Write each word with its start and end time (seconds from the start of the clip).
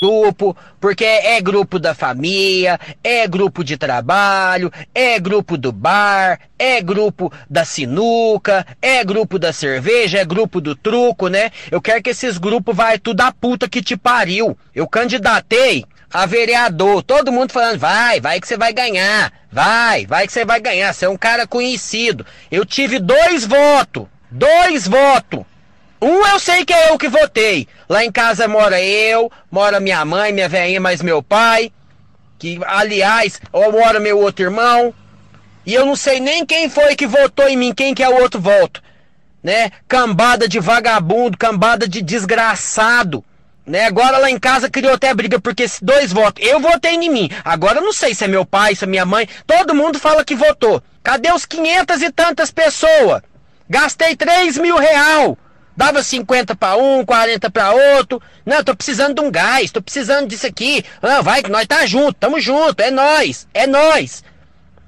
grupo, 0.00 0.56
porque 0.80 1.04
é 1.04 1.40
grupo 1.40 1.78
da 1.78 1.92
família, 1.92 2.78
é 3.02 3.26
grupo 3.26 3.64
de 3.64 3.76
trabalho, 3.76 4.72
é 4.94 5.18
grupo 5.18 5.58
do 5.58 5.72
bar, 5.72 6.38
é 6.56 6.80
grupo 6.80 7.32
da 7.50 7.64
sinuca, 7.64 8.64
é 8.80 9.02
grupo 9.04 9.38
da 9.38 9.52
cerveja, 9.52 10.18
é 10.18 10.24
grupo 10.24 10.60
do 10.60 10.76
truco, 10.76 11.26
né? 11.26 11.50
Eu 11.68 11.80
quero 11.82 12.00
que 12.00 12.10
esses 12.10 12.38
grupos 12.38 12.76
vai 12.76 12.98
tudo 12.98 13.20
a 13.22 13.32
puta 13.32 13.68
que 13.68 13.82
te 13.82 13.96
pariu. 13.96 14.56
Eu 14.72 14.86
candidatei 14.86 15.84
a 16.12 16.24
vereador, 16.26 17.02
todo 17.02 17.32
mundo 17.32 17.52
falando, 17.52 17.80
vai, 17.80 18.20
vai 18.20 18.40
que 18.40 18.46
você 18.46 18.56
vai 18.56 18.72
ganhar, 18.72 19.32
vai, 19.50 20.06
vai 20.06 20.26
que 20.26 20.32
você 20.32 20.44
vai 20.44 20.60
ganhar, 20.60 20.92
você 20.92 21.06
é 21.06 21.08
um 21.08 21.18
cara 21.18 21.44
conhecido. 21.44 22.24
Eu 22.52 22.64
tive 22.64 23.00
dois 23.00 23.44
votos, 23.44 24.06
dois 24.30 24.86
votos. 24.86 25.44
Um 26.00 26.26
eu 26.26 26.38
sei 26.38 26.64
que 26.64 26.72
é 26.72 26.90
eu 26.90 26.98
que 26.98 27.08
votei. 27.08 27.66
Lá 27.88 28.04
em 28.04 28.12
casa 28.12 28.46
mora 28.46 28.80
eu, 28.80 29.30
mora 29.50 29.80
minha 29.80 30.04
mãe, 30.04 30.32
minha 30.32 30.48
velhinha, 30.48 30.80
mais 30.80 31.02
meu 31.02 31.22
pai. 31.22 31.72
Que, 32.38 32.60
aliás, 32.64 33.40
mora 33.52 33.98
meu 33.98 34.18
outro 34.18 34.44
irmão. 34.44 34.94
E 35.66 35.74
eu 35.74 35.84
não 35.84 35.96
sei 35.96 36.20
nem 36.20 36.46
quem 36.46 36.70
foi 36.70 36.94
que 36.94 37.06
votou 37.06 37.48
em 37.48 37.56
mim, 37.56 37.74
quem 37.74 37.94
que 37.94 38.02
é 38.02 38.08
o 38.08 38.22
outro 38.22 38.40
voto. 38.40 38.82
Né? 39.42 39.70
Cambada 39.88 40.48
de 40.48 40.60
vagabundo, 40.60 41.36
cambada 41.36 41.88
de 41.88 42.00
desgraçado. 42.00 43.24
Né? 43.66 43.84
Agora 43.84 44.18
lá 44.18 44.30
em 44.30 44.38
casa 44.38 44.70
criou 44.70 44.94
até 44.94 45.12
briga 45.12 45.40
porque 45.40 45.66
dois 45.82 46.12
votos. 46.12 46.46
Eu 46.46 46.60
votei 46.60 46.94
em 46.94 47.10
mim. 47.10 47.30
Agora 47.44 47.78
eu 47.78 47.84
não 47.84 47.92
sei 47.92 48.14
se 48.14 48.24
é 48.24 48.28
meu 48.28 48.46
pai, 48.46 48.74
se 48.74 48.84
é 48.84 48.86
minha 48.86 49.04
mãe. 49.04 49.28
Todo 49.46 49.74
mundo 49.74 49.98
fala 49.98 50.24
que 50.24 50.34
votou. 50.34 50.82
Cadê 51.02 51.32
os 51.32 51.44
quinhentas 51.44 52.02
e 52.02 52.10
tantas 52.10 52.50
pessoas? 52.50 53.22
Gastei 53.68 54.16
3 54.16 54.56
mil 54.58 54.76
real. 54.78 55.36
Dava 55.78 56.02
50 56.02 56.56
para 56.56 56.76
um, 56.76 57.04
40 57.04 57.48
para 57.50 57.70
outro. 57.70 58.20
Não, 58.44 58.64
tô 58.64 58.74
precisando 58.74 59.14
de 59.14 59.20
um 59.20 59.30
gás, 59.30 59.70
tô 59.70 59.80
precisando 59.80 60.26
disso 60.26 60.44
aqui. 60.44 60.84
Ah, 61.00 61.22
vai 61.22 61.40
que 61.40 61.52
nós 61.52 61.68
tá 61.68 61.86
junto, 61.86 62.14
tamo 62.14 62.40
junto, 62.40 62.80
é 62.80 62.90
nós, 62.90 63.46
é 63.54 63.64
nós. 63.64 64.24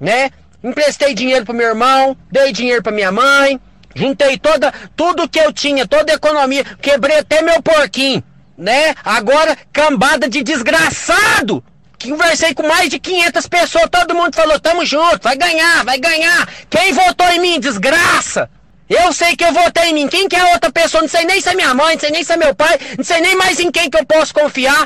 Né? 0.01 0.31
Emprestei 0.61 1.13
dinheiro 1.13 1.45
pro 1.45 1.53
meu 1.53 1.69
irmão, 1.69 2.17
dei 2.29 2.51
dinheiro 2.51 2.83
pra 2.83 2.91
minha 2.91 3.09
mãe, 3.09 3.57
juntei 3.95 4.37
toda, 4.37 4.73
tudo 4.93 5.29
que 5.29 5.39
eu 5.39 5.53
tinha, 5.53 5.87
toda 5.87 6.11
a 6.11 6.15
economia, 6.15 6.65
quebrei 6.81 7.19
até 7.19 7.41
meu 7.41 7.61
porquinho, 7.61 8.21
né? 8.57 8.93
Agora, 9.05 9.57
cambada 9.71 10.27
de 10.27 10.43
desgraçado! 10.43 11.63
Conversei 12.03 12.53
com 12.53 12.67
mais 12.67 12.89
de 12.89 12.99
500 12.99 13.47
pessoas, 13.47 13.87
todo 13.89 14.13
mundo 14.13 14.35
falou, 14.35 14.59
tamo 14.59 14.85
junto, 14.85 15.23
vai 15.23 15.37
ganhar, 15.37 15.85
vai 15.85 15.97
ganhar. 15.97 16.49
Quem 16.69 16.91
votou 16.91 17.27
em 17.27 17.39
mim, 17.39 17.59
desgraça? 17.61 18.49
Eu 18.91 19.13
sei 19.13 19.37
que 19.37 19.45
eu 19.45 19.53
votei 19.53 19.91
em 19.91 19.93
mim. 19.93 20.07
Quem 20.09 20.27
que 20.27 20.35
é 20.35 20.51
outra 20.51 20.69
pessoa? 20.69 21.01
Não 21.01 21.07
sei 21.07 21.23
nem 21.23 21.39
se 21.39 21.47
é 21.47 21.55
minha 21.55 21.73
mãe, 21.73 21.93
não 21.93 21.99
sei 22.01 22.11
nem 22.11 22.23
se 22.25 22.33
é 22.33 22.35
meu 22.35 22.53
pai, 22.53 22.77
não 22.97 23.05
sei 23.05 23.21
nem 23.21 23.35
mais 23.37 23.57
em 23.57 23.71
quem 23.71 23.89
que 23.89 23.97
eu 23.97 24.05
posso 24.05 24.33
confiar. 24.33 24.85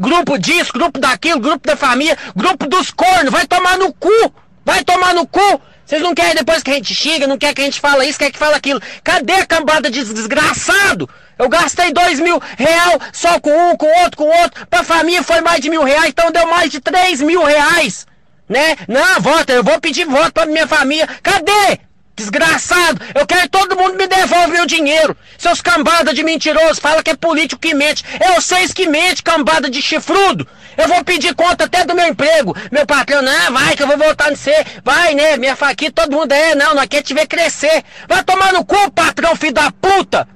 Grupo 0.00 0.38
disso, 0.38 0.72
grupo 0.72 0.98
daquilo, 0.98 1.38
grupo 1.38 1.68
da 1.68 1.76
família, 1.76 2.16
grupo 2.34 2.66
dos 2.66 2.90
cornos. 2.90 3.30
Vai 3.30 3.46
tomar 3.46 3.76
no 3.76 3.92
cu! 3.92 4.32
Vai 4.64 4.82
tomar 4.82 5.12
no 5.12 5.26
cu! 5.26 5.60
Vocês 5.84 6.00
não 6.00 6.14
querem 6.14 6.34
depois 6.34 6.62
que 6.62 6.70
a 6.70 6.74
gente 6.74 6.94
xinga, 6.94 7.26
não 7.26 7.36
quer 7.36 7.52
que 7.52 7.60
a 7.60 7.64
gente 7.64 7.78
fala 7.78 8.06
isso, 8.06 8.18
quer 8.18 8.30
que 8.30 8.38
fala 8.38 8.56
aquilo. 8.56 8.80
Cadê 9.04 9.34
a 9.34 9.44
cambada 9.44 9.90
de 9.90 10.02
desgraçado? 10.02 11.06
Eu 11.38 11.50
gastei 11.50 11.92
dois 11.92 12.18
mil 12.20 12.40
real 12.56 12.98
só 13.12 13.38
com 13.38 13.50
um, 13.50 13.76
com 13.76 13.86
outro, 14.02 14.16
com 14.16 14.28
outro. 14.42 14.66
Pra 14.66 14.82
família 14.82 15.22
foi 15.22 15.42
mais 15.42 15.60
de 15.60 15.68
mil 15.68 15.84
reais, 15.84 16.08
então 16.08 16.32
deu 16.32 16.46
mais 16.46 16.70
de 16.70 16.80
três 16.80 17.20
mil 17.20 17.44
reais. 17.44 18.06
Né? 18.48 18.76
Não, 18.88 19.20
vota, 19.20 19.52
eu 19.52 19.62
vou 19.62 19.78
pedir 19.78 20.06
voto 20.06 20.32
pra 20.32 20.46
minha 20.46 20.66
família. 20.66 21.06
Cadê? 21.22 21.80
Desgraçado! 22.22 23.04
Eu 23.16 23.26
quero 23.26 23.42
que 23.42 23.48
todo 23.48 23.76
mundo 23.76 23.96
me 23.96 24.06
devolva 24.06 24.46
meu 24.46 24.64
dinheiro! 24.64 25.16
Seus 25.36 25.60
cambada 25.60 26.14
de 26.14 26.22
mentiroso, 26.22 26.80
fala 26.80 27.02
que 27.02 27.10
é 27.10 27.16
político 27.16 27.60
que 27.60 27.74
mente. 27.74 28.04
É 28.20 28.32
vocês 28.34 28.72
que 28.72 28.86
mente, 28.86 29.24
cambada 29.24 29.68
de 29.68 29.82
chifrudo! 29.82 30.46
Eu 30.76 30.86
vou 30.86 31.02
pedir 31.04 31.34
conta 31.34 31.64
até 31.64 31.84
do 31.84 31.96
meu 31.96 32.06
emprego. 32.06 32.56
Meu 32.70 32.86
patrão, 32.86 33.22
não, 33.22 33.52
vai 33.52 33.74
que 33.74 33.82
eu 33.82 33.88
vou 33.88 33.98
voltar 33.98 34.30
no 34.30 34.36
ser. 34.36 34.64
Vai, 34.84 35.14
né? 35.14 35.36
Minha 35.36 35.56
faquinha, 35.56 35.90
todo 35.90 36.12
mundo 36.12 36.32
é, 36.32 36.54
não, 36.54 36.74
nós 36.74 36.86
quer 36.86 37.02
te 37.02 37.12
ver 37.12 37.26
crescer. 37.26 37.82
Vai 38.08 38.22
tomar 38.22 38.52
no 38.52 38.64
cu, 38.64 38.90
patrão, 38.92 39.34
filho 39.34 39.54
da 39.54 39.72
puta! 39.72 40.28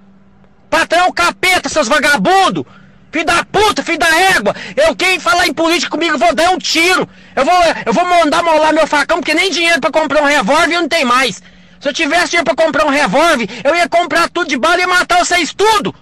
Patrão 0.68 1.12
capeta, 1.12 1.68
seus 1.68 1.86
vagabundos! 1.86 2.64
Filho 3.12 3.24
da 3.24 3.44
puta, 3.44 3.82
filho 3.84 3.98
da 3.98 4.20
égua! 4.36 4.54
Eu 4.76 4.97
quem 4.97 5.20
falar 5.20 5.47
em 5.47 5.54
política 5.54 5.91
comigo, 5.91 6.18
vou 6.18 6.34
dar 6.34 6.50
um 6.50 6.58
tiro! 6.58 7.08
Eu 7.36 7.44
vou, 7.44 7.54
eu 7.86 7.92
vou 7.92 8.04
mandar 8.04 8.42
molar 8.42 8.72
meu 8.72 8.88
facão, 8.88 9.18
porque 9.18 9.34
nem 9.34 9.50
dinheiro 9.50 9.80
para 9.80 9.92
comprar 9.92 10.20
um 10.20 10.26
revólver 10.26 10.74
não 10.74 10.88
tem 10.88 11.04
mais! 11.04 11.41
Se 11.81 11.88
eu 11.88 11.92
tivesse 11.92 12.31
dinheiro 12.31 12.44
pra 12.44 12.64
comprar 12.64 12.87
um 12.87 12.91
revólver, 12.91 13.48
eu 13.64 13.75
ia 13.75 13.88
comprar 13.88 14.28
tudo 14.28 14.48
de 14.48 14.56
bala 14.56 14.81
e 14.81 14.87
matar 14.87 15.19
vocês 15.19 15.53
tudo! 15.54 15.94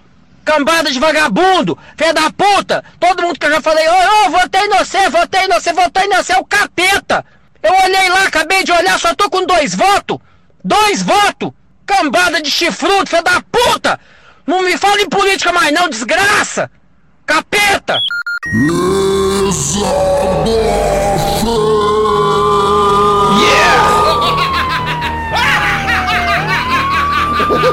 Cambada 0.43 0.91
de 0.91 0.99
vagabundo, 0.99 1.77
fé 1.97 2.13
da 2.13 2.29
puta! 2.31 2.83
Todo 2.99 3.23
mundo 3.23 3.39
que 3.39 3.45
eu 3.45 3.51
já 3.51 3.61
falei, 3.61 3.87
ô, 3.87 3.91
oh, 3.91 4.27
oh, 4.27 4.29
votei 4.31 4.61
em 4.61 4.69
você, 4.69 5.09
votei 5.09 5.45
em 5.45 5.47
você, 5.49 5.73
votei 5.73 6.05
em 6.05 6.09
você, 6.09 6.33
é 6.33 6.37
o 6.37 6.45
capeta! 6.45 7.25
Eu 7.63 7.73
olhei 7.73 8.09
lá, 8.09 8.27
acabei 8.27 8.63
de 8.63 8.71
olhar, 8.71 8.99
só 8.99 9.13
tô 9.15 9.29
com 9.29 9.45
dois 9.45 9.73
votos! 9.73 10.19
Dois 10.63 11.01
votos! 11.01 11.51
Cambada 11.85 12.41
de 12.41 12.49
chifrudo, 12.49 13.09
fé 13.09 13.21
da 13.21 13.41
puta! 13.51 13.99
Não 14.45 14.61
me 14.61 14.77
fala 14.77 15.01
em 15.01 15.09
política 15.09 15.51
mais 15.51 15.73
não, 15.73 15.89
desgraça! 15.89 16.69
Capeta! 17.25 17.99
Muito 18.53 19.15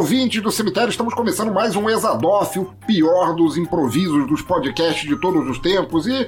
ouvintes 0.00 0.40
do 0.40 0.50
cemitério, 0.50 0.88
estamos 0.88 1.12
começando 1.12 1.52
mais 1.52 1.76
um 1.76 1.90
Exadoff, 1.90 2.58
o 2.58 2.72
pior 2.86 3.34
dos 3.34 3.58
improvisos 3.58 4.26
dos 4.26 4.40
podcasts 4.40 5.06
de 5.06 5.14
todos 5.14 5.46
os 5.46 5.58
tempos. 5.58 6.06
E 6.06 6.26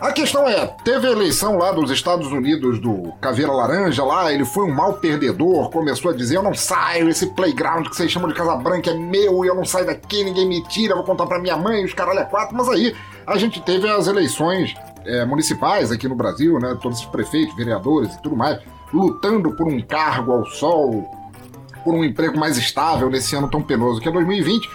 a 0.00 0.10
questão 0.10 0.48
é: 0.48 0.74
teve 0.82 1.06
a 1.06 1.10
eleição 1.10 1.58
lá 1.58 1.70
dos 1.70 1.90
Estados 1.90 2.32
Unidos 2.32 2.78
do 2.78 3.12
Caveira 3.20 3.52
Laranja 3.52 4.02
lá, 4.02 4.32
ele 4.32 4.46
foi 4.46 4.64
um 4.64 4.72
mau 4.72 4.94
perdedor, 4.94 5.68
começou 5.68 6.12
a 6.12 6.14
dizer: 6.14 6.36
Eu 6.36 6.42
não 6.42 6.54
saio, 6.54 7.10
esse 7.10 7.26
playground 7.34 7.86
que 7.88 7.94
vocês 7.94 8.10
chamam 8.10 8.26
de 8.26 8.34
Casa 8.34 8.56
Branca 8.56 8.90
é 8.90 8.94
meu, 8.94 9.44
eu 9.44 9.54
não 9.54 9.66
saio 9.66 9.84
daqui, 9.84 10.24
ninguém 10.24 10.48
me 10.48 10.66
tira, 10.66 10.94
vou 10.94 11.04
contar 11.04 11.26
pra 11.26 11.38
minha 11.38 11.58
mãe, 11.58 11.84
os 11.84 11.92
caralho 11.92 12.20
é 12.20 12.24
quatro. 12.24 12.56
Mas 12.56 12.70
aí 12.70 12.96
a 13.26 13.36
gente 13.36 13.60
teve 13.60 13.86
as 13.86 14.06
eleições 14.06 14.74
é, 15.04 15.26
municipais 15.26 15.92
aqui 15.92 16.08
no 16.08 16.16
Brasil, 16.16 16.58
né? 16.58 16.74
Todos 16.80 17.00
os 17.00 17.04
prefeitos, 17.04 17.54
vereadores 17.54 18.14
e 18.14 18.22
tudo 18.22 18.34
mais, 18.34 18.58
lutando 18.94 19.54
por 19.54 19.68
um 19.68 19.78
cargo 19.82 20.32
ao 20.32 20.46
sol 20.46 21.23
por 21.84 21.94
um 21.94 22.04
emprego 22.04 22.38
mais 22.38 22.56
estável 22.56 23.10
nesse 23.10 23.36
ano 23.36 23.48
tão 23.48 23.62
penoso 23.62 24.00
que 24.00 24.08
é 24.08 24.12
2020. 24.12 24.68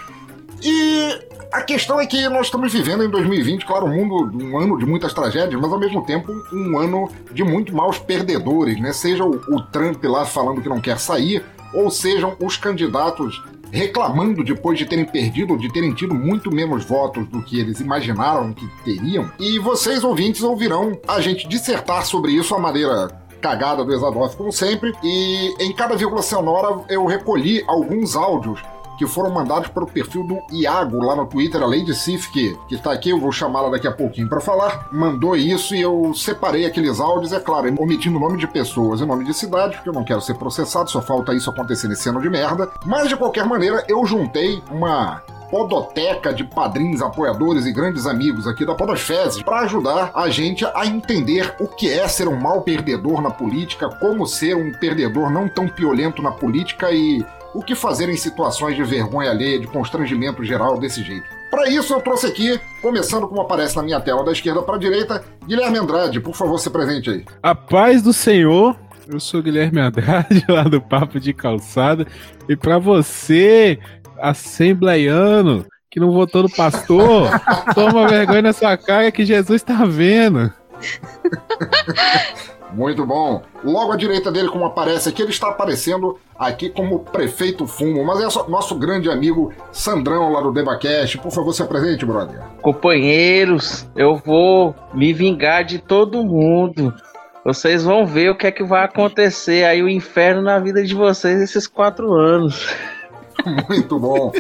E 0.62 1.20
a 1.52 1.62
questão 1.62 2.00
é 2.00 2.06
que 2.06 2.30
nós 2.30 2.46
estamos 2.46 2.72
vivendo 2.72 3.04
em 3.04 3.10
2020, 3.10 3.66
claro, 3.66 3.88
um 3.88 3.96
mundo, 3.96 4.44
um 4.44 4.58
ano 4.58 4.78
de 4.78 4.86
muitas 4.86 5.14
tragédias, 5.14 5.60
mas 5.60 5.72
ao 5.72 5.80
mesmo 5.80 6.06
tempo 6.06 6.32
um 6.54 6.78
ano 6.78 7.10
de 7.32 7.44
muito 7.44 7.76
maus 7.76 7.98
perdedores, 7.98 8.80
né? 8.80 8.94
Seja 8.94 9.24
o, 9.24 9.36
o 9.56 9.62
Trump 9.64 10.04
lá 10.04 10.26
falando 10.26 10.62
que 10.62 10.70
não 10.70 10.80
quer 10.80 11.00
sair, 11.00 11.44
ou 11.74 11.90
sejam 11.90 12.36
os 12.40 12.56
candidatos 12.56 13.42
reclamando 13.72 14.44
depois 14.44 14.78
de 14.78 14.86
terem 14.86 15.06
perdido, 15.06 15.58
de 15.58 15.72
terem 15.72 15.94
tido 15.94 16.14
muito 16.14 16.54
menos 16.54 16.86
votos 16.86 17.28
do 17.28 17.42
que 17.42 17.60
eles 17.60 17.80
imaginaram 17.80 18.54
que 18.54 18.68
teriam. 18.84 19.30
E 19.40 19.60
vocês, 19.60 20.04
ouvintes, 20.04 20.42
ouvirão 20.42 21.00
a 21.08 21.22
gente 21.22 21.48
dissertar 21.48 22.06
sobre 22.06 22.32
isso 22.32 22.54
à 22.56 22.60
maneira 22.60 23.08
cagada 23.40 23.84
do 23.84 23.94
Exadoff, 23.94 24.36
como 24.36 24.52
sempre. 24.52 24.94
E 25.04 25.56
em 25.60 25.74
cada 25.74 25.96
vírgula 25.96 26.22
sonora 26.22 26.82
eu 26.90 27.06
recolhi 27.06 27.64
alguns 27.68 28.16
áudios 28.16 28.62
que 29.00 29.08
foram 29.08 29.30
mandados 29.32 29.70
para 29.70 29.86
o 29.86 29.88
perfil 29.88 30.26
do 30.26 30.42
Iago 30.52 31.02
lá 31.02 31.16
no 31.16 31.26
Twitter, 31.26 31.64
a 31.64 31.66
Lady 31.66 31.96
Sif, 31.96 32.30
que, 32.34 32.58
está 32.70 32.92
aqui, 32.92 33.12
eu 33.12 33.20
vou 33.20 33.32
chamá-la 33.32 33.70
daqui 33.70 33.88
a 33.88 33.94
pouquinho 33.94 34.28
para 34.28 34.42
falar, 34.42 34.90
mandou 34.92 35.38
isso 35.38 35.74
e 35.74 35.80
eu 35.80 36.14
separei 36.14 36.66
aqueles 36.66 37.00
áudios, 37.00 37.32
é 37.32 37.40
claro, 37.40 37.74
omitindo 37.80 38.18
o 38.18 38.20
nome 38.20 38.38
de 38.38 38.46
pessoas 38.46 39.00
e 39.00 39.06
nome 39.06 39.24
de 39.24 39.34
cidade, 39.34 39.78
porque 39.78 39.88
eu 39.88 39.94
não 39.94 40.04
quero 40.04 40.20
ser 40.20 40.34
processado, 40.34 40.92
só 40.92 41.02
falta 41.02 41.34
isso 41.34 41.50
acontecer 41.50 41.88
nesse 41.88 42.10
ano 42.10 42.22
de 42.22 42.30
merda. 42.30 42.70
Mas 42.86 43.08
de 43.08 43.16
qualquer 43.16 43.46
maneira, 43.46 43.86
eu 43.88 44.06
juntei 44.06 44.62
uma 44.70 45.24
podoteca 45.50 46.34
de 46.34 46.44
padrinhos, 46.44 47.02
apoiadores 47.02 47.66
e 47.66 47.72
grandes 47.72 48.06
amigos 48.06 48.48
aqui 48.48 48.66
da 48.66 48.76
Podosfezes 48.76 49.42
para 49.42 49.62
ajudar 49.62 50.12
a 50.14 50.30
gente 50.30 50.66
a 50.66 50.86
entender 50.86 51.56
o 51.60 51.68
que 51.68 51.92
é 51.92 52.08
ser 52.08 52.28
um 52.28 52.40
mal 52.40 52.62
perdedor 52.62 53.22
na 53.22 53.32
política, 53.32 53.90
como 54.00 54.28
ser 54.28 54.56
um 54.56 54.72
perdedor 54.72 55.32
não 55.32 55.48
tão 55.50 55.68
piolento 55.68 56.22
na 56.22 56.32
política 56.32 56.92
e 56.92 57.26
o 57.54 57.64
que 57.64 57.76
fazer 57.76 58.10
em 58.10 58.18
situações 58.18 58.76
de 58.76 58.84
vergonha 58.84 59.32
alheia, 59.32 59.60
de 59.60 59.68
constrangimento 59.68 60.44
geral 60.44 60.80
desse 60.80 61.04
jeito. 61.04 61.26
Para 61.50 61.68
isso, 61.68 61.94
eu 61.94 62.02
trouxe 62.02 62.28
aqui, 62.28 62.60
começando 62.82 63.28
como 63.28 63.42
aparece 63.42 63.76
na 63.76 63.82
minha 63.82 64.00
tela 64.00 64.24
da 64.24 64.32
esquerda 64.32 64.62
para 64.62 64.76
a 64.76 64.80
direita, 64.80 65.24
Guilherme 65.48 65.80
Andrade. 65.80 66.20
Por 66.20 66.36
favor, 66.36 66.60
se 66.60 66.70
presente 66.70 67.10
aí. 67.10 67.26
A 67.42 67.56
paz 67.56 68.02
do 68.02 68.14
Senhor. 68.14 68.76
Eu 69.12 69.20
sou 69.20 69.42
Guilherme 69.42 69.82
Andrade, 69.82 70.46
lá 70.48 70.64
do 70.64 70.80
Papo 70.80 71.20
de 71.20 71.34
Calçada. 71.34 72.06
E 72.48 72.56
para 72.56 72.78
você, 72.78 73.80
assembleiano, 74.22 75.66
que 75.90 76.00
não 76.00 76.12
votou 76.12 76.44
no 76.44 76.50
pastor, 76.50 77.30
toma 77.74 78.08
vergonha 78.08 78.44
na 78.44 78.54
sua 78.54 78.78
cara 78.78 79.12
que 79.12 79.26
Jesus 79.26 79.62
está 79.62 79.86
vendo. 79.86 80.54
Muito 82.72 83.06
bom. 83.06 83.42
Logo 83.64 83.92
à 83.92 83.96
direita 83.96 84.32
dele, 84.32 84.50
como 84.50 84.66
aparece 84.66 85.10
aqui, 85.10 85.22
ele 85.22 85.32
está 85.32 85.50
aparecendo 85.50 86.18
aqui 86.38 86.70
como 86.70 87.00
prefeito 87.00 87.66
Fumo, 87.66 88.06
mas 88.06 88.20
é 88.20 88.50
nosso 88.50 88.76
grande 88.76 89.10
amigo 89.10 89.52
Sandrão 89.72 90.32
lá 90.32 90.42
do 90.42 90.52
Debacast. 90.52 91.18
Por 91.18 91.32
favor, 91.32 91.52
se 91.52 91.64
apresente, 91.64 92.06
brother. 92.06 92.40
Companheiros, 92.62 93.88
eu 93.96 94.16
vou 94.18 94.76
me 94.94 95.12
vingar 95.14 95.64
de 95.64 95.80
todo 95.80 96.24
mundo. 96.24 96.94
Vocês 97.44 97.84
vão 97.84 98.06
ver 98.06 98.30
o 98.30 98.36
que 98.36 98.48
é 98.48 98.52
que 98.52 98.64
vai 98.64 98.84
acontecer 98.84 99.64
aí, 99.64 99.82
o 99.82 99.90
inferno 99.90 100.42
na 100.42 100.60
vida 100.60 100.84
de 100.84 100.94
vocês 100.94 101.42
esses 101.42 101.66
quatro 101.66 102.14
anos. 102.14 102.68
Muito 103.70 104.00
bom. 104.00 104.32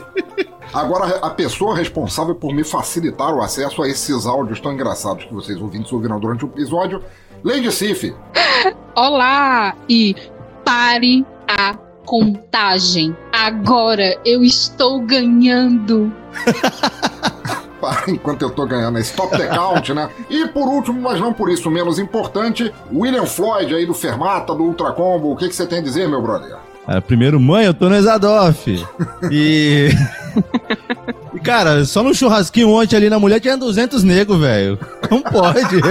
Agora, 0.73 1.17
a 1.17 1.29
pessoa 1.29 1.75
responsável 1.75 2.35
por 2.35 2.53
me 2.53 2.63
facilitar 2.63 3.33
o 3.33 3.41
acesso 3.41 3.81
a 3.81 3.87
esses 3.87 4.25
áudios 4.25 4.59
tão 4.59 4.71
engraçados 4.73 5.25
que 5.25 5.33
vocês 5.33 5.59
ouvintes 5.59 5.91
ouviram 5.91 6.19
durante 6.19 6.45
o 6.45 6.47
episódio 6.47 7.03
Lady 7.43 7.71
Sif. 7.71 8.13
Olá 8.95 9.75
e 9.87 10.15
pare 10.63 11.25
a 11.47 11.73
contagem. 12.05 13.15
Agora 13.31 14.19
eu 14.23 14.43
estou 14.43 15.01
ganhando. 15.01 16.11
Enquanto 18.07 18.41
eu 18.41 18.49
tô 18.49 18.65
ganhando, 18.65 18.99
stop 18.99 19.35
the 19.37 19.47
count, 19.47 19.93
né? 19.93 20.09
E 20.29 20.47
por 20.49 20.67
último, 20.67 21.01
mas 21.01 21.19
não 21.19 21.33
por 21.33 21.49
isso 21.49 21.71
menos 21.71 21.97
importante, 21.97 22.73
William 22.93 23.25
Floyd 23.25 23.73
aí 23.73 23.85
do 23.85 23.93
Fermata, 23.93 24.53
do 24.53 24.63
Ultra 24.63 24.91
Combo. 24.91 25.31
O 25.31 25.35
que, 25.37 25.47
que 25.47 25.55
você 25.55 25.65
tem 25.65 25.79
a 25.79 25.81
dizer, 25.81 26.07
meu 26.07 26.21
brother? 26.21 26.57
Primeiro, 27.05 27.39
mãe, 27.39 27.65
eu 27.65 27.73
tô 27.73 27.87
no 27.87 27.95
Exadoff. 27.95 28.83
E. 29.31 29.89
e, 31.33 31.39
cara, 31.39 31.85
só 31.85 32.01
no 32.01 32.15
churrasquinho 32.15 32.71
ontem 32.71 32.95
ali 32.95 33.11
na 33.11 33.19
mulher 33.19 33.39
tinha 33.39 33.55
200 33.55 34.03
negros, 34.03 34.39
velho. 34.39 34.79
Não 35.11 35.21
pode. 35.21 35.79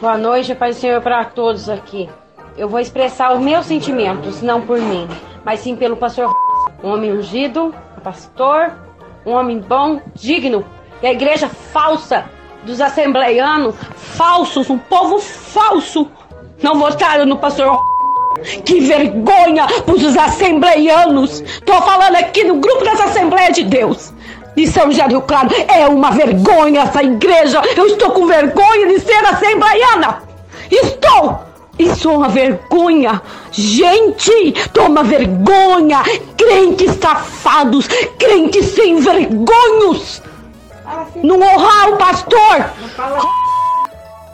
Boa 0.00 0.16
noite, 0.16 0.54
Pai 0.54 0.72
Senhor, 0.72 1.02
para 1.02 1.26
todos 1.26 1.68
aqui. 1.68 2.08
Eu 2.56 2.66
vou 2.68 2.80
expressar 2.80 3.34
os 3.34 3.42
meus 3.42 3.66
sentimentos, 3.66 4.40
não 4.40 4.62
por 4.62 4.80
mim, 4.80 5.06
mas 5.44 5.60
sim 5.60 5.76
pelo 5.76 5.96
pastor. 5.96 6.34
Um 6.82 6.88
homem 6.88 7.12
ungido, 7.12 7.74
um 7.96 8.00
pastor, 8.00 8.72
um 9.26 9.32
homem 9.32 9.60
bom, 9.60 10.00
digno. 10.14 10.64
E 11.02 11.06
a 11.06 11.12
igreja 11.12 11.48
falsa 11.48 12.24
dos 12.64 12.80
assembleianos, 12.80 13.74
falsos, 13.96 14.70
um 14.70 14.78
povo 14.78 15.18
falso, 15.18 16.08
não 16.62 16.78
votaram 16.78 17.26
no 17.26 17.36
pastor. 17.36 17.80
Que 18.64 18.80
vergonha 18.80 19.66
os 19.86 20.16
assembleianos! 20.16 21.42
Tô 21.64 21.74
falando 21.82 22.16
aqui 22.16 22.42
no 22.44 22.56
grupo 22.56 22.84
das 22.84 23.00
Assembleias 23.00 23.54
de 23.54 23.64
Deus 23.64 24.12
de 24.56 24.66
São 24.66 24.90
José 24.90 25.04
Claro. 25.26 25.50
É 25.68 25.86
uma 25.86 26.10
vergonha 26.10 26.82
essa 26.82 27.02
igreja. 27.02 27.62
Eu 27.76 27.86
estou 27.86 28.10
com 28.10 28.26
vergonha 28.26 28.88
de 28.88 29.00
ser 29.00 29.24
assembleiana. 29.26 30.22
Estou! 30.70 31.40
Isso 31.78 32.10
é 32.10 32.12
uma 32.12 32.28
vergonha. 32.28 33.22
Gente, 33.50 34.52
toma 34.72 35.02
vergonha. 35.02 36.02
Crentes 36.36 36.98
safados, 37.00 37.88
crentes 38.18 38.66
sem 38.66 38.96
vergonhos. 39.00 40.22
Não 41.22 41.40
honrar 41.40 41.90
o 41.90 41.96
pastor. 41.96 42.56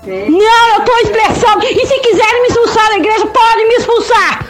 Não, 0.05 0.69
eu 0.75 0.79
estou 0.79 0.99
expressando. 1.03 1.65
E 1.65 1.87
se 1.87 1.99
quiserem 2.01 2.43
me 2.43 2.49
expulsar 2.49 2.89
da 2.89 2.97
igreja, 2.97 3.27
podem 3.27 3.69
me 3.69 3.75
expulsar. 3.75 4.47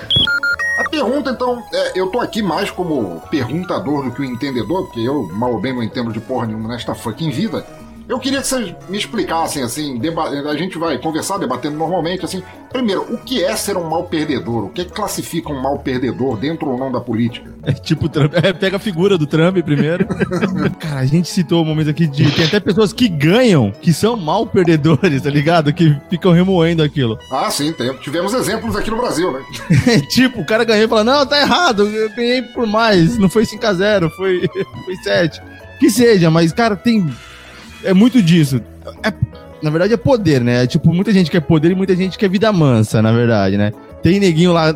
A 0.78 0.88
pergunta, 0.88 1.30
então, 1.30 1.62
é, 1.74 1.98
eu 1.98 2.06
tô 2.08 2.20
aqui 2.20 2.40
mais 2.40 2.70
como 2.70 3.20
perguntador 3.30 4.04
do 4.04 4.12
que 4.12 4.20
o 4.20 4.24
entendedor, 4.24 4.84
porque 4.84 5.00
eu 5.00 5.28
mal 5.32 5.52
ou 5.52 5.60
bem 5.60 5.72
não 5.72 5.82
entendo 5.82 6.12
de 6.12 6.20
porra 6.20 6.46
nenhuma 6.46 6.68
nesta 6.68 6.94
fucking 6.94 7.30
vida. 7.30 7.66
Eu 8.08 8.18
queria 8.18 8.40
que 8.40 8.46
vocês 8.46 8.74
me 8.88 8.96
explicassem, 8.96 9.62
assim, 9.62 10.00
a 10.48 10.56
gente 10.56 10.78
vai 10.78 10.96
conversar, 10.96 11.36
debatendo 11.36 11.76
normalmente, 11.76 12.24
assim, 12.24 12.42
primeiro, 12.72 13.02
o 13.02 13.18
que 13.18 13.44
é 13.44 13.54
ser 13.54 13.76
um 13.76 13.86
mal 13.86 14.04
perdedor? 14.04 14.64
O 14.64 14.68
que, 14.70 14.80
é 14.80 14.84
que 14.86 14.92
classifica 14.92 15.52
um 15.52 15.60
mal 15.60 15.78
perdedor 15.78 16.38
dentro 16.38 16.70
ou 16.70 16.78
não 16.78 16.90
da 16.90 17.02
política? 17.02 17.52
É 17.62 17.72
tipo 17.72 18.06
o 18.06 18.08
Trump, 18.08 18.32
é, 18.42 18.50
pega 18.54 18.78
a 18.78 18.80
figura 18.80 19.18
do 19.18 19.26
Trump 19.26 19.58
primeiro. 19.58 20.06
Cara, 20.80 21.00
a 21.00 21.04
gente 21.04 21.28
citou 21.28 21.62
momentos 21.66 21.90
aqui 21.90 22.06
de. 22.06 22.30
Tem 22.30 22.46
até 22.46 22.58
pessoas 22.58 22.94
que 22.94 23.08
ganham, 23.08 23.70
que 23.82 23.92
são 23.92 24.16
mal 24.16 24.46
perdedores, 24.46 25.20
tá 25.20 25.28
ligado? 25.28 25.70
Que 25.70 25.94
ficam 26.08 26.32
remoendo 26.32 26.82
aquilo. 26.82 27.18
Ah, 27.30 27.50
sim, 27.50 27.74
tem, 27.74 27.92
tivemos 27.98 28.32
exemplos 28.32 28.74
aqui 28.74 28.90
no 28.90 28.96
Brasil, 28.96 29.30
né? 29.32 29.44
tipo, 30.08 30.40
o 30.40 30.46
cara 30.46 30.64
ganhou 30.64 30.86
e 30.86 30.88
fala: 30.88 31.04
Não, 31.04 31.26
tá 31.26 31.38
errado, 31.38 31.86
eu 31.86 32.08
ganhei 32.14 32.40
por 32.40 32.66
mais, 32.66 33.18
não 33.18 33.28
foi 33.28 33.44
5x0, 33.44 34.08
foi, 34.12 34.48
foi 34.86 34.96
7. 34.96 35.42
Que 35.78 35.90
seja, 35.90 36.30
mas, 36.30 36.52
cara, 36.52 36.74
tem 36.74 37.06
é 37.84 37.92
muito 37.92 38.22
disso. 38.22 38.60
É, 39.02 39.12
na 39.62 39.70
verdade, 39.70 39.92
é 39.92 39.96
poder, 39.96 40.40
né? 40.40 40.64
É, 40.64 40.66
tipo, 40.66 40.92
muita 40.92 41.12
gente 41.12 41.30
quer 41.30 41.40
poder 41.40 41.70
e 41.70 41.74
muita 41.74 41.94
gente 41.96 42.18
quer 42.18 42.28
vida 42.28 42.52
mansa, 42.52 43.02
na 43.02 43.12
verdade, 43.12 43.56
né? 43.56 43.72
Tem 44.02 44.20
neguinho 44.20 44.52
lá 44.52 44.74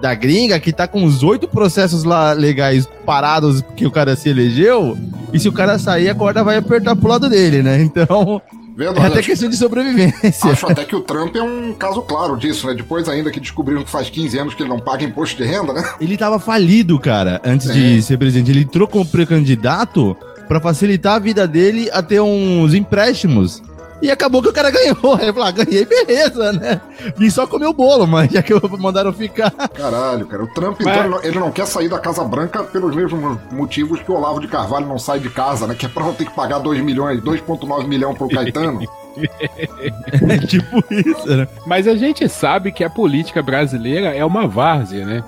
da 0.00 0.14
gringa 0.14 0.58
que 0.58 0.72
tá 0.72 0.88
com 0.88 1.04
os 1.04 1.22
oito 1.22 1.46
processos 1.46 2.04
lá 2.04 2.32
legais 2.32 2.88
parados 3.04 3.62
que 3.76 3.86
o 3.86 3.90
cara 3.90 4.16
se 4.16 4.28
elegeu, 4.30 4.96
e 5.32 5.38
se 5.38 5.48
o 5.48 5.52
cara 5.52 5.78
sair, 5.78 6.08
a 6.08 6.14
corda 6.14 6.42
vai 6.42 6.56
apertar 6.56 6.96
pro 6.96 7.08
lado 7.08 7.28
dele, 7.28 7.62
né? 7.62 7.80
Então. 7.90 8.40
Verdade, 8.76 9.06
é 9.06 9.08
até 9.10 9.22
questão 9.22 9.48
de 9.48 9.56
sobrevivência. 9.56 10.52
Acho 10.52 10.66
até 10.66 10.84
que 10.84 10.96
o 10.96 11.00
Trump 11.02 11.36
é 11.36 11.42
um 11.42 11.74
caso 11.74 12.00
claro 12.00 12.36
disso, 12.36 12.66
né? 12.66 12.72
Depois 12.72 13.08
ainda 13.10 13.30
que 13.30 13.38
descobriram 13.38 13.82
que 13.82 13.90
faz 13.90 14.08
15 14.08 14.38
anos 14.38 14.54
que 14.54 14.62
ele 14.62 14.70
não 14.70 14.78
paga 14.78 15.04
imposto 15.04 15.36
de 15.36 15.44
renda, 15.44 15.72
né? 15.74 15.84
Ele 16.00 16.16
tava 16.16 16.38
falido, 16.38 16.98
cara, 16.98 17.42
antes 17.44 17.68
é. 17.68 17.72
de 17.74 18.02
ser 18.02 18.16
presidente. 18.16 18.50
Ele 18.50 18.60
entrou 18.60 18.88
como 18.88 19.04
pré-candidato 19.04 20.16
para 20.50 20.60
facilitar 20.60 21.14
a 21.14 21.18
vida 21.20 21.46
dele 21.46 21.88
a 21.92 22.02
ter 22.02 22.20
uns 22.20 22.74
empréstimos. 22.74 23.62
E 24.02 24.10
acabou 24.10 24.42
que 24.42 24.48
o 24.48 24.52
cara 24.52 24.68
ganhou. 24.72 25.16
Ele 25.20 25.32
falou, 25.32 25.46
ah, 25.46 25.50
ganhei, 25.52 25.84
beleza, 25.84 26.52
né? 26.52 26.80
Vim 27.16 27.30
só 27.30 27.46
comer 27.46 27.66
o 27.66 27.72
bolo, 27.72 28.04
mas 28.04 28.32
já 28.32 28.42
que 28.42 28.52
mandaram 28.76 29.12
ficar. 29.12 29.52
Caralho, 29.52 30.26
cara. 30.26 30.42
O 30.42 30.48
Trump, 30.48 30.80
então, 30.80 30.92
ele 30.92 31.08
não, 31.08 31.22
ele 31.22 31.38
não, 31.38 31.52
quer 31.52 31.68
sair 31.68 31.88
da 31.88 32.00
Casa 32.00 32.24
Branca 32.24 32.64
pelos 32.64 32.96
mesmos 32.96 33.38
motivos 33.52 34.02
que 34.02 34.10
o 34.10 34.16
Olavo 34.16 34.40
de 34.40 34.48
Carvalho 34.48 34.88
não 34.88 34.98
sai 34.98 35.20
de 35.20 35.30
casa, 35.30 35.68
né? 35.68 35.76
Que 35.76 35.86
é 35.86 35.88
pra 35.88 36.02
não 36.02 36.14
ter 36.14 36.24
que 36.24 36.34
pagar 36.34 36.58
2 36.58 36.82
milhões, 36.82 37.20
2,9 37.20 37.86
milhões 37.86 38.18
pro 38.18 38.28
Caetano. 38.28 38.80
é 39.22 40.38
tipo 40.48 40.82
isso, 40.90 41.28
né? 41.28 41.46
Mas 41.64 41.86
a 41.86 41.94
gente 41.94 42.28
sabe 42.28 42.72
que 42.72 42.82
a 42.82 42.90
política 42.90 43.40
brasileira 43.40 44.16
é 44.16 44.24
uma 44.24 44.48
várzea, 44.48 45.06
né? 45.06 45.22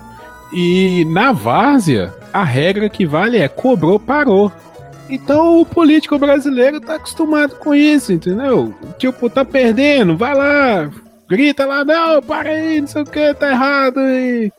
E 0.52 1.04
na 1.04 1.30
várzea, 1.30 2.12
a 2.32 2.42
regra 2.42 2.88
que 2.88 3.06
vale 3.06 3.38
é 3.38 3.46
cobrou, 3.46 4.00
parou. 4.00 4.50
Então 5.12 5.60
o 5.60 5.66
político 5.66 6.18
brasileiro 6.18 6.80
tá 6.80 6.94
acostumado 6.94 7.56
com 7.56 7.74
isso, 7.74 8.14
entendeu? 8.14 8.74
Tipo, 8.96 9.28
tá 9.28 9.44
perdendo, 9.44 10.16
vai 10.16 10.34
lá, 10.34 10.90
grita 11.28 11.66
lá, 11.66 11.84
não, 11.84 12.22
para 12.22 12.48
aí, 12.48 12.80
não 12.80 12.88
sei 12.88 13.02
o 13.02 13.04
que, 13.04 13.34
tá 13.34 13.50
errado. 13.50 14.00
E... 14.00 14.50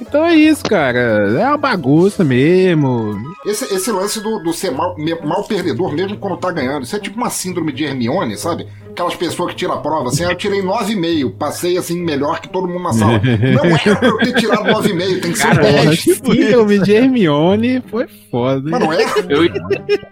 Então 0.00 0.24
é 0.24 0.34
isso, 0.34 0.64
cara. 0.64 0.98
É 0.98 1.46
uma 1.46 1.56
bagunça 1.56 2.24
mesmo. 2.24 3.16
Esse, 3.44 3.64
esse 3.74 3.90
lance 3.90 4.20
do, 4.20 4.38
do 4.42 4.52
ser 4.52 4.70
mal, 4.70 4.94
mal 5.24 5.44
perdedor 5.44 5.92
mesmo 5.92 6.16
quando 6.16 6.36
tá 6.36 6.50
ganhando, 6.50 6.84
isso 6.84 6.96
é 6.96 7.00
tipo 7.00 7.16
uma 7.16 7.30
síndrome 7.30 7.72
de 7.72 7.84
Hermione, 7.84 8.36
sabe? 8.36 8.66
aquelas 8.98 9.14
pessoas 9.14 9.52
que 9.52 9.56
tiram 9.56 9.74
a 9.74 9.78
prova, 9.78 10.08
assim, 10.08 10.24
eu 10.24 10.34
tirei 10.34 10.60
9,5, 10.60 11.36
passei 11.38 11.78
assim 11.78 12.02
melhor 12.02 12.40
que 12.40 12.48
todo 12.48 12.66
mundo 12.66 12.82
na 12.82 12.92
sala. 12.92 13.20
Não 13.22 13.76
é 13.76 13.94
pra 13.94 14.08
eu 14.08 14.18
ter 14.18 14.32
tirado 14.34 14.64
9,5, 14.64 15.22
tem 15.22 15.32
que 15.32 15.38
ser 15.38 15.56
10. 15.56 16.02
Tipo, 16.02 16.32
filme 16.32 16.78
de 16.80 16.92
Hermione 16.92 17.82
foi 17.86 18.08
foda. 18.30 18.68
Mas 18.70 18.80
não 18.80 18.92
é? 18.92 19.04
Eu 19.28 19.48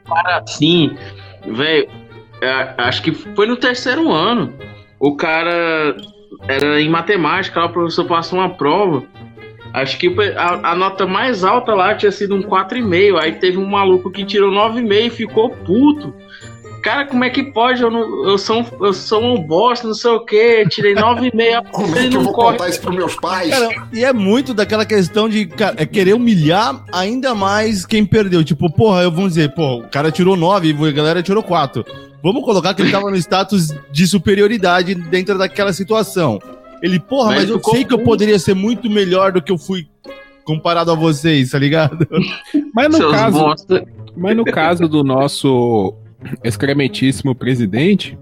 para 0.07 0.39
assim, 0.39 0.97
velho, 1.47 1.89
é, 2.41 2.75
acho 2.79 3.03
que 3.03 3.13
foi 3.13 3.47
no 3.47 3.57
terceiro 3.57 4.13
ano. 4.13 4.53
O 5.01 5.17
cara 5.17 5.97
era 6.49 6.81
em 6.81 6.89
matemática, 6.89 7.61
lá 7.61 7.67
o 7.67 7.73
professor 7.73 8.05
passou 8.05 8.39
uma 8.39 8.51
prova. 8.51 9.03
Acho 9.73 9.99
que 9.99 10.15
a, 10.37 10.71
a, 10.71 10.75
nota 10.75 11.07
mais 11.07 11.45
alta 11.45 11.75
lá 11.75 11.95
tinha 11.95 12.13
sido 12.13 12.35
um 12.35 12.43
4,5. 12.43 13.21
Aí 13.23 13.33
teve 13.33 13.59
um 13.59 13.67
maluco 13.67 14.11
que 14.11 14.25
tirou 14.25 14.51
9,5 14.51 15.07
e 15.07 15.11
ficou 15.11 15.51
puto 15.51 16.15
cara, 16.87 17.05
como 17.05 17.25
é 17.25 17.31
que 17.31 17.43
pode? 17.43 17.83
Eu, 17.83 17.91
não, 17.91 18.29
eu, 18.29 18.39
sou, 18.39 18.61
um, 18.61 18.85
eu 18.85 18.93
sou 18.93 19.21
um 19.21 19.43
bosta, 19.43 19.89
não 19.89 19.95
sei 19.95 20.13
o 20.13 20.21
quê, 20.21 20.65
tirei 20.71 20.95
9,5. 20.95 21.71
como 21.73 21.99
é 21.99 22.09
que 22.09 22.17
eu 22.17 22.21
vou 22.21 22.33
corre. 22.33 22.53
contar 22.53 22.69
isso 22.69 22.81
pros 22.81 22.95
meus 22.95 23.17
pais? 23.17 23.51
Cara, 23.51 23.89
e 23.93 24.05
é 24.05 24.13
muito 24.13 24.55
daquela 24.55 24.87
questão 24.87 25.29
de 25.29 25.47
cara, 25.47 25.75
é 25.79 25.85
querer 25.85 26.15
humilhar 26.15 26.85
ainda 26.93 27.35
mais 27.35 27.85
quem 27.85 28.07
perdeu. 28.07 28.45
Tipo, 28.45 28.73
porra, 28.73 29.03
eu 29.03 29.11
vou 29.11 29.27
dizer, 29.27 29.53
pô, 29.53 29.79
o 29.79 29.89
cara 29.89 30.13
tirou 30.13 30.37
9 30.37 30.77
e 30.79 30.89
a 30.89 30.93
galera 30.93 31.25
tirou 31.25 31.43
4. 31.43 31.85
Vamos 32.23 32.45
colocar 32.45 32.73
que 32.73 32.83
ele 32.83 32.93
tava 32.93 33.11
no 33.11 33.17
status 33.17 33.75
de 33.91 34.07
superioridade 34.07 34.95
dentro 34.95 35.37
daquela 35.37 35.73
situação. 35.73 36.39
Ele, 36.83 36.99
porra, 37.01 37.31
mas, 37.31 37.43
mas 37.43 37.51
eu 37.51 37.63
sei 37.63 37.85
que 37.85 37.95
eu 37.95 37.99
poderia 38.01 38.39
ser 38.39 38.55
muito 38.55 38.89
melhor 38.91 39.33
do 39.33 39.43
que 39.43 39.53
eu 39.53 39.59
fui 39.59 39.87
comparado 40.45 40.93
a 40.93 40.95
vocês, 40.95 41.51
tá 41.51 41.59
ligado? 41.59 42.07
Mas 42.73 42.89
no 42.89 42.99
Seus 42.99 43.13
caso, 43.13 43.39
bosta. 43.39 43.85
mas 44.17 44.37
no 44.37 44.45
caso 44.45 44.89
do 44.89 45.03
nosso 45.03 45.93
excrementíssimo 46.45 47.35
presidente, 47.35 48.17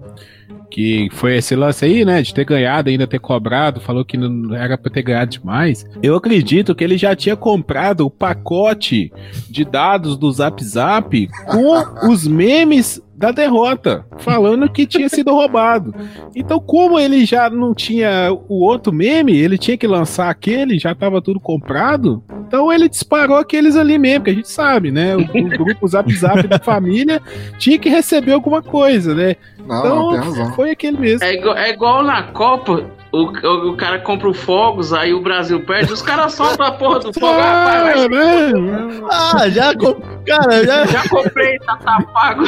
que 0.71 1.07
foi 1.11 1.37
esse 1.37 1.55
lance 1.55 1.85
aí, 1.85 2.03
né, 2.03 2.21
de 2.21 2.33
ter 2.33 2.43
ganhado, 2.43 2.89
ainda 2.89 3.07
ter 3.07 3.19
cobrado, 3.19 3.79
falou 3.79 4.03
que 4.03 4.17
não 4.17 4.55
era 4.55 4.77
pra 4.77 4.91
ter 4.91 5.03
ganhado 5.03 5.31
demais. 5.31 5.85
Eu 6.01 6.15
acredito 6.15 6.73
que 6.73 6.83
ele 6.83 6.97
já 6.97 7.15
tinha 7.15 7.35
comprado 7.35 8.05
o 8.05 8.09
pacote 8.09 9.11
de 9.49 9.63
dados 9.63 10.17
do 10.17 10.31
Zap 10.31 10.63
Zap 10.63 11.29
com 11.45 12.09
os 12.09 12.27
memes 12.27 13.01
da 13.15 13.31
derrota, 13.31 14.05
falando 14.17 14.69
que 14.69 14.85
tinha 14.85 15.07
sido 15.07 15.31
roubado. 15.31 15.95
Então, 16.35 16.59
como 16.59 16.99
ele 16.99 17.25
já 17.25 17.49
não 17.49 17.73
tinha 17.73 18.29
o 18.49 18.63
outro 18.63 18.91
meme, 18.91 19.37
ele 19.37 19.57
tinha 19.57 19.77
que 19.77 19.87
lançar 19.87 20.29
aquele, 20.29 20.77
já 20.77 20.93
tava 20.93 21.21
tudo 21.21 21.39
comprado. 21.39 22.23
Então 22.47 22.71
ele 22.71 22.89
disparou 22.89 23.37
aqueles 23.37 23.75
ali 23.75 23.97
mesmo, 23.97 24.25
que 24.25 24.31
a 24.31 24.33
gente 24.33 24.49
sabe, 24.49 24.91
né? 24.91 25.15
O, 25.15 25.21
o 25.21 25.49
grupo 25.49 25.87
Zap 25.87 26.11
Zap 26.13 26.45
da 26.47 26.59
família 26.59 27.21
tinha 27.57 27.79
que 27.79 27.89
receber 27.89 28.33
alguma 28.33 28.61
coisa, 28.61 29.15
né? 29.15 29.35
Não, 29.65 30.15
Então 30.15 30.53
foi 30.53 30.71
aquele 30.71 30.97
mesmo. 30.97 31.23
É 31.23 31.33
igual, 31.33 31.57
é 31.57 31.69
igual 31.71 32.03
na 32.03 32.23
Copa, 32.23 32.85
o, 33.23 33.31
o, 33.47 33.69
o 33.71 33.77
cara 33.77 33.99
compra 33.99 34.29
o 34.29 34.33
fogos, 34.33 34.91
aí 34.93 35.13
o 35.13 35.21
Brasil 35.21 35.59
perde, 35.61 35.93
os 35.93 36.01
caras 36.01 36.33
soltam 36.33 36.65
a 36.65 36.71
porra 36.71 36.99
do 36.99 37.13
fogo. 37.13 37.27
Rapaz, 37.39 37.77
Ah, 37.77 38.07
vai- 38.07 38.09
né? 38.09 39.01
Ah, 39.11 39.49
já. 39.49 39.73
com- 39.75 40.15
Cara, 40.25 40.65
já. 40.65 40.85
já 40.87 41.07
comprei, 41.07 41.59
tá, 41.59 41.75
tá 41.77 42.01
pago. 42.13 42.43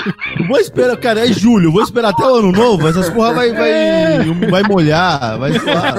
Vou 0.48 0.58
esperar, 0.60 0.98
cara, 0.98 1.20
é 1.20 1.28
julho, 1.28 1.72
vou 1.72 1.84
esperar 1.84 2.10
até 2.10 2.24
o 2.26 2.36
ano 2.38 2.52
novo, 2.52 2.88
essas 2.88 3.08
porra 3.10 3.34
vai, 3.34 3.52
vai, 3.52 4.20
vai 4.50 4.64
molhar, 4.64 5.38
vai 5.38 5.54
suar. 5.54 5.94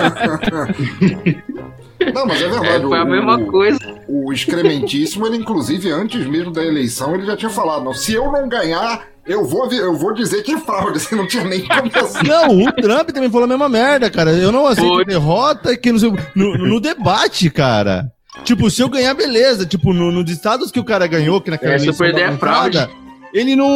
Não, 2.15 2.27
mas 2.27 2.41
é 2.41 2.45
É, 2.47 2.49
verdade. 2.49 2.83
foi 2.85 2.99
a 2.99 3.05
o- 3.05 3.09
mesma 3.09 3.41
coisa. 3.45 3.79
O 4.09 4.33
excrementíssimo, 4.33 5.27
ele 5.27 5.37
inclusive 5.37 5.91
antes 5.91 6.25
mesmo 6.27 6.51
da 6.53 6.65
eleição, 6.65 7.15
ele 7.15 7.27
já 7.27 7.37
tinha 7.37 7.51
falado, 7.51 7.85
não, 7.85 7.93
se 7.93 8.15
eu 8.15 8.31
não 8.33 8.49
ganhar, 8.49 9.03
eu 9.29 9.45
vou, 9.45 9.71
eu 9.73 9.95
vou 9.95 10.15
dizer 10.15 10.43
que 10.43 10.53
é 10.53 10.59
fraude, 10.59 10.99
você 11.01 11.15
não 11.15 11.27
tinha 11.27 11.45
nem 11.45 11.67
começado. 11.67 12.27
Não, 12.27 12.63
o 12.63 12.73
Trump 12.73 13.11
também 13.11 13.31
falou 13.31 13.45
a 13.45 13.49
mesma 13.49 13.69
merda, 13.69 14.11
cara. 14.11 14.33
Eu 14.33 14.51
não 14.51 14.67
aceito 14.67 14.89
Foi. 14.89 15.05
derrota 15.05 15.77
que 15.77 15.93
no, 15.93 15.99
no, 16.35 16.59
no 16.59 16.81
debate, 16.81 17.51
cara. 17.51 18.11
Tipo, 18.45 18.71
se 18.71 18.81
eu 18.83 18.89
ganhar, 18.89 19.15
beleza. 19.15 19.67
Tipo, 19.67 19.93
no, 19.93 20.11
nos 20.11 20.31
estados 20.31 20.71
que 20.71 20.81
o 20.81 20.85
cara 20.85 21.07
ganhou, 21.07 21.41
que 21.41 21.51
naquela 21.51 21.75
É, 21.75 21.79
se 21.79 21.89
eu 21.89 21.95
perder 21.95 22.23
é 22.23 22.31
bagunçada, 22.31 22.91
ele 23.33 23.55
não, 23.55 23.69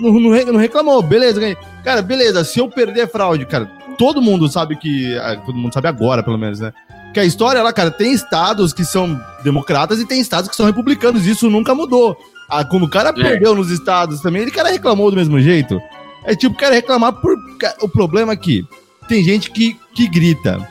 não, 0.00 0.12
não 0.20 0.56
reclamou. 0.56 1.02
Beleza, 1.02 1.40
ganhei. 1.40 1.56
Cara, 1.82 2.00
beleza, 2.00 2.42
se 2.44 2.58
eu 2.58 2.68
perder 2.68 3.02
é 3.02 3.06
fraude, 3.06 3.44
cara. 3.46 3.70
Todo 3.98 4.22
mundo 4.22 4.48
sabe 4.48 4.76
que. 4.76 5.16
ah, 5.18 5.36
Todo 5.44 5.56
mundo 5.56 5.72
sabe 5.72 5.88
agora, 5.88 6.22
pelo 6.22 6.38
menos, 6.38 6.60
né? 6.60 6.72
Que 7.12 7.20
a 7.20 7.24
história 7.24 7.62
lá, 7.62 7.72
cara, 7.72 7.90
tem 7.90 8.12
estados 8.12 8.72
que 8.72 8.84
são 8.84 9.20
democratas 9.44 10.00
e 10.00 10.06
tem 10.06 10.20
estados 10.20 10.48
que 10.48 10.56
são 10.56 10.66
republicanos. 10.66 11.26
Isso 11.26 11.48
nunca 11.48 11.74
mudou. 11.74 12.16
Ah, 12.56 12.64
quando 12.64 12.84
o 12.84 12.88
cara 12.88 13.12
perdeu 13.12 13.52
nos 13.52 13.68
estados 13.68 14.20
também, 14.20 14.42
ele 14.42 14.50
cara 14.52 14.70
reclamou 14.70 15.10
do 15.10 15.16
mesmo 15.16 15.40
jeito. 15.40 15.80
É 16.22 16.36
tipo, 16.36 16.56
cara 16.56 16.74
reclamar 16.74 17.12
por. 17.14 17.36
O 17.82 17.88
problema 17.88 18.32
é 18.32 18.36
que 18.36 18.64
tem 19.08 19.24
gente 19.24 19.50
que, 19.50 19.76
que 19.92 20.06
grita. 20.06 20.68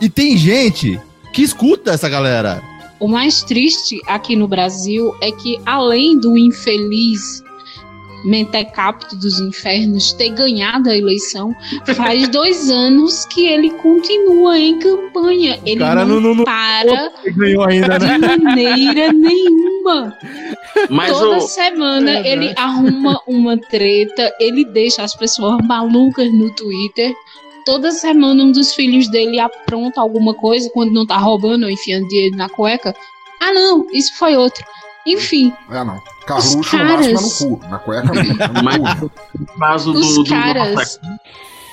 E 0.00 0.08
tem 0.08 0.36
gente 0.36 1.00
que 1.32 1.42
escuta 1.42 1.90
essa 1.90 2.08
galera. 2.08 2.62
O 3.00 3.08
mais 3.08 3.42
triste 3.42 4.00
aqui 4.06 4.36
no 4.36 4.46
Brasil 4.46 5.12
é 5.20 5.32
que, 5.32 5.58
além 5.66 6.20
do 6.20 6.38
infeliz 6.38 7.42
mentecapto 8.24 9.16
dos 9.16 9.38
infernos 9.40 10.12
ter 10.12 10.30
ganhado 10.30 10.88
a 10.90 10.96
eleição, 10.96 11.54
faz 11.96 12.28
dois 12.28 12.68
anos 12.70 13.24
que 13.26 13.46
ele 13.46 13.70
continua 13.70 14.58
em 14.58 14.78
campanha. 14.78 15.58
Ele 15.64 15.80
cara 15.80 16.04
não, 16.04 16.20
não- 16.20 16.34
não- 16.34 16.44
para 16.44 17.10
ainda, 17.68 17.98
de 17.98 18.06
né? 18.06 18.18
maneira 18.36 19.12
nenhuma. 19.12 20.16
Mas 20.88 21.10
Toda 21.12 21.36
o. 21.38 21.40
semana 21.40 22.10
É, 22.10 22.32
ele 22.32 22.48
né? 22.48 22.54
arruma 22.56 23.20
uma 23.26 23.56
treta, 23.58 24.32
ele 24.40 24.64
deixa 24.64 25.02
as 25.02 25.14
pessoas 25.14 25.58
malucas 25.66 26.32
no 26.32 26.50
Twitter. 26.54 27.12
Toda 27.64 27.92
semana 27.92 28.42
um 28.42 28.50
dos 28.50 28.74
filhos 28.74 29.08
dele 29.10 29.38
apronta 29.38 30.00
alguma 30.00 30.34
coisa 30.34 30.68
quando 30.72 30.92
não 30.92 31.06
tá 31.06 31.16
roubando 31.18 31.64
ou 31.64 31.70
enfiando 31.70 32.08
dinheiro 32.08 32.36
na 32.36 32.48
cueca. 32.48 32.94
Ah, 33.40 33.52
não, 33.52 33.86
isso 33.92 34.16
foi 34.18 34.36
outro. 34.36 34.64
Enfim, 35.06 35.52
É, 35.70 35.82
não. 35.84 36.00
Carluxo 36.26 36.56
no 36.58 36.64
caras- 36.64 37.12
máximo 37.12 37.48
é 37.48 37.50
no 37.50 37.58
cu, 37.58 37.68
na 37.70 37.78
cueca 37.78 38.12
não. 38.12 38.52
No 38.54 38.62
Mas 38.62 39.00
cu. 39.00 39.06
o 39.40 39.58
caso 39.58 39.92
do. 39.92 39.98
os 39.98 40.14
do 40.14 40.24
caras, 40.26 41.00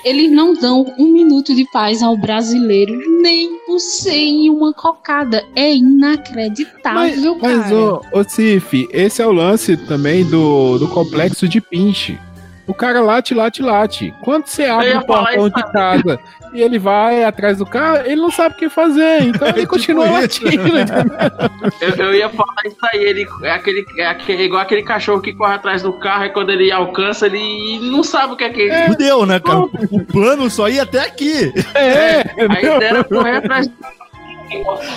eles 0.04 0.32
não 0.32 0.54
dão 0.54 0.92
um 0.98 1.12
minuto 1.12 1.54
de 1.54 1.64
paz 1.70 2.02
ao 2.02 2.16
brasileiro, 2.16 2.92
nem 3.22 3.58
por 3.66 3.78
sem 3.78 4.50
uma 4.50 4.72
cocada. 4.72 5.44
É 5.54 5.68
Mas, 5.68 5.76
inacreditável, 5.78 7.38
mas 7.40 7.62
cara. 7.62 7.74
ô, 7.76 8.02
ô 8.12 8.24
Cif, 8.24 8.88
esse 8.92 9.22
é 9.22 9.26
o 9.26 9.32
lance 9.32 9.76
também 9.76 10.24
do, 10.24 10.78
do 10.78 10.88
complexo 10.88 11.46
de 11.46 11.60
pinche. 11.60 12.18
O 12.66 12.74
cara 12.74 13.00
late, 13.00 13.34
late, 13.34 13.62
late. 13.62 14.14
Quando 14.22 14.46
você 14.46 14.64
abre 14.64 14.94
o 14.96 15.04
portão 15.04 15.48
de 15.48 15.72
casa 15.72 16.18
e 16.52 16.60
ele 16.62 16.78
vai 16.78 17.22
atrás 17.24 17.58
do 17.58 17.66
carro, 17.66 17.98
ele 18.04 18.16
não 18.20 18.30
sabe 18.30 18.54
o 18.54 18.58
que 18.58 18.68
fazer. 18.68 19.22
Então 19.22 19.48
ele 19.48 19.60
Tipo 19.60 19.68
continua 19.68 20.06
isso. 20.06 20.42
latindo. 20.44 20.62
Eu, 21.80 22.06
eu 22.06 22.14
ia 22.14 22.28
falar 22.28 22.54
isso 22.66 22.76
aí, 22.92 23.04
ele 23.04 23.26
é, 23.42 23.52
aquele, 23.52 23.86
é 23.96 24.06
aquele- 24.06 24.42
igual 24.44 24.62
aquele 24.62 24.82
cachorro 24.82 25.20
que 25.20 25.32
corre 25.32 25.54
atrás 25.54 25.82
do 25.82 25.92
carro 25.94 26.24
e 26.24 26.30
quando 26.30 26.50
ele 26.50 26.70
alcança, 26.72 27.26
ele 27.26 27.78
não 27.90 28.02
sabe 28.02 28.32
o 28.32 28.36
que 28.36 28.44
é 28.44 28.50
que 28.50 28.60
ele. 28.62 28.86
Fudeu, 28.86 29.24
né, 29.26 29.38
cara? 29.40 29.60
O 29.90 30.04
plano 30.04 30.50
só 30.50 30.68
ia 30.68 30.82
até 30.82 31.00
aqui. 31.00 31.52
É, 31.74 32.20
A 32.48 32.60
ideia 32.60 32.84
era 32.88 33.04
correr 33.04 33.36
atrás 33.36 33.66
do 33.68 33.74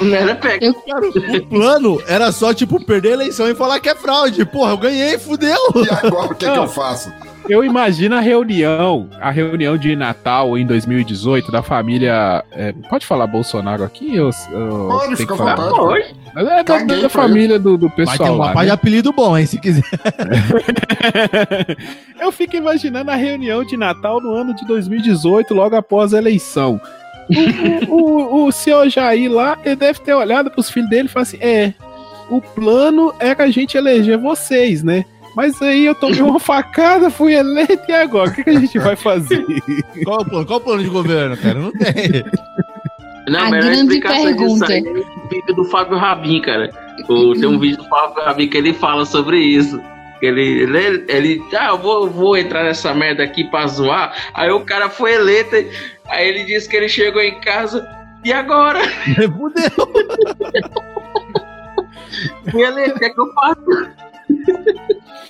Não 0.01 0.15
era 0.15 0.35
pegar. 0.35 0.73
Cara, 0.73 1.07
o 1.07 1.45
plano 1.47 2.01
era 2.07 2.31
só, 2.31 2.53
tipo, 2.53 2.83
perder 2.83 3.09
a 3.09 3.13
eleição 3.13 3.47
e 3.49 3.55
falar 3.55 3.79
que 3.79 3.89
é 3.89 3.95
fraude. 3.95 4.45
Porra, 4.45 4.71
eu 4.71 4.77
ganhei, 4.77 5.17
fudeu. 5.19 5.57
E 5.75 6.05
agora 6.05 6.31
o 6.31 6.35
que, 6.35 6.45
é 6.45 6.51
que 6.51 6.57
eu 6.57 6.67
faço? 6.67 7.11
Eu 7.49 7.63
imagino 7.63 8.15
a 8.15 8.21
reunião, 8.21 9.09
a 9.19 9.29
reunião 9.29 9.77
de 9.77 9.95
Natal 9.95 10.57
em 10.57 10.65
2018 10.65 11.51
da 11.51 11.61
família. 11.61 12.43
é, 12.51 12.71
pode 12.89 13.05
falar 13.05 13.27
Bolsonaro 13.27 13.83
aqui? 13.83 14.15
Eu, 14.15 14.29
eu 14.51 14.87
Pode, 14.89 15.15
fica 15.17 15.33
à 15.33 15.37
falar? 15.37 15.55
vontade. 15.55 16.15
É 16.35 16.63
da, 16.63 16.77
da 17.01 17.09
família 17.09 17.59
do, 17.59 17.77
do 17.77 17.87
Vai 17.89 17.95
ter 17.97 18.05
pessoal 18.11 18.37
lá. 18.37 18.47
rapaz 18.47 18.65
de 18.65 18.69
né? 18.69 18.73
apelido 18.73 19.11
bom, 19.11 19.37
hein, 19.37 19.45
se 19.45 19.59
quiser. 19.59 19.83
Eu 22.19 22.31
fico 22.31 22.55
imaginando 22.55 23.11
a 23.11 23.15
reunião 23.15 23.63
de 23.63 23.77
Natal 23.77 24.21
no 24.21 24.33
ano 24.33 24.55
de 24.55 24.65
2018, 24.65 25.53
logo 25.53 25.75
após 25.75 26.13
a 26.13 26.17
eleição. 26.17 26.79
O, 27.89 27.95
o, 27.95 28.43
o, 28.43 28.47
o 28.47 28.51
senhor 28.51 28.87
Jair 28.89 29.31
lá, 29.31 29.57
ele 29.63 29.75
deve 29.75 29.99
ter 29.99 30.13
olhado 30.13 30.49
pros 30.49 30.69
filhos 30.69 30.89
dele 30.89 31.07
e 31.07 31.11
falado 31.11 31.27
assim: 31.27 31.37
é, 31.41 31.73
o 32.29 32.41
plano 32.41 33.13
era 33.19 33.43
a 33.43 33.49
gente 33.49 33.77
eleger 33.77 34.17
vocês, 34.17 34.83
né? 34.83 35.05
Mas 35.35 35.61
aí 35.61 35.85
eu 35.85 35.95
tomei 35.95 36.21
uma 36.21 36.39
facada, 36.41 37.09
fui 37.09 37.33
eleito 37.33 37.83
e 37.87 37.91
agora? 37.93 38.29
O 38.29 38.33
que, 38.33 38.43
que 38.43 38.49
a 38.49 38.59
gente 38.59 38.77
vai 38.79 38.95
fazer? 38.95 39.43
Qual 40.03 40.21
o 40.21 40.25
plano? 40.25 40.45
Qual 40.45 40.59
o 40.59 40.61
plano 40.63 40.83
de 40.83 40.89
governo, 40.89 41.35
cara? 41.37 41.55
Não 41.59 41.71
tem. 41.71 42.23
Não, 43.27 43.39
A 43.39 43.49
mas 43.49 43.65
a 43.65 43.67
grande 43.69 43.81
explicação 43.81 44.23
pergunta. 44.25 44.65
disso 44.67 44.71
aí 44.71 44.85
é 44.85 44.91
o 44.91 45.29
vídeo 45.29 45.55
do 45.55 45.65
Fábio 45.65 45.97
Rabin, 45.97 46.41
cara. 46.41 46.69
O- 47.09 47.33
tem 47.33 47.45
um 47.47 47.57
vídeo 47.57 47.77
do 47.77 47.85
Fábio 47.89 48.23
Rabin 48.23 48.47
que 48.47 48.57
ele 48.57 48.73
fala 48.73 49.05
sobre 49.05 49.37
isso. 49.39 49.81
Ele, 50.21 50.41
ele, 50.63 51.05
ele 51.09 51.43
ah, 51.57 51.69
eu 51.69 51.77
vou, 51.77 52.09
vou 52.09 52.37
entrar 52.37 52.63
nessa 52.63 52.93
merda 52.93 53.23
aqui 53.23 53.43
pra 53.45 53.67
zoar. 53.67 54.13
Aí 54.33 54.49
o 54.51 54.61
cara 54.61 54.89
foi 54.89 55.13
eleito, 55.15 55.53
aí 56.07 56.27
ele 56.29 56.45
disse 56.45 56.69
que 56.69 56.77
ele 56.77 56.87
chegou 56.87 57.21
em 57.21 57.39
casa. 57.41 57.85
E 58.23 58.31
agora? 58.31 58.79
Fudeu. 59.37 59.69
Fui 62.51 62.61
eleito, 62.61 62.95
o 62.95 62.99
que 62.99 63.05
é 63.05 63.09
que 63.09 63.19
eu 63.19 63.33
faço? 63.33 63.89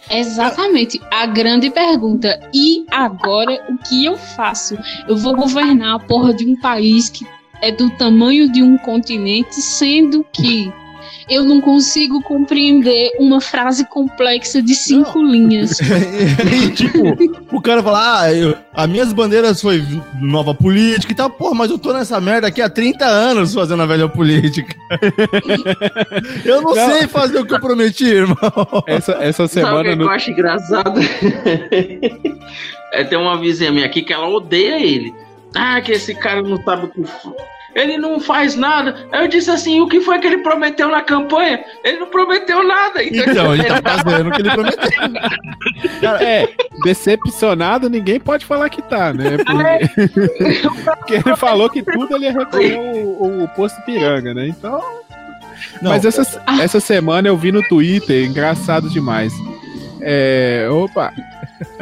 Exatamente. 0.10 1.02
A 1.12 1.26
grande 1.26 1.70
pergunta. 1.70 2.40
E 2.54 2.86
agora 2.92 3.64
o 3.70 3.78
que 3.78 4.06
eu 4.06 4.18
faço? 4.18 4.78
Eu 5.08 5.18
vou 5.18 5.36
governar 5.36 5.96
a 5.96 6.00
porra 6.00 6.34
de 6.34 6.46
um 6.46 6.56
país 6.60 7.10
que 7.10 7.26
é 7.62 7.72
do 7.72 7.90
tamanho 7.92 8.52
de 8.52 8.62
um 8.62 8.78
continente, 8.78 9.56
sendo 9.56 10.26
que 10.34 10.72
eu 11.30 11.44
não 11.44 11.62
consigo 11.62 12.22
compreender 12.22 13.12
uma 13.20 13.40
frase 13.40 13.86
complexa 13.86 14.62
de 14.62 14.76
cinco 14.76 15.22
linhas. 15.22 15.80
e, 15.82 16.70
tipo, 16.72 17.00
o 17.56 17.62
cara 17.62 17.82
fala, 17.82 18.22
ah, 18.22 18.34
eu, 18.34 18.56
as 18.74 18.90
minhas 18.90 19.14
bandeiras 19.14 19.62
foi 19.62 19.84
nova 20.22 20.54
política 20.54 21.14
e 21.14 21.16
tal, 21.16 21.30
porra, 21.30 21.56
mas 21.56 21.72
eu 21.72 21.78
tô 21.78 21.94
nessa 21.94 22.20
merda 22.20 22.48
aqui 22.48 22.62
há 22.62 22.70
30 22.70 23.06
anos 23.06 23.54
fazendo 23.54 23.84
a 23.84 23.86
velha 23.86 24.10
política. 24.10 24.76
eu 26.44 26.62
não, 26.62 26.76
Não. 26.76 26.92
sei 26.92 27.08
fazer 27.08 27.40
o 27.40 27.46
que 27.46 27.54
eu 27.54 27.60
prometi, 27.60 28.06
irmão. 28.06 28.38
Essa, 28.88 29.14
essa 29.14 29.48
Sabe 29.48 29.66
o 29.66 29.70
que, 29.70 29.72
semana 29.72 29.90
é 29.90 29.92
que 29.92 29.96
no, 29.98 30.04
eu 30.06 30.10
acho 30.10 30.32
engraçado? 30.32 31.00
é, 32.92 33.04
tem 33.04 33.18
uma 33.18 33.40
vizinha 33.40 33.72
minha 33.72 33.86
aqui 33.86 34.02
que 34.02 34.14
ela 34.14 34.28
odeia 34.28 34.80
ele. 34.80 35.14
Ah, 35.56 35.80
que 35.82 35.92
esse 35.92 36.16
cara 36.16 36.42
não 36.42 36.62
sabe 36.64 36.86
o 36.86 36.90
que. 36.90 37.02
Ele 37.76 37.98
não 37.98 38.20
faz 38.20 38.56
nada. 38.56 39.08
Aí 39.12 39.26
eu 39.26 39.28
disse 39.28 39.50
assim: 39.50 39.80
o 39.80 39.88
que 39.88 40.00
foi 40.02 40.20
que 40.20 40.28
ele 40.28 40.40
prometeu 40.40 40.90
na 40.90 41.02
campanha? 41.02 41.64
Ele 41.84 42.00
não 42.00 42.08
prometeu 42.08 42.64
nada. 42.64 43.04
Então, 43.04 43.54
ele 43.54 43.64
tá 43.64 43.82
fazendo 43.82 44.30
o 44.30 44.32
que 44.32 44.42
ele 44.42 44.52
prometeu. 44.52 44.84
É, 46.20 46.50
decepcionado, 46.84 47.90
ninguém 47.90 48.20
pode 48.20 48.46
falar 48.46 48.70
que 48.70 48.82
tá, 48.82 49.14
né? 49.14 49.38
Porque, 49.38 50.70
porque 50.98 51.14
ele 51.16 51.36
falou 51.36 51.70
que 51.70 51.82
tudo 51.82 52.16
ele 52.16 52.26
ia 52.26 52.32
recolher 52.32 52.78
o, 52.78 53.44
o 53.44 53.48
posto 53.50 53.82
Piranga, 53.82 54.34
né? 54.34 54.48
Então, 54.48 54.82
Não, 55.82 55.92
Mas 55.92 56.06
essa, 56.06 56.44
essa 56.62 56.80
semana 56.80 57.28
eu 57.28 57.38
vi 57.38 57.52
no 57.52 57.62
Twitter, 57.68 58.26
engraçado 58.26 58.90
demais. 58.90 59.34
É, 60.02 60.68
opa. 60.70 61.14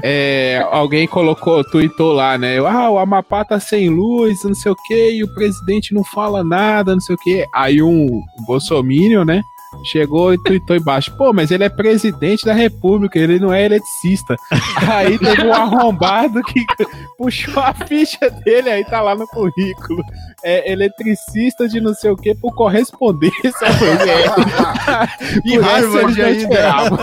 É, 0.04 0.66
alguém 0.72 1.08
colocou, 1.08 1.64
tweetou 1.64 2.14
lá, 2.14 2.38
né? 2.38 2.58
Ah, 2.60 2.90
o 2.90 2.98
Amapá 2.98 3.44
tá 3.44 3.60
sem 3.60 3.90
luz, 3.90 4.44
não 4.44 4.54
sei 4.54 4.72
o 4.72 4.76
que, 4.76 5.12
e 5.12 5.24
o 5.24 5.34
presidente 5.34 5.94
não 5.94 6.04
fala 6.04 6.44
nada, 6.44 6.94
não 6.94 7.02
sei 7.02 7.16
o 7.16 7.18
que. 7.18 7.46
Aí 7.54 7.82
um 7.82 8.22
Bolsominion, 8.46 9.26
né? 9.26 9.42
Chegou 9.86 10.34
e 10.34 10.38
tweetou 10.38 10.76
embaixo, 10.76 11.16
pô, 11.18 11.32
mas 11.32 11.50
ele 11.50 11.64
é 11.64 11.70
presidente 11.70 12.46
da 12.46 12.54
república, 12.54 13.18
ele 13.18 13.40
não 13.40 13.54
é 13.54 13.66
eletricista. 13.66 14.36
Aí 14.88 15.18
teve 15.18 15.46
um 15.46 15.54
arrombado 15.54 16.42
que 16.44 16.66
puxou 17.18 17.64
a 17.64 17.74
ficha 17.74 18.30
dele, 18.44 18.70
aí 18.70 18.84
tá 18.84 19.02
lá 19.02 19.16
no 19.16 19.26
currículo. 19.28 20.04
É 20.44 20.72
eletricista 20.72 21.68
de 21.68 21.80
não 21.80 21.94
sei 21.94 22.12
o 22.12 22.16
que 22.16 22.34
por 22.36 22.54
correspondência. 22.56 23.42
E 25.46 25.58
Harvard 25.58 26.22
ainda. 26.22 26.38
esperavam. 26.38 26.98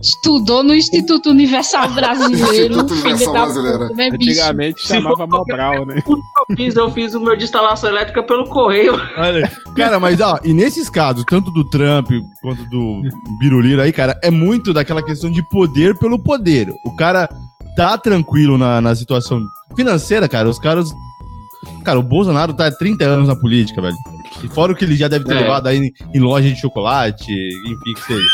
Estudou 0.00 0.64
no 0.64 0.74
Instituto 0.74 1.30
Universal 1.30 1.88
Brasileiro. 1.90 2.52
Instituto 2.52 2.94
filho 2.94 3.14
Universal 3.14 3.32
da 3.32 3.40
Brasileiro. 3.44 3.78
puta, 3.78 3.94
né, 3.94 4.10
bicho? 4.10 4.30
Antigamente 4.30 4.86
chamava 4.86 5.26
Mobral, 5.26 5.86
né? 5.86 6.02
Eu 6.06 6.56
fiz, 6.56 6.76
eu 6.76 6.90
fiz 6.90 7.14
o 7.14 7.20
meu 7.20 7.36
de 7.36 7.44
instalação 7.44 7.88
elétrica 7.90 8.22
pelo 8.22 8.48
correio. 8.48 8.94
Olha, 9.16 9.50
cara, 9.76 10.00
mas 10.00 10.20
ó, 10.20 10.40
e 10.42 10.52
nesses 10.52 10.90
casos, 10.90 11.24
tanto 11.24 11.50
do 11.52 11.68
Trump 11.70 12.08
quanto 12.40 12.64
do 12.68 13.02
Biruliro 13.38 13.80
aí, 13.80 13.92
cara, 13.92 14.18
é 14.22 14.30
muito 14.30 14.72
daquela 14.72 15.02
questão 15.04 15.30
de 15.30 15.42
poder 15.50 15.96
pelo 15.98 16.18
poder. 16.18 16.68
O 16.84 16.96
cara 16.96 17.28
tá 17.76 17.96
tranquilo 17.96 18.58
na, 18.58 18.80
na 18.80 18.94
situação 18.96 19.40
financeira, 19.76 20.28
cara. 20.28 20.48
Os 20.48 20.58
caras. 20.58 20.88
Cara, 21.84 21.98
o 21.98 22.02
Bolsonaro 22.02 22.52
tá 22.54 22.66
há 22.66 22.72
30 22.72 23.04
anos 23.04 23.28
na 23.28 23.36
política, 23.36 23.80
velho. 23.80 23.96
E 24.42 24.48
fora 24.48 24.72
o 24.72 24.74
que 24.76 24.84
ele 24.84 24.96
já 24.96 25.08
deve 25.08 25.24
ter 25.24 25.36
É. 25.36 25.40
levado 25.40 25.66
aí 25.68 25.92
em, 26.14 26.20
loja 26.20 26.48
de 26.50 26.60
chocolate, 26.60 27.30
enfim, 27.32 27.94
que 27.94 28.00
seja. 28.02 28.28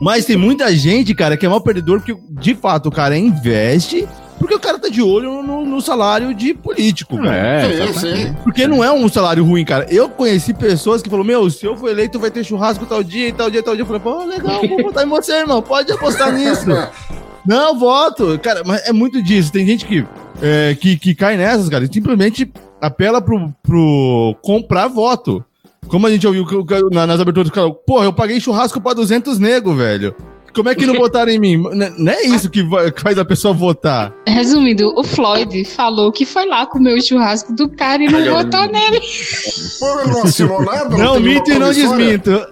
Mas 0.00 0.24
tem 0.24 0.36
muita 0.36 0.74
gente, 0.74 1.14
cara, 1.14 1.36
que 1.36 1.46
é 1.46 1.48
mal 1.48 1.60
perdedor 1.60 2.00
porque, 2.00 2.16
de 2.30 2.54
fato, 2.54 2.88
o 2.88 2.92
cara 2.92 3.16
investe 3.16 4.06
porque 4.38 4.54
o 4.54 4.58
cara 4.60 4.78
tá 4.78 4.88
de 4.88 5.02
olho 5.02 5.42
no, 5.42 5.66
no 5.66 5.82
salário 5.82 6.32
de 6.32 6.54
político, 6.54 7.16
velho. 7.16 7.28
É, 7.30 7.92
Sim, 7.92 7.98
sim. 7.98 8.36
Porque 8.42 8.66
não 8.66 8.82
é 8.82 8.90
um 8.90 9.06
salário 9.06 9.44
ruim, 9.44 9.66
cara. 9.66 9.86
Eu 9.90 10.08
conheci 10.08 10.54
pessoas 10.54 11.02
que 11.02 11.10
falaram, 11.10 11.26
meu, 11.26 11.50
se 11.50 11.66
eu 11.66 11.76
for 11.76 11.90
eleito, 11.90 12.18
vai 12.18 12.30
ter 12.30 12.42
churrasco 12.42 12.86
tal 12.86 13.02
dia, 13.02 13.28
e 13.28 13.32
tal 13.34 13.50
dia, 13.50 13.62
tal 13.62 13.74
dia. 13.74 13.82
Eu 13.82 13.86
falei, 13.86 14.00
pô, 14.00 14.24
legal, 14.24 14.66
vou 14.66 14.82
votar 14.82 15.04
em 15.04 15.10
você, 15.10 15.32
irmão. 15.40 15.60
Pode 15.60 15.92
apostar 15.92 16.32
nisso. 16.32 16.64
não, 17.44 17.78
voto. 17.78 18.38
Cara, 18.38 18.62
mas 18.64 18.82
é 18.88 18.94
muito 18.94 19.22
disso. 19.22 19.52
Tem 19.52 19.66
gente 19.66 19.84
que, 19.84 20.06
é, 20.42 20.74
que, 20.74 20.96
que 20.96 21.14
cai 21.14 21.36
nessas, 21.36 21.68
cara, 21.68 21.84
e 21.84 21.92
simplesmente 21.92 22.50
apela 22.80 23.20
pro, 23.20 23.52
pro 23.62 24.34
comprar 24.42 24.88
voto. 24.88 25.44
Como 25.88 26.06
a 26.06 26.10
gente 26.10 26.26
ouviu 26.26 26.44
cara- 26.64 26.82
na- 26.92 27.06
nas 27.06 27.20
aberturas 27.20 27.48
do 27.50 27.54
canal, 27.54 27.74
porra, 27.74 28.04
eu 28.04 28.12
paguei 28.12 28.38
churrasco 28.40 28.80
pra 28.80 28.92
200 28.94 29.38
nego, 29.38 29.74
velho. 29.74 30.14
Como 30.54 30.68
é 30.68 30.74
que 30.74 30.84
não 30.86 30.94
votaram 30.98 31.30
em 31.30 31.38
mim? 31.38 31.56
Não 31.98 32.12
é 32.12 32.22
isso 32.22 32.50
que 32.50 32.62
vai- 32.62 32.90
que 32.92 33.00
faz 33.00 33.18
a 33.18 33.24
pessoa 33.24 33.54
votar. 33.54 34.12
Resumindo, 34.26 34.92
o 34.98 35.02
Floyd 35.04 35.64
falou 35.64 36.10
que 36.12 36.24
foi 36.26 36.46
lá 36.46 36.66
comer 36.66 36.96
o 36.98 37.02
churrasco 37.02 37.52
do 37.54 37.68
cara 37.68 38.02
e 38.02 38.06
não 38.08 38.20
votou 38.36 38.60
nele. 38.66 39.00
Pô, 39.78 40.00
ele 40.00 40.10
não 40.10 40.22
assinou 40.22 40.62
nada? 40.64 40.96
Não 40.96 41.14
tem 41.14 41.22
minto 41.22 41.50
e 41.50 41.58
não 41.58 41.72
desminto. 41.72 42.46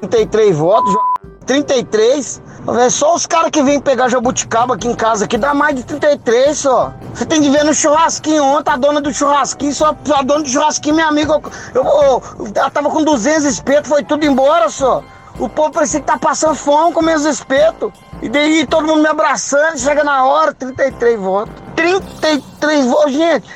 33 0.00 0.56
votos, 0.56 0.94
33. 1.50 2.40
É 2.78 2.88
só 2.88 3.12
os 3.16 3.26
caras 3.26 3.50
que 3.50 3.60
vêm 3.60 3.80
pegar 3.80 4.08
jabuticaba 4.08 4.74
aqui 4.74 4.86
em 4.86 4.94
casa 4.94 5.24
aqui 5.24 5.36
dá 5.36 5.52
mais 5.52 5.74
de 5.74 5.82
33 5.82 6.56
só. 6.56 6.92
Você 7.12 7.26
tem 7.26 7.42
que 7.42 7.50
ver 7.50 7.64
no 7.64 7.74
churrasquinho 7.74 8.44
ontem, 8.44 8.70
a 8.70 8.76
dona 8.76 9.00
do 9.00 9.12
churrasquinho, 9.12 9.74
só 9.74 9.88
a 10.16 10.22
dona 10.22 10.42
do 10.44 10.48
churrasquinho, 10.48 10.94
minha 10.94 11.08
amiga, 11.08 11.40
eu, 11.74 11.82
eu- 11.84 12.22
ela 12.54 12.70
tava 12.70 12.88
com 12.88 13.02
200 13.02 13.44
espetos, 13.44 13.88
foi 13.88 14.04
tudo 14.04 14.24
embora 14.24 14.68
só. 14.68 15.02
O 15.40 15.48
povo 15.48 15.72
parecia 15.72 15.98
que 15.98 16.06
tá 16.06 16.18
passando 16.18 16.54
fome 16.54 16.92
com 16.92 17.02
meus 17.02 17.24
espetos. 17.24 17.90
E 18.22 18.28
daí 18.28 18.64
todo 18.66 18.86
mundo 18.86 19.02
me 19.02 19.08
abraçando, 19.08 19.76
chega 19.76 20.04
na 20.04 20.24
hora, 20.24 20.54
33 20.54 21.18
votos. 21.18 21.52
33 21.74 22.86
votos, 22.86 23.12
gente. 23.12 23.48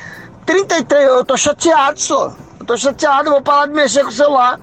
33, 0.45 1.07
eu 1.07 1.23
tô 1.23 1.37
chateado 1.37 1.97
só. 2.01 2.33
Eu 2.59 2.65
tô 2.65 2.75
chateado, 2.75 3.29
eu 3.29 3.33
vou 3.33 3.41
parar 3.41 3.67
de 3.67 3.73
mexer 3.73 4.03
com 4.03 4.09
o 4.09 4.11
celular. 4.11 4.59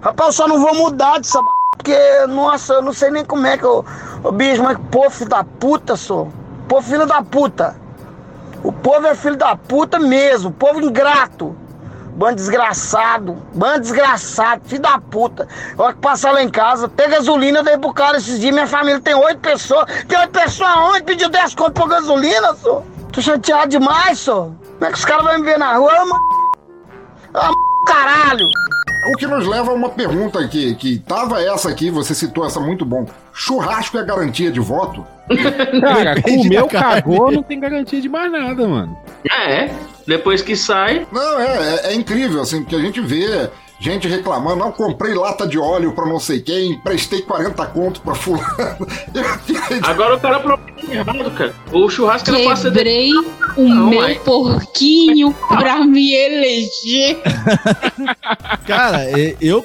Rapaz, 0.00 0.28
eu 0.28 0.32
só 0.32 0.46
não 0.46 0.60
vou 0.60 0.74
mudar 0.74 1.18
dessa. 1.18 1.40
Porque, 1.76 2.26
nossa, 2.28 2.74
eu 2.74 2.82
não 2.82 2.92
sei 2.92 3.10
nem 3.10 3.24
como 3.24 3.46
é 3.46 3.56
que 3.56 3.64
eu. 3.64 3.84
Ô 4.22 4.32
bicho, 4.32 4.62
mas 4.62 4.78
pô, 4.90 5.08
filho 5.10 5.30
da 5.30 5.44
puta, 5.44 5.96
sou. 5.96 6.32
Pô, 6.68 6.82
filho 6.82 7.06
da 7.06 7.22
puta. 7.22 7.76
O 8.62 8.72
povo 8.72 9.06
é 9.06 9.14
filho 9.14 9.36
da 9.36 9.54
puta 9.54 9.98
mesmo. 9.98 10.50
Povo 10.50 10.80
ingrato. 10.80 11.56
Bando 12.16 12.36
desgraçado. 12.36 13.36
Bando 13.54 13.80
desgraçado. 13.80 14.62
Filho 14.64 14.82
da 14.82 14.98
puta. 14.98 15.46
Olha 15.78 15.92
que 15.92 16.00
passar 16.00 16.32
lá 16.32 16.42
em 16.42 16.48
casa. 16.48 16.88
Tem 16.88 17.08
gasolina, 17.08 17.60
eu 17.60 17.64
dei 17.64 17.78
pro 17.78 17.92
cara 17.92 18.16
esses 18.16 18.40
dias. 18.40 18.52
Minha 18.52 18.66
família 18.66 19.00
tem 19.00 19.14
oito 19.14 19.38
pessoas. 19.38 19.84
Tem 20.08 20.18
oito 20.18 20.30
pessoas 20.30 20.70
aonde? 20.70 21.04
Pediu 21.04 21.28
10 21.28 21.54
conto 21.54 21.72
por 21.72 21.88
gasolina, 21.88 22.54
só. 22.54 22.82
Tô 23.12 23.20
chateado 23.20 23.68
demais, 23.68 24.18
só. 24.18 24.50
Como 24.78 24.84
é 24.84 24.88
que 24.88 24.98
os 24.98 25.04
caras 25.04 25.24
vão 25.24 25.38
me 25.38 25.44
ver 25.44 25.58
na 25.58 25.76
rua? 25.76 25.92
Ah, 27.34 27.50
caralho. 27.86 28.48
O 29.08 29.16
que 29.16 29.26
nos 29.26 29.46
leva 29.46 29.70
a 29.70 29.74
uma 29.74 29.88
pergunta 29.90 30.40
aqui, 30.40 30.74
que 30.74 30.98
tava 30.98 31.40
essa 31.40 31.68
aqui, 31.68 31.90
você 31.90 32.14
citou 32.14 32.44
essa 32.44 32.60
muito 32.60 32.84
bom. 32.84 33.06
Churrasco 33.32 33.98
é 33.98 34.04
garantia 34.04 34.50
de 34.50 34.60
voto? 34.60 35.06
Cara, 35.80 36.20
comeu, 36.20 36.66
carne. 36.68 37.02
cagou, 37.02 37.32
não 37.32 37.42
tem 37.42 37.58
garantia 37.58 38.00
de 38.00 38.08
mais 38.08 38.30
nada, 38.30 38.66
mano. 38.66 38.96
É, 39.30 39.70
depois 40.06 40.40
que 40.42 40.56
sai. 40.56 41.06
Não, 41.10 41.40
é, 41.40 41.46
é, 41.46 41.86
é 41.88 41.94
incrível, 41.94 42.40
assim, 42.40 42.60
porque 42.62 42.76
a 42.76 42.80
gente 42.80 43.00
vê 43.00 43.48
gente 43.78 44.08
reclamando, 44.08 44.56
não, 44.56 44.72
comprei 44.72 45.14
lata 45.14 45.46
de 45.46 45.58
óleo 45.58 45.92
pra 45.92 46.06
não 46.06 46.18
sei 46.18 46.40
quem, 46.40 46.72
emprestei 46.72 47.22
40 47.22 47.66
conto 47.66 48.00
pra 48.00 48.14
fulano. 48.14 48.44
Agora 49.82 50.16
o 50.16 50.20
cara 50.20 50.40
promete 50.40 50.90
errado, 50.90 51.30
cara. 51.32 51.54
O 51.72 51.88
churrasco 51.90 52.30
era 52.30 52.56
ser 52.56 52.70
de... 52.70 52.76
Quebrei 52.76 53.12
o 53.56 53.68
Não, 53.68 53.90
meu 53.90 54.00
mãe. 54.00 54.18
porquinho 54.24 55.32
pra 55.48 55.84
me 55.84 56.12
eleger. 56.14 57.18
Cara, 58.66 59.04
eu 59.40 59.64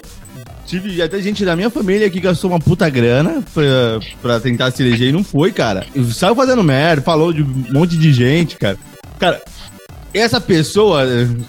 tive 0.66 1.02
até 1.02 1.20
gente 1.20 1.44
da 1.44 1.56
minha 1.56 1.70
família 1.70 2.10
que 2.10 2.20
gastou 2.20 2.50
uma 2.52 2.60
puta 2.60 2.90
grana 2.90 3.44
pra, 3.54 3.64
pra 4.22 4.40
tentar 4.40 4.72
se 4.72 4.82
eleger 4.84 5.10
e 5.10 5.12
não 5.12 5.24
foi, 5.24 5.52
cara. 5.52 5.86
Saiu 6.14 6.36
fazendo 6.36 6.64
merda, 6.64 7.02
falou 7.02 7.34
de 7.34 7.42
um 7.44 7.66
monte 7.72 7.98
de 7.98 8.14
gente, 8.14 8.56
cara. 8.58 8.78
Cara, 9.20 9.42
essa 10.14 10.40
pessoa, 10.40 11.04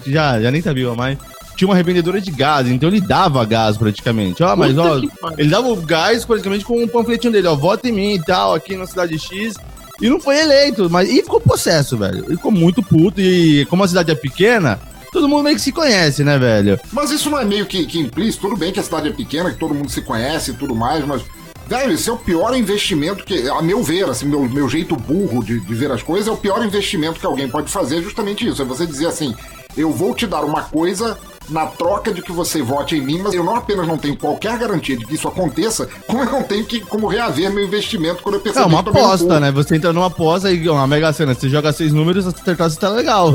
já, 0.05 0.41
já 0.41 0.51
nem 0.51 0.61
tá 0.61 0.73
viva 0.73 0.95
mais, 0.95 1.17
tinha 1.55 1.67
uma 1.67 1.75
revendedora 1.75 2.19
de 2.19 2.31
gás, 2.31 2.67
então 2.67 2.89
ele 2.89 3.01
dava 3.01 3.43
gás 3.45 3.77
praticamente. 3.77 4.43
Ó, 4.43 4.55
mas 4.55 4.77
ó, 4.77 4.99
ele 5.37 5.49
dava 5.49 5.67
o 5.67 5.75
gás 5.75 6.25
praticamente 6.25 6.65
com 6.65 6.81
um 6.81 6.87
panfletinho 6.87 7.33
dele, 7.33 7.47
ó, 7.47 7.55
vota 7.55 7.87
em 7.87 7.91
mim 7.91 8.13
e 8.15 8.21
tal, 8.21 8.53
aqui 8.53 8.75
na 8.75 8.85
cidade 8.85 9.17
X. 9.17 9.55
E 10.01 10.09
não 10.09 10.19
foi 10.19 10.39
eleito, 10.39 10.89
mas 10.89 11.09
e 11.09 11.21
ficou 11.21 11.39
possesso, 11.39 11.97
velho. 11.97 12.25
Ele 12.25 12.35
ficou 12.35 12.51
muito 12.51 12.81
puto 12.81 13.21
e 13.21 13.65
como 13.67 13.83
a 13.83 13.87
cidade 13.87 14.11
é 14.11 14.15
pequena, 14.15 14.79
todo 15.11 15.29
mundo 15.29 15.43
meio 15.43 15.55
que 15.55 15.61
se 15.61 15.71
conhece, 15.71 16.23
né, 16.23 16.37
velho? 16.37 16.79
Mas 16.91 17.11
isso 17.11 17.29
não 17.29 17.39
é 17.39 17.45
meio 17.45 17.65
que, 17.65 17.85
que 17.85 17.99
implícito? 17.99 18.47
Tudo 18.47 18.57
bem 18.57 18.73
que 18.73 18.79
a 18.79 18.83
cidade 18.83 19.09
é 19.09 19.11
pequena, 19.11 19.51
que 19.51 19.59
todo 19.59 19.73
mundo 19.73 19.89
se 19.89 20.01
conhece 20.01 20.51
e 20.51 20.53
tudo 20.55 20.75
mais, 20.75 21.05
mas. 21.05 21.21
Velho, 21.65 21.93
esse 21.93 22.09
é 22.09 22.11
o 22.11 22.17
pior 22.17 22.53
investimento 22.53 23.23
que, 23.23 23.47
a 23.47 23.61
meu 23.61 23.81
ver, 23.81 24.09
assim, 24.09 24.25
meu, 24.25 24.41
meu 24.49 24.67
jeito 24.67 24.97
burro 24.97 25.41
de, 25.41 25.61
de 25.61 25.73
ver 25.73 25.89
as 25.91 26.03
coisas, 26.03 26.27
é 26.27 26.31
o 26.31 26.35
pior 26.35 26.63
investimento 26.65 27.21
que 27.21 27.25
alguém 27.25 27.47
pode 27.47 27.71
fazer, 27.71 28.01
justamente 28.01 28.45
isso. 28.45 28.61
É 28.61 28.65
você 28.65 28.85
dizer 28.85 29.07
assim, 29.07 29.33
eu 29.77 29.89
vou 29.89 30.13
te 30.13 30.27
dar 30.27 30.43
uma 30.43 30.63
coisa 30.63 31.17
na 31.49 31.65
troca 31.67 32.13
de 32.13 32.21
que 32.21 32.31
você 32.31 32.61
vote 32.61 32.95
em 32.95 33.01
mim, 33.01 33.19
mas 33.21 33.33
eu 33.33 33.43
não 33.43 33.55
apenas 33.55 33.87
não 33.87 33.97
tenho 33.97 34.15
qualquer 34.15 34.57
garantia 34.57 34.97
de 34.97 35.05
que 35.05 35.15
isso 35.15 35.27
aconteça, 35.27 35.87
como 36.07 36.23
eu 36.23 36.31
não 36.31 36.43
tenho 36.43 36.65
que 36.65 36.79
como 36.79 37.07
reaver 37.07 37.51
meu 37.51 37.63
investimento 37.63 38.21
quando 38.23 38.35
eu 38.35 38.41
perceber 38.41 38.65
É 38.65 38.67
uma 38.67 38.79
aposta, 38.79 39.39
né? 39.39 39.51
Você 39.51 39.75
entra 39.75 39.93
numa 39.93 40.07
aposta 40.07 40.51
e 40.51 40.67
uma 40.67 40.87
mega 40.87 41.11
cena, 41.13 41.33
você 41.33 41.49
joga 41.49 41.71
seis 41.73 41.91
números, 41.91 42.25
se 42.25 42.29
acertar, 42.29 42.69
você 42.69 42.79
tá 42.79 42.89
legal. 42.89 43.33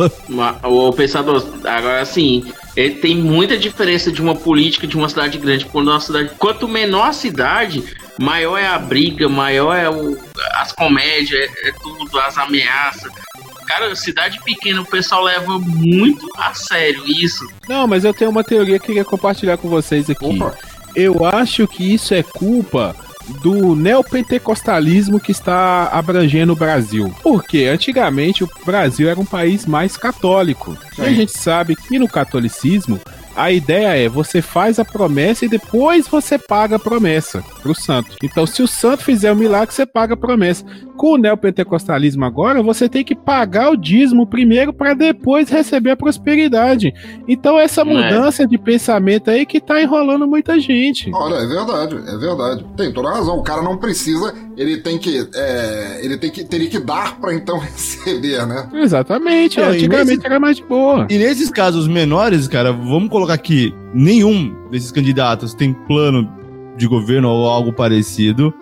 O 0.65 0.93
pensador, 0.93 1.45
agora 1.65 2.01
assim, 2.01 2.45
ele 2.77 2.95
tem 2.97 3.17
muita 3.17 3.57
diferença 3.57 4.11
de 4.13 4.23
uma 4.23 4.35
política 4.35 4.87
de 4.87 4.97
uma 4.97 5.09
cidade 5.09 5.39
grande 5.39 5.65
quando 5.67 5.89
uma 5.89 6.01
cidade. 6.01 6.31
Quanto 6.39 6.69
menor 6.69 7.09
a 7.09 7.13
cidade, 7.13 7.83
maior 8.21 8.57
é 8.57 8.67
a 8.67 8.79
briga, 8.79 9.29
maior 9.29 9.75
é 9.75 9.89
o, 9.89 10.17
as 10.55 10.73
comédias, 10.73 11.41
é, 11.41 11.69
é 11.69 11.73
tudo, 11.73 12.19
as 12.21 12.39
ameaças. 12.39 13.11
Cara, 13.69 13.95
cidade 13.95 14.41
pequena, 14.43 14.81
o 14.81 14.87
pessoal 14.87 15.23
leva 15.23 15.59
muito 15.59 16.27
a 16.39 16.55
sério 16.55 17.07
isso. 17.07 17.47
Não, 17.69 17.87
mas 17.87 18.03
eu 18.03 18.15
tenho 18.15 18.31
uma 18.31 18.43
teoria 18.43 18.79
que 18.79 18.85
eu 18.85 18.87
queria 18.87 19.05
compartilhar 19.05 19.59
com 19.59 19.69
vocês 19.69 20.09
aqui. 20.09 20.41
Opa. 20.43 20.57
Eu 20.97 21.27
acho 21.27 21.69
que 21.69 21.95
isso 21.95 22.15
é 22.15 22.23
culpa 22.23 22.97
do 23.43 23.77
neopentecostalismo 23.77 25.21
que 25.21 25.31
está 25.33 25.89
abrangendo 25.93 26.55
o 26.55 26.57
Brasil. 26.57 27.15
Porque 27.23 27.65
antigamente 27.65 28.43
o 28.43 28.51
Brasil 28.65 29.07
era 29.07 29.21
um 29.21 29.27
país 29.27 29.67
mais 29.67 29.99
católico. 29.99 30.75
E 30.97 31.03
a 31.03 31.05
Sim. 31.05 31.15
gente 31.15 31.37
sabe 31.37 31.77
que 31.77 31.99
no 31.99 32.09
catolicismo 32.09 32.99
a 33.39 33.53
ideia 33.53 34.05
é 34.05 34.09
você 34.09 34.43
faz 34.43 34.79
a 34.79 34.85
promessa 34.85 35.45
e 35.45 35.49
depois 35.49 36.07
você 36.09 36.39
paga 36.39 36.77
a 36.77 36.79
promessa 36.79 37.43
pro 37.63 37.75
santo. 37.75 38.17
Então, 38.23 38.47
se 38.47 38.63
o 38.63 38.67
santo 38.69 39.05
fizer 39.05 39.33
o 39.33 39.37
milagre, 39.37 39.75
você 39.75 39.87
paga 39.87 40.15
a 40.15 40.17
promessa. 40.17 40.65
Com 40.97 41.13
o 41.15 41.17
neopentecostalismo 41.17 42.25
agora, 42.25 42.61
você 42.63 42.89
tem 42.89 43.05
que 43.05 43.15
pagar 43.15 43.71
o 43.71 43.77
dízimo 43.77 44.27
primeiro 44.27 44.73
para 44.73 44.95
depois 44.95 45.49
receber 45.49 45.93
a 45.93 45.97
prosperidade. 45.97 46.93
Então 47.29 47.59
essa 47.59 47.85
mudança 47.85 48.45
de 48.47 48.59
pensamento 48.59 49.31
aí 49.31 49.47
que 49.47 49.61
tá 49.61 49.81
enrolando 49.81 50.27
muita 50.27 50.59
gente. 50.59 51.11
Olha, 51.15 51.37
é 51.37 51.47
verdade, 51.47 51.95
é 51.97 52.17
verdade. 52.17 52.65
Tem 52.77 52.93
toda 52.93 53.11
razão. 53.11 53.39
O 53.39 53.43
cara 53.45 53.63
não 53.63 53.77
precisa, 53.77 54.35
ele 54.57 54.79
tem 54.79 54.99
que, 54.99 55.29
é, 55.35 56.01
ele 56.03 56.17
tem 56.19 56.31
que, 56.31 56.43
teria 56.45 56.69
que 56.69 56.81
dar 56.81 57.17
para 57.21 57.33
então 57.33 57.59
receber, 57.63 58.45
né? 58.47 58.69
Exatamente. 58.75 59.61
Não, 59.61 59.69
Antigamente 59.69 60.17
nesse- 60.17 60.27
era 60.27 60.41
mais 60.41 60.57
de 60.57 60.65
boa. 60.65 61.07
E 61.09 61.17
nesses 61.17 61.49
casos 61.51 61.87
menores, 61.87 62.49
cara, 62.49 62.73
vamos 62.73 63.09
colocar 63.09 63.28
aqui, 63.35 63.75
nenhum 63.95 64.55
desses 64.71 64.91
candidatos 64.93 65.55
tem 65.55 65.73
plano 65.73 66.29
de 66.77 66.87
governo 66.87 67.29
ou 67.29 67.49
algo 67.49 67.73
parecido. 67.73 68.55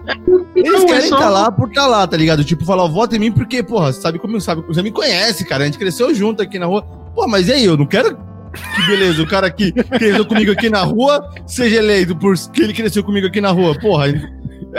Eles 0.54 0.72
Não, 0.72 0.82
é 0.84 0.86
querem 0.86 1.08
só- 1.08 1.16
estar 1.16 1.28
lá 1.28 1.50
por 1.52 1.68
estar 1.68 1.86
lá, 1.86 2.06
tá 2.06 2.16
ligado? 2.16 2.42
Tipo, 2.44 2.64
falar, 2.64 2.86
vota 2.88 3.14
em 3.16 3.18
mim 3.18 3.32
porque, 3.32 3.62
porra, 3.62 3.92
sabe 3.92 4.18
como 4.18 4.40
sabe, 4.40 4.62
você 4.66 4.82
me 4.82 4.90
conhece, 4.90 5.44
cara. 5.44 5.64
A 5.64 5.66
gente 5.66 5.78
cresceu 5.78 6.14
junto 6.14 6.42
aqui 6.42 6.58
na 6.58 6.66
rua. 6.66 6.82
Pô, 7.14 7.26
mas 7.28 7.48
e 7.48 7.52
aí, 7.52 7.64
eu 7.64 7.76
não 7.76 7.86
quero 7.86 8.16
que 8.16 8.86
beleza, 8.86 9.22
o 9.22 9.26
cara 9.26 9.50
que 9.50 9.70
cresceu 9.70 10.24
comigo 10.24 10.50
aqui 10.50 10.70
na 10.70 10.82
rua 10.82 11.28
seja 11.46 11.76
eleito 11.76 12.16
porque 12.16 12.62
ele 12.62 12.72
cresceu 12.72 13.04
comigo 13.04 13.26
aqui 13.26 13.38
na 13.40 13.50
rua. 13.50 13.78
Porra, 13.78 14.06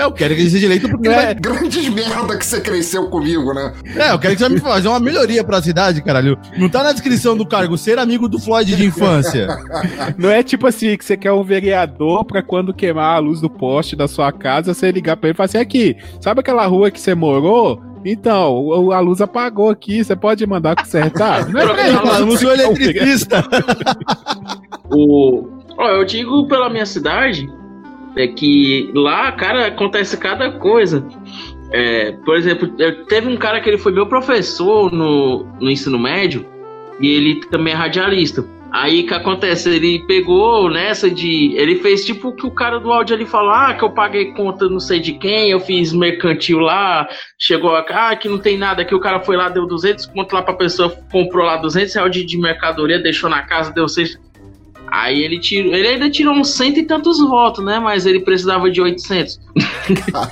eu 0.03 0.11
quero 0.11 0.35
que 0.35 0.41
ele 0.41 0.49
seja 0.49 0.65
eleito 0.65 0.89
porque 0.89 1.07
ele 1.07 1.15
vai 1.15 1.33
Grandes 1.35 1.89
merda 1.89 2.37
que 2.37 2.45
você 2.45 2.61
cresceu 2.61 3.09
comigo, 3.09 3.53
né? 3.53 3.73
é, 3.95 4.11
eu 4.11 4.19
quero 4.19 4.35
que 4.35 4.39
você 4.39 4.49
me 4.49 4.59
fazer 4.59 4.87
uma 4.87 4.99
melhoria 4.99 5.43
pra 5.43 5.61
cidade, 5.61 6.01
caralho. 6.01 6.37
Não 6.57 6.69
tá 6.69 6.83
na 6.83 6.91
descrição 6.91 7.35
do 7.35 7.45
cargo 7.45 7.77
ser 7.77 7.97
amigo 7.99 8.27
do 8.27 8.39
Floyd 8.39 8.75
de 8.75 8.85
infância. 8.85 9.47
Não 10.17 10.29
é 10.29 10.43
tipo 10.43 10.67
assim 10.67 10.97
que 10.97 11.05
você 11.05 11.17
quer 11.17 11.31
um 11.31 11.43
vereador 11.43 12.25
pra 12.25 12.41
quando 12.41 12.73
queimar 12.73 13.15
a 13.15 13.19
luz 13.19 13.41
do 13.41 13.49
poste 13.49 13.95
da 13.95 14.07
sua 14.07 14.31
casa, 14.31 14.73
você 14.73 14.91
ligar 14.91 15.17
pra 15.17 15.29
ele 15.29 15.35
e 15.35 15.37
falar 15.37 15.45
assim: 15.45 15.57
aqui, 15.57 15.97
sabe 16.21 16.39
aquela 16.39 16.65
rua 16.65 16.91
que 16.91 16.99
você 16.99 17.15
morou? 17.15 17.81
Então, 18.05 18.91
a 18.93 18.99
luz 18.99 19.19
apagou 19.19 19.69
aqui, 19.69 20.03
você 20.03 20.15
pode 20.15 20.45
mandar 20.45 20.75
consertar? 20.75 21.49
Não 21.49 21.59
é 21.59 21.65
pra 21.65 21.87
Eu 21.87 22.25
não 22.25 22.37
quer 22.37 22.45
um 22.45 22.51
eletricista. 22.51 23.43
O... 24.89 25.45
Ó, 25.77 25.89
eu 25.89 26.05
digo 26.05 26.47
pela 26.47 26.69
minha 26.69 26.85
cidade 26.85 27.45
é 28.17 28.27
que 28.27 28.91
lá, 28.93 29.31
cara, 29.31 29.67
acontece 29.67 30.17
cada 30.17 30.51
coisa. 30.51 31.05
É, 31.71 32.13
por 32.23 32.35
exemplo, 32.35 32.69
teve 33.07 33.27
um 33.27 33.37
cara 33.37 33.59
que 33.59 33.69
ele 33.69 33.77
foi 33.77 33.91
meu 33.91 34.07
professor 34.07 34.91
no, 34.91 35.45
no 35.59 35.69
ensino 35.69 35.99
médio 35.99 36.45
e 36.99 37.07
ele 37.09 37.41
também 37.49 37.73
é 37.73 37.75
radialista. 37.75 38.45
Aí 38.71 39.03
que 39.03 39.13
acontece? 39.13 39.69
Ele 39.69 40.05
pegou 40.05 40.69
nessa 40.69 41.09
de. 41.09 41.55
Ele 41.55 41.77
fez 41.77 42.05
tipo 42.05 42.33
que 42.33 42.45
o 42.45 42.51
cara 42.51 42.79
do 42.79 42.91
áudio 42.91 43.15
ali 43.15 43.25
falou: 43.25 43.51
ah, 43.51 43.73
que 43.73 43.83
eu 43.83 43.89
paguei 43.89 44.33
conta 44.33 44.67
não 44.67 44.79
sei 44.79 44.99
de 44.99 45.13
quem, 45.13 45.49
eu 45.49 45.59
fiz 45.59 45.93
mercantil 45.93 46.59
lá, 46.59 47.07
chegou 47.39 47.75
a. 47.75 47.85
Ah, 47.89 48.15
que 48.15 48.27
não 48.27 48.37
tem 48.37 48.57
nada, 48.57 48.83
que 48.83 48.93
o 48.93 48.99
cara 48.99 49.21
foi 49.21 49.37
lá, 49.37 49.49
deu 49.49 49.65
200 49.65 50.05
conto 50.07 50.33
lá 50.33 50.41
pra 50.41 50.53
pessoa, 50.53 50.89
comprou 51.11 51.45
lá 51.45 51.57
200 51.57 51.95
reais 51.95 52.11
de, 52.11 52.25
de 52.25 52.37
mercadoria, 52.37 52.99
deixou 52.99 53.29
na 53.29 53.41
casa, 53.41 53.71
deu 53.71 53.87
6. 53.87 54.19
Aí 54.91 55.21
ele 55.21 55.39
tirou. 55.39 55.73
Ele 55.73 55.87
ainda 55.87 56.09
tirou 56.09 56.33
uns 56.33 56.51
cento 56.51 56.79
e 56.79 56.83
tantos 56.83 57.19
votos, 57.19 57.63
né? 57.63 57.79
Mas 57.79 58.05
ele 58.05 58.21
precisava 58.21 58.69
de 58.71 58.81
800. 58.81 59.39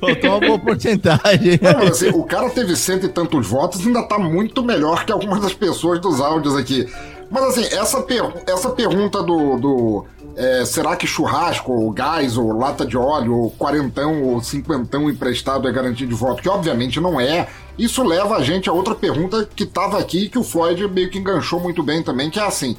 Faltou 0.00 0.30
uma 0.30 0.40
boa 0.40 0.58
porcentagem. 0.58 1.58
Não, 1.62 1.88
assim, 1.88 2.08
o 2.10 2.24
cara 2.24 2.50
teve 2.50 2.76
cento 2.76 3.06
e 3.06 3.08
tantos 3.08 3.46
votos 3.46 3.80
e 3.82 3.86
ainda 3.88 4.02
tá 4.02 4.18
muito 4.18 4.62
melhor 4.62 5.04
que 5.04 5.12
algumas 5.12 5.40
das 5.40 5.54
pessoas 5.54 6.00
dos 6.00 6.20
áudios 6.20 6.56
aqui. 6.56 6.86
Mas 7.30 7.42
assim, 7.44 7.64
essa, 7.74 8.02
per- 8.02 8.32
essa 8.46 8.70
pergunta 8.70 9.22
do. 9.22 9.56
do, 9.58 10.04
é, 10.36 10.64
será 10.64 10.94
que 10.94 11.06
churrasco, 11.06 11.72
ou 11.72 11.90
gás, 11.90 12.36
ou 12.36 12.56
lata 12.56 12.86
de 12.86 12.96
óleo, 12.96 13.34
ou 13.34 13.50
quarentão, 13.50 14.22
ou 14.22 14.42
cinquentão 14.42 15.10
emprestado 15.10 15.66
é 15.68 15.72
garantia 15.72 16.06
de 16.06 16.14
voto? 16.14 16.42
Que 16.42 16.48
obviamente 16.48 17.00
não 17.00 17.20
é. 17.20 17.48
Isso 17.78 18.02
leva 18.02 18.36
a 18.36 18.42
gente 18.42 18.68
a 18.68 18.72
outra 18.72 18.94
pergunta 18.94 19.48
que 19.54 19.66
tava 19.66 19.98
aqui 19.98 20.24
e 20.24 20.28
que 20.28 20.38
o 20.38 20.44
Floyd 20.44 20.86
meio 20.88 21.10
que 21.10 21.18
enganchou 21.18 21.60
muito 21.60 21.82
bem 21.82 22.02
também, 22.02 22.30
que 22.30 22.38
é 22.38 22.46
assim: 22.46 22.76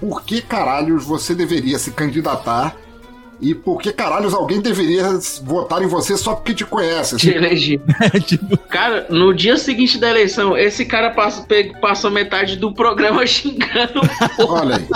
por 0.00 0.22
que 0.22 0.40
caralhos 0.40 1.04
você 1.04 1.34
deveria 1.34 1.78
se 1.78 1.90
candidatar? 1.92 2.74
E 3.42 3.54
por 3.54 3.80
que 3.80 3.90
caralhos 3.90 4.34
alguém 4.34 4.60
deveria 4.60 5.18
votar 5.42 5.82
em 5.82 5.86
você 5.86 6.14
só 6.14 6.34
porque 6.34 6.52
te 6.52 6.64
conhece? 6.66 7.14
Assim, 7.14 7.30
eleger. 7.30 7.80
tipo, 8.26 8.54
Cara, 8.68 9.06
no 9.08 9.32
dia 9.34 9.56
seguinte 9.56 9.96
da 9.98 10.10
eleição, 10.10 10.56
esse 10.58 10.84
cara 10.84 11.10
passa, 11.10 11.42
pe- 11.44 11.72
passou 11.80 12.10
metade 12.10 12.56
do 12.56 12.74
programa 12.74 13.24
xingando. 13.26 14.00
Olha 14.46 14.76
aí. 14.76 14.86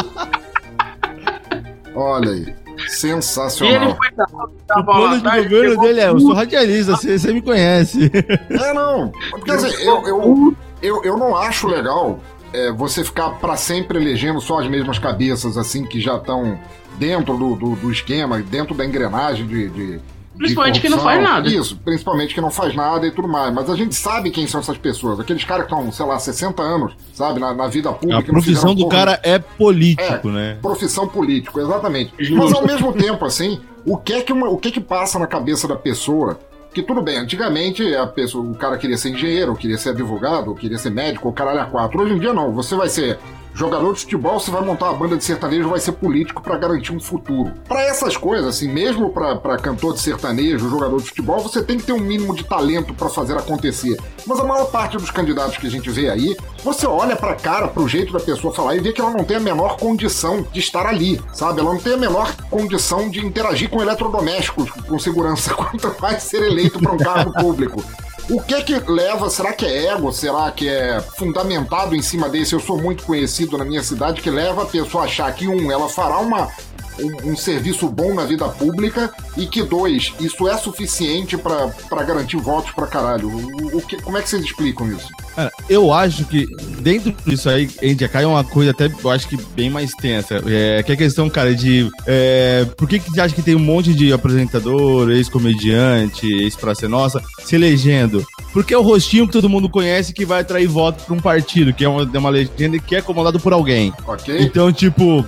Olha 1.95 2.31
aí. 2.33 2.41
E 2.77 2.81
ele 2.81 2.91
Sensacional. 2.91 3.97
foi 3.97 4.11
dar, 4.17 4.27
o 4.27 4.51
dar 4.67 4.83
plano 4.83 5.17
de 5.23 5.43
governo 5.49 5.81
dele 5.81 6.01
é: 6.01 6.09
eu 6.09 6.19
sou 6.21 6.33
radialista, 6.35 6.93
você, 6.97 7.19
você 7.19 7.33
me 7.33 7.41
conhece. 7.41 8.11
É, 8.51 8.73
não. 8.75 9.13
Porque 9.31 9.53
assim, 9.53 9.69
eu, 9.85 10.03
eu, 10.07 10.57
eu, 10.83 11.05
eu 11.05 11.17
não 11.17 11.37
acho 11.37 11.67
legal 11.69 12.21
é, 12.55 12.73
você 12.73 13.05
ficar 13.05 13.31
pra 13.33 13.57
sempre 13.57 13.99
elegendo 13.99 14.41
só 14.41 14.61
as 14.61 14.69
mesmas 14.69 14.99
cabeças, 14.99 15.59
assim, 15.59 15.85
que 15.85 16.01
já 16.01 16.17
estão 16.17 16.59
dentro 16.99 17.37
do, 17.37 17.55
do, 17.57 17.77
do 17.77 17.91
esquema, 17.93 18.39
dentro 18.41 18.75
da 18.75 18.85
engrenagem 18.85 19.47
de. 19.47 19.69
de 19.71 20.01
de 20.35 20.39
Principalmente 20.39 20.81
que 20.81 20.89
não 20.89 20.99
faz 20.99 21.23
nada. 21.23 21.49
Isso, 21.49 21.77
principalmente 21.85 22.35
que 22.35 22.41
não 22.41 22.51
faz 22.51 22.75
nada 22.75 23.07
e 23.07 23.11
tudo 23.13 23.29
mais. 23.29 23.55
Mas 23.55 23.71
a 23.71 23.77
gente 23.77 23.95
sabe 23.95 24.33
quem 24.33 24.49
são 24.49 24.59
essas 24.59 24.77
pessoas. 24.77 25.21
Aqueles 25.21 25.45
caras 25.45 25.65
que 25.69 25.73
estão, 25.73 25.93
sei 25.93 26.05
lá, 26.05 26.19
60 26.19 26.61
anos, 26.61 26.93
sabe, 27.13 27.39
na, 27.39 27.55
na 27.55 27.69
vida 27.69 27.93
pública. 27.93 28.19
A 28.19 28.25
profissão 28.25 28.75
do 28.75 28.83
porra 28.83 28.91
cara 28.99 29.21
é 29.23 29.39
político, 29.39 30.31
né? 30.31 30.59
profissão 30.61 31.07
político, 31.07 31.61
exatamente. 31.61 32.13
Mas 32.33 32.53
ao 32.53 32.67
mesmo 32.67 32.93
tempo, 32.93 33.25
assim, 33.25 33.61
o 33.87 33.97
que 33.97 34.13
é 34.13 34.23
que, 34.23 34.33
uma- 34.33 34.49
o 34.49 34.59
que, 34.59 34.71
é 34.71 34.73
que 34.73 34.81
passa 34.81 35.21
na 35.21 35.27
cabeça 35.29 35.69
da 35.69 35.77
pessoa? 35.77 36.37
Que 36.75 36.83
tudo 36.83 37.01
bem, 37.01 37.19
antigamente 37.19 37.95
a 37.95 38.05
pessoa, 38.05 38.45
o 38.45 38.53
cara 38.57 38.77
queria 38.77 38.99
ser 38.99 39.11
engenheiro, 39.11 39.55
queria 39.55 39.79
ser 39.79 39.91
advogado, 39.91 40.57
queria 40.57 40.77
ser 40.77 40.91
médico, 40.91 41.29
o 41.29 41.33
caralho 41.33 41.61
a 41.61 41.67
quatro. 41.67 42.03
Hoje 42.03 42.15
em 42.15 42.19
dia 42.19 42.35
não, 42.35 42.53
você 42.53 42.75
vai 42.75 42.89
ser 42.89 43.17
jogador 43.55 43.95
de 43.95 44.01
futebol, 44.01 44.39
você 44.39 44.51
vai 44.51 44.63
montar 44.63 44.91
uma 44.91 44.99
banda 44.99 45.17
de 45.17 45.25
sertanejo, 45.25 45.69
vai 45.69 45.79
ser 45.79 45.93
político 45.93 46.43
pra 46.43 46.59
garantir 46.59 46.93
um 46.93 47.01
futuro. 47.01 47.53
Pra 47.69 47.83
essas 47.83 48.17
coisas, 48.17 48.47
assim, 48.47 48.69
mesmo 48.69 49.11
pra 49.11 49.57
cantor 49.59 49.95
de 49.95 50.01
sertanejo, 50.01 50.69
jogador 50.69 51.01
de 51.01 51.09
futebol, 51.09 51.41
você 51.41 51.63
tem 51.63 51.79
que 51.79 51.85
ter 51.85 51.93
um 51.93 52.01
mínimo 52.01 52.35
de 52.35 52.45
talento 52.45 52.93
pra 52.93 53.09
fazer 53.09 53.37
acontecer. 53.37 53.97
Mas 54.27 54.41
a 54.41 54.45
maior 54.45 54.67
parte 54.67 54.97
dos 54.97 55.11
candidatos 55.11 55.57
que 55.57 55.67
a 55.67 55.71
gente 55.71 55.89
vê 55.91 56.11
aí, 56.11 56.37
você 56.63 56.87
olha 56.87 57.15
pra 57.15 57.35
cara, 57.35 57.69
pro 57.69 57.89
jeito 57.89 58.13
da 58.13 58.21
pessoa 58.21 58.53
falar 58.53 58.75
e 58.75 58.81
vê 58.81 58.93
que 58.93 59.01
ela 59.01 59.11
não 59.11 59.25
tem 59.25 59.37
a 59.37 59.41
menor 59.41 59.77
condição 59.77 60.45
de 60.53 60.61
estar 60.61 60.87
ali, 60.87 61.21
sabe? 61.33 61.61
Ela 61.61 61.73
não 61.73 61.81
tem 61.81 61.95
a 61.95 61.99
menor 61.99 62.35
condição 62.51 63.09
de 63.09 63.25
interagir 63.25 63.71
com 63.71 63.81
eletrodomésticos 63.81 64.71
com 64.71 64.99
segurança, 64.99 65.55
quanto 65.55 65.95
mais 66.01 66.23
ser 66.23 66.43
eleito 66.43 66.81
pra 66.81 66.93
um 66.93 66.99
cargo 66.99 67.33
público. 67.33 67.83
O 68.31 68.41
que 68.41 68.55
é 68.55 68.63
que 68.63 68.73
leva? 68.91 69.29
Será 69.29 69.53
que 69.53 69.67
é 69.67 69.93
ego? 69.93 70.11
Será 70.11 70.51
que 70.51 70.67
é 70.67 70.99
fundamentado 71.01 71.95
em 71.95 72.01
cima 72.01 72.27
desse? 72.27 72.55
Eu 72.55 72.61
sou 72.61 72.81
muito 72.81 73.05
conhecido 73.05 73.59
na 73.59 73.67
minha 73.67 73.83
cidade 73.83 74.23
que 74.23 74.31
leva 74.31 74.63
a 74.63 74.67
pessoa 74.67 75.05
a 75.05 75.07
achar 75.07 75.31
que, 75.35 75.47
um, 75.47 75.71
ela 75.71 75.91
fará 75.91 76.19
uma, 76.19 76.51
um, 76.99 77.33
um 77.33 77.37
serviço 77.37 77.89
bom 77.89 78.15
na 78.15 78.25
vida 78.25 78.47
pública 78.49 79.13
e 79.37 79.47
que, 79.47 79.63
dois, 79.63 80.13
isso 80.21 80.49
é 80.49 80.57
suficiente 80.57 81.37
pra 81.37 81.69
pra 81.89 82.03
garantir 82.03 82.37
votos 82.37 82.73
pra 82.73 82.87
caralho. 82.87 83.29
O, 83.29 83.79
o 83.79 83.83
que, 83.83 84.01
como 84.01 84.19
é 84.19 84.23
que 84.23 84.29
vocês 84.29 84.45
explicam 84.45 84.91
isso? 84.93 85.09
Cara, 85.35 85.51
eu 85.69 85.93
acho 85.93 86.25
que 86.25 86.47
dentro 86.81 87.15
disso 87.27 87.49
aí, 87.49 87.69
Índia, 87.83 88.09
cai 88.09 88.25
uma 88.25 88.45
coisa 88.45 88.71
até, 88.71 88.87
eu 88.87 89.11
acho 89.11 89.29
que 89.29 89.37
bem 89.37 89.69
mais 89.69 89.93
tensa. 89.93 90.43
É, 90.47 90.83
que 90.83 90.93
é 90.93 90.95
a 90.95 90.99
questão, 90.99 91.29
cara, 91.29 91.55
de 91.55 91.91
é, 92.07 92.67
por 92.77 92.89
que, 92.89 92.99
que 92.99 93.11
você 93.11 93.21
acha 93.21 93.35
que 93.35 93.43
tem 93.43 93.55
um 93.55 93.61
monte 93.61 93.93
de 93.93 94.13
apresentador, 94.13 95.11
ex-comediante, 95.11 96.27
ex-praça 96.27 96.89
nossa, 96.89 97.23
se 97.45 97.57
elegendo? 97.57 98.25
Porque 98.53 98.73
é 98.73 98.79
o 98.79 98.83
rostinho 98.83 99.27
que 99.27 99.33
todo 99.33 99.49
mundo 99.49 99.69
conhece 99.69 100.13
que 100.13 100.25
vai 100.25 100.43
atrair 100.43 100.69
voto 100.69 101.05
pra 101.05 101.15
um 101.15 101.21
partido, 101.21 101.73
que 101.73 101.85
é 101.85 101.89
uma, 101.89 102.09
é 102.13 102.19
uma 102.19 102.31
legenda 102.31 102.79
que 102.79 102.95
é 102.95 103.03
comandado 103.03 103.41
por 103.41 103.53
alguém. 103.53 103.93
Ok? 104.07 104.37
Então, 104.41 104.73
tipo, 104.73 105.27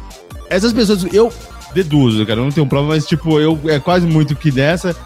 essas 0.48 0.72
pessoas, 0.72 1.05
eu 1.12 1.33
deduzo, 1.77 2.27
cara, 2.27 2.41
eu 2.41 2.45
não 2.45 2.53
tenho 2.53 2.67
prova, 2.67 2.89
mas, 2.89 3.07
tipo, 3.07 3.39
eu 3.39 3.59
é 3.67 3.79
quase 3.79 4.07
muito 4.07 4.35
que 4.35 4.51
dessa. 4.51 4.97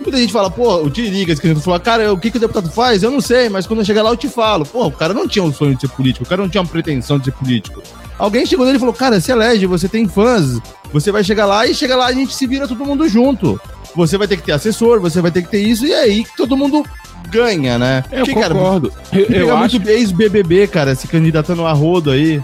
Muita 0.00 0.16
gente 0.16 0.32
fala, 0.32 0.50
pô, 0.50 0.76
o 0.76 0.88
Tiririca, 0.88 1.30
esse 1.30 1.42
candidato 1.42 1.62
fala, 1.62 1.78
cara, 1.78 2.12
o 2.12 2.18
que, 2.18 2.30
que 2.30 2.38
o 2.38 2.40
deputado 2.40 2.70
faz? 2.70 3.02
Eu 3.02 3.10
não 3.10 3.20
sei, 3.20 3.50
mas 3.50 3.66
quando 3.66 3.80
eu 3.80 3.84
chegar 3.84 4.02
lá 4.02 4.08
eu 4.10 4.16
te 4.16 4.28
falo. 4.28 4.64
Pô, 4.64 4.86
o 4.86 4.92
cara 4.92 5.12
não 5.12 5.28
tinha 5.28 5.44
o 5.44 5.52
sonho 5.52 5.74
de 5.74 5.82
ser 5.82 5.88
político, 5.88 6.24
o 6.24 6.28
cara 6.28 6.40
não 6.40 6.48
tinha 6.48 6.62
uma 6.62 6.68
pretensão 6.68 7.18
de 7.18 7.26
ser 7.26 7.32
político. 7.32 7.82
Alguém 8.18 8.46
chegou 8.46 8.64
nele 8.64 8.76
e 8.76 8.80
falou, 8.80 8.94
cara, 8.94 9.20
se 9.20 9.30
elege, 9.30 9.66
você 9.66 9.88
tem 9.88 10.08
fãs, 10.08 10.58
você 10.92 11.12
vai 11.12 11.22
chegar 11.22 11.44
lá 11.44 11.66
e 11.66 11.74
chega 11.74 11.96
lá 11.96 12.06
a 12.06 12.12
gente 12.12 12.34
se 12.34 12.46
vira 12.46 12.66
todo 12.66 12.84
mundo 12.84 13.06
junto. 13.08 13.60
Você 13.94 14.16
vai 14.16 14.26
ter 14.26 14.36
que 14.38 14.42
ter 14.42 14.52
assessor, 14.52 15.00
você 15.00 15.20
vai 15.20 15.30
ter 15.30 15.42
que 15.42 15.50
ter 15.50 15.60
isso, 15.60 15.84
e 15.84 15.92
é 15.92 16.00
aí 16.02 16.24
que 16.24 16.36
todo 16.36 16.56
mundo 16.56 16.82
ganha, 17.28 17.78
né? 17.78 18.04
Eu 18.10 18.24
Porque, 18.24 18.40
cara, 18.40 18.54
concordo. 18.54 18.92
eu, 19.12 19.26
Pega 19.26 19.38
eu 19.38 19.56
muito 19.56 19.76
acho, 19.76 19.88
ex-BBB, 19.88 20.66
cara, 20.68 20.94
se 20.94 21.08
candidatando 21.08 21.66
a 21.66 21.72
rodo 21.72 22.10
aí. 22.10 22.42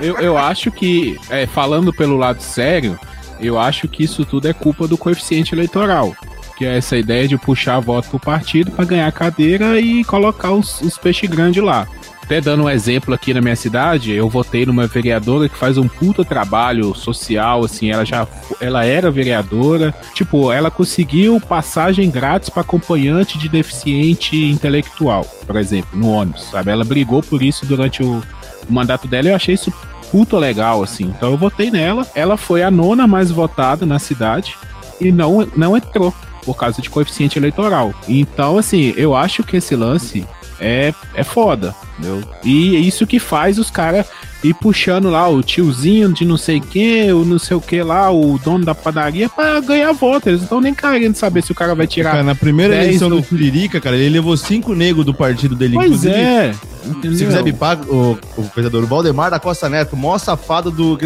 eu, 0.00 0.16
eu 0.18 0.38
acho 0.38 0.70
que, 0.70 1.16
é, 1.30 1.46
falando 1.46 1.92
pelo 1.92 2.16
lado 2.16 2.40
sério, 2.42 2.98
eu 3.40 3.58
acho 3.58 3.88
que 3.88 4.04
isso 4.04 4.24
tudo 4.24 4.48
é 4.48 4.52
culpa 4.52 4.86
do 4.86 4.98
coeficiente 4.98 5.54
eleitoral. 5.54 6.14
Que 6.56 6.66
é 6.66 6.76
essa 6.76 6.96
ideia 6.96 7.28
de 7.28 7.38
puxar 7.38 7.78
voto 7.78 8.08
pro 8.10 8.18
partido 8.18 8.70
pra 8.70 8.84
ganhar 8.84 9.10
cadeira 9.12 9.80
e 9.80 10.04
colocar 10.04 10.52
os, 10.52 10.80
os 10.80 10.98
peixes 10.98 11.30
grandes 11.30 11.62
lá. 11.62 11.86
até 12.22 12.40
dando 12.40 12.64
um 12.64 12.68
exemplo 12.68 13.14
aqui 13.14 13.32
na 13.32 13.40
minha 13.40 13.56
cidade, 13.56 14.12
eu 14.12 14.28
votei 14.28 14.66
numa 14.66 14.86
vereadora 14.86 15.48
que 15.48 15.56
faz 15.56 15.78
um 15.78 15.88
puta 15.88 16.24
trabalho 16.24 16.94
social, 16.94 17.64
assim, 17.64 17.90
ela 17.90 18.04
já 18.04 18.26
ela 18.60 18.84
era 18.84 19.10
vereadora, 19.10 19.94
tipo, 20.14 20.52
ela 20.52 20.70
conseguiu 20.70 21.40
passagem 21.40 22.10
grátis 22.10 22.50
para 22.50 22.60
acompanhante 22.60 23.38
de 23.38 23.48
deficiente 23.48 24.36
intelectual, 24.36 25.24
por 25.46 25.56
exemplo, 25.56 25.98
no 25.98 26.10
ônibus, 26.10 26.42
sabe? 26.50 26.70
Ela 26.70 26.84
brigou 26.84 27.22
por 27.22 27.42
isso 27.42 27.64
durante 27.64 28.02
o, 28.02 28.22
o 28.68 28.72
mandato 28.72 29.08
dela 29.08 29.28
eu 29.28 29.34
achei 29.34 29.54
isso 29.54 29.72
puta 30.10 30.36
legal, 30.38 30.82
assim. 30.82 31.04
Então 31.04 31.32
eu 31.32 31.36
votei 31.36 31.70
nela, 31.70 32.06
ela 32.14 32.36
foi 32.36 32.62
a 32.62 32.70
nona 32.70 33.06
mais 33.06 33.30
votada 33.30 33.86
na 33.86 33.98
cidade 33.98 34.56
e 35.00 35.12
não, 35.12 35.46
não 35.56 35.76
entrou 35.76 36.12
por 36.44 36.56
causa 36.56 36.80
de 36.80 36.90
coeficiente 36.90 37.38
eleitoral. 37.38 37.92
Então, 38.08 38.58
assim, 38.58 38.94
eu 38.96 39.14
acho 39.14 39.42
que 39.42 39.56
esse 39.56 39.76
lance 39.76 40.26
é, 40.58 40.92
é 41.14 41.22
foda, 41.22 41.74
entendeu? 41.98 42.22
E 42.42 42.76
é 42.76 42.78
isso 42.78 43.06
que 43.06 43.18
faz 43.18 43.58
os 43.58 43.70
caras 43.70 44.06
ir 44.42 44.54
puxando 44.54 45.10
lá 45.10 45.28
o 45.28 45.42
tiozinho 45.42 46.12
de 46.12 46.24
não 46.24 46.36
sei 46.36 46.60
quem, 46.60 47.12
o 47.12 47.24
não 47.24 47.38
sei 47.38 47.56
o 47.56 47.60
que 47.60 47.82
lá, 47.82 48.10
o 48.10 48.38
dono 48.38 48.64
da 48.64 48.74
padaria, 48.74 49.28
pra 49.28 49.60
ganhar 49.60 49.92
voto. 49.92 50.28
Eles 50.28 50.40
não 50.40 50.44
estão 50.44 50.60
nem 50.60 50.74
querendo 50.74 51.14
saber 51.16 51.42
se 51.42 51.52
o 51.52 51.54
cara 51.54 51.74
vai 51.74 51.86
tirar. 51.86 52.12
Cara, 52.12 52.22
na 52.22 52.34
primeira 52.34 52.74
10 52.74 52.86
eleição 52.86 53.08
do- 53.08 53.16
do 53.16 53.22
Tiririca, 53.22 53.80
cara, 53.80 53.96
ele 53.96 54.08
levou 54.10 54.36
cinco 54.36 54.74
negros 54.74 55.04
do 55.04 55.12
partido 55.14 55.54
dele. 55.54 55.74
Pois 55.74 56.04
é. 56.04 56.52
Se 56.52 56.90
entendeu? 56.90 57.26
quiser 57.26 57.42
me 57.42 57.52
pagar, 57.52 57.84
o, 57.86 58.18
o 58.36 58.42
pensador, 58.54 58.82
o 58.84 58.86
Valdemar 58.86 59.30
da 59.30 59.38
Costa 59.40 59.68
Neto, 59.68 59.92
o 59.94 59.96
maior 59.96 60.18
safado 60.18 60.70
do, 60.70 60.96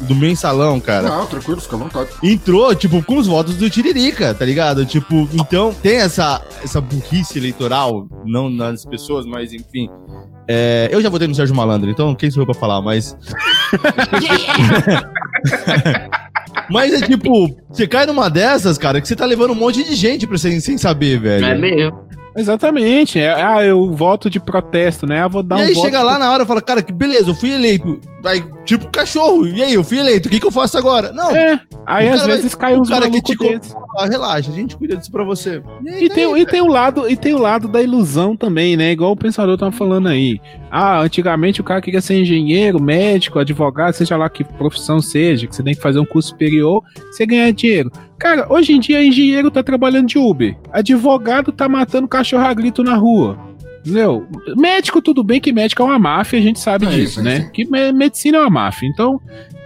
do 0.00 0.14
mensalão, 0.14 0.80
cara. 0.80 1.08
Não, 1.08 1.26
tranquilo, 1.26 1.60
fica 1.60 1.76
à 1.76 1.78
vontade. 1.78 2.08
entrou, 2.22 2.74
tipo, 2.74 3.02
com 3.02 3.18
os 3.18 3.26
votos 3.26 3.56
do 3.56 3.68
Tiririca, 3.68 4.32
tá 4.32 4.44
ligado? 4.44 4.86
Tipo, 4.86 5.28
então 5.34 5.74
tem 5.82 5.96
essa, 5.96 6.40
essa 6.62 6.80
burrice 6.80 7.38
eleitoral, 7.38 8.06
não 8.24 8.48
nas 8.48 8.84
pessoas, 8.86 9.26
mas 9.26 9.52
enfim. 9.52 9.90
É, 10.48 10.88
eu 10.92 11.00
já 11.00 11.08
votei 11.08 11.26
no 11.26 11.34
Sérgio 11.34 11.54
Malandro, 11.54 11.90
então 11.90 12.14
quem 12.14 12.30
sou 12.30 12.42
eu 12.42 12.46
pra 12.46 12.54
falar, 12.54 12.80
mas. 12.80 13.16
mas 16.70 16.92
é 16.92 17.06
tipo, 17.06 17.56
você 17.68 17.86
cai 17.86 18.06
numa 18.06 18.30
dessas, 18.30 18.78
cara, 18.78 19.00
que 19.00 19.08
você 19.08 19.16
tá 19.16 19.24
levando 19.24 19.50
um 19.50 19.56
monte 19.56 19.82
de 19.82 19.94
gente 19.94 20.26
pra 20.26 20.38
você 20.38 20.60
sem 20.60 20.78
saber, 20.78 21.18
velho. 21.18 21.44
É 21.44 21.54
mesmo. 21.56 22.06
Exatamente. 22.36 23.18
É, 23.18 23.32
ah, 23.32 23.64
eu 23.64 23.90
voto 23.92 24.28
de 24.28 24.38
protesto, 24.38 25.06
né? 25.06 25.22
Ah, 25.22 25.28
vou 25.28 25.42
dar 25.42 25.58
e 25.58 25.62
um 25.62 25.66
aí 25.68 25.74
voto 25.74 25.86
chega 25.86 26.02
lá 26.02 26.18
na 26.18 26.30
hora 26.30 26.42
e 26.42 26.46
fala, 26.46 26.60
cara, 26.60 26.82
que 26.82 26.92
beleza, 26.92 27.30
eu 27.30 27.34
fui 27.34 27.50
eleito. 27.50 27.98
Aí, 28.26 28.44
tipo, 28.64 28.88
cachorro, 28.90 29.46
e 29.46 29.62
aí, 29.62 29.74
eu 29.74 29.84
fui 29.84 29.98
eleito, 29.98 30.28
o 30.28 30.30
que, 30.30 30.40
que 30.40 30.46
eu 30.46 30.50
faço 30.50 30.76
agora? 30.76 31.12
Não, 31.12 31.30
É, 31.34 31.60
aí 31.86 32.08
às 32.08 32.26
vezes 32.26 32.52
vai- 32.54 32.60
cai 32.72 32.78
uns 32.80 32.88
cara 32.88 33.08
que 33.10 33.22
te 33.22 33.36
ah, 33.98 34.06
relaxa, 34.06 34.50
a 34.50 34.54
gente 34.54 34.76
cuida 34.76 34.96
disso 34.96 35.10
pra 35.10 35.24
você. 35.24 35.62
aí, 35.86 36.04
E 36.04 36.08
tem, 36.08 36.30
daí, 36.32 36.42
e 36.42 36.46
tem 36.46 36.60
o 36.60 36.66
lado 36.66 37.08
e 37.08 37.16
tem 37.16 37.34
o 37.34 37.38
lado 37.38 37.68
da 37.68 37.80
ilusão 37.82 38.36
também, 38.36 38.76
né? 38.76 38.92
Igual 38.92 39.12
o 39.12 39.16
pensador 39.16 39.56
tava 39.56 39.72
falando 39.72 40.08
aí. 40.08 40.40
Ah, 40.70 41.00
antigamente 41.00 41.60
o 41.60 41.64
cara 41.64 41.80
queria 41.80 42.00
ser 42.00 42.20
engenheiro, 42.20 42.82
médico, 42.82 43.38
advogado, 43.38 43.94
seja 43.94 44.16
lá 44.16 44.28
que 44.28 44.44
profissão 44.44 45.00
seja, 45.00 45.46
que 45.46 45.54
você 45.54 45.62
tem 45.62 45.74
que 45.74 45.80
fazer 45.80 45.98
um 45.98 46.04
curso 46.04 46.30
superior, 46.30 46.82
você 47.10 47.24
ganhar 47.24 47.50
dinheiro. 47.52 47.90
Cara, 48.18 48.46
hoje 48.52 48.72
em 48.72 48.80
dia 48.80 49.02
engenheiro 49.04 49.50
tá 49.50 49.62
trabalhando 49.62 50.08
de 50.08 50.18
Uber, 50.18 50.56
advogado 50.72 51.52
tá 51.52 51.68
matando 51.68 52.08
cachorro 52.08 52.44
a 52.44 52.52
grito 52.54 52.82
na 52.82 52.96
rua. 52.96 53.38
Entendeu? 53.86 54.26
Médico, 54.56 55.00
tudo 55.00 55.22
bem 55.22 55.40
que 55.40 55.52
médico 55.52 55.80
é 55.82 55.84
uma 55.84 55.98
máfia, 55.98 56.38
a 56.38 56.42
gente 56.42 56.58
sabe 56.58 56.86
É 56.86 56.90
disso, 56.90 57.02
isso, 57.02 57.20
é 57.20 57.22
né? 57.22 57.38
isso. 57.38 57.50
Que 57.52 57.64
me- 57.64 57.92
medicina 57.92 58.38
é 58.38 58.40
uma 58.40 58.50
máfia, 58.50 58.88
então 58.88 59.20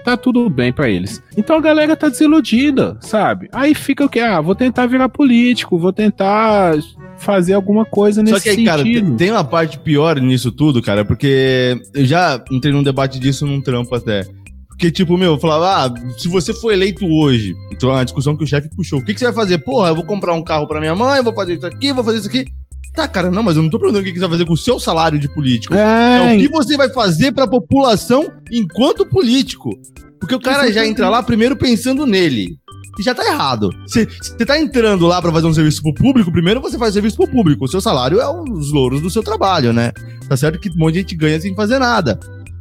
tá 0.04 0.14
tudo 0.16 0.48
bem 0.50 0.72
pra 0.72 0.88
eles. 0.90 1.22
Então 1.36 1.56
a 1.56 1.60
galera 1.60 1.96
tá 1.96 2.08
desiludida, 2.08 2.98
sabe? 3.00 3.48
Aí 3.52 3.74
fica 3.74 4.04
o 4.04 4.08
que? 4.08 4.20
Ah, 4.20 4.40
vou 4.40 4.54
tentar 4.54 4.86
virar 4.86 5.08
político, 5.08 5.78
vou 5.78 5.92
tentar 5.92 6.74
fazer 7.18 7.54
alguma 7.54 7.84
coisa 7.84 8.22
nesse 8.22 8.36
Só 8.36 8.42
que 8.42 8.48
aí, 8.50 8.64
cara, 8.64 8.82
sentido. 8.82 9.06
tem- 9.08 9.16
tem 9.16 9.30
uma 9.30 9.44
parte 9.44 9.78
pior 9.78 10.20
nisso 10.20 10.52
tudo, 10.52 10.82
cara, 10.82 11.04
porque 11.04 11.80
eu 11.94 12.04
já 12.04 12.42
entrei 12.50 12.72
num 12.72 12.82
debate 12.82 13.18
disso 13.18 13.46
num 13.46 13.60
trampo 13.60 13.94
até. 13.94 14.24
Porque, 14.68 14.90
tipo, 14.90 15.18
meu, 15.18 15.32
eu 15.32 15.38
falava, 15.38 15.84
ah, 15.94 15.94
se 16.18 16.26
você 16.26 16.54
for 16.54 16.72
eleito 16.72 17.04
hoje, 17.06 17.54
então 17.70 17.94
a 17.94 18.02
discussão 18.02 18.34
que 18.34 18.42
o 18.44 18.46
chefe 18.46 18.70
puxou, 18.74 18.98
o 19.00 19.04
que, 19.04 19.12
que 19.12 19.18
você 19.20 19.26
vai 19.26 19.34
fazer? 19.34 19.58
Porra, 19.58 19.88
eu 19.90 19.94
vou 19.94 20.04
comprar 20.04 20.32
um 20.32 20.42
carro 20.42 20.66
pra 20.66 20.80
minha 20.80 20.94
mãe, 20.94 21.22
vou 21.22 21.34
fazer 21.34 21.54
isso 21.56 21.66
aqui, 21.66 21.92
vou 21.92 22.02
fazer 22.02 22.18
isso 22.18 22.28
aqui. 22.28 22.46
Tá, 22.94 23.06
cara, 23.06 23.30
não, 23.30 23.42
mas 23.42 23.56
eu 23.56 23.62
não 23.62 23.70
tô 23.70 23.78
perguntando 23.78 24.02
o 24.02 24.06
que 24.06 24.14
você 24.14 24.20
vai 24.20 24.30
fazer 24.30 24.44
com 24.44 24.52
o 24.52 24.56
seu 24.56 24.80
salário 24.80 25.18
de 25.18 25.32
político. 25.32 25.74
É, 25.74 26.34
É, 26.34 26.36
o 26.36 26.38
que 26.40 26.48
você 26.48 26.76
vai 26.76 26.88
fazer 26.90 27.32
pra 27.32 27.46
população 27.46 28.30
enquanto 28.50 29.06
político. 29.06 29.70
Porque 30.18 30.34
o 30.34 30.40
cara 30.40 30.70
já 30.72 30.86
entra 30.86 31.08
lá 31.08 31.22
primeiro 31.22 31.56
pensando 31.56 32.06
nele. 32.06 32.58
E 32.98 33.02
já 33.02 33.14
tá 33.14 33.24
errado. 33.24 33.70
Você 33.86 34.06
tá 34.44 34.58
entrando 34.58 35.06
lá 35.06 35.22
pra 35.22 35.32
fazer 35.32 35.46
um 35.46 35.54
serviço 35.54 35.82
pro 35.82 35.94
público, 35.94 36.32
primeiro 36.32 36.60
você 36.60 36.76
faz 36.76 36.92
serviço 36.92 37.16
pro 37.16 37.28
público. 37.28 37.64
O 37.64 37.68
seu 37.68 37.80
salário 37.80 38.20
é 38.20 38.28
os 38.28 38.72
louros 38.72 39.00
do 39.00 39.08
seu 39.08 39.22
trabalho, 39.22 39.72
né? 39.72 39.92
Tá 40.28 40.36
certo 40.36 40.58
que 40.58 40.68
um 40.68 40.76
monte 40.76 40.94
de 40.94 41.00
gente 41.00 41.16
ganha 41.16 41.40
sem 41.40 41.54
fazer 41.54 41.78
nada. 41.78 42.18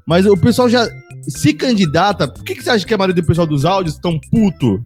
Mas 0.08 0.26
o 0.26 0.38
pessoal 0.38 0.70
já 0.70 0.88
se 1.28 1.54
candidata. 1.54 2.28
Por 2.28 2.44
que, 2.44 2.56
que 2.56 2.64
você 2.64 2.70
acha 2.70 2.86
que 2.86 2.94
a 2.94 2.98
maioria 2.98 3.22
do 3.22 3.28
pessoal 3.28 3.46
dos 3.48 3.66
áudios 3.66 3.98
tão 3.98 4.20
puto? 4.32 4.82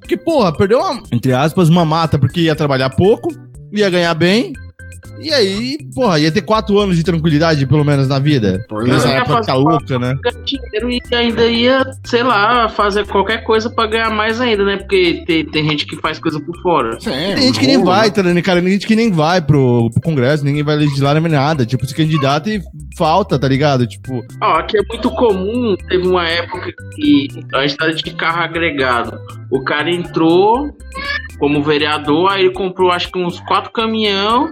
Porque, 0.00 0.16
porra, 0.16 0.52
perdeu 0.52 0.78
uma, 0.80 1.02
entre 1.12 1.32
aspas, 1.32 1.68
uma 1.68 1.84
mata 1.84 2.18
porque 2.18 2.42
ia 2.42 2.54
trabalhar 2.54 2.90
pouco, 2.90 3.28
ia 3.72 3.88
ganhar 3.90 4.14
bem. 4.14 4.52
E 5.20 5.32
aí, 5.32 5.78
porra, 5.94 6.18
ia 6.20 6.30
ter 6.30 6.42
quatro 6.42 6.78
anos 6.78 6.96
de 6.96 7.02
tranquilidade, 7.02 7.66
pelo 7.66 7.84
menos, 7.84 8.08
na 8.08 8.18
vida. 8.18 8.64
Pois 8.68 8.86
Nessa 8.86 9.08
é. 9.08 9.10
ia 9.12 9.16
época 9.18 9.34
fazer 9.34 9.46
tá 9.46 9.54
louca, 9.54 9.98
né? 9.98 10.14
dinheiro 10.44 10.90
e 10.90 11.14
ainda 11.14 11.46
ia, 11.46 11.84
sei 12.04 12.22
lá, 12.22 12.68
fazer 12.68 13.06
qualquer 13.06 13.42
coisa 13.44 13.68
pra 13.68 13.86
ganhar 13.86 14.10
mais 14.10 14.40
ainda, 14.40 14.64
né? 14.64 14.76
Porque 14.76 15.24
tem, 15.26 15.44
tem 15.44 15.68
gente 15.68 15.86
que 15.86 15.96
faz 15.96 16.18
coisa 16.18 16.40
por 16.40 16.56
fora. 16.62 17.00
Sim, 17.00 17.10
Tem 17.10 17.42
gente 17.42 17.58
que 17.58 17.66
nem 17.66 17.82
vai, 17.82 18.06
né? 18.06 18.10
tá 18.14 18.22
ligado? 18.22 18.44
cara? 18.44 18.62
Tem 18.62 18.72
gente 18.72 18.86
que 18.86 18.96
nem 18.96 19.10
vai 19.10 19.40
pro, 19.40 19.90
pro 19.90 20.00
Congresso, 20.02 20.44
ninguém 20.44 20.62
vai 20.62 20.76
legislar 20.76 21.20
nem 21.20 21.32
nada. 21.32 21.66
Tipo, 21.66 21.86
se 21.86 21.94
candidata 21.94 22.48
e 22.50 22.60
falta, 22.96 23.38
tá 23.38 23.48
ligado? 23.48 23.86
Tipo, 23.86 24.24
Ó, 24.40 24.52
aqui 24.58 24.78
é 24.78 24.82
muito 24.88 25.10
comum, 25.10 25.76
teve 25.88 26.06
uma 26.06 26.26
época 26.26 26.72
que 26.94 27.28
a 27.54 27.64
estrada 27.64 27.94
de 27.94 28.10
carro 28.14 28.42
agregado. 28.42 29.18
O 29.50 29.62
cara 29.62 29.90
entrou 29.90 30.76
como 31.38 31.62
vereador, 31.62 32.30
aí 32.30 32.44
ele 32.44 32.52
comprou 32.52 32.90
acho 32.90 33.10
que 33.10 33.18
uns 33.18 33.40
quatro 33.40 33.70
caminhão 33.72 34.50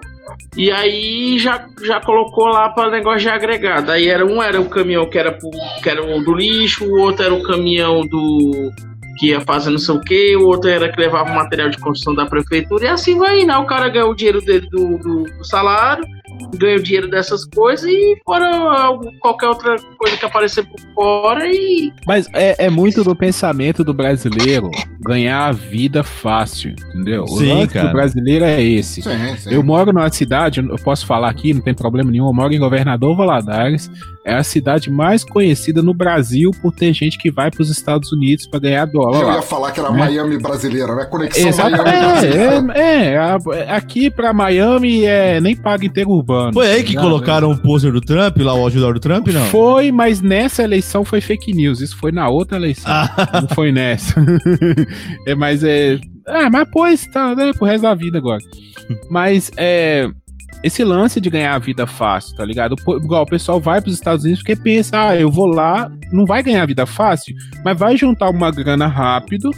e 0.57 0.71
aí 0.71 1.39
já, 1.39 1.67
já 1.83 2.01
colocou 2.01 2.47
lá 2.47 2.69
para 2.71 2.91
negócio 2.91 3.21
de 3.21 3.29
agregado. 3.29 3.91
Aí 3.93 4.09
era 4.09 4.25
um 4.25 4.43
era 4.43 4.61
o 4.61 4.69
caminhão 4.69 5.09
que 5.09 5.19
era, 5.19 5.33
pro, 5.33 5.51
que 5.83 5.89
era 5.89 6.03
o 6.03 6.23
do 6.23 6.35
lixo, 6.35 6.85
o 6.85 7.01
outro 7.01 7.25
era 7.25 7.35
o 7.35 7.43
caminhão 7.43 8.01
do 8.03 8.73
que 9.19 9.29
ia 9.29 9.41
fazer 9.41 9.71
não 9.71 9.79
sei 9.79 9.95
o 9.95 10.01
que, 10.01 10.37
o 10.37 10.47
outro 10.47 10.69
era 10.69 10.93
que 10.93 11.01
levava 11.01 11.33
material 11.33 11.71
de 11.71 11.79
construção 11.79 12.15
da 12.15 12.27
prefeitura, 12.27 12.85
e 12.85 12.89
assim 12.89 13.19
vai. 13.19 13.41
Aí 13.41 13.51
o 13.51 13.67
cara 13.67 13.89
ganhou 13.89 14.11
o 14.11 14.15
dinheiro 14.15 14.41
dele 14.43 14.69
do, 14.71 14.99
do, 14.99 15.23
do 15.25 15.45
salário, 15.45 16.05
ganha 16.57 16.77
o 16.77 16.83
dinheiro 16.83 17.11
dessas 17.11 17.45
coisas 17.45 17.87
e 17.87 18.17
fora 18.25 18.51
qualquer 19.21 19.49
outra 19.49 19.77
coisa 19.99 20.17
que 20.17 20.25
aparecer 20.25 20.65
por 20.65 20.81
fora 20.95 21.47
e 21.47 21.93
Mas 22.07 22.29
é, 22.33 22.67
é 22.67 22.71
muito 22.71 23.03
do 23.05 23.15
pensamento 23.15 23.85
do 23.85 23.93
brasileiro 23.93 24.71
ganhar 25.01 25.47
a 25.47 25.53
vida 25.53 26.03
fácil, 26.03 26.71
entendeu? 26.71 27.25
O 27.25 27.39
Sim, 27.39 27.53
lance 27.53 27.75
cara. 27.75 27.89
do 27.89 27.93
brasileiro 27.93 28.45
é 28.45 28.63
esse. 28.63 29.03
Sim, 29.03 29.37
sim. 29.39 29.55
Eu 29.55 29.63
moro 29.63 29.93
numa 29.93 30.11
cidade, 30.11 30.61
eu 30.61 30.77
posso 30.77 31.07
falar 31.07 31.31
aqui, 31.31 31.55
não 31.55 31.61
tem 31.61 31.75
problema 31.75 32.11
nenhum. 32.11 32.27
Eu 32.27 32.35
moro 32.35 32.53
em 32.53 32.59
Governador 32.59 33.17
Valadares. 33.17 33.91
É 34.27 34.35
a 34.35 34.43
cidade 34.43 34.91
mais 34.91 35.23
conhecida 35.23 35.81
no 35.83 35.95
Brasil 35.95 36.51
por 36.61 36.73
ter 36.75 36.93
gente 36.93 37.17
que 37.17 37.31
vai 37.31 37.49
para 37.49 37.63
os 37.63 37.71
Estados 37.71 38.11
Unidos 38.13 38.47
para 38.49 38.59
ganhar 38.59 38.85
dólar 38.87 39.21
Eu 39.21 39.27
lá. 39.29 39.35
ia 39.37 39.43
falar 39.43 39.71
que 39.71 39.79
era 39.79 39.91
Né? 39.93 39.99
Miami 39.99 40.37
brasileira, 40.39 40.97
né? 40.97 41.05
Conexão 41.05 41.47
Exato, 41.49 41.71
Miami 41.71 41.85
brasileira. 41.85 42.67
é, 42.75 42.81
é, 42.81 43.05
é, 43.13 43.19
a- 43.19 43.77
aqui 43.77 44.11
pra 44.11 44.33
Miami 44.33 45.05
é 45.05 45.41
nem 45.41 45.55
paga 45.55 45.87
inteiro 45.87 46.11
urbano. 46.11 46.53
foi 46.53 46.67
aí 46.69 46.83
que 46.83 46.95
Tá 46.95 47.01
colocaram 47.03 47.53
o 47.53 47.57
pôster 47.57 47.93
do 47.93 48.01
Trump, 48.01 48.37
lá 48.39 48.53
o 48.53 48.63
outdoor 48.63 48.95
do 48.95 49.01
Trump, 49.01 49.29
não? 49.29 49.45
Foi, 49.47 49.93
mas 49.93 50.21
nessa 50.21 50.65
eleição 50.65 51.05
foi 51.05 51.21
fake 51.21 51.53
news. 51.55 51.81
Isso 51.81 51.97
foi 51.97 52.11
na 52.11 52.29
outra 52.29 52.57
eleição. 52.57 52.91
Ah. 52.91 53.41
Não 53.43 53.49
foi 53.55 53.71
nessa. 53.71 54.15
é, 55.25 55.35
mas 55.37 55.63
é. 55.63 55.99
Ah, 56.27 56.51
mas 56.51 56.69
pois, 56.73 57.07
tá, 57.07 57.33
né? 57.37 57.53
Pro 57.53 57.65
resto 57.67 57.83
da 57.83 57.95
vida 57.95 58.19
agora. 58.19 58.41
Mas 59.11 59.51
é. 59.57 60.09
Esse 60.63 60.83
lance 60.83 61.21
de 61.21 61.31
ganhar 61.31 61.55
a 61.55 61.59
vida 61.59 61.87
fácil, 61.87 62.35
tá 62.37 62.45
ligado? 62.45 62.75
Igual 62.89 63.23
o 63.23 63.27
pessoal 63.27 63.61
vai 63.61 63.81
pros 63.81 63.95
Estados 63.95 64.25
Unidos 64.25 64.43
porque 64.43 64.57
pensa, 64.57 65.09
ah, 65.09 65.17
eu 65.17 65.31
vou 65.31 65.47
lá, 65.47 65.91
não 66.13 66.25
vai 66.25 66.43
ganhar 66.43 66.63
a 66.63 66.67
vida 66.67 66.85
fácil, 66.87 67.37
mas 67.65 67.79
vai 67.79 67.97
juntar 67.97 68.31
uma 68.31 68.51
grana 68.51 68.87
rápido, 68.87 69.51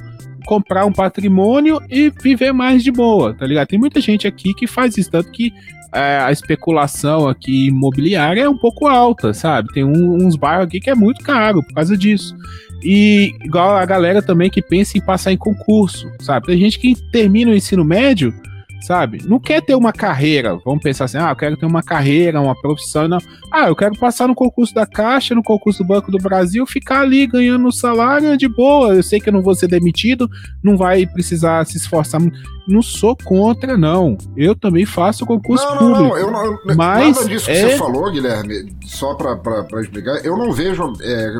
comprar 0.44 0.84
um 0.84 0.92
patrimônio 0.92 1.80
e 1.88 2.10
viver 2.22 2.52
mais 2.52 2.82
de 2.82 2.90
boa, 2.90 3.32
tá 3.34 3.46
ligado? 3.46 3.68
Tem 3.68 3.78
muita 3.78 4.00
gente 4.00 4.26
aqui 4.26 4.52
que 4.52 4.66
faz 4.66 4.98
isso, 4.98 5.10
tanto 5.10 5.30
que 5.30 5.52
é, 5.94 6.18
a 6.18 6.30
especulação 6.30 7.26
aqui 7.26 7.68
imobiliária 7.68 8.42
é 8.42 8.48
um 8.48 8.58
pouco 8.58 8.86
alta, 8.86 9.32
sabe? 9.32 9.72
Tem 9.72 9.84
um- 9.84 10.26
uns 10.26 10.36
bairros 10.36 10.66
aqui 10.66 10.80
que 10.80 10.90
é 10.90 10.94
muito 10.94 11.24
caro 11.24 11.62
por 11.62 11.72
causa 11.74 11.96
disso. 11.96 12.36
E 12.82 13.32
igual 13.42 13.70
a 13.76 13.84
galera 13.86 14.20
também 14.20 14.50
que 14.50 14.60
pensa 14.60 14.98
em 14.98 15.00
passar 15.00 15.32
em 15.32 15.36
concurso, 15.38 16.06
sabe? 16.20 16.46
Tem 16.48 16.58
gente 16.58 16.78
que 16.78 16.94
termina 17.10 17.50
o 17.50 17.54
ensino 17.54 17.84
médio 17.84 18.34
sabe? 18.80 19.22
Não 19.26 19.38
quer 19.38 19.60
ter 19.62 19.74
uma 19.74 19.92
carreira. 19.92 20.58
Vamos 20.64 20.82
pensar 20.82 21.04
assim, 21.06 21.18
ah, 21.18 21.30
eu 21.30 21.36
quero 21.36 21.56
ter 21.56 21.66
uma 21.66 21.82
carreira, 21.82 22.40
uma 22.40 22.54
profissão. 22.60 23.06
Não. 23.08 23.18
Ah, 23.52 23.68
eu 23.68 23.76
quero 23.76 23.98
passar 23.98 24.26
no 24.28 24.34
concurso 24.34 24.74
da 24.74 24.86
Caixa, 24.86 25.34
no 25.34 25.42
concurso 25.42 25.82
do 25.82 25.86
Banco 25.86 26.10
do 26.10 26.18
Brasil, 26.18 26.66
ficar 26.66 27.00
ali 27.00 27.26
ganhando 27.26 27.70
salário 27.72 28.36
de 28.36 28.48
boa. 28.48 28.94
Eu 28.94 29.02
sei 29.02 29.20
que 29.20 29.28
eu 29.28 29.32
não 29.32 29.42
vou 29.42 29.54
ser 29.54 29.68
demitido, 29.68 30.28
não 30.62 30.76
vai 30.76 31.06
precisar 31.06 31.64
se 31.66 31.76
esforçar. 31.76 32.20
Não 32.66 32.82
sou 32.82 33.16
contra, 33.16 33.76
não. 33.76 34.16
Eu 34.36 34.54
também 34.54 34.84
faço 34.84 35.24
concurso 35.26 35.64
Não, 35.64 35.74
não, 35.74 35.78
público. 35.80 36.02
não, 36.04 36.16
eu 36.18 36.30
não, 36.30 36.58
mas 36.66 36.76
nada 37.16 37.28
disso 37.28 37.46
que 37.46 37.50
é- 37.52 37.70
você 37.70 37.76
falou, 37.78 38.10
Guilherme, 38.12 38.72
só 38.84 39.14
pra 39.14 39.36
explicar, 39.80 40.24
eu 40.24 40.36
não 40.36 40.52
vejo 40.52 40.92
é, 41.02 41.32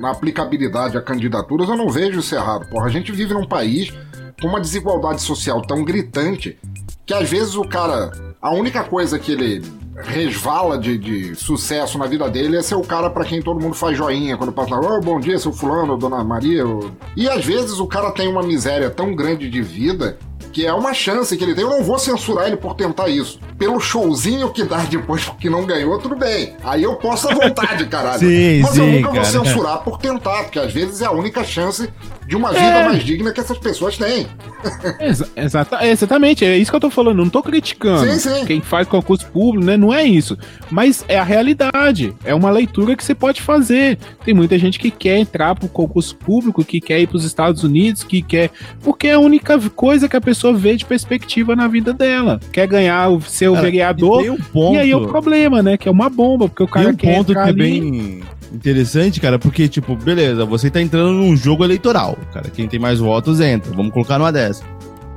na 0.00 0.10
aplicabilidade 0.10 0.96
a 0.96 1.02
candidaturas, 1.02 1.68
eu 1.68 1.76
não 1.76 1.88
vejo 1.88 2.20
isso 2.20 2.34
errado. 2.34 2.66
Porra, 2.68 2.86
a 2.86 2.90
gente 2.90 3.10
vive 3.12 3.34
num 3.34 3.46
país 3.46 3.92
com 4.40 4.48
uma 4.48 4.60
desigualdade 4.60 5.22
social 5.22 5.62
tão 5.62 5.84
gritante 5.84 6.58
que 7.04 7.14
às 7.14 7.28
vezes 7.28 7.54
o 7.54 7.64
cara, 7.64 8.31
a 8.42 8.50
única 8.50 8.82
coisa 8.84 9.18
que 9.18 9.32
ele 9.32 9.62
resvala 10.04 10.78
de, 10.78 10.98
de 10.98 11.34
sucesso 11.36 11.96
na 11.98 12.06
vida 12.06 12.28
dele 12.28 12.56
é 12.56 12.62
ser 12.62 12.74
o 12.74 12.80
cara 12.82 13.08
pra 13.10 13.24
quem 13.24 13.40
todo 13.42 13.60
mundo 13.60 13.74
faz 13.74 13.96
joinha 13.96 14.36
quando 14.36 14.50
passa 14.52 14.74
lá, 14.74 14.96
oh, 14.96 15.00
bom 15.00 15.20
dia, 15.20 15.38
seu 15.38 15.52
fulano, 15.52 15.96
dona 15.96 16.24
Maria. 16.24 16.66
ô." 16.66 16.90
E 17.16 17.28
às 17.28 17.44
vezes 17.44 17.78
o 17.78 17.86
cara 17.86 18.10
tem 18.10 18.26
uma 18.26 18.42
miséria 18.42 18.90
tão 18.90 19.14
grande 19.14 19.48
de 19.48 19.62
vida 19.62 20.18
que 20.50 20.66
é 20.66 20.72
uma 20.72 20.92
chance 20.92 21.34
que 21.34 21.42
ele 21.42 21.54
tem. 21.54 21.64
Eu 21.64 21.70
não 21.70 21.82
vou 21.82 21.98
censurar 21.98 22.46
ele 22.46 22.56
por 22.58 22.74
tentar 22.74 23.08
isso. 23.08 23.38
Pelo 23.56 23.80
showzinho 23.80 24.50
que 24.52 24.62
dá 24.64 24.78
depois 24.78 25.26
que 25.40 25.48
não 25.48 25.64
ganhou, 25.64 25.98
tudo 25.98 26.14
bem. 26.14 26.54
Aí 26.62 26.82
eu 26.82 26.94
posso 26.96 27.26
à 27.28 27.32
vontade, 27.34 27.86
caralho. 27.86 28.18
Sim, 28.28 28.60
Mas 28.60 28.76
eu 28.76 28.84
sim, 28.84 28.92
nunca 28.96 29.12
cara. 29.12 29.22
vou 29.22 29.44
censurar 29.44 29.78
por 29.82 29.96
tentar, 29.98 30.42
porque 30.42 30.58
às 30.58 30.70
vezes 30.70 31.00
é 31.00 31.06
a 31.06 31.10
única 31.10 31.42
chance 31.42 31.88
de 32.26 32.36
uma 32.36 32.50
vida 32.50 32.60
É. 32.64 32.84
mais 32.84 33.02
digna 33.02 33.32
que 33.32 33.40
essas 33.40 33.56
pessoas 33.56 33.96
têm. 33.96 34.26
Exa- 35.00 35.28
exata- 35.36 35.86
exatamente, 35.86 36.44
é 36.44 36.56
isso 36.58 36.70
que 36.70 36.76
eu 36.76 36.80
tô 36.80 36.90
falando. 36.90 37.18
Não 37.18 37.30
tô 37.30 37.42
criticando 37.42 38.06
Sim, 38.12 38.18
sim. 38.18 38.31
Quem 38.46 38.60
faz 38.60 38.86
concurso 38.88 39.26
público, 39.26 39.64
né? 39.66 39.76
Não 39.76 39.92
é 39.92 40.02
isso. 40.04 40.36
Mas 40.70 41.04
é 41.08 41.18
a 41.18 41.24
realidade. 41.24 42.14
É 42.24 42.34
uma 42.34 42.50
leitura 42.50 42.96
que 42.96 43.04
você 43.04 43.14
pode 43.14 43.40
fazer. 43.42 43.98
Tem 44.24 44.34
muita 44.34 44.58
gente 44.58 44.78
que 44.78 44.90
quer 44.90 45.18
entrar 45.18 45.54
pro 45.54 45.68
concurso 45.68 46.16
público, 46.16 46.64
que 46.64 46.80
quer 46.80 47.00
ir 47.00 47.06
pros 47.06 47.24
Estados 47.24 47.62
Unidos, 47.64 48.02
que 48.04 48.22
quer. 48.22 48.50
Porque 48.82 49.08
é 49.08 49.12
a 49.14 49.18
única 49.18 49.58
coisa 49.70 50.08
que 50.08 50.16
a 50.16 50.20
pessoa 50.20 50.52
vê 50.54 50.76
de 50.76 50.84
perspectiva 50.84 51.54
na 51.56 51.68
vida 51.68 51.92
dela. 51.92 52.40
Quer 52.52 52.66
ganhar, 52.66 53.08
o- 53.10 53.20
ser 53.20 53.48
o 53.48 53.54
Cara, 53.54 53.64
vereador. 53.66 54.24
E 54.24 54.30
um 54.30 54.36
ponto. 54.38 54.74
E 54.74 54.78
aí 54.78 54.90
é 54.90 54.96
o 54.96 55.06
problema, 55.08 55.62
né? 55.62 55.76
Que 55.76 55.88
é 55.88 55.90
uma 55.92 56.08
bomba, 56.08 56.48
porque 56.48 56.62
o 56.62 56.68
cara 56.68 56.90
um 56.90 56.94
quer 56.96 57.16
ponto 57.16 57.32
que 57.32 57.38
é 57.38 57.42
ali- 57.42 57.52
bem 57.80 58.22
interessante, 58.54 59.20
cara, 59.20 59.38
porque, 59.38 59.66
tipo, 59.68 59.96
beleza, 59.96 60.44
você 60.44 60.70
tá 60.70 60.80
entrando 60.80 61.12
num 61.12 61.34
jogo 61.36 61.64
eleitoral, 61.64 62.18
cara. 62.32 62.50
Quem 62.50 62.68
tem 62.68 62.78
mais 62.78 62.98
votos 62.98 63.40
entra. 63.40 63.72
Vamos 63.74 63.92
colocar 63.92 64.18
numa 64.18 64.30
dessa. 64.32 64.62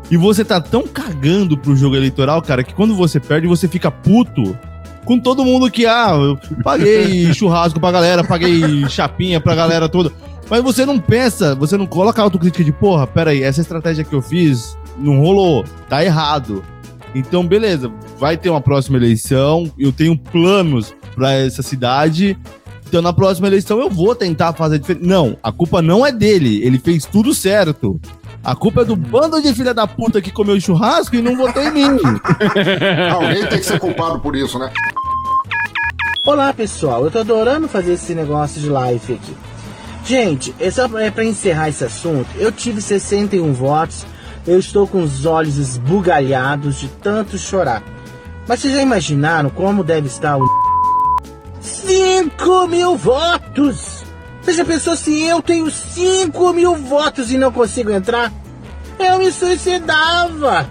E 0.10 0.18
você 0.18 0.46
tá 0.46 0.62
tão 0.62 0.84
cagando 0.88 1.58
pro 1.58 1.76
jogo 1.76 1.96
eleitoral, 1.96 2.42
cara, 2.42 2.64
que 2.64 2.74
quando 2.74 2.96
você 2.96 3.20
perde, 3.20 3.48
você 3.48 3.68
fica 3.68 3.90
puto 3.90 4.58
com 5.04 5.20
todo 5.20 5.46
mundo 5.46 5.70
que, 5.70 5.86
ah, 5.86 6.12
eu 6.12 6.38
paguei 6.64 7.32
churrasco 7.34 7.80
pra 7.80 7.92
galera, 7.92 8.24
paguei 8.24 8.88
chapinha 8.90 9.40
pra 9.40 9.56
galera 9.56 9.88
toda. 9.90 10.12
Mas 10.50 10.62
você 10.62 10.86
não 10.86 11.00
pensa, 11.00 11.56
você 11.56 11.78
não 11.78 11.88
coloca 11.88 12.22
a 12.22 12.24
autocrítica 12.24 12.64
de, 12.64 12.72
porra, 12.72 13.08
pera 13.08 13.32
aí, 13.32 13.42
essa 13.42 13.62
estratégia 13.62 14.04
que 14.04 14.14
eu 14.14 14.22
fiz 14.22 14.78
não 14.98 15.20
rolou, 15.20 15.66
tá 15.90 16.04
errado. 16.04 16.64
Então, 17.16 17.48
beleza, 17.48 17.92
vai 18.20 18.38
ter 18.38 18.50
uma 18.50 18.62
próxima 18.62 18.98
eleição, 18.98 19.72
eu 19.78 19.92
tenho 19.92 20.18
planos 20.18 20.94
pra 21.16 21.34
essa 21.34 21.64
cidade. 21.64 22.38
Então, 22.88 23.02
na 23.02 23.14
próxima 23.14 23.48
eleição, 23.48 23.80
eu 23.80 23.90
vou 23.90 24.14
tentar 24.14 24.54
fazer 24.54 24.80
diferente. 24.80 25.06
Não, 25.06 25.36
a 25.42 25.52
culpa 25.52 25.82
não 25.82 26.06
é 26.06 26.12
dele, 26.12 26.62
ele 26.64 26.78
fez 26.78 27.06
tudo 27.06 27.34
certo. 27.34 28.00
A 28.46 28.56
culpa 28.56 28.82
é 28.82 28.86
do 28.86 28.96
bando 28.96 29.42
de 29.42 29.52
filha 29.56 29.74
da 29.74 29.88
puta 29.88 30.22
que 30.22 30.32
comeu 30.32 30.62
churrasco 30.62 31.16
e 31.16 31.22
não 31.22 31.36
votou 31.36 31.64
em 31.64 31.72
mim. 31.72 31.90
Alguém 33.12 33.44
tem 33.48 33.58
que 33.58 33.66
ser 33.66 33.80
culpado 33.80 34.20
por 34.20 34.36
isso, 34.36 34.60
né? 34.60 34.72
Olá 36.24 36.54
pessoal, 36.54 37.04
eu 37.04 37.10
tô 37.10 37.20
adorando 37.20 37.68
fazer 37.68 37.94
esse 37.94 38.14
negócio 38.14 38.62
de 38.62 38.70
live 38.70 39.14
aqui. 39.14 39.36
Gente, 40.06 40.54
é 40.60 40.70
só 40.70 40.88
pra, 40.88 41.02
é 41.02 41.10
pra 41.10 41.26
encerrar 41.26 41.70
esse 41.70 41.84
assunto. 41.84 42.28
Eu 42.36 42.52
tive 42.52 42.82
61 42.82 43.52
votos, 43.52 44.06
eu 44.46 44.60
estou 44.60 44.88
com 44.88 45.02
os 45.02 45.26
olhos 45.26 45.58
esbugalhados 45.58 46.80
de 46.80 46.88
tanto 46.88 47.40
chorar. 47.40 47.82
Mas 48.48 48.60
vocês 48.60 48.76
já 48.76 48.82
imaginaram 48.84 49.50
como 49.50 49.84
deve 49.84 50.06
estar 50.06 50.38
o 50.38 50.48
5 51.60 52.68
mil 52.68 52.96
votos! 52.96 54.06
Você 54.46 54.54
já 54.54 54.64
pensou 54.64 54.96
se 54.96 55.24
eu 55.24 55.42
tenho 55.42 55.72
5 55.72 56.54
mil 56.54 56.76
votos 56.76 57.32
e 57.32 57.38
não 57.38 57.52
consigo 57.52 57.90
entrar? 57.90 58.32
Eu 59.00 59.18
me 59.18 59.32
suicidava! 59.32 60.70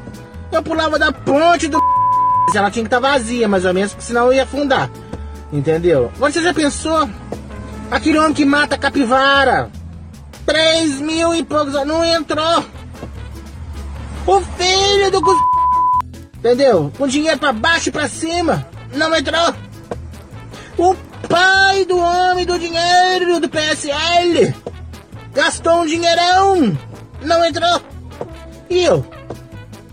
Eu 0.53 0.63
pulava 0.63 0.97
da 0.97 1.11
ponte 1.11 1.67
do 1.67 1.81
ela 2.55 2.71
tinha 2.71 2.85
que 2.85 2.87
estar 2.87 3.01
vazia, 3.01 3.49
mais 3.49 3.65
ou 3.65 3.75
menos, 3.75 3.93
porque 3.93 4.07
senão 4.07 4.27
eu 4.27 4.35
ia 4.35 4.45
afundar. 4.45 4.89
Entendeu? 5.53 6.13
Você 6.19 6.41
já 6.41 6.55
pensou? 6.55 7.11
Aquele 7.91 8.17
homem 8.17 8.33
que 8.33 8.45
mata 8.45 8.79
capivara. 8.79 9.69
3 10.47 11.01
mil 11.01 11.35
e 11.35 11.43
poucos. 11.43 11.73
Não 11.85 12.05
entrou. 12.05 12.65
O 14.25 14.41
filho 14.41 15.11
do. 15.11 15.21
Entendeu? 16.39 16.93
Com 16.97 17.09
dinheiro 17.09 17.39
pra 17.39 17.53
baixo 17.53 17.89
e 17.89 17.93
pra 17.93 18.09
cima. 18.09 18.67
Não 18.93 19.13
entrou. 19.17 19.53
O 20.79 20.95
pai 21.35 21.85
do 21.85 21.99
homem 21.99 22.47
do 22.47 22.57
dinheiro 22.57 23.41
do 23.41 23.49
PSL. 23.49 24.55
Gastou 25.35 25.83
um 25.83 25.87
dinheirão. 25.87 26.79
Não 27.21 27.45
entrou. 27.45 27.81
E 28.71 28.85
eu? 28.85 29.05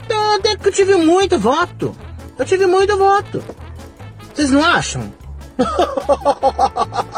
Então, 0.06 0.36
até 0.36 0.56
que 0.56 0.68
eu 0.68 0.72
tive 0.72 0.96
muito 0.98 1.40
voto. 1.40 1.96
Eu 2.38 2.46
tive 2.46 2.68
muito 2.68 2.96
voto. 2.96 3.44
Vocês 4.32 4.52
não 4.52 4.64
acham? 4.64 5.12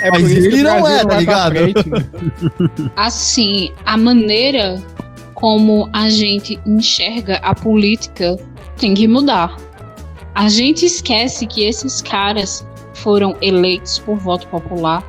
É 0.00 0.12
Mas 0.12 0.30
ele 0.30 0.62
não 0.62 0.86
é, 0.86 1.04
tá 1.04 1.18
ligado? 1.18 1.54
né? 1.54 1.72
Assim, 2.94 3.72
a 3.84 3.96
maneira 3.96 4.80
como 5.34 5.90
a 5.92 6.08
gente 6.08 6.56
enxerga 6.64 7.38
a 7.38 7.52
política 7.52 8.36
tem 8.76 8.94
que 8.94 9.08
mudar. 9.08 9.56
A 10.38 10.48
gente 10.48 10.86
esquece 10.86 11.48
que 11.48 11.64
esses 11.64 12.00
caras 12.00 12.64
foram 12.94 13.36
eleitos 13.42 13.98
por 13.98 14.16
voto 14.18 14.46
popular. 14.46 15.02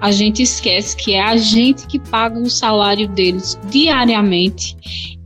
A 0.00 0.12
gente 0.12 0.44
esquece 0.44 0.96
que 0.96 1.14
é 1.14 1.20
a 1.20 1.36
gente 1.36 1.88
que 1.88 1.98
paga 1.98 2.38
o 2.38 2.48
salário 2.48 3.08
deles 3.08 3.58
diariamente 3.68 4.76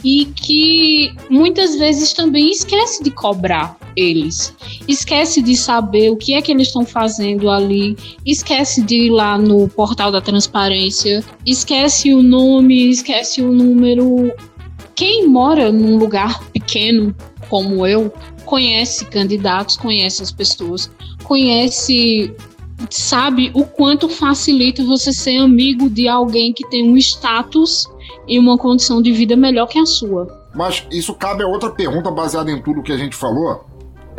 e 0.03 0.25
que 0.25 1.13
muitas 1.29 1.77
vezes 1.79 2.15
também 2.15 2.51
esquece 2.51 3.05
de 3.05 3.11
cobrar 3.11 3.77
eles. 3.95 4.55
Esquece 4.89 5.43
de 5.43 5.55
saber 5.55 6.11
o 6.11 6.17
que 6.17 6.33
é 6.33 6.41
que 6.41 6.53
eles 6.53 6.69
estão 6.69 6.87
fazendo 6.87 7.51
ali, 7.51 7.99
esquece 8.25 8.81
de 8.81 8.95
ir 8.95 9.11
lá 9.11 9.37
no 9.37 9.69
portal 9.69 10.11
da 10.11 10.23
transparência, 10.23 11.23
esquece 11.45 12.15
o 12.15 12.23
nome, 12.23 12.89
esquece 12.89 13.43
o 13.43 13.53
número. 13.53 14.33
Quem 14.95 15.29
mora 15.29 15.71
num 15.71 15.99
lugar 15.99 16.43
pequeno 16.45 17.15
como 17.51 17.87
eu 17.87 18.11
conhece 18.51 19.07
candidatos, 19.07 19.77
conhece 19.77 20.25
as 20.25 20.33
pessoas, 20.33 20.91
conhece, 21.23 22.35
sabe 22.91 23.53
o 23.55 23.65
quanto 23.65 24.09
facilita 24.09 24.83
você 24.85 25.13
ser 25.13 25.37
amigo 25.37 25.89
de 25.89 26.09
alguém 26.09 26.53
que 26.53 26.69
tem 26.69 26.91
um 26.91 26.97
status 26.97 27.87
e 28.27 28.41
uma 28.41 28.59
condição 28.59 29.01
de 29.01 29.13
vida 29.13 29.37
melhor 29.37 29.69
que 29.69 29.79
a 29.79 29.87
sua. 29.87 30.27
Mas 30.53 30.85
isso 30.91 31.15
cabe 31.15 31.45
a 31.45 31.47
outra 31.47 31.71
pergunta 31.71 32.11
baseada 32.11 32.51
em 32.51 32.61
tudo 32.61 32.83
que 32.83 32.91
a 32.91 32.97
gente 32.97 33.15
falou. 33.15 33.65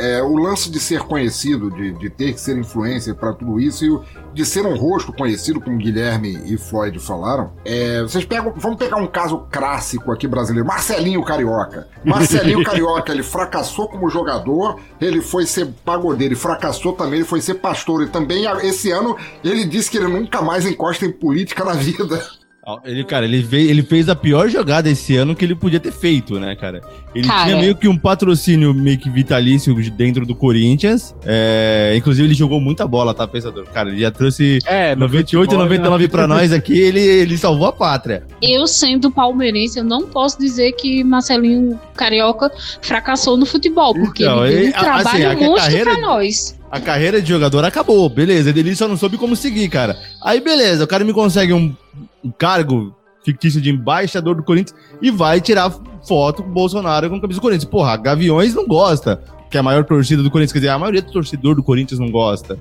É, 0.02 0.22
o 0.24 0.36
lance 0.36 0.72
de 0.72 0.80
ser 0.80 1.02
conhecido, 1.02 1.70
de, 1.70 1.92
de 1.92 2.10
ter 2.10 2.34
que 2.34 2.42
ser 2.42 2.58
influencer 2.58 3.14
para 3.14 3.34
tudo 3.34 3.60
isso, 3.60 3.86
e 3.86 4.34
de 4.34 4.44
ser 4.46 4.66
um 4.66 4.76
rosto 4.76 5.14
conhecido, 5.14 5.62
como 5.62 5.78
Guilherme 5.78 6.42
e 6.46 6.58
Floyd 6.58 6.98
falaram. 7.00 7.52
É, 7.64 8.02
vocês 8.02 8.26
pegam, 8.26 8.52
vamos 8.56 8.78
pegar 8.78 8.98
um 8.98 9.08
caso 9.08 9.46
clássico 9.52 10.12
aqui 10.12 10.28
brasileiro: 10.28 10.68
Marcelinho 10.68 11.24
Carioca. 11.24 11.88
Marcelinho 12.04 12.64
Carioca, 12.66 13.12
ele 13.12 13.24
fracassou 13.24 13.88
como 13.88 14.10
jogador, 14.10 14.80
ele 15.00 15.22
foi 15.22 15.46
ser 15.46 15.68
pagodeiro, 15.86 16.34
ele 16.34 16.40
fracassou 16.40 16.94
também, 16.94 17.20
ele 17.20 17.28
foi 17.28 17.42
ser 17.42 17.56
pastor, 17.56 18.04
e 18.04 18.08
também 18.08 18.46
esse 18.64 18.90
ano 18.90 19.16
ele 19.44 19.66
disse 19.66 19.92
que 19.92 19.98
ele 19.98 20.08
nunca 20.08 20.42
mais 20.42 20.66
encosta 20.66 21.06
em 21.06 21.12
política 21.12 21.64
na 21.64 21.74
vida. 21.74 22.41
Ele, 22.86 23.04
cara, 23.04 23.26
ele, 23.26 23.42
veio, 23.42 23.70
ele 23.70 23.82
fez 23.84 24.08
a 24.10 24.16
pior 24.16 24.50
jogada 24.50 24.90
esse 24.90 25.16
ano 25.16 25.36
que 25.36 25.44
ele 25.46 25.56
podia 25.56 25.80
ter 25.80 25.92
feito, 25.92 26.40
né, 26.40 26.56
cara? 26.56 26.82
Ele 27.14 27.28
Cara. 27.28 27.46
tinha 27.46 27.58
meio 27.58 27.76
que 27.76 27.88
um 27.88 27.98
patrocínio 27.98 28.74
meio 28.74 28.98
que 28.98 29.10
vitalício 29.10 29.74
de- 29.82 29.90
dentro 29.92 30.26
do 30.26 30.34
Corinthians. 30.36 31.14
É, 31.26 31.94
inclusive, 31.98 32.28
ele 32.28 32.34
jogou 32.34 32.60
muita 32.62 32.88
bola, 32.88 33.14
tá, 33.14 33.28
pensador? 33.28 33.66
Cara, 33.66 33.90
ele 33.90 34.00
já 34.02 34.12
trouxe 34.12 34.60
É, 34.66 34.96
no 34.96 35.02
98, 35.02 35.46
futebol, 35.50 35.64
99 35.66 36.08
pra 36.08 36.28
nós 36.28 36.52
aqui, 36.54 36.78
ele, 36.80 37.00
ele 37.02 37.38
salvou 37.38 37.68
a 37.68 37.74
pátria. 37.74 38.24
Eu, 38.42 38.66
sendo 38.68 39.12
palmeirense, 39.12 39.78
eu 39.80 39.84
não 39.84 40.04
posso 40.04 40.40
dizer 40.40 40.72
que 40.74 41.04
Marcelinho 41.04 41.80
Carioca 41.96 42.52
fracassou 42.82 43.36
no 43.38 43.46
futebol, 43.46 43.94
porque 43.94 44.24
Então, 44.24 44.46
ele 44.46 44.56
ele- 44.56 44.70
um 44.70 44.72
trabalho 44.74 45.08
assim, 45.08 45.24
a 45.26 45.34
monstro 45.36 45.56
carreira- 45.56 45.92
pra 45.92 46.02
nós. 46.02 46.61
A 46.72 46.80
carreira 46.80 47.22
de 47.22 47.28
jogador 47.28 47.66
acabou, 47.66 48.08
beleza. 48.10 48.50
Ele 48.50 48.76
só 48.76 48.88
não 48.88 48.96
soube 48.96 49.18
como 49.18 49.36
seguir, 49.36 49.68
cara. 49.68 49.98
Aí, 50.24 50.40
beleza, 50.40 50.86
o 50.86 50.88
cara 50.88 51.04
me 51.04 51.12
consegue 51.12 51.52
um, 51.52 51.76
um 52.24 52.32
cargo 52.32 52.96
fictício 53.26 53.60
de 53.60 53.70
embaixador 53.70 54.36
do 54.36 54.44
Corinthians 54.44 54.78
e 55.02 55.12
vai 55.12 55.42
tirar 55.42 55.70
foto 56.08 56.44
com 56.44 56.50
o 56.50 56.54
Bolsonaro 56.54 57.10
com 57.10 57.18
a 57.18 57.22
camisa 57.22 57.40
do 57.40 57.42
Corinthians. 57.42 57.70
Porra, 57.70 57.98
Gaviões 57.98 58.54
não 58.54 58.66
gosta, 58.66 59.22
que 59.50 59.58
é 59.58 59.60
a 59.60 59.64
maior 59.64 59.84
torcida 59.84 60.24
do 60.24 60.32
Corinthians, 60.32 60.54
quer 60.54 60.60
dizer, 60.60 60.70
a 60.70 60.80
maioria 60.80 61.02
do 61.02 61.12
torcedor 61.12 61.56
do 61.56 61.64
Corinthians 61.64 62.00
não 62.00 62.10
gosta. 62.10 62.58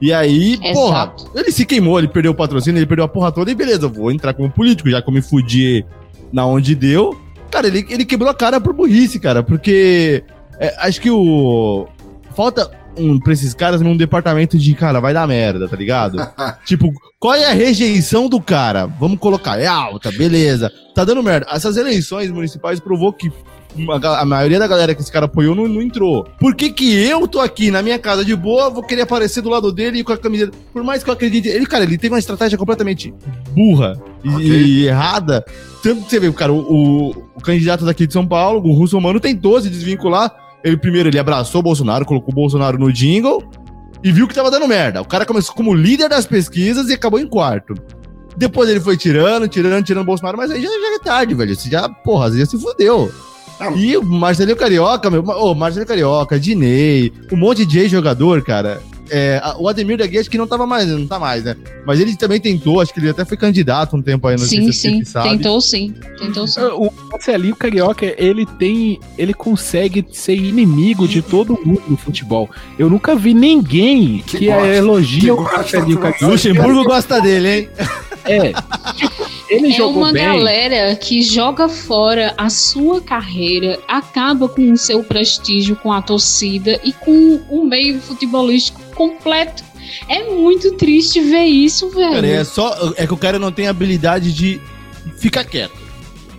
E 0.00 0.12
aí, 0.12 0.56
porra, 0.72 1.12
Exato. 1.16 1.30
ele 1.34 1.50
se 1.50 1.66
queimou, 1.66 1.98
ele 1.98 2.06
perdeu 2.06 2.30
o 2.30 2.34
patrocínio, 2.34 2.78
ele 2.78 2.86
perdeu 2.86 3.04
a 3.04 3.08
porra 3.08 3.32
toda 3.32 3.50
e 3.50 3.54
beleza, 3.54 3.86
eu 3.86 3.90
vou 3.90 4.12
entrar 4.12 4.32
como 4.32 4.48
político, 4.48 4.88
já 4.88 5.02
que 5.02 5.08
eu 5.08 5.12
me 5.12 5.20
fudi 5.20 5.84
na 6.32 6.46
onde 6.46 6.76
deu. 6.76 7.18
Cara, 7.50 7.66
ele, 7.66 7.84
ele 7.90 8.04
quebrou 8.04 8.30
a 8.30 8.34
cara 8.34 8.60
por 8.60 8.72
burrice, 8.72 9.18
cara, 9.18 9.42
porque 9.42 10.22
é, 10.60 10.74
acho 10.78 11.00
que 11.00 11.10
o. 11.10 11.88
Falta 12.36 12.70
um, 12.98 13.18
pra 13.18 13.32
esses 13.32 13.54
caras 13.54 13.80
num 13.80 13.96
departamento 13.96 14.58
de, 14.58 14.74
cara, 14.74 15.00
vai 15.00 15.12
dar 15.14 15.26
merda, 15.26 15.68
tá 15.68 15.76
ligado? 15.76 16.18
tipo, 16.66 16.92
qual 17.18 17.34
é 17.34 17.46
a 17.46 17.52
rejeição 17.54 18.28
do 18.28 18.40
cara? 18.40 18.86
Vamos 18.86 19.18
colocar, 19.18 19.58
é 19.58 19.66
alta, 19.66 20.10
beleza. 20.12 20.70
Tá 20.94 21.04
dando 21.04 21.22
merda. 21.22 21.46
Essas 21.50 21.76
eleições 21.76 22.30
municipais 22.30 22.80
provou 22.80 23.12
que 23.12 23.30
ga- 24.00 24.18
a 24.20 24.24
maioria 24.24 24.58
da 24.58 24.66
galera 24.66 24.94
que 24.94 25.00
esse 25.00 25.12
cara 25.12 25.26
apoiou 25.26 25.54
não, 25.54 25.68
não 25.68 25.80
entrou. 25.82 26.24
Por 26.40 26.54
que 26.54 26.70
que 26.70 26.92
eu 26.92 27.26
tô 27.28 27.38
aqui 27.40 27.70
na 27.70 27.82
minha 27.82 27.98
casa 27.98 28.24
de 28.24 28.34
boa, 28.34 28.68
vou 28.70 28.82
querer 28.82 29.02
aparecer 29.02 29.40
do 29.40 29.48
lado 29.48 29.70
dele 29.72 30.02
com 30.02 30.12
a 30.12 30.18
camiseta? 30.18 30.52
Por 30.72 30.82
mais 30.82 31.02
que 31.04 31.10
eu 31.10 31.14
acredite... 31.14 31.48
Ele, 31.48 31.66
cara, 31.66 31.84
ele 31.84 31.96
teve 31.98 32.12
uma 32.14 32.18
estratégia 32.18 32.58
completamente 32.58 33.14
burra 33.52 34.00
e, 34.24 34.28
Ok. 34.28 34.46
e 34.46 34.86
errada. 34.86 35.44
Tanto 35.82 36.02
que 36.02 36.10
você 36.10 36.18
vê, 36.18 36.32
cara, 36.32 36.52
o, 36.52 36.58
o- 36.58 37.28
o 37.36 37.40
candidato 37.40 37.84
daqui 37.84 38.04
de 38.06 38.12
São 38.12 38.26
Paulo, 38.26 38.60
o 38.68 38.72
Russo 38.74 39.00
Mano, 39.00 39.20
tentou 39.20 39.60
se 39.60 39.70
desvincular. 39.70 40.32
Ele 40.64 40.76
primeiro 40.76 41.08
ele 41.08 41.18
abraçou 41.18 41.60
o 41.60 41.62
Bolsonaro, 41.62 42.04
colocou 42.04 42.32
o 42.32 42.34
Bolsonaro 42.34 42.78
no 42.78 42.92
jingle 42.92 43.42
e 44.02 44.10
viu 44.12 44.26
que 44.28 44.34
tava 44.34 44.50
dando 44.50 44.66
merda. 44.68 45.00
O 45.00 45.06
cara 45.06 45.24
começou 45.26 45.54
como 45.54 45.74
líder 45.74 46.08
das 46.08 46.26
pesquisas 46.26 46.88
e 46.88 46.94
acabou 46.94 47.20
em 47.20 47.26
quarto. 47.26 47.74
Depois 48.36 48.68
ele 48.68 48.80
foi 48.80 48.96
tirando, 48.96 49.48
tirando, 49.48 49.84
tirando 49.84 50.02
o 50.02 50.06
Bolsonaro, 50.06 50.36
mas 50.36 50.50
aí 50.50 50.62
já, 50.62 50.68
já 50.68 50.94
é 50.94 50.98
tarde, 50.98 51.34
velho. 51.34 51.54
Você 51.56 51.68
já, 51.68 51.88
porra, 51.88 52.30
você 52.30 52.38
já 52.38 52.46
se 52.46 52.58
fudeu. 52.58 53.10
Ah, 53.58 53.70
E 53.72 53.96
o 53.96 54.04
Marcelinho 54.04 54.56
Carioca, 54.56 55.10
meu. 55.10 55.24
Ô, 55.26 55.54
Marcelinho 55.54 55.88
Carioca, 55.88 56.38
Dinei, 56.38 57.12
um 57.32 57.36
monte 57.36 57.66
de 57.66 57.80
ex-jogador, 57.80 58.42
cara. 58.44 58.80
É, 59.10 59.40
a- 59.42 59.56
o 59.58 59.68
Ademir 59.68 59.96
da 59.98 60.06
Guia 60.06 60.20
acho 60.20 60.30
que 60.30 60.38
não 60.38 60.46
tava 60.46 60.66
mais, 60.66 60.86
não 60.88 61.06
tá 61.06 61.18
mais, 61.18 61.44
né? 61.44 61.56
Mas 61.86 61.98
ele 62.00 62.14
também 62.16 62.38
tentou, 62.40 62.80
acho 62.80 62.92
que 62.92 63.00
ele 63.00 63.08
até 63.10 63.24
foi 63.24 63.36
candidato 63.36 63.96
um 63.96 64.02
tempo 64.02 64.26
aí, 64.28 64.36
não 64.36 64.44
Sim, 64.44 64.70
sim. 64.72 65.02
Tentou 65.22 65.60
sim. 65.60 65.94
Tentou 66.18 66.46
sim. 66.46 66.60
O 66.60 66.92
Marcelinho 67.10 67.56
Carioca, 67.56 68.14
ele 68.18 68.44
tem. 68.58 68.98
Ele 69.16 69.32
consegue 69.34 70.04
ser 70.12 70.34
inimigo 70.36 71.06
de 71.08 71.22
todo 71.22 71.58
mundo 71.64 71.82
no 71.88 71.96
futebol. 71.96 72.48
Eu 72.78 72.88
nunca 72.90 73.14
vi 73.14 73.32
ninguém 73.34 74.18
Que 74.26 74.38
que, 74.38 74.46
gosta, 74.46 74.66
elogia 74.68 75.20
que 75.20 75.30
o 75.30 75.42
Marcelinho 75.42 75.98
Carioca. 75.98 76.26
Luxemburgo 76.26 76.84
gosta 76.84 77.20
dele, 77.20 77.48
hein? 77.48 77.68
É. 78.24 78.52
Ele 79.48 79.68
É 79.68 79.76
jogou 79.76 80.02
uma 80.02 80.12
bem. 80.12 80.22
galera 80.22 80.94
que 80.96 81.22
joga 81.22 81.68
fora 81.68 82.34
a 82.36 82.50
sua 82.50 83.00
carreira, 83.00 83.78
acaba 83.88 84.46
com 84.48 84.70
o 84.72 84.76
seu 84.76 85.02
prestígio 85.02 85.74
com 85.76 85.90
a 85.90 86.02
torcida 86.02 86.78
e 86.84 86.92
com 86.92 87.40
o 87.48 87.64
meio 87.64 87.98
futebolístico 88.00 88.78
completo. 88.98 89.62
É 90.08 90.24
muito 90.24 90.72
triste 90.72 91.20
ver 91.20 91.44
isso, 91.44 91.88
velho. 91.90 92.12
Cara, 92.14 92.26
é 92.26 92.44
só. 92.44 92.92
É 92.96 93.06
que 93.06 93.14
o 93.14 93.16
cara 93.16 93.38
não 93.38 93.52
tem 93.52 93.68
habilidade 93.68 94.32
de 94.32 94.60
ficar 95.16 95.44
quieto. 95.44 95.86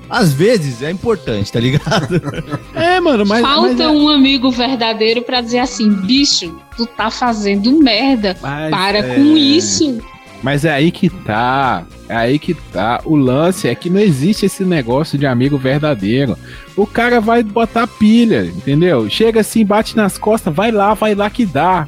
Às 0.10 0.34
vezes 0.34 0.82
é 0.82 0.90
importante, 0.92 1.52
tá 1.52 1.60
ligado? 1.60 2.20
É, 2.76 3.00
mano, 3.00 3.26
mas. 3.26 3.42
Falta 3.42 3.70
mas 3.70 3.80
é- 3.80 3.88
um 3.88 4.10
amigo 4.10 4.52
verdadeiro 4.52 5.22
pra 5.22 5.40
dizer 5.42 5.60
assim, 5.60 5.90
bicho, 5.90 6.56
tu 6.76 6.86
tá 6.86 7.10
fazendo 7.10 7.72
merda. 7.80 8.36
mas 8.42 8.70
Para 8.70 9.00
é- 9.00 9.16
com 9.16 9.38
isso. 9.38 10.00
Mas 10.42 10.64
é 10.64 10.72
aí 10.72 10.90
que 10.92 11.10
tá. 11.10 11.86
É 12.08 12.16
aí 12.16 12.40
que 12.40 12.54
tá. 12.54 13.02
O 13.04 13.16
lance 13.16 13.68
é 13.68 13.76
que 13.76 13.90
não 13.90 14.00
existe 14.00 14.46
esse 14.46 14.64
negócio 14.64 15.18
de 15.18 15.26
amigo 15.28 15.58
verdadeiro. 15.58 16.38
O 16.78 16.88
cara 16.88 17.20
vai 17.20 17.44
botar 17.44 17.86
pilha, 17.88 18.46
entendeu? 18.46 19.10
Chega 19.10 19.42
assim, 19.42 19.66
bate 19.66 19.98
nas 19.98 20.18
costas, 20.18 20.54
vai 20.54 20.72
lá, 20.72 20.94
vai 20.94 21.14
lá 21.14 21.30
que 21.30 21.46
dá. 21.46 21.88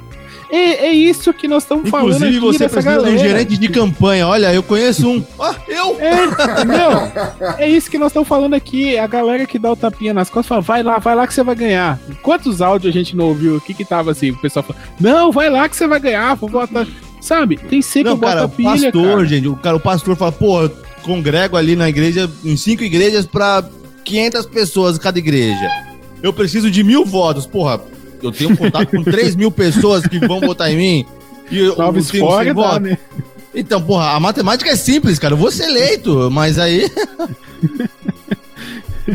É, 0.51 0.87
é 0.87 0.91
isso 0.91 1.33
que 1.33 1.47
nós 1.47 1.63
estamos 1.63 1.89
falando 1.89 2.15
Inclusive, 2.15 2.37
aqui 2.37 2.57
você 2.57 2.69
precisa 2.69 3.01
de 3.01 3.09
um 3.09 3.17
gerente 3.17 3.57
de 3.57 3.69
campanha. 3.69 4.27
Olha, 4.27 4.53
eu 4.53 4.61
conheço 4.61 5.09
um. 5.09 5.23
Ah, 5.39 5.55
eu! 5.67 5.97
É, 5.99 6.25
entendeu? 6.25 7.55
É 7.57 7.69
isso 7.69 7.89
que 7.89 7.97
nós 7.97 8.07
estamos 8.07 8.27
falando 8.27 8.53
aqui. 8.53 8.97
A 8.97 9.07
galera 9.07 9.45
que 9.45 9.57
dá 9.57 9.71
o 9.71 9.75
tapinha 9.77 10.13
nas 10.13 10.29
costas 10.29 10.47
fala, 10.47 10.61
vai 10.61 10.83
lá, 10.83 10.99
vai 10.99 11.15
lá 11.15 11.25
que 11.25 11.33
você 11.33 11.41
vai 11.41 11.55
ganhar. 11.55 11.97
Quantos 12.21 12.61
áudios 12.61 12.93
a 12.93 12.97
gente 12.97 13.15
não 13.15 13.29
ouviu 13.29 13.55
aqui 13.55 13.73
que 13.73 13.85
tava 13.85 14.11
assim? 14.11 14.31
O 14.31 14.37
pessoal 14.41 14.63
fala, 14.63 14.79
não, 14.99 15.31
vai 15.31 15.49
lá 15.49 15.69
que 15.69 15.75
você 15.75 15.87
vai 15.87 15.99
ganhar, 16.01 16.35
vou 16.35 16.49
botar. 16.49 16.85
Sabe? 17.21 17.55
Tem 17.55 17.81
sempre 17.81 18.09
Não, 18.09 18.17
que 18.19 18.25
cara, 18.25 18.41
bota 18.41 18.53
o 18.53 18.57
pilha, 18.57 18.91
pastor, 18.91 19.15
cara. 19.15 19.25
gente, 19.25 19.47
o, 19.47 19.55
cara, 19.55 19.75
o 19.77 19.79
pastor 19.79 20.17
fala, 20.17 20.31
pô, 20.31 20.63
eu 20.63 20.71
congrego 21.03 21.55
ali 21.55 21.75
na 21.75 21.87
igreja, 21.87 22.29
em 22.43 22.57
cinco 22.57 22.83
igrejas 22.83 23.27
pra 23.27 23.63
500 24.03 24.47
pessoas 24.47 24.97
cada 24.97 25.19
igreja. 25.19 25.69
Eu 26.21 26.33
preciso 26.33 26.69
de 26.69 26.83
mil 26.83 27.05
votos. 27.05 27.45
Porra, 27.45 27.79
eu 28.22 28.32
tenho 28.32 28.55
contato 28.57 28.89
com 28.91 29.03
3 29.03 29.36
mil 29.36 29.51
pessoas 29.51 30.05
que 30.05 30.19
vão 30.19 30.39
votar 30.39 30.72
em 30.72 30.78
mim. 30.78 31.05
E 31.51 31.69
Salve 31.76 32.01
100 32.01 32.19
dá, 32.45 32.53
votos. 32.53 32.82
né? 32.82 32.97
Então, 33.53 33.82
porra, 33.82 34.11
a 34.11 34.19
matemática 34.19 34.69
é 34.69 34.76
simples, 34.76 35.19
cara. 35.19 35.34
Eu 35.34 35.38
vou 35.38 35.51
ser 35.51 35.65
eleito, 35.65 36.30
mas 36.32 36.57
aí. 36.57 36.89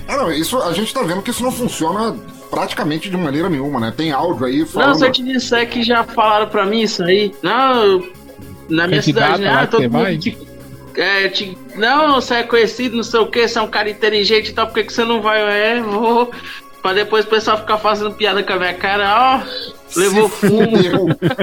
Ah, 0.09 0.17
não, 0.17 0.33
isso, 0.33 0.61
a 0.61 0.73
gente 0.73 0.93
tá 0.93 1.03
vendo 1.03 1.23
que 1.23 1.31
isso 1.31 1.43
não 1.43 1.53
funciona 1.53 2.15
praticamente 2.51 3.09
de 3.09 3.17
maneira 3.17 3.49
nenhuma, 3.49 3.81
né? 3.81 3.93
Tem 3.97 4.13
áudio 4.13 4.45
aí 4.47 4.59
Não, 4.59 4.67
falando. 4.67 4.99
se 4.99 5.07
eu 5.07 5.13
te 5.13 5.23
disser 5.23 5.69
que 5.71 5.83
já 5.83 6.05
falaram 6.05 6.49
pra 6.49 6.67
mim 6.67 6.83
isso 6.83 7.03
aí. 7.03 7.35
Não, 7.43 8.03
na 8.69 8.87
minha 8.87 9.01
cidade, 9.01 9.43
né? 9.43 9.49
Ah, 9.49 9.67
todo 9.67 9.81
você 9.83 9.89
mundo 9.89 10.03
vai? 10.03 10.19
te, 10.19 10.37
é, 10.97 11.29
te- 11.29 11.57
Não, 11.77 12.17
você 12.21 12.35
é 12.35 12.43
conhecido, 12.43 12.97
não 12.97 13.03
sei 13.05 13.21
o 13.21 13.27
que, 13.27 13.47
você 13.49 13.59
é 13.59 13.63
um 13.63 13.69
cara 13.69 13.89
inteligente 13.89 14.51
e 14.51 14.53
tal, 14.53 14.67
por 14.67 14.75
que, 14.75 14.85
que 14.85 14.93
você 14.93 15.05
não 15.05 15.23
vai? 15.23 15.41
É, 15.41 15.81
vou. 15.81 16.31
Pra 16.87 16.95
depois 16.95 17.25
o 17.25 17.29
pessoal 17.29 17.59
ficar 17.59 17.79
fazendo 17.79 18.13
piada 18.13 18.45
com 18.45 18.53
a 18.53 18.59
minha 18.61 18.75
cara, 18.75 19.43
ó. 19.43 19.99
Levou 19.99 20.29
fumo. 20.29 20.71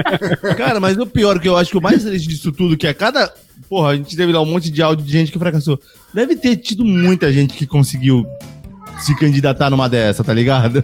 Cara, 0.56 0.80
mas 0.80 0.98
o 0.98 1.06
pior 1.06 1.38
que 1.38 1.50
eu 1.50 1.58
acho 1.58 1.70
que 1.70 1.78
o 1.78 1.82
mais 1.82 2.02
triste 2.02 2.30
disso 2.30 2.50
tudo, 2.50 2.78
que 2.78 2.88
é 2.88 2.94
cada. 2.94 3.30
Porra, 3.68 3.90
a 3.90 3.96
gente 3.98 4.16
teve 4.16 4.32
lá 4.32 4.40
um 4.40 4.46
monte 4.46 4.72
de 4.72 4.82
áudio 4.82 5.06
de 5.06 5.12
gente 5.12 5.34
que 5.34 5.38
fracassou. 5.38 5.78
Deve 6.14 6.38
ter 6.38 6.56
tido 6.56 6.86
muita 6.86 7.30
gente 7.34 7.56
que 7.56 7.68
conseguiu 7.68 8.26
se 9.00 9.14
candidatar 9.18 9.70
numa 9.70 9.90
dessa, 9.90 10.24
tá 10.24 10.34
ligado? 10.34 10.82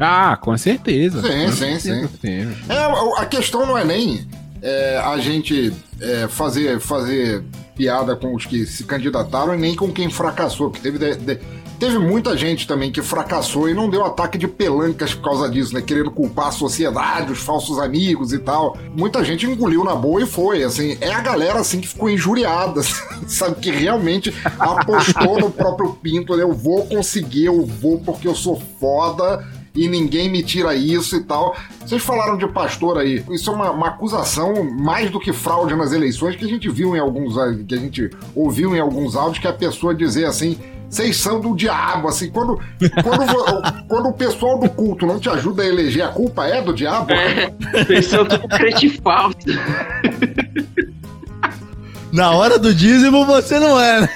Ah, 0.00 0.36
com 0.36 0.58
certeza. 0.58 1.22
Sim, 1.22 1.44
Com 1.44 1.52
sim, 1.52 1.78
certeza. 1.78 2.56
É, 2.68 3.22
a 3.22 3.26
questão 3.26 3.64
não 3.64 3.78
é 3.78 3.84
nem 3.84 4.26
é, 4.60 4.98
a 4.98 5.16
gente 5.18 5.72
é, 6.00 6.26
fazer, 6.26 6.80
fazer 6.80 7.44
piada 7.74 8.14
com 8.16 8.34
os 8.34 8.46
que 8.46 8.66
se 8.66 8.84
candidataram 8.84 9.54
e 9.54 9.58
nem 9.58 9.74
com 9.74 9.90
quem 9.92 10.10
fracassou, 10.10 10.70
porque 10.70 10.82
teve, 10.90 10.98
de- 10.98 11.16
de- 11.16 11.40
teve 11.78 11.98
muita 11.98 12.36
gente 12.36 12.66
também 12.66 12.92
que 12.92 13.02
fracassou 13.02 13.68
e 13.68 13.74
não 13.74 13.88
deu 13.90 14.04
ataque 14.04 14.38
de 14.38 14.46
pelancas 14.46 15.14
por 15.14 15.24
causa 15.24 15.50
disso, 15.50 15.74
né? 15.74 15.80
Querendo 15.82 16.10
culpar 16.10 16.48
a 16.48 16.52
sociedade, 16.52 17.32
os 17.32 17.40
falsos 17.40 17.78
amigos 17.78 18.32
e 18.32 18.38
tal. 18.38 18.76
Muita 18.94 19.24
gente 19.24 19.46
engoliu 19.46 19.82
na 19.82 19.94
boa 19.94 20.22
e 20.22 20.26
foi, 20.26 20.62
assim. 20.62 20.96
É 21.00 21.12
a 21.12 21.20
galera, 21.20 21.58
assim, 21.58 21.80
que 21.80 21.88
ficou 21.88 22.08
injuriada, 22.08 22.82
sabe? 23.26 23.56
Que 23.56 23.70
realmente 23.70 24.32
apostou 24.58 25.40
no 25.40 25.50
próprio 25.50 25.92
pinto, 25.94 26.36
né? 26.36 26.42
Eu 26.42 26.52
vou 26.52 26.86
conseguir, 26.86 27.46
eu 27.46 27.64
vou 27.66 27.98
porque 27.98 28.28
eu 28.28 28.34
sou 28.34 28.62
foda 28.78 29.44
e 29.74 29.88
ninguém 29.88 30.30
me 30.30 30.42
tira 30.42 30.74
isso 30.74 31.16
e 31.16 31.24
tal. 31.24 31.56
Vocês 31.80 32.02
falaram 32.02 32.36
de 32.36 32.46
pastor 32.46 32.98
aí. 32.98 33.24
Isso 33.30 33.50
é 33.50 33.54
uma, 33.54 33.70
uma 33.70 33.88
acusação 33.88 34.62
mais 34.64 35.10
do 35.10 35.18
que 35.18 35.32
fraude 35.32 35.74
nas 35.74 35.92
eleições 35.92 36.36
que 36.36 36.44
a 36.44 36.48
gente 36.48 36.68
viu 36.68 36.94
em 36.94 37.00
alguns 37.00 37.34
que 37.66 37.74
a 37.74 37.78
gente 37.78 38.10
ouviu 38.34 38.76
em 38.76 38.80
alguns 38.80 39.16
áudios 39.16 39.38
que 39.38 39.48
a 39.48 39.52
pessoa 39.52 39.94
dizer 39.94 40.26
assim. 40.26 40.58
Vocês 40.88 41.16
são 41.16 41.40
do 41.40 41.56
diabo, 41.56 42.06
assim, 42.06 42.30
quando, 42.30 42.60
quando, 43.02 43.24
quando 43.88 44.08
o 44.10 44.12
pessoal 44.12 44.58
do 44.58 44.68
culto 44.68 45.06
não 45.06 45.18
te 45.18 45.30
ajuda 45.30 45.62
a 45.62 45.66
eleger, 45.66 46.04
a 46.04 46.08
culpa 46.08 46.46
é 46.46 46.60
do 46.60 46.74
diabo? 46.74 47.10
É, 47.10 47.50
vocês 47.72 48.08
são 48.08 48.26
tudo 48.26 48.46
crente 48.46 48.90
falso. 49.00 49.38
Na 52.12 52.32
hora 52.32 52.58
do 52.58 52.74
dízimo 52.74 53.24
você 53.24 53.58
não 53.58 53.80
é, 53.80 54.02
né? 54.02 54.08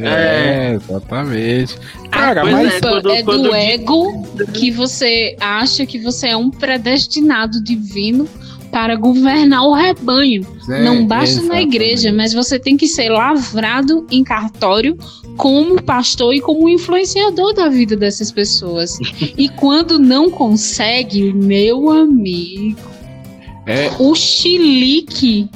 É, 0.00 0.74
exatamente. 0.74 1.78
Cara, 2.20 2.44
mas 2.44 2.74
é, 2.74 2.80
quando- 2.80 3.10
é 3.10 3.22
quando 3.22 3.42
do 3.44 3.54
ego 3.54 4.22
que 4.54 4.70
você 4.70 5.36
acha 5.40 5.84
que 5.86 5.98
você 5.98 6.28
é 6.28 6.36
um 6.36 6.50
predestinado 6.50 7.62
divino 7.62 8.28
para 8.70 8.94
governar 8.94 9.64
o 9.66 9.74
rebanho. 9.74 10.44
Sim, 10.64 10.84
Não 10.84 11.04
basta 11.06 11.36
na 11.36 11.42
exatamente. 11.42 11.74
igreja, 11.74 12.12
mas 12.12 12.32
você 12.32 12.56
tem 12.58 12.76
que 12.76 12.86
ser 12.86 13.08
lavrado 13.08 14.06
em 14.10 14.22
cartório 14.22 14.96
como 15.36 15.82
pastor 15.82 16.32
e 16.34 16.40
como 16.40 16.68
influenciador 16.68 17.52
da 17.52 17.68
vida 17.68 17.96
dessas 17.96 18.30
pessoas. 18.30 18.96
e 19.36 19.48
quando 19.48 19.98
não 19.98 20.30
consegue, 20.30 21.32
meu 21.32 21.90
amigo, 21.90 22.78
é, 23.66 23.90
o 23.98 24.14
chilique 24.14 25.48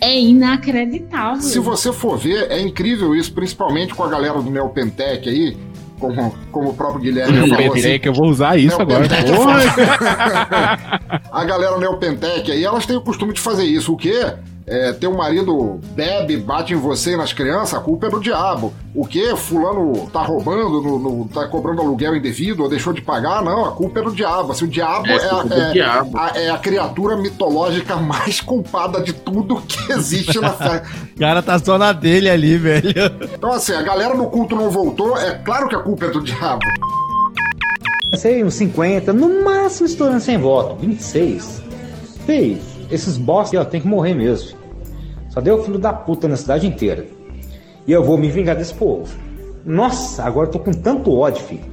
é 0.00 0.18
inacreditável. 0.18 1.42
Se 1.42 1.58
você 1.58 1.92
for 1.92 2.16
ver, 2.18 2.50
é 2.50 2.60
incrível 2.60 3.14
isso, 3.14 3.32
principalmente 3.32 3.94
com 3.94 4.02
a 4.02 4.08
galera 4.08 4.40
do 4.42 4.50
Neopentec 4.50 5.28
aí, 5.28 5.56
como, 6.00 6.34
como 6.50 6.70
o 6.70 6.74
próprio 6.74 7.00
Guilherme 7.02 7.36
eu 7.36 7.46
falou 7.46 7.72
pensei 7.74 7.92
assim. 7.92 8.00
que 8.00 8.08
eu 8.08 8.14
vou 8.14 8.28
usar 8.28 8.56
isso 8.56 8.80
agora. 8.80 9.06
Neopentec 9.06 9.30
é 9.30 9.36
foda. 9.36 11.20
a 11.30 11.44
galera 11.44 11.78
Neopentec 11.78 12.50
aí, 12.50 12.64
elas 12.64 12.86
têm 12.86 12.96
o 12.96 13.02
costume 13.02 13.34
de 13.34 13.40
fazer 13.40 13.64
isso. 13.64 13.92
O 13.92 13.96
quê? 13.96 14.34
É, 14.70 14.92
teu 14.92 15.12
marido 15.12 15.80
bebe, 15.94 16.36
bate 16.36 16.72
em 16.72 16.76
você 16.76 17.12
e 17.14 17.16
nas 17.16 17.32
crianças, 17.32 17.74
a 17.74 17.80
culpa 17.82 18.06
é 18.06 18.10
do 18.10 18.20
diabo. 18.20 18.72
O 18.94 19.04
que? 19.06 19.34
Fulano 19.36 20.08
tá 20.12 20.22
roubando, 20.22 20.80
no, 20.80 20.98
no- 20.98 21.28
tá 21.28 21.46
cobrando 21.48 21.80
aluguel 21.82 22.16
indevido 22.16 22.62
ou 22.62 22.68
deixou 22.68 22.92
de 22.92 23.02
pagar? 23.02 23.42
Não, 23.42 23.64
a 23.64 23.72
culpa 23.72 24.00
é 24.00 24.02
do 24.02 24.12
diabo. 24.12 24.52
Assim, 24.52 24.64
o 24.64 24.68
diabo 24.68 25.06
É, 25.08 25.14
é, 25.16 25.28
culpa 25.28 25.48
do 25.48 25.60
é- 25.60 25.72
diabo. 25.72 26.16
a, 26.18 26.28
é 26.38 26.50
a 26.50 26.58
criatura 26.58 27.16
mitológica 27.16 27.96
mais 27.96 28.40
culpada 28.40 29.00
de 29.00 29.12
tudo 29.12 29.60
que 29.62 29.90
existe 29.92 30.38
na 30.40 30.50
fé. 30.50 30.82
O 31.14 31.18
cara 31.18 31.42
tá 31.42 31.58
só 31.58 31.76
na 31.76 31.92
dele 31.92 32.30
ali, 32.30 32.56
velho. 32.56 32.90
Então, 33.34 33.52
assim, 33.52 33.72
a 33.72 33.82
galera 33.82 34.14
no 34.14 34.26
culto 34.30 34.54
não 34.56 34.70
voltou, 34.70 35.16
é 35.18 35.34
claro 35.34 35.68
que 35.68 35.74
a 35.74 35.80
culpa 35.80 36.06
é 36.06 36.10
do 36.10 36.20
diabo. 36.22 36.60
Sei, 38.16 38.42
uns 38.42 38.54
50, 38.54 39.12
no 39.12 39.44
máximo 39.44 39.86
estourando 39.86 40.20
sem 40.20 40.36
voto. 40.36 40.74
26. 40.80 41.62
Fei, 42.26 42.60
esses 42.90 43.16
boss 43.16 43.48
aqui, 43.48 43.56
ó, 43.56 43.64
tem 43.64 43.80
que 43.80 43.86
morrer 43.86 44.14
mesmo. 44.14 44.58
Só 45.30 45.40
deu 45.40 45.62
filho 45.62 45.78
da 45.78 45.92
puta 45.92 46.28
na 46.28 46.36
cidade 46.36 46.66
inteira. 46.66 47.06
E 47.86 47.92
eu 47.92 48.04
vou 48.04 48.18
me 48.18 48.28
vingar 48.30 48.56
desse 48.56 48.74
povo. 48.74 49.08
Nossa, 49.64 50.24
agora 50.24 50.48
eu 50.48 50.52
tô 50.52 50.58
com 50.58 50.72
tanto 50.72 51.16
ódio, 51.16 51.42
filho. 51.44 51.64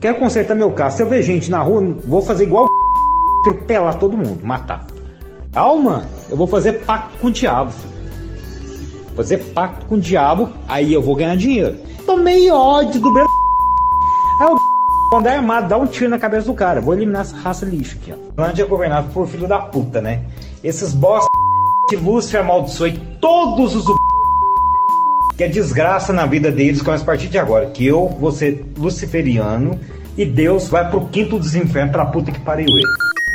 Quero 0.00 0.18
consertar 0.18 0.54
meu 0.54 0.70
carro. 0.70 0.92
Se 0.92 1.02
eu 1.02 1.08
ver 1.08 1.22
gente 1.22 1.50
na 1.50 1.60
rua, 1.60 1.82
vou 2.04 2.22
fazer 2.22 2.44
igual 2.44 2.66
atropelar 3.40 3.98
todo 3.98 4.16
mundo, 4.16 4.44
matar. 4.44 4.86
Calma, 5.52 6.04
eu 6.28 6.36
vou 6.36 6.46
fazer 6.46 6.84
pacto 6.84 7.18
com 7.18 7.28
o 7.28 7.30
diabo. 7.30 7.72
filho. 7.72 7.98
Fazer 9.16 9.38
pacto 9.52 9.86
com 9.86 9.96
o 9.96 10.00
diabo, 10.00 10.50
aí 10.68 10.92
eu 10.92 11.02
vou 11.02 11.16
ganhar 11.16 11.36
dinheiro. 11.36 11.76
Tomei 12.06 12.50
ódio 12.50 13.00
do 13.00 13.12
Breno. 13.12 13.28
Aí 14.40 14.46
o 14.46 14.56
quando 15.10 15.26
é 15.26 15.36
armado, 15.36 15.68
dá 15.68 15.78
um 15.78 15.86
tiro 15.86 16.10
na 16.10 16.18
cabeça 16.18 16.46
do 16.46 16.54
cara. 16.54 16.80
Vou 16.80 16.94
eliminar 16.94 17.22
essa 17.22 17.36
raça 17.36 17.64
lixo 17.64 17.96
aqui, 18.00 18.12
ó. 18.12 18.44
Onde 18.44 18.60
é 18.60 18.64
governado 18.64 19.08
por 19.12 19.26
filho 19.26 19.48
da 19.48 19.58
puta, 19.58 20.00
né? 20.02 20.22
Esses 20.62 20.92
bosta 20.92 21.27
que 21.88 21.96
Lúcifer 21.96 22.40
amaldiçoe 22.40 22.98
todos 23.20 23.74
os 23.74 23.84
que 25.36 25.44
é 25.44 25.48
desgraça 25.48 26.12
na 26.12 26.26
vida 26.26 26.50
deles 26.50 26.82
começa 26.82 27.04
a 27.04 27.06
partir 27.06 27.28
de 27.28 27.38
agora. 27.38 27.66
Que 27.66 27.86
eu 27.86 28.08
vou 28.08 28.32
ser 28.32 28.64
luciferiano 28.76 29.78
e 30.16 30.24
Deus 30.24 30.68
vai 30.68 30.88
pro 30.90 31.06
quinto 31.06 31.38
dos 31.38 31.54
infernos 31.54 31.92
pra 31.92 32.04
puta 32.06 32.32
que 32.32 32.40
pariu 32.40 32.66
ele. 32.68 32.82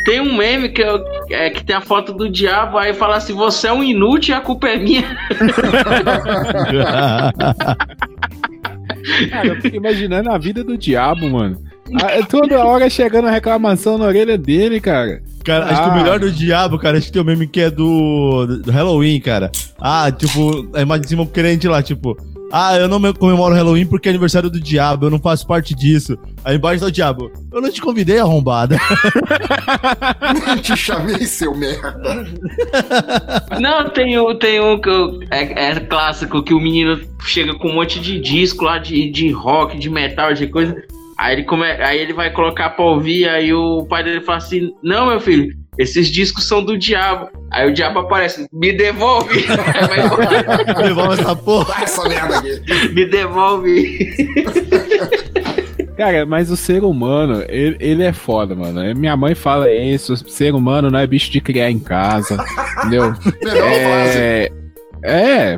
Tem 0.05 0.19
um 0.19 0.35
meme 0.35 0.67
que, 0.67 0.81
eu- 0.81 1.01
é, 1.31 1.49
que 1.49 1.63
tem 1.63 1.73
a 1.73 1.79
foto 1.81 2.11
do 2.11 2.29
diabo, 2.29 2.77
aí 2.77 2.93
fala 2.93 3.15
assim: 3.15 3.31
você 3.33 3.67
é 3.67 3.73
um 3.73 3.81
inútil 3.81 4.35
e 4.35 4.37
a 4.37 4.41
culpa 4.41 4.67
é 4.67 4.77
minha. 4.77 5.17
Cara, 9.29 9.47
eu 9.47 9.61
fico 9.61 9.75
imaginando 9.77 10.29
a 10.29 10.37
vida 10.37 10.61
do 10.63 10.77
diabo, 10.77 11.29
mano. 11.29 11.57
Ah, 12.01 12.25
Toda 12.29 12.63
hora 12.65 12.89
chegando 12.89 13.27
a 13.27 13.31
reclamação 13.31 13.97
na 13.97 14.05
orelha 14.05 14.37
dele, 14.37 14.79
cara. 14.81 15.21
Cara, 15.43 15.65
acho 15.65 15.81
que 15.83 15.89
o 15.89 15.91
Ah. 15.91 15.95
melhor 15.95 16.19
do 16.19 16.31
diabo, 16.31 16.77
cara, 16.79 16.97
acho 16.97 17.07
que 17.07 17.13
tem 17.13 17.21
o 17.21 17.25
meme 17.25 17.47
que 17.47 17.61
é 17.61 17.69
do, 17.69 18.45
do 18.63 18.71
Halloween, 18.71 19.19
cara. 19.19 19.51
Ah, 19.79 20.11
tipo, 20.11 20.69
a 20.73 20.81
imagem 20.81 21.01
de 21.03 21.09
cima 21.09 21.23
o 21.23 21.27
crente 21.27 21.67
lá, 21.67 21.83
tipo. 21.83 22.17
Ah, 22.55 22.77
eu 22.77 22.87
não 22.87 22.99
me- 22.99 23.11
comemoro 23.13 23.55
Halloween 23.55 23.85
porque 23.87 24.07
é 24.07 24.11
aniversário 24.11 24.47
do 24.47 24.59
diabo, 24.59 25.07
eu 25.07 25.09
não 25.09 25.17
faço 25.17 25.45
parte 25.47 25.73
disso. 25.73 26.15
Aí 26.45 26.55
embaixo 26.55 26.81
tá 26.81 26.85
o 26.85 26.91
diabo. 26.91 27.31
Eu 27.51 27.59
não 27.59 27.71
te 27.71 27.81
convidei, 27.81 28.19
arrombada. 28.19 28.77
Te 30.61 30.75
chamei, 30.77 31.25
seu 31.25 31.55
merda. 31.55 32.25
Não, 33.59 33.89
tem, 33.89 34.19
um- 34.19 34.37
tem 34.37 34.59
um 34.61 34.79
que 34.79 34.89
eu- 34.89 35.19
é, 35.31 35.71
é 35.71 35.79
clássico 35.79 36.43
que 36.43 36.53
o 36.53 36.59
menino 36.59 36.99
chega 37.25 37.55
com 37.55 37.69
um 37.69 37.73
monte 37.75 37.99
de 37.99 38.19
disco 38.19 38.65
lá 38.65 38.77
de, 38.77 39.09
de 39.09 39.31
rock, 39.31 39.77
de 39.79 39.89
metal, 39.89 40.33
de 40.33 40.47
coisa. 40.47 40.75
Aí 41.17 41.35
ele, 41.35 41.43
come, 41.43 41.65
aí 41.65 41.99
ele 41.99 42.13
vai 42.13 42.31
colocar 42.31 42.71
pra 42.71 42.85
ouvir, 42.85 43.27
aí 43.27 43.53
o 43.53 43.85
pai 43.85 44.03
dele 44.03 44.21
fala 44.21 44.37
assim: 44.39 44.71
Não, 44.81 45.07
meu 45.07 45.19
filho, 45.19 45.55
esses 45.77 46.09
discos 46.09 46.47
são 46.47 46.63
do 46.63 46.77
diabo. 46.77 47.29
Aí 47.51 47.69
o 47.69 47.73
diabo 47.73 47.99
aparece, 47.99 48.47
me 48.51 48.73
devolve. 48.73 49.45
Embora, 49.45 50.87
Devolve 50.87 51.21
essa 51.21 51.35
porra. 51.35 51.83
Essa 51.83 52.07
merda 52.07 52.37
aqui. 52.39 52.61
me 52.93 53.05
devolve. 53.05 53.99
Cara, 55.97 56.25
mas 56.25 56.49
o 56.49 56.57
ser 56.57 56.83
humano, 56.83 57.43
ele, 57.47 57.77
ele 57.79 58.03
é 58.03 58.13
foda, 58.13 58.55
mano. 58.55 58.81
É, 58.81 58.93
Minha 58.93 59.15
mãe 59.15 59.35
fala 59.35 59.71
isso, 59.71 60.17
ser 60.29 60.53
humano 60.53 60.89
não 60.89 60.99
é 60.99 61.05
bicho 61.05 61.31
de 61.31 61.39
criar 61.39 61.69
em 61.69 61.79
casa, 61.79 62.37
entendeu? 62.79 63.13
É, 64.05 64.49
é, 65.03 65.57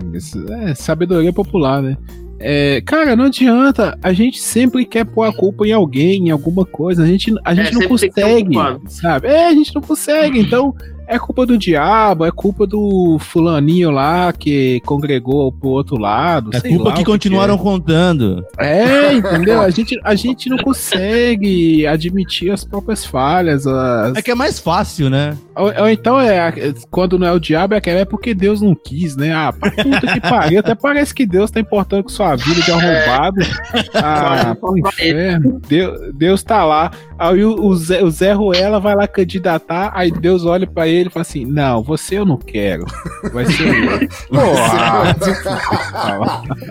é 0.63 0.75
sabedoria 0.75 1.31
popular, 1.31 1.81
né? 1.81 1.95
É, 2.39 2.81
cara, 2.81 3.15
não 3.15 3.25
adianta. 3.25 3.97
A 4.01 4.13
gente 4.13 4.39
sempre 4.39 4.85
quer 4.85 5.05
pôr 5.05 5.23
a 5.23 5.33
culpa 5.33 5.65
em 5.65 5.71
alguém, 5.71 6.27
em 6.27 6.31
alguma 6.31 6.65
coisa. 6.65 7.03
A 7.03 7.07
gente, 7.07 7.33
a 7.43 7.53
gente 7.53 7.73
não 7.73 7.79
ter 7.79 7.85
um 7.85 7.89
consegue, 7.89 8.55
sabe? 8.87 9.27
É, 9.27 9.47
a 9.47 9.53
gente 9.53 9.73
não 9.73 9.81
consegue. 9.81 10.39
Então, 10.39 10.75
é 11.07 11.19
culpa 11.19 11.45
do 11.45 11.57
diabo, 11.57 12.25
é 12.25 12.31
culpa 12.31 12.65
do 12.65 13.17
fulaninho 13.19 13.91
lá 13.91 14.33
que 14.33 14.81
congregou 14.85 15.51
pro 15.51 15.69
outro 15.69 15.97
lado. 15.97 16.51
É 16.53 16.59
sei 16.59 16.71
culpa 16.71 16.89
lá 16.89 16.95
que 16.95 17.03
continuaram 17.03 17.57
contando. 17.57 18.45
é, 18.57 19.13
entendeu? 19.13 19.61
A 19.61 19.69
gente, 19.69 19.99
a 20.03 20.15
gente 20.15 20.49
não 20.49 20.57
consegue 20.57 21.85
admitir 21.85 22.51
as 22.51 22.63
próprias 22.63 23.05
falhas. 23.05 23.67
As... 23.67 24.15
É 24.15 24.21
que 24.21 24.31
é 24.31 24.35
mais 24.35 24.59
fácil, 24.59 25.09
né? 25.09 25.37
Ou, 25.55 25.71
ou 25.81 25.89
então 25.89 26.19
é 26.19 26.53
quando 26.89 27.17
não 27.19 27.27
é 27.27 27.31
o 27.31 27.39
diabo, 27.39 27.73
é 27.73 27.77
aquela 27.77 27.99
é 27.99 28.05
porque 28.05 28.33
Deus 28.33 28.61
não 28.61 28.75
quis, 28.75 29.15
né? 29.15 29.33
Ah, 29.33 29.53
pra 29.53 29.71
puta 29.71 30.07
que 30.13 30.21
pariu. 30.21 30.59
Até 30.59 30.75
parece 30.75 31.13
que 31.13 31.25
Deus 31.25 31.51
tá 31.51 31.59
importando 31.59 32.03
com 32.03 32.09
sua 32.09 32.35
vida 32.35 32.61
de 32.61 32.71
arrombado. 32.71 33.41
Ah, 33.95 34.55
pro 34.59 34.77
inferno. 34.77 35.61
Deus, 35.67 36.13
Deus 36.13 36.43
tá 36.43 36.63
lá. 36.63 36.91
Aí 37.17 37.43
o, 37.43 37.55
o, 37.55 37.75
Zé, 37.75 38.03
o 38.03 38.09
Zé 38.09 38.33
Ruela 38.33 38.79
vai 38.79 38.95
lá 38.95 39.07
candidatar, 39.07 39.91
aí 39.95 40.11
Deus 40.11 40.45
olha 40.45 40.67
pra 40.67 40.87
ele 40.87 40.94
e 41.01 41.09
fala 41.09 41.21
assim: 41.21 41.45
Não, 41.45 41.83
você 41.83 42.17
eu 42.17 42.25
não 42.25 42.37
quero. 42.37 42.85
Vai 43.33 43.45
ser 43.45 43.67
eu. 44.01 44.09
Porra. 44.29 45.15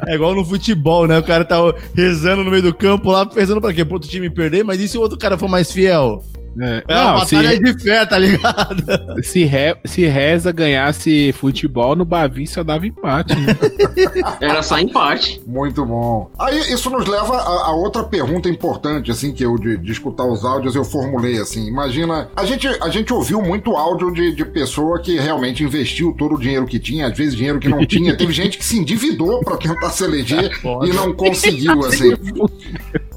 É 0.06 0.14
igual 0.14 0.34
no 0.34 0.44
futebol, 0.44 1.06
né? 1.06 1.18
O 1.18 1.22
cara 1.22 1.44
tá 1.44 1.56
rezando 1.94 2.44
no 2.44 2.50
meio 2.50 2.62
do 2.62 2.74
campo 2.74 3.10
lá, 3.10 3.26
pensando 3.26 3.60
pra 3.60 3.72
quê? 3.72 3.84
Pro 3.84 3.94
outro 3.94 4.08
time 4.08 4.30
perder, 4.30 4.64
mas 4.64 4.80
e 4.80 4.88
se 4.88 4.98
o 4.98 5.00
outro 5.00 5.18
cara 5.18 5.38
for 5.38 5.48
mais 5.48 5.70
fiel? 5.70 6.22
É, 6.60 6.84
É 6.86 6.94
uma 6.94 7.12
não, 7.18 7.26
se- 7.26 7.36
batalha 7.36 7.58
de 7.60 7.82
fé, 7.82 8.06
tá 8.06 8.18
ligado? 8.18 8.84
Se, 9.22 9.44
re, 9.44 9.76
se 9.84 10.06
Reza 10.06 10.52
ganhasse 10.52 11.32
futebol, 11.32 11.96
no 11.96 12.04
Bavi 12.04 12.46
só 12.46 12.62
dava 12.62 12.86
empate. 12.86 13.34
Né? 13.34 13.56
Era 14.40 14.62
só 14.62 14.78
empate. 14.78 15.40
Muito 15.46 15.84
bom. 15.84 16.30
Aí 16.38 16.58
isso 16.72 16.90
nos 16.90 17.06
leva 17.06 17.36
a, 17.36 17.66
a 17.68 17.74
outra 17.74 18.02
pergunta 18.04 18.48
importante, 18.48 19.10
assim, 19.10 19.32
que 19.32 19.44
eu 19.44 19.56
de, 19.58 19.76
de 19.78 19.92
escutar 19.92 20.24
os 20.24 20.44
áudios 20.44 20.74
eu 20.74 20.84
formulei 20.84 21.38
assim. 21.38 21.66
Imagina, 21.66 22.28
a 22.36 22.44
gente, 22.44 22.66
a 22.66 22.88
gente 22.88 23.12
ouviu 23.12 23.40
muito 23.42 23.76
áudio 23.76 24.12
de, 24.12 24.34
de 24.34 24.44
pessoa 24.44 25.00
que 25.00 25.18
realmente 25.18 25.62
investiu 25.64 26.14
todo 26.16 26.34
o 26.34 26.38
dinheiro 26.38 26.66
que 26.66 26.78
tinha, 26.78 27.06
às 27.08 27.16
vezes 27.16 27.34
dinheiro 27.34 27.58
que 27.58 27.68
não 27.68 27.84
tinha. 27.86 28.16
Teve 28.16 28.32
gente 28.32 28.58
que 28.58 28.64
se 28.64 28.78
endividou 28.78 29.40
pra 29.40 29.56
tentar 29.56 29.90
se 29.90 30.04
eleger 30.04 30.50
e 30.84 30.92
não 30.92 31.12
conseguiu, 31.12 31.80
assim. 31.84 32.12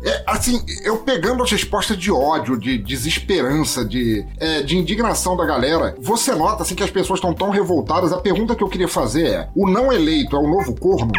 É, 0.03 0.23
assim, 0.27 0.63
eu 0.83 0.97
pegando 0.97 1.43
as 1.43 1.51
respostas 1.51 1.97
de 1.97 2.11
ódio, 2.11 2.57
de 2.57 2.77
desesperança, 2.77 3.83
de, 3.83 4.25
é, 4.39 4.61
de 4.61 4.77
indignação 4.77 5.35
da 5.35 5.45
galera, 5.45 5.95
você 5.99 6.33
nota 6.35 6.63
assim 6.63 6.75
que 6.75 6.83
as 6.83 6.91
pessoas 6.91 7.17
estão 7.17 7.33
tão 7.33 7.49
revoltadas. 7.49 8.13
A 8.13 8.17
pergunta 8.17 8.55
que 8.55 8.63
eu 8.63 8.69
queria 8.69 8.87
fazer 8.87 9.27
é: 9.27 9.49
o 9.55 9.69
não 9.69 9.91
eleito 9.91 10.35
é 10.35 10.39
o 10.39 10.47
novo 10.47 10.75
corno? 10.79 11.11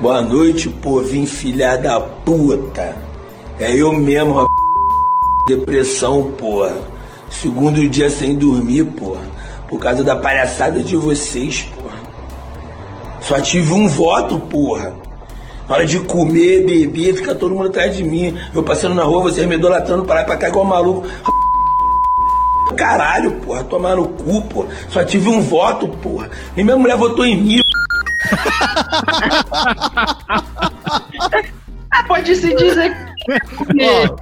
Boa 0.00 0.22
noite, 0.22 0.68
povinho 0.68 1.26
filha 1.26 1.76
da 1.76 2.00
puta. 2.00 2.96
É 3.58 3.74
eu 3.74 3.92
mesmo, 3.92 4.32
rapaz. 4.32 4.48
Depressão, 5.48 6.30
porra. 6.32 6.76
Segundo 7.28 7.86
dia 7.88 8.08
sem 8.08 8.36
dormir, 8.36 8.84
porra. 8.84 9.22
Por 9.68 9.80
causa 9.80 10.04
da 10.04 10.14
palhaçada 10.14 10.82
de 10.82 10.96
vocês, 10.96 11.62
porra. 11.62 11.98
Só 13.20 13.40
tive 13.40 13.72
um 13.72 13.88
voto, 13.88 14.38
porra. 14.38 15.07
Na 15.68 15.74
hora 15.74 15.86
de 15.86 16.00
comer, 16.00 16.64
beber, 16.64 17.16
fica 17.16 17.34
todo 17.34 17.54
mundo 17.54 17.68
atrás 17.68 17.94
de 17.94 18.02
mim. 18.02 18.38
Eu 18.54 18.62
passando 18.62 18.94
na 18.94 19.02
rua, 19.02 19.22
vocês 19.22 19.46
me 19.46 19.56
idolatrando 19.56 20.04
pra 20.04 20.16
lá 20.16 20.24
pra 20.24 20.36
cá 20.36 20.48
igual 20.48 20.64
maluco. 20.64 21.06
Caralho, 22.76 23.32
porra, 23.40 23.64
tomar 23.64 23.96
no 23.96 24.08
cu, 24.08 24.42
porra. 24.42 24.68
Só 24.88 25.04
tive 25.04 25.28
um 25.28 25.42
voto, 25.42 25.88
porra. 25.88 26.30
E 26.56 26.62
minha 26.62 26.76
mulher 26.76 26.96
votou 26.96 27.26
em 27.26 27.36
mim, 27.36 27.60
Pode 32.06 32.36
se 32.36 32.54
dizer 32.54 32.94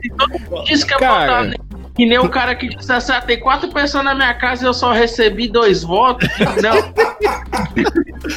que 0.00 0.08
todo 0.10 0.40
mundo 0.40 0.64
diz 0.64 0.84
que 0.84 0.94
é 0.94 0.98
cara. 0.98 1.54
Que 1.94 2.04
nem 2.04 2.18
o 2.18 2.28
cara 2.28 2.54
que 2.54 2.68
disse 2.68 2.92
assim: 2.92 3.12
ah, 3.12 3.20
tem 3.20 3.40
quatro 3.40 3.72
pessoas 3.72 4.04
na 4.04 4.14
minha 4.14 4.34
casa 4.34 4.64
e 4.64 4.66
eu 4.66 4.74
só 4.74 4.92
recebi 4.92 5.48
dois 5.48 5.82
votos. 5.82 6.28
Não, 6.62 6.76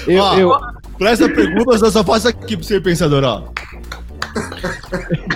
Eu, 0.07 0.23
eu, 0.39 0.51
Pra 0.99 1.11
essa 1.11 1.29
pergunta, 1.29 1.77
eu 1.83 1.91
só 1.91 2.03
faço 2.03 2.27
aqui 2.27 2.57
pra 2.57 2.65
você, 2.65 2.79
pensador, 2.81 3.23
ó. 3.23 3.51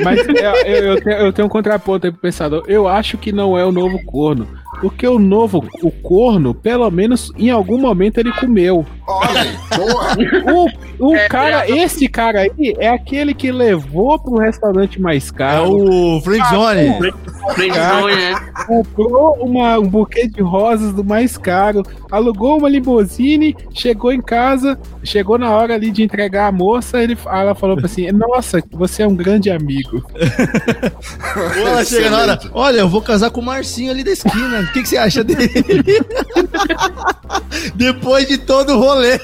Mas 0.04 0.20
eu, 0.28 0.36
eu, 0.36 0.84
eu 0.96 1.02
tenho, 1.02 1.18
eu 1.18 1.34
tenho 1.34 1.46
um 1.46 1.50
contraponto 1.50 2.06
aí 2.08 2.12
pro 2.12 2.22
pensador. 2.22 2.64
Eu 2.68 2.88
acho 2.88 3.18
que 3.18 3.32
não 3.32 3.58
é 3.58 3.66
o 3.66 3.72
novo 3.72 4.04
corno. 4.06 4.48
Porque 4.82 5.08
o 5.08 5.20
novo, 5.20 5.66
o 5.82 5.92
corno, 5.92 6.54
pelo 6.54 6.90
menos 6.92 7.32
em 7.38 7.50
algum 7.50 7.78
momento 7.80 8.18
ele 8.18 8.32
comeu. 8.34 8.86
Olha 9.08 9.42
aí, 9.42 9.58
porra! 9.70 10.18
O 11.00 11.16
É, 11.16 11.28
cara, 11.30 11.66
é- 11.70 11.72
esse 11.84 12.08
cara 12.08 12.42
aí 12.42 12.76
é 12.80 12.90
aquele 12.90 13.34
que 13.34 13.52
levou 13.52 14.18
pro 14.20 14.38
restaurante 14.38 15.00
mais 15.02 15.30
É 15.30 15.34
caro. 15.34 15.72
o 15.72 16.22
Friendzone. 16.22 17.14
Friendzone, 17.54 18.16
né? 18.16 18.36
comprou 18.68 19.36
uma, 19.42 19.78
um 19.80 19.88
buquê 19.88 20.28
de 20.28 20.42
rosas 20.42 20.94
do 20.94 21.04
mais 21.04 21.38
caro, 21.38 21.84
alugou 22.12 22.58
uma 22.58 22.70
limusine, 22.70 23.56
chegou 23.74 24.12
em 24.12 24.22
casa, 24.22 24.78
chegou 25.04 25.38
na 25.38 25.50
hora 25.52 25.76
ali 25.76 25.92
de 25.92 26.04
entregar 26.04 26.48
a 26.48 26.52
moça, 26.52 27.02
ele, 27.02 27.18
ela 27.26 27.54
falou 27.56 27.76
pra 27.78 27.86
assim: 27.86 28.12
Nossa, 28.12 28.62
você 28.74 29.04
é 29.04 29.08
um 29.08 29.16
grande 29.16 29.50
amigo. 29.50 30.04
Ou 31.60 31.68
ela 31.68 31.86
chega 31.86 32.10
na 32.10 32.18
hora, 32.20 32.40
olha, 32.54 32.80
eu 32.80 32.90
vou 32.90 33.02
casar 33.02 33.30
com 33.30 33.42
o 33.42 33.44
Marcinho 33.44 33.92
ali 33.92 34.04
da 34.04 34.12
esquina. 34.12 34.62
O 34.62 34.74
que, 34.74 34.82
que 34.82 34.90
você 34.90 34.98
acha 34.98 35.24
dele? 35.24 35.50
Depois 37.76 38.28
de 38.28 38.38
todo 38.38 38.74
o 38.74 38.80
rolê. 38.80 39.20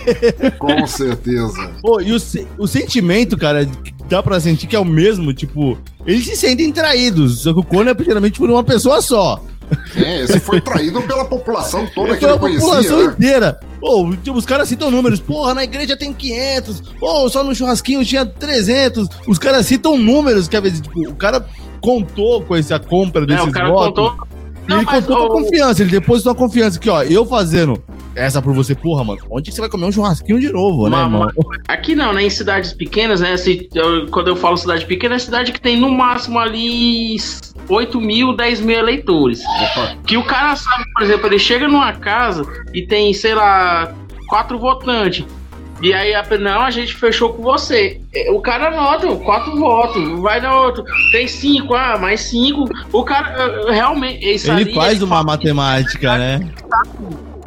Com 0.57 0.85
certeza. 0.87 1.71
Pô, 1.81 1.99
e 1.99 2.13
o, 2.13 2.17
o 2.57 2.67
sentimento, 2.67 3.37
cara, 3.37 3.67
dá 4.07 4.21
pra 4.23 4.39
sentir 4.39 4.67
que 4.67 4.75
é 4.75 4.79
o 4.79 4.85
mesmo, 4.85 5.33
tipo, 5.33 5.77
eles 6.05 6.25
se 6.25 6.35
sentem 6.35 6.71
traídos, 6.71 7.41
só 7.41 7.53
que 7.53 7.59
o 7.59 7.63
corno 7.63 7.91
é 7.91 8.03
geralmente 8.03 8.39
por 8.39 8.49
uma 8.49 8.63
pessoa 8.63 9.01
só. 9.01 9.43
É, 9.95 10.21
esse 10.21 10.39
foi 10.39 10.59
traído 10.61 11.01
pela 11.01 11.25
população 11.25 11.87
toda 11.93 12.13
que 12.13 12.19
Pela 12.19 12.33
ele 12.33 12.39
conhecia. 12.39 12.61
população 12.67 12.97
né? 13.07 13.13
inteira. 13.17 13.59
Pô, 13.79 14.13
tipo, 14.23 14.37
os 14.37 14.45
caras 14.45 14.67
citam 14.69 14.91
números. 14.91 15.19
Porra, 15.19 15.53
na 15.53 15.63
igreja 15.63 15.95
tem 15.97 16.13
500. 16.13 16.81
Pô, 16.99 17.29
só 17.29 17.43
no 17.43 17.53
churrasquinho 17.55 18.03
tinha 18.05 18.25
300. 18.25 19.07
Os 19.27 19.39
caras 19.39 19.65
citam 19.65 19.97
números 19.97 20.47
que 20.47 20.55
às 20.57 20.63
vezes, 20.63 20.81
tipo, 20.81 21.07
o 21.09 21.15
cara 21.15 21.45
contou 21.81 22.41
com 22.43 22.55
essa 22.55 22.77
compra 22.79 23.23
É, 23.23 23.25
desses 23.25 23.45
o 23.47 23.51
cara 23.51 23.69
votos. 23.69 23.87
contou. 24.09 24.27
Ele 24.67 24.75
Não, 24.77 24.83
mas, 24.83 25.05
contou 25.05 25.17
com 25.17 25.23
ô, 25.39 25.41
confiança, 25.43 25.81
ele 25.81 25.89
depositou 25.91 26.31
a 26.31 26.35
confiança 26.35 26.77
que, 26.79 26.89
ó, 26.91 27.01
eu 27.01 27.25
fazendo 27.25 27.81
essa 28.15 28.39
por 28.41 28.53
você, 28.53 28.75
porra, 28.75 29.03
mano, 29.03 29.19
onde 29.31 29.49
que 29.49 29.55
você 29.55 29.61
vai 29.61 29.69
comer 29.69 29.85
um 29.85 29.91
churrasquinho 29.91 30.39
de 30.39 30.51
novo, 30.51 30.87
né, 30.89 30.97
mano? 31.05 31.31
Aqui 31.67 31.95
não, 31.95 32.13
né? 32.13 32.23
Em 32.23 32.29
cidades 32.29 32.73
pequenas, 32.73 33.21
né? 33.21 33.35
Se, 33.37 33.67
eu- 33.73 34.05
quando 34.11 34.27
eu 34.27 34.35
falo 34.35 34.57
cidade 34.57 34.85
pequena, 34.85 35.15
é 35.15 35.19
cidade 35.19 35.51
que 35.51 35.59
tem 35.61 35.79
no 35.79 35.89
máximo 35.89 36.37
ali 36.37 37.15
8 37.69 38.01
mil, 38.01 38.35
10 38.35 38.61
mil 38.61 38.77
eleitores. 38.77 39.41
Que 40.05 40.17
o 40.17 40.23
cara 40.23 40.55
sabe, 40.55 40.83
por 40.93 41.03
exemplo, 41.03 41.27
ele 41.27 41.39
chega 41.39 41.67
numa 41.67 41.93
casa 41.93 42.43
e 42.73 42.85
tem, 42.85 43.13
sei 43.13 43.35
lá, 43.35 43.93
quatro 44.27 44.57
votantes. 44.57 45.25
E 45.81 45.93
aí, 45.93 46.13
a, 46.13 46.25
não, 46.37 46.61
a 46.61 46.71
gente 46.71 46.93
fechou 46.93 47.33
com 47.33 47.41
você. 47.41 48.01
É, 48.13 48.29
O 48.31 48.41
cara 48.41 48.67
anota, 48.67 49.07
quatro 49.23 49.57
votos, 49.57 50.19
vai 50.19 50.41
na 50.41 50.59
outro. 50.59 50.83
Tem 51.11 51.27
cinco, 51.27 51.73
ah, 51.73 51.97
mais 51.97 52.21
cinco. 52.21 52.65
O 52.91 53.03
cara 53.03 53.33
eh, 53.37 53.71
realmente. 53.71 54.25
Ele 54.25 54.51
ali, 54.51 54.73
faz 54.73 55.01
uma 55.01 55.23
matemática, 55.23 56.17
né? 56.17 56.51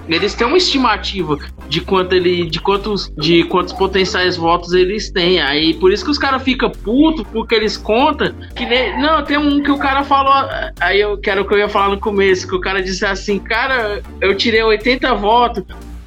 Eles 0.09 0.35
têm 0.35 0.47
uma 0.47 0.57
estimativa 0.57 1.39
de 1.69 1.81
quanto 1.81 2.15
ele 2.15 2.47
de 2.49 2.61
quantos 2.61 3.13
de 3.17 3.45
quantos 3.45 3.73
potenciais 3.73 4.37
votos 4.37 4.73
eles 4.73 5.11
têm 5.11 5.41
aí 5.41 5.75
por 5.75 5.93
isso 5.93 6.05
que 6.05 6.11
os 6.11 6.19
caras 6.19 6.43
ficam 6.43 6.71
putos 6.71 7.25
porque 7.33 7.55
eles 7.55 7.77
contam 7.77 8.35
que 8.55 8.67
nem, 8.67 9.01
não 9.01 9.25
tem 9.25 9.39
um 9.39 9.63
que 9.63 9.71
o 9.71 9.79
cara 9.79 10.05
falou 10.05 10.49
aí 10.81 11.01
eu 11.01 11.19
quero 11.19 11.47
que 11.47 11.55
eu 11.55 11.59
ia 11.59 11.69
falar 11.69 11.89
no 11.89 11.99
começo 11.99 12.47
que 12.47 12.55
o 12.55 12.61
cara 12.61 12.83
disse 12.83 13.05
assim 13.05 13.39
cara 13.39 14.03
eu 14.21 14.37
tirei 14.37 14.63
80 14.63 15.15
votos 15.15 15.65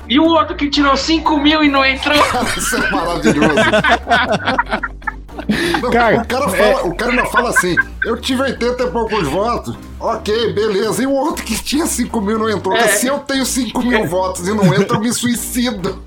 e 0.07 0.19
o 0.19 0.25
outro 0.25 0.55
que 0.55 0.69
tirou 0.69 0.95
5 0.95 1.39
mil 1.39 1.63
e 1.63 1.69
não 1.69 1.83
entrou 1.83 2.15
Isso 2.55 2.75
é 2.75 2.91
maravilhoso. 2.91 3.55
Não, 5.81 5.89
Cara, 5.91 6.21
o, 6.21 6.27
cara 6.27 6.49
fala, 6.49 6.85
o 6.87 6.95
cara 6.95 7.11
ainda 7.11 7.25
fala 7.25 7.49
assim: 7.49 7.75
eu 8.03 8.17
tive 8.19 8.41
80 8.41 8.83
e 8.83 8.91
poucos 8.91 9.27
votos. 9.27 9.77
Ok, 9.99 10.53
beleza. 10.53 11.03
E 11.03 11.07
o 11.07 11.11
outro 11.11 11.43
que 11.43 11.55
tinha 11.63 11.85
5 11.85 12.21
mil 12.21 12.37
não 12.37 12.49
entrou. 12.49 12.75
É. 12.75 12.87
Se 12.87 13.07
eu 13.07 13.19
tenho 13.19 13.45
5 13.45 13.81
mil 13.83 14.05
votos 14.07 14.47
e 14.47 14.53
não 14.53 14.73
entra, 14.73 14.97
eu 14.97 15.01
me 15.01 15.11
suicido. 15.13 16.03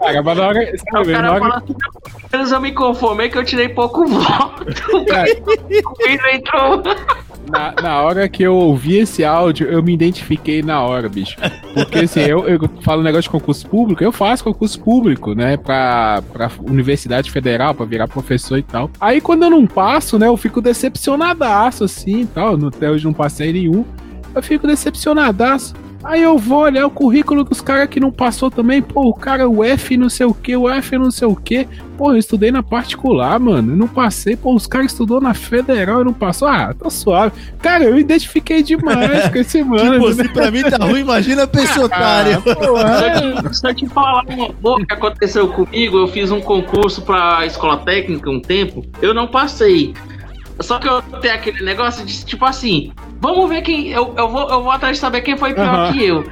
Cara, 0.00 0.22
mas 0.22 0.38
na 0.38 0.46
hora, 0.46 0.72
sabe, 0.92 1.10
o 1.10 1.12
cara 1.12 1.22
na 1.22 1.32
hora 1.32 1.40
fala 1.40 1.56
assim, 1.58 1.72
"Não, 1.72 2.00
pelo 2.00 2.28
menos 2.32 2.52
eu 2.52 2.60
me 2.60 2.72
conformei 2.72 3.28
que 3.28 3.38
eu 3.38 3.44
tirei 3.44 3.68
pouco 3.68 4.06
voto 4.06 4.64
Cara, 5.06 5.28
e 5.68 6.16
não 6.16 6.30
entrou 6.30 6.82
Na, 7.48 7.74
na 7.82 8.02
hora 8.02 8.28
que 8.28 8.42
eu 8.42 8.54
ouvi 8.54 8.98
esse 8.98 9.24
áudio, 9.24 9.66
eu 9.66 9.82
me 9.82 9.92
identifiquei 9.92 10.62
na 10.62 10.82
hora, 10.82 11.08
bicho. 11.08 11.36
Porque 11.74 12.00
assim, 12.00 12.20
eu, 12.20 12.46
eu 12.46 12.60
falo 12.82 13.00
um 13.00 13.04
negócio 13.04 13.24
de 13.24 13.30
concurso 13.30 13.66
público, 13.66 14.04
eu 14.04 14.12
faço 14.12 14.44
concurso 14.44 14.80
público, 14.80 15.34
né? 15.34 15.56
Pra, 15.56 16.22
pra 16.32 16.50
Universidade 16.60 17.30
Federal, 17.30 17.74
pra 17.74 17.86
virar 17.86 18.08
professor 18.08 18.58
e 18.58 18.62
tal. 18.62 18.90
Aí 19.00 19.20
quando 19.20 19.44
eu 19.44 19.50
não 19.50 19.66
passo, 19.66 20.18
né, 20.18 20.26
eu 20.26 20.36
fico 20.36 20.60
decepcionadaço, 20.60 21.84
assim 21.84 22.20
e 22.22 22.26
tal. 22.26 22.54
Até 22.66 22.90
hoje 22.90 23.04
não 23.04 23.12
passei 23.12 23.52
nenhum. 23.52 23.84
Eu 24.34 24.42
fico 24.42 24.66
decepcionadaço. 24.66 25.74
Aí 26.02 26.22
eu 26.22 26.38
vou 26.38 26.60
olhar 26.60 26.86
o 26.86 26.90
currículo 26.90 27.44
dos 27.44 27.60
caras 27.60 27.88
que 27.88 28.00
não 28.00 28.10
passou 28.10 28.50
também. 28.50 28.80
Pô, 28.80 29.08
o 29.08 29.14
cara, 29.14 29.48
o 29.48 29.62
F 29.62 29.96
não 29.96 30.08
sei 30.08 30.26
o 30.26 30.32
que, 30.32 30.56
o 30.56 30.68
F 30.68 30.96
não 30.96 31.10
sei 31.10 31.28
o 31.28 31.36
que. 31.36 31.68
Pô, 31.98 32.12
eu 32.12 32.16
estudei 32.16 32.50
na 32.50 32.62
particular, 32.62 33.38
mano. 33.38 33.72
Eu 33.72 33.76
não 33.76 33.86
passei. 33.86 34.34
Pô, 34.34 34.54
os 34.54 34.66
caras 34.66 34.92
estudou 34.92 35.20
na 35.20 35.34
federal 35.34 36.00
e 36.00 36.04
não 36.04 36.14
passou. 36.14 36.48
Ah, 36.48 36.72
tá 36.72 36.88
suave. 36.88 37.32
Cara, 37.60 37.84
eu 37.84 37.94
me 37.94 38.00
identifiquei 38.00 38.62
demais 38.62 39.28
com 39.28 39.38
esse 39.38 39.62
mano. 39.64 39.92
Tipo, 39.92 40.14
se 40.14 40.28
pra 40.30 40.50
mim 40.50 40.62
tá 40.62 40.82
ruim, 40.82 41.00
imagina 41.00 41.42
a 41.42 41.46
pessoa 41.46 41.86
otária. 41.86 42.42
Ah. 42.46 43.52
Se 43.52 43.66
eu 43.66 43.74
te 43.74 43.86
falar 43.86 44.24
uma 44.26 44.48
boa 44.48 44.84
que 44.84 44.94
aconteceu 44.94 45.48
comigo, 45.48 45.98
eu 45.98 46.08
fiz 46.08 46.30
um 46.30 46.40
concurso 46.40 47.02
pra 47.02 47.44
escola 47.44 47.76
técnica 47.76 48.30
um 48.30 48.40
tempo, 48.40 48.82
eu 49.02 49.12
não 49.12 49.26
passei. 49.26 49.94
Só 50.60 50.78
que 50.78 50.88
eu 50.88 51.00
tenho 51.20 51.34
aquele 51.34 51.64
negócio 51.64 52.04
de 52.04 52.24
tipo 52.24 52.44
assim, 52.44 52.92
vamos 53.20 53.48
ver 53.48 53.62
quem. 53.62 53.88
Eu, 53.88 54.14
eu, 54.16 54.28
vou, 54.28 54.48
eu 54.50 54.62
vou 54.62 54.70
atrás 54.70 54.96
de 54.96 55.00
saber 55.00 55.22
quem 55.22 55.36
foi 55.36 55.54
pior 55.54 55.66
Aham. 55.68 55.92
que 55.92 56.04
eu. 56.04 56.24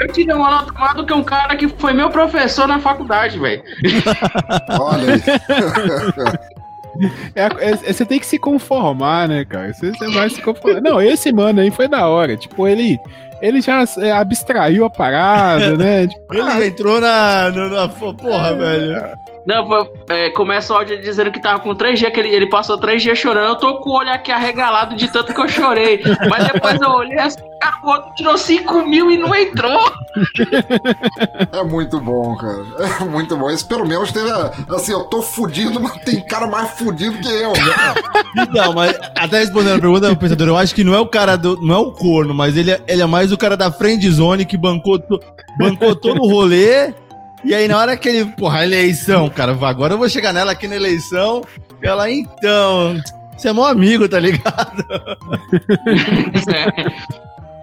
Eu 0.00 0.12
tirei 0.12 0.34
uma 0.34 0.50
nota 0.50 0.72
maior 0.72 0.94
do 0.94 1.04
que 1.04 1.12
um 1.12 1.22
cara 1.22 1.54
que 1.56 1.68
foi 1.68 1.92
meu 1.92 2.08
professor 2.08 2.66
na 2.66 2.78
faculdade, 2.80 3.38
velho. 3.38 3.62
Olha 4.80 5.14
aí. 5.14 5.22
É, 7.34 7.42
é- 7.44 7.70
é- 7.70 7.92
você 7.92 8.04
tem 8.04 8.18
que 8.18 8.26
se 8.26 8.38
conformar, 8.38 9.28
né, 9.28 9.44
cara? 9.44 9.72
Você, 9.72 9.90
você 9.92 10.08
vai 10.10 10.28
se 10.30 10.42
conformar. 10.42 10.80
Não, 10.80 11.00
esse 11.00 11.32
mano 11.32 11.60
aí 11.60 11.70
foi 11.70 11.86
da 11.86 12.08
hora. 12.08 12.36
Tipo, 12.36 12.66
ele, 12.66 12.98
ele 13.40 13.60
já 13.60 13.84
é, 13.98 14.10
abstraiu 14.10 14.84
a 14.84 14.90
parada, 14.90 15.76
né? 15.76 16.08
Tipo, 16.10 16.34
Ele 16.34 16.42
já 16.42 16.66
entrou 16.66 17.00
na. 17.00 17.50
na, 17.50 17.68
na- 17.68 17.88
porra, 17.88 18.54
velho. 18.54 19.00
Não, 19.48 19.66
foi- 19.66 19.90
é, 20.10 20.30
começa 20.30 20.74
o 20.74 20.76
áudio 20.76 21.00
dizendo 21.00 21.32
que 21.32 21.40
tava 21.40 21.58
com 21.60 21.74
três 21.74 21.98
dias, 21.98 22.12
que 22.12 22.20
ele, 22.20 22.28
ele 22.28 22.46
passou 22.50 22.76
três 22.76 23.02
dias 23.02 23.18
chorando. 23.18 23.48
Eu 23.48 23.56
tô 23.56 23.78
com 23.78 23.88
o 23.90 23.94
olho 23.96 24.10
aqui 24.12 24.30
arregalado 24.30 24.94
de 24.94 25.08
tanto 25.10 25.32
que 25.32 25.40
eu 25.40 25.48
chorei. 25.48 26.02
Mas 26.28 26.48
depois 26.52 26.78
eu 26.78 26.90
olhei 26.90 27.18
assim, 27.18 27.38
cara, 27.58 27.76
o 27.82 27.88
outro 27.88 28.14
tirou 28.14 28.36
5 28.36 28.84
mil 28.86 29.10
e 29.10 29.16
não 29.16 29.34
entrou. 29.34 29.90
É 31.52 31.62
muito 31.64 31.98
bom, 32.00 32.36
cara. 32.36 32.64
É 33.00 33.04
muito 33.04 33.36
bom. 33.36 33.48
Esse 33.50 33.64
pelo 33.64 33.86
menos 33.86 34.12
teve. 34.12 34.30
a- 34.30 34.52
Assim, 34.70 34.92
eu 34.92 35.04
tô 35.04 35.22
fudido, 35.22 35.80
mas 35.80 35.92
tem 36.02 36.20
cara 36.20 36.46
mais 36.46 36.70
fudido 36.72 37.16
que 37.18 37.28
eu, 37.28 37.52
né? 37.52 38.42
Então, 38.42 38.72
mas 38.74 38.98
até 39.16 39.38
respondendo 39.38 39.76
a 39.78 39.80
pergunta, 39.80 40.14
pensador, 40.16 40.48
eu 40.48 40.56
acho 40.56 40.74
que 40.74 40.84
não 40.84 40.94
é 40.94 41.00
o 41.00 41.06
cara 41.06 41.36
do. 41.36 41.56
Não 41.62 41.74
é 41.74 41.78
o 41.78 41.92
corno, 41.92 42.34
mas 42.34 42.56
ele 42.56 42.70
é, 42.72 42.80
ele 42.86 43.02
é 43.02 43.06
mais 43.06 43.32
o 43.32 43.38
cara 43.38 43.56
da 43.56 43.72
friend 43.72 44.08
zone 44.10 44.44
que 44.44 44.56
bancou, 44.56 45.00
bancou 45.58 45.94
todo 45.94 46.20
o 46.22 46.28
rolê. 46.30 46.92
E 47.44 47.54
aí, 47.54 47.68
na 47.68 47.78
hora 47.78 47.96
que 47.96 48.08
ele. 48.08 48.24
Porra, 48.32 48.64
eleição, 48.64 49.28
cara. 49.28 49.52
Agora 49.52 49.94
eu 49.94 49.98
vou 49.98 50.08
chegar 50.08 50.32
nela 50.32 50.52
aqui 50.52 50.66
na 50.66 50.76
eleição. 50.76 51.42
E 51.82 51.86
ela, 51.86 52.10
então. 52.10 53.00
Você 53.36 53.48
é 53.48 53.52
meu 53.52 53.64
amigo, 53.64 54.08
tá 54.08 54.18
ligado? 54.18 54.84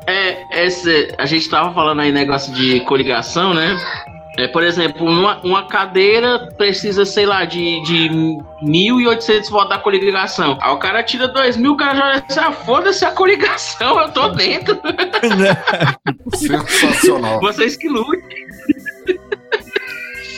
É, 0.07 0.65
esse, 0.65 1.15
a 1.17 1.25
gente 1.25 1.49
tava 1.49 1.73
falando 1.73 2.01
aí 2.01 2.11
negócio 2.11 2.53
de 2.53 2.79
coligação, 2.81 3.55
né? 3.55 3.75
É, 4.37 4.47
por 4.47 4.63
exemplo, 4.63 5.07
uma, 5.07 5.39
uma 5.43 5.67
cadeira 5.67 6.51
precisa, 6.57 7.05
sei 7.05 7.25
lá, 7.25 7.45
de, 7.45 7.81
de 7.83 8.09
1.800 8.63 9.49
votos 9.49 9.69
da 9.69 9.79
coligação. 9.79 10.57
Aí 10.61 10.71
o 10.71 10.77
cara 10.77 11.01
tira 11.01 11.27
2 11.27 11.57
mil, 11.57 11.71
o 11.71 11.77
cara 11.77 11.95
já 11.95 12.05
olha 12.05 12.25
assim, 12.27 12.39
ah, 12.39 12.51
foda-se 12.51 13.05
a 13.05 13.11
coligação, 13.11 13.99
eu 13.99 14.11
tô 14.11 14.27
dentro. 14.29 14.77
Sensacional. 16.35 17.39
Vocês 17.39 17.77
que 17.77 17.87
lutem. 17.87 18.45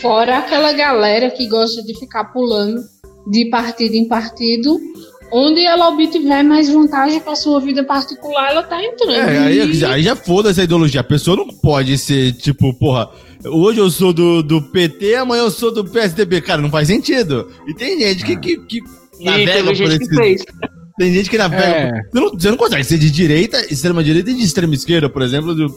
Fora 0.08 0.38
aquela 0.40 0.72
galera 0.74 1.30
que 1.32 1.48
gosta 1.48 1.84
de 1.84 1.98
ficar 2.00 2.26
pulando 2.26 2.82
de 3.30 3.46
partido 3.50 3.94
em 3.96 4.08
partido, 4.08 4.80
onde 5.32 5.62
ela 5.66 5.90
obtiver 5.90 6.44
mais 6.44 6.70
vantagem 6.70 7.20
para 7.20 7.36
sua 7.36 7.60
vida 7.60 7.84
particular, 7.84 8.52
ela 8.52 8.64
tá 8.64 8.82
entrando. 8.82 9.14
É, 9.16 9.38
aí, 9.40 9.72
E- 9.80 9.86
aí 9.86 10.04
já 10.04 10.16
foda 10.16 10.50
essa 10.50 10.64
ideologia. 10.64 11.02
A 11.02 11.04
pessoa 11.04 11.36
não 11.36 11.48
pode 11.48 11.98
ser, 11.98 12.32
tipo, 12.34 12.74
porra, 12.80 13.10
hoje 13.46 13.80
eu 13.80 13.90
sou 13.90 14.14
do, 14.14 14.42
do 14.42 14.62
PT, 14.62 15.16
amanhã 15.16 15.44
eu 15.44 15.52
sou 15.52 15.74
do 15.74 15.84
PSDB. 15.84 16.40
Cara, 16.42 16.62
não 16.62 16.70
faz 16.72 16.88
sentido. 16.88 17.50
E 17.68 17.74
tem 17.74 18.00
gente 18.00 18.24
que. 18.26 18.38
que, 18.38 18.58
que 18.66 18.80
E 19.20 19.26
navega 19.26 19.64
por 19.66 19.76
gente 19.76 19.98
que 19.98 20.04
esse- 20.06 20.16
fez. 20.16 20.42
Tem 20.98 21.14
gente 21.14 21.30
que 21.30 21.38
navega. 21.38 21.64
É. 21.64 21.92
Você, 22.12 22.20
não, 22.20 22.30
você 22.32 22.50
não 22.50 22.58
consegue 22.58 22.84
ser 22.84 22.98
de 22.98 23.12
direita, 23.12 23.60
extrema 23.72 24.04
direita 24.04 24.32
e 24.32 24.34
de 24.34 24.44
extrema 24.44 24.74
esquerda, 24.74 25.08
por 25.10 25.22
exemplo, 25.22 25.54
de, 25.54 25.68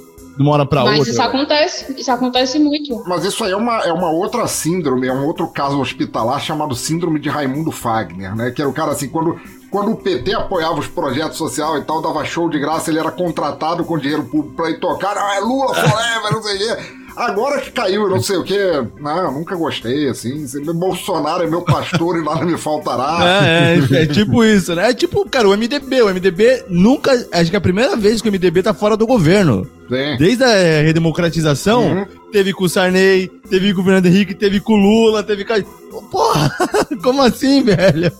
de 0.40 0.42
uma 0.42 0.52
hora 0.52 0.64
pra 0.64 0.82
Mas 0.84 1.00
outra. 1.00 1.12
isso 1.12 1.22
acontece, 1.22 1.94
isso 2.00 2.10
acontece 2.10 2.58
muito. 2.58 3.04
Mas 3.06 3.26
isso 3.26 3.44
aí 3.44 3.52
é 3.52 3.56
uma, 3.56 3.84
é 3.84 3.92
uma 3.92 4.10
outra 4.10 4.46
síndrome, 4.46 5.06
é 5.06 5.12
um 5.12 5.26
outro 5.26 5.46
caso 5.48 5.78
hospitalar 5.78 6.40
chamado 6.40 6.74
Síndrome 6.74 7.20
de 7.20 7.28
Raimundo 7.28 7.70
Fagner, 7.70 8.34
né? 8.34 8.50
Que 8.50 8.62
era 8.62 8.70
o 8.70 8.72
cara 8.72 8.92
assim, 8.92 9.10
quando, 9.10 9.38
quando 9.70 9.90
o 9.90 9.96
PT 9.96 10.32
apoiava 10.32 10.80
os 10.80 10.86
projetos 10.86 11.36
sociais 11.36 11.82
e 11.82 11.84
tal, 11.84 12.00
dava 12.00 12.24
show 12.24 12.48
de 12.48 12.58
graça, 12.58 12.90
ele 12.90 12.98
era 12.98 13.10
contratado 13.10 13.84
com 13.84 13.98
dinheiro 13.98 14.24
público 14.24 14.56
pra 14.56 14.70
ir 14.70 14.80
tocar, 14.80 15.14
ah, 15.14 15.36
é 15.36 15.40
Lula 15.40 15.74
forever, 15.74 16.32
não 16.32 16.42
sei 16.42 16.56
o 16.56 16.58
quê. 16.58 16.99
Agora 17.16 17.60
que 17.60 17.70
caiu, 17.70 18.08
não 18.08 18.20
sei 18.22 18.36
o 18.36 18.44
quê. 18.44 18.56
Não, 19.00 19.32
nunca 19.32 19.54
gostei, 19.56 20.08
assim. 20.08 20.46
Bolsonaro 20.74 21.42
é 21.44 21.46
meu 21.50 21.62
pastor 21.62 22.18
e 22.18 22.24
nada 22.24 22.44
me 22.44 22.56
faltará. 22.56 23.18
É, 23.50 23.78
é, 23.98 24.02
é 24.02 24.06
tipo 24.06 24.44
isso, 24.44 24.74
né? 24.74 24.90
É 24.90 24.94
tipo, 24.94 25.28
cara, 25.28 25.48
o 25.48 25.56
MDB. 25.56 26.02
O 26.02 26.08
MDB 26.14 26.64
nunca. 26.68 27.12
Acho 27.32 27.50
que 27.50 27.56
é 27.56 27.58
a 27.58 27.60
primeira 27.60 27.96
vez 27.96 28.20
que 28.22 28.28
o 28.28 28.32
MDB 28.32 28.62
tá 28.62 28.72
fora 28.74 28.96
do 28.96 29.06
governo. 29.06 29.64
Sim. 29.88 30.16
Desde 30.18 30.44
a 30.44 30.82
redemocratização, 30.82 31.82
Uhum. 31.98 32.06
teve 32.32 32.52
com 32.52 32.64
o 32.64 32.68
Sarney, 32.68 33.28
teve 33.50 33.74
com 33.74 33.80
o 33.80 33.84
Fernando 33.84 34.06
Henrique, 34.06 34.34
teve 34.34 34.60
com 34.60 34.74
o 34.74 34.76
Lula, 34.76 35.22
teve 35.22 35.44
com. 35.44 35.52
a- 35.54 36.00
Porra! 36.10 36.50
Como 37.02 37.22
assim, 37.22 37.62
velho? 37.62 38.12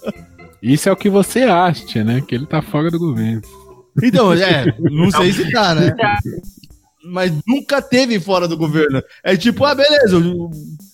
Isso 0.63 0.89
é 0.89 0.93
o 0.93 0.97
que 0.97 1.09
você 1.09 1.41
acha, 1.45 2.03
né? 2.05 2.21
Que 2.27 2.35
ele 2.35 2.47
tá 2.47 2.61
fora 2.61 2.91
do 2.91 2.99
governo. 2.99 3.41
Então, 4.03 4.33
é, 4.33 4.67
não 4.81 5.11
sei 5.11 5.33
se 5.33 5.51
tá, 5.51 5.75
né? 5.75 5.95
Mas 7.05 7.33
nunca 7.47 7.81
teve 7.81 8.21
fora 8.21 8.47
do 8.47 8.57
governo. 8.57 9.03
É 9.25 9.37
tipo, 9.37 9.65
ah, 9.65 9.75
beleza, 9.75 10.19
o 10.19 10.51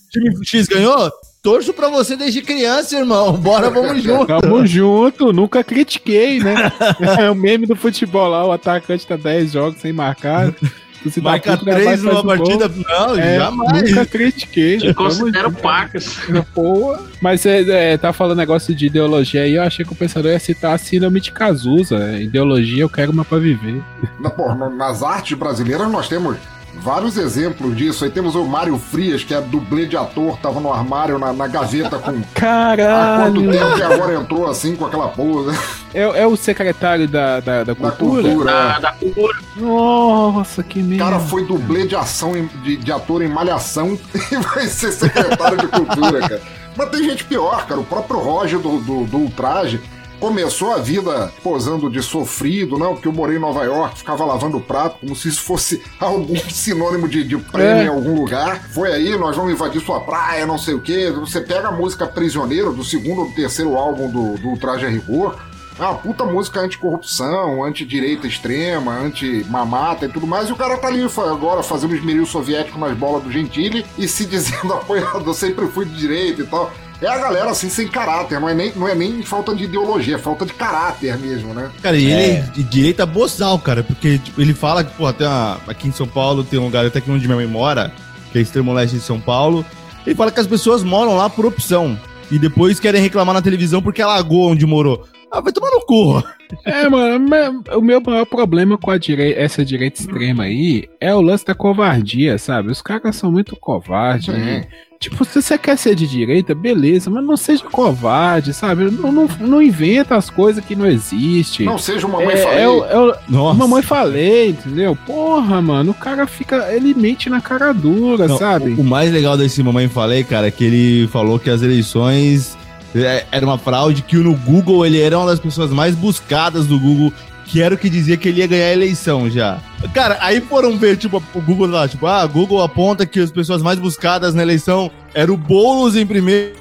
time 0.09 0.45
X 0.45 0.67
ganhou? 0.67 1.11
Torço 1.41 1.73
pra 1.73 1.89
você 1.89 2.15
desde 2.15 2.41
criança, 2.41 2.97
irmão. 2.97 3.33
Bora, 3.39 3.69
vamos 3.69 4.03
junto. 4.03 4.27
Tamo 4.27 4.65
junto, 4.65 5.31
nunca 5.31 5.63
critiquei, 5.63 6.39
né? 6.39 6.55
É 7.19 7.29
o 7.29 7.35
meme 7.35 7.65
do 7.65 7.75
futebol 7.75 8.29
lá, 8.29 8.45
o 8.45 8.51
atacante 8.51 9.07
tá 9.07 9.15
10 9.15 9.51
jogos 9.51 9.81
sem 9.81 9.93
marcar. 9.93 10.53
Se 11.09 11.21
Marca 11.21 11.55
três 11.57 12.01
numa 12.03 12.19
o 12.19 12.23
gol. 12.23 12.37
partida. 12.37 12.69
Não, 12.89 13.17
É, 13.17 13.37
jamais. 13.37 13.89
Nunca 13.91 14.05
critiquei. 14.05 14.77
Te 14.77 14.87
né? 14.87 14.93
considero 14.93 15.51
pacas. 15.51 16.17
Porra. 16.53 16.99
Mas 17.21 17.45
é, 17.45 17.93
é, 17.93 17.97
tá 17.97 18.11
falando 18.11 18.37
negócio 18.37 18.73
de 18.75 18.87
ideologia 18.87 19.41
aí, 19.43 19.55
eu 19.55 19.63
achei 19.63 19.85
que 19.85 19.91
o 19.93 19.95
pensador 19.95 20.31
ia 20.31 20.39
citar 20.39 20.73
a 20.73 20.77
síndrome 20.77 21.21
de 21.21 21.31
Cazuza. 21.31 21.97
né? 21.99 22.21
Ideologia, 22.23 22.81
eu 22.83 22.89
quero 22.89 23.11
uma 23.11 23.23
pra 23.23 23.37
viver. 23.37 23.81
Na- 24.19 24.29
pô, 24.29 24.53
nas 24.53 25.01
artes 25.03 25.37
brasileiras 25.37 25.89
nós 25.89 26.07
temos 26.09 26.37
vários 26.81 27.17
exemplos 27.17 27.75
disso. 27.75 28.03
Aí 28.05 28.09
temos 28.11 28.35
o 28.35 28.43
Mário 28.45 28.77
Frias, 28.77 29.23
que 29.23 29.33
é 29.33 29.41
dublê 29.41 29.85
de 29.85 29.97
ator, 29.97 30.37
tava 30.37 30.59
no 30.59 30.71
armário, 30.71 31.17
na, 31.19 31.33
na 31.33 31.47
gaveta 31.47 31.97
com. 31.97 32.11
Há 32.11 32.13
quanto 32.13 32.33
Caralho! 32.33 33.51
tempo 33.51 33.75
que 33.75 33.83
agora 33.83 34.15
entrou 34.15 34.49
assim 34.49 34.75
com 34.75 34.85
aquela 34.85 35.07
pose? 35.09 35.57
É, 35.93 36.01
é 36.21 36.27
o 36.27 36.35
secretário 36.35 37.07
da, 37.07 37.39
da, 37.39 37.63
da 37.63 37.73
Da 37.73 37.75
cultura? 37.75 38.21
cultura. 38.23 38.79
Da, 38.79 38.91
cultura. 38.93 39.37
Nossa, 39.55 40.63
que 40.63 40.79
O 40.79 40.83
merda. 40.83 41.03
cara 41.05 41.19
foi 41.19 41.45
dublê 41.45 41.87
de 41.87 41.95
ação, 41.95 42.33
de, 42.63 42.77
de 42.77 42.91
ator 42.91 43.21
em 43.21 43.27
Malhação 43.27 43.97
e 44.31 44.35
vai 44.37 44.67
ser 44.67 44.91
secretário 44.91 45.57
de 45.57 45.67
cultura, 45.67 46.19
cara. 46.21 46.41
Mas 46.75 46.89
tem 46.89 47.03
gente 47.03 47.23
pior, 47.25 47.65
cara. 47.65 47.79
O 47.79 47.83
próprio 47.83 48.19
Roger 48.19 48.59
do, 48.59 48.79
do, 48.79 49.05
do 49.05 49.17
Ultraje 49.17 49.81
começou 50.19 50.73
a 50.73 50.77
vida 50.77 51.31
posando 51.43 51.89
de 51.89 52.01
sofrido, 52.01 52.77
não? 52.77 52.93
Porque 52.93 53.07
eu 53.07 53.13
morei 53.13 53.37
em 53.37 53.39
Nova 53.39 53.63
York, 53.63 53.99
ficava 53.99 54.25
lavando 54.25 54.59
prato, 54.59 54.99
como 54.99 55.15
se 55.15 55.27
isso 55.27 55.41
fosse 55.41 55.81
algum 55.99 56.35
sinônimo 56.49 57.07
de, 57.07 57.23
de 57.23 57.37
prêmio 57.37 57.81
É. 57.81 57.85
em 57.85 57.87
algum 57.87 58.15
lugar. 58.15 58.61
Foi 58.73 58.91
aí, 58.91 59.17
nós 59.17 59.35
vamos 59.35 59.51
invadir 59.51 59.81
sua 59.81 59.99
praia, 60.01 60.45
não 60.45 60.57
sei 60.57 60.73
o 60.73 60.81
quê. 60.81 61.11
Você 61.11 61.41
pega 61.41 61.69
a 61.69 61.71
música 61.71 62.07
Prisioneiro, 62.07 62.73
do 62.73 62.83
segundo 62.83 63.21
ou 63.21 63.31
terceiro 63.31 63.75
álbum 63.75 64.09
do, 64.09 64.37
do 64.41 64.47
Ultraje 64.49 64.85
a 64.85 64.89
Rigor. 64.89 65.35
É 65.79 65.83
uma 65.83 65.93
puta 65.93 66.25
música 66.25 66.59
anticorrupção, 66.59 67.63
antidireita 67.63 68.25
extrema, 68.25 68.93
anti-mamata 68.97 70.05
e 70.05 70.09
tudo 70.09 70.25
mais. 70.25 70.49
E 70.49 70.51
o 70.51 70.55
cara 70.55 70.75
tá 70.77 70.87
ali 70.87 71.05
agora 71.31 71.61
fazendo 71.61 71.93
esmeril 71.95 72.25
soviético 72.25 72.79
nas 72.79 72.97
bolas 72.97 73.21
do 73.23 73.31
Gentili 73.31 73.85
e 73.95 74.07
se 74.07 74.25
dizendo 74.27 74.73
apoiador, 74.73 75.33
sempre 75.35 75.67
fui 75.67 75.85
de 75.85 75.95
direita 75.95 76.41
e 76.41 76.47
tal. 76.47 76.71
É 77.01 77.07
a 77.07 77.17
galera 77.17 77.51
assim, 77.51 77.69
sem 77.69 77.87
caráter, 77.87 78.39
não 78.39 78.49
é 78.49 78.53
nem, 78.53 78.71
não 78.75 78.87
é 78.87 78.95
nem 78.95 79.21
falta 79.21 79.53
de 79.53 79.65
ideologia, 79.65 80.15
é 80.15 80.17
falta 80.19 80.45
de 80.45 80.53
caráter 80.53 81.17
mesmo, 81.17 81.53
né? 81.53 81.69
Cara, 81.81 81.95
e 81.95 82.05
ele 82.05 82.13
é 82.13 82.41
de 82.41 82.63
direita 82.63 83.05
boçal, 83.05 83.59
cara, 83.59 83.83
porque 83.83 84.17
tipo, 84.17 84.41
ele 84.41 84.53
fala 84.53 84.83
que, 84.83 84.91
pô, 84.93 85.11
tem 85.13 85.27
uma, 85.27 85.59
aqui 85.67 85.87
em 85.87 85.91
São 85.91 86.07
Paulo 86.07 86.43
tem 86.43 86.57
um 86.59 86.65
lugar 86.65 86.85
até 86.85 86.99
que 86.99 87.11
onde 87.11 87.25
minha 87.25 87.35
mãe 87.35 87.45
mora, 87.45 87.91
que 88.31 88.39
é 88.39 88.41
extremo 88.41 88.73
leste 88.73 88.95
de 88.95 89.01
São 89.01 89.19
Paulo. 89.19 89.63
Ele 90.05 90.15
fala 90.15 90.31
que 90.31 90.39
as 90.39 90.47
pessoas 90.47 90.83
moram 90.83 91.15
lá 91.15 91.29
por 91.29 91.45
opção. 91.45 91.99
E 92.31 92.39
depois 92.39 92.79
querem 92.79 93.01
reclamar 93.01 93.33
na 93.33 93.41
televisão 93.41 93.81
porque 93.81 94.01
alagou 94.01 94.51
onde 94.51 94.65
morou. 94.65 95.05
Ah, 95.31 95.41
vai 95.41 95.51
tomar 95.51 95.69
no 95.71 95.85
cu. 95.85 96.23
É, 96.65 96.87
mano, 96.87 97.63
o 97.75 97.81
meu 97.81 97.99
maior 97.99 98.25
problema 98.25 98.77
com 98.77 98.89
a 98.89 98.97
direi 98.97 99.33
essa 99.33 99.65
direita 99.65 99.99
extrema 99.99 100.43
aí 100.43 100.87
é 100.99 101.13
o 101.13 101.19
lance 101.19 101.45
da 101.45 101.53
covardia, 101.53 102.37
sabe? 102.37 102.71
Os 102.71 102.81
caras 102.81 103.17
são 103.17 103.29
muito 103.29 103.55
covardes. 103.57 104.33
Sim. 104.33 104.39
né? 104.41 104.67
Tipo, 104.99 105.23
se 105.25 105.39
você 105.41 105.57
quer 105.59 105.77
ser 105.77 105.93
de 105.93 106.07
direita, 106.07 106.55
beleza, 106.55 107.09
mas 107.09 107.23
não 107.23 107.37
seja 107.37 107.63
covarde, 107.65 108.51
sabe? 108.53 108.85
Não, 108.89 109.11
não, 109.11 109.27
não 109.39 109.61
inventa 109.61 110.15
as 110.15 110.29
coisas 110.29 110.63
que 110.65 110.75
não 110.75 110.87
existem. 110.87 111.65
Não 111.67 111.77
seja 111.77 112.07
uma 112.07 112.17
mãe 112.19 112.33
é, 112.33 112.37
falei. 112.37 112.59
é, 112.63 112.67
o- 112.67 112.83
é 113.11 113.19
Nossa. 113.29 113.57
Mamãe 113.59 113.81
falei, 113.83 114.49
entendeu? 114.49 114.97
Porra, 115.05 115.61
mano, 115.61 115.91
o 115.91 115.93
cara 115.93 116.25
fica. 116.25 116.73
Ele 116.73 116.95
mente 116.95 117.29
na 117.29 117.39
cara 117.39 117.71
dura, 117.73 118.27
Não, 118.27 118.37
sabe? 118.37 118.71
O, 118.71 118.81
o 118.81 118.83
mais 118.83 119.11
legal 119.11 119.37
desse 119.37 119.61
Mamãe 119.61 119.87
Falei, 119.87 120.23
cara, 120.23 120.47
é 120.47 120.51
que 120.51 120.63
ele 120.63 121.07
falou 121.09 121.37
que 121.37 121.49
as 121.49 121.61
eleições 121.61 122.57
é, 122.95 123.25
era 123.31 123.45
uma 123.45 123.57
fraude, 123.59 124.01
que 124.01 124.15
no 124.15 124.33
Google 124.35 124.83
ele 124.85 124.99
era 124.99 125.17
uma 125.17 125.27
das 125.27 125.39
pessoas 125.39 125.69
mais 125.71 125.93
buscadas 125.93 126.65
do 126.65 126.79
Google, 126.79 127.13
que 127.47 127.61
era 127.61 127.73
o 127.73 127.77
que 127.77 127.89
dizia 127.89 128.17
que 128.17 128.27
ele 128.27 128.41
ia 128.41 128.47
ganhar 128.47 128.67
a 128.67 128.73
eleição 128.73 129.29
já. 129.29 129.59
Cara, 129.93 130.17
aí 130.21 130.41
foram 130.41 130.77
ver, 130.77 130.97
tipo, 130.97 131.23
o 131.33 131.41
Google 131.41 131.67
lá, 131.67 131.87
tipo, 131.87 132.05
ah, 132.05 132.25
Google 132.25 132.61
aponta 132.61 133.05
que 133.05 133.19
as 133.19 133.31
pessoas 133.31 133.61
mais 133.61 133.79
buscadas 133.79 134.33
na 134.35 134.43
eleição 134.43 134.91
era 135.13 135.31
o 135.31 135.37
Boulos 135.37 135.95
em 135.95 136.05
primeiro. 136.05 136.55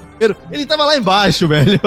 Ele 0.50 0.64
tava 0.64 0.84
lá 0.84 0.96
embaixo, 0.96 1.46
velho. 1.48 1.80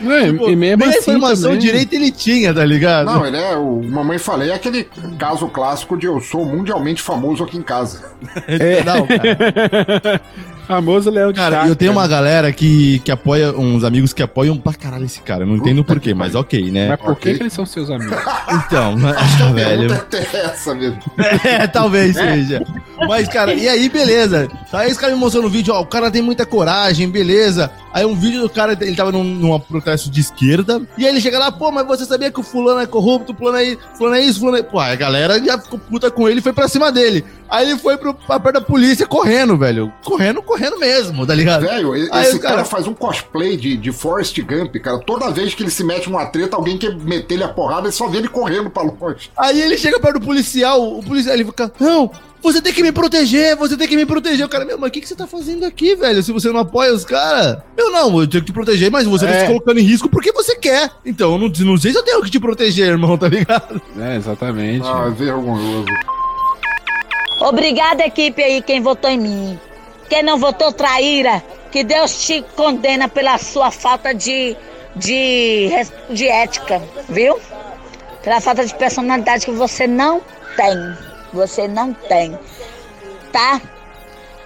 Não, 0.00 0.12
é, 0.12 0.26
Tipo, 0.26 0.50
e 0.50 0.56
mesmo 0.56 0.84
nem 0.84 0.88
a 0.94 0.98
assim 0.98 1.10
informação 1.12 1.42
também- 1.50 1.58
direita 1.58 1.94
ele 1.96 2.10
tinha, 2.10 2.52
tá 2.52 2.64
ligado? 2.64 3.06
Não, 3.06 3.26
ele 3.26 3.36
é 3.36 3.56
o 3.56 3.82
Mamãe 3.82 4.18
Falei, 4.18 4.50
é 4.50 4.54
aquele 4.54 4.88
caso 5.18 5.46
clássico 5.48 5.96
de 5.96 6.06
eu 6.06 6.20
sou 6.20 6.44
mundialmente 6.44 7.00
famoso 7.02 7.42
aqui 7.44 7.56
em 7.56 7.62
casa. 7.62 8.02
É. 8.46 8.82
Não, 8.84 9.06
cara. 9.06 10.20
Famoso 10.66 11.10
Léo 11.10 11.32
de 11.32 11.38
Cara, 11.38 11.54
Chakra. 11.58 11.68
eu 11.70 11.76
tenho 11.76 11.92
uma 11.92 12.08
galera 12.08 12.52
que, 12.52 12.98
que 13.04 13.12
apoia, 13.12 13.52
uns 13.56 13.84
amigos 13.84 14.12
que 14.12 14.20
apoiam 14.20 14.56
pra 14.56 14.74
caralho 14.74 15.04
esse 15.04 15.20
cara. 15.22 15.44
Eu 15.44 15.46
não 15.46 15.54
entendo 15.54 15.76
Puta 15.84 15.94
porquê, 15.94 16.12
mas 16.12 16.34
ok, 16.34 16.72
né? 16.72 16.88
Mas 16.88 16.98
por 16.98 17.14
que, 17.14 17.28
ok. 17.28 17.34
que 17.36 17.42
eles 17.44 17.52
são 17.52 17.64
seus 17.64 17.88
amigos? 17.88 18.16
Então, 18.66 18.96
Acho 19.16 19.36
que 19.36 19.42
a 19.44 19.46
velho. 19.52 19.92
é 20.12 20.36
essa 20.46 20.74
mesmo. 20.74 20.98
É, 21.44 21.66
talvez 21.68 22.16
seja. 22.16 22.64
Mas, 23.06 23.28
cara, 23.28 23.54
e 23.54 23.68
aí, 23.68 23.88
beleza. 23.88 24.48
Aí 24.72 24.90
esse 24.90 24.98
cara 24.98 25.12
me 25.12 25.18
mostrou 25.20 25.42
no 25.44 25.48
vídeo, 25.48 25.72
ó, 25.72 25.82
o 25.82 25.86
cara 25.86 26.10
tem 26.10 26.20
muita 26.22 26.44
coragem, 26.44 27.08
beleza. 27.08 27.70
Aí 27.94 28.04
um 28.04 28.16
vídeo 28.16 28.40
do 28.42 28.48
cara, 28.50 28.76
ele 28.80 28.96
tava 28.96 29.12
num, 29.12 29.22
num 29.22 29.54
protesto 29.86 30.10
de 30.10 30.20
esquerda, 30.20 30.82
e 30.98 31.04
aí 31.04 31.12
ele 31.12 31.20
chega 31.20 31.38
lá, 31.38 31.52
pô, 31.52 31.70
mas 31.70 31.86
você 31.86 32.04
sabia 32.04 32.30
que 32.30 32.40
o 32.40 32.42
fulano 32.42 32.80
é 32.80 32.86
corrupto, 32.86 33.32
o 33.32 33.36
fulano 33.36 33.58
é 33.58 33.76
fulano 33.96 34.16
é 34.16 34.20
isso, 34.20 34.40
fulano 34.40 34.58
é... 34.58 34.62
Pô, 34.62 34.80
a 34.80 34.94
galera 34.96 35.42
já 35.42 35.56
ficou 35.58 35.78
puta 35.78 36.10
com 36.10 36.28
ele 36.28 36.40
e 36.40 36.42
foi 36.42 36.52
pra 36.52 36.66
cima 36.66 36.90
dele. 36.90 37.24
Aí 37.48 37.70
ele 37.70 37.78
foi 37.78 37.96
pro, 37.96 38.14
pra 38.14 38.38
perto 38.40 38.54
da 38.54 38.60
polícia 38.60 39.06
correndo, 39.06 39.56
velho. 39.56 39.92
Correndo, 40.04 40.42
correndo 40.42 40.78
mesmo, 40.78 41.26
tá 41.26 41.34
ligado? 41.34 41.62
Velho, 41.62 41.92
Aí 41.92 42.02
esse 42.22 42.38
cara... 42.38 42.56
cara- 42.56 42.64
faz 42.64 42.86
um 42.86 42.94
cosplay 42.94 43.56
de, 43.56 43.76
de 43.76 43.92
Forrest 43.92 44.38
Gump, 44.40 44.74
cara. 44.76 44.98
Toda 44.98 45.30
vez 45.30 45.54
que 45.54 45.62
ele 45.62 45.70
se 45.70 45.84
mete 45.84 46.08
numa 46.10 46.26
treta, 46.26 46.56
alguém 46.56 46.76
quer 46.78 46.94
meter 46.96 47.34
ele 47.34 47.44
a 47.44 47.48
porrada 47.48 47.88
e 47.88 47.92
só 47.92 48.08
vê 48.08 48.18
ele 48.18 48.28
correndo 48.28 48.70
pra 48.70 48.82
longe. 48.82 49.30
Aí 49.36 49.60
ele 49.60 49.76
chega 49.76 49.98
perto 50.00 50.18
do 50.18 50.26
policial, 50.26 50.98
o 50.98 51.02
policial 51.02 51.34
ele 51.34 51.44
fica, 51.44 51.70
não, 51.80 52.10
você 52.42 52.60
tem 52.60 52.72
que 52.72 52.82
me 52.82 52.92
proteger, 52.92 53.56
você 53.56 53.76
tem 53.76 53.88
que 53.88 53.96
me 53.96 54.06
proteger. 54.06 54.46
O 54.46 54.48
cara, 54.48 54.64
meu, 54.64 54.78
mas 54.78 54.88
o 54.88 54.92
que, 54.92 55.00
que 55.00 55.08
você 55.08 55.14
tá 55.16 55.26
fazendo 55.26 55.64
aqui, 55.64 55.94
velho? 55.96 56.22
Se 56.22 56.32
você 56.32 56.50
não 56.52 56.60
apoia 56.60 56.92
os 56.92 57.04
caras? 57.04 57.58
Eu 57.76 57.90
não, 57.90 58.20
eu 58.20 58.26
tenho 58.28 58.42
que 58.44 58.50
te 58.50 58.54
proteger, 58.54 58.90
mas 58.90 59.06
você 59.06 59.26
tá 59.26 59.32
É. 59.32 59.40
se 59.40 59.46
colocando 59.46 59.78
em 59.80 59.82
risco 59.84 60.08
porque 60.08 60.32
você 60.32 60.54
quer. 60.56 60.90
Então, 61.04 61.32
eu 61.32 61.38
não, 61.38 61.48
não 61.48 61.76
sei 61.76 61.92
se 61.92 61.98
eu 61.98 62.02
tenho 62.04 62.22
que 62.22 62.30
te 62.30 62.38
proteger, 62.40 62.88
irmão, 62.88 63.16
tá 63.18 63.28
ligado? 63.28 63.80
É, 63.98 64.16
exatamente. 64.16 64.86
Ah, 64.86 65.08
vergonhoso. 65.08 65.86
Obrigada, 67.48 68.04
equipe 68.04 68.42
aí, 68.42 68.60
quem 68.60 68.80
votou 68.80 69.08
em 69.08 69.18
mim. 69.18 69.60
Quem 70.08 70.20
não 70.20 70.36
votou, 70.36 70.72
traíra. 70.72 71.40
Que 71.70 71.84
Deus 71.84 72.26
te 72.26 72.42
condena 72.56 73.08
pela 73.08 73.38
sua 73.38 73.70
falta 73.70 74.12
de, 74.12 74.56
de, 74.96 75.70
de 76.10 76.26
ética, 76.26 76.82
viu? 77.08 77.38
Pela 78.24 78.40
falta 78.40 78.66
de 78.66 78.74
personalidade 78.74 79.44
que 79.44 79.52
você 79.52 79.86
não 79.86 80.20
tem. 80.56 80.76
Você 81.32 81.68
não 81.68 81.92
tem. 81.92 82.36
Tá? 83.30 83.60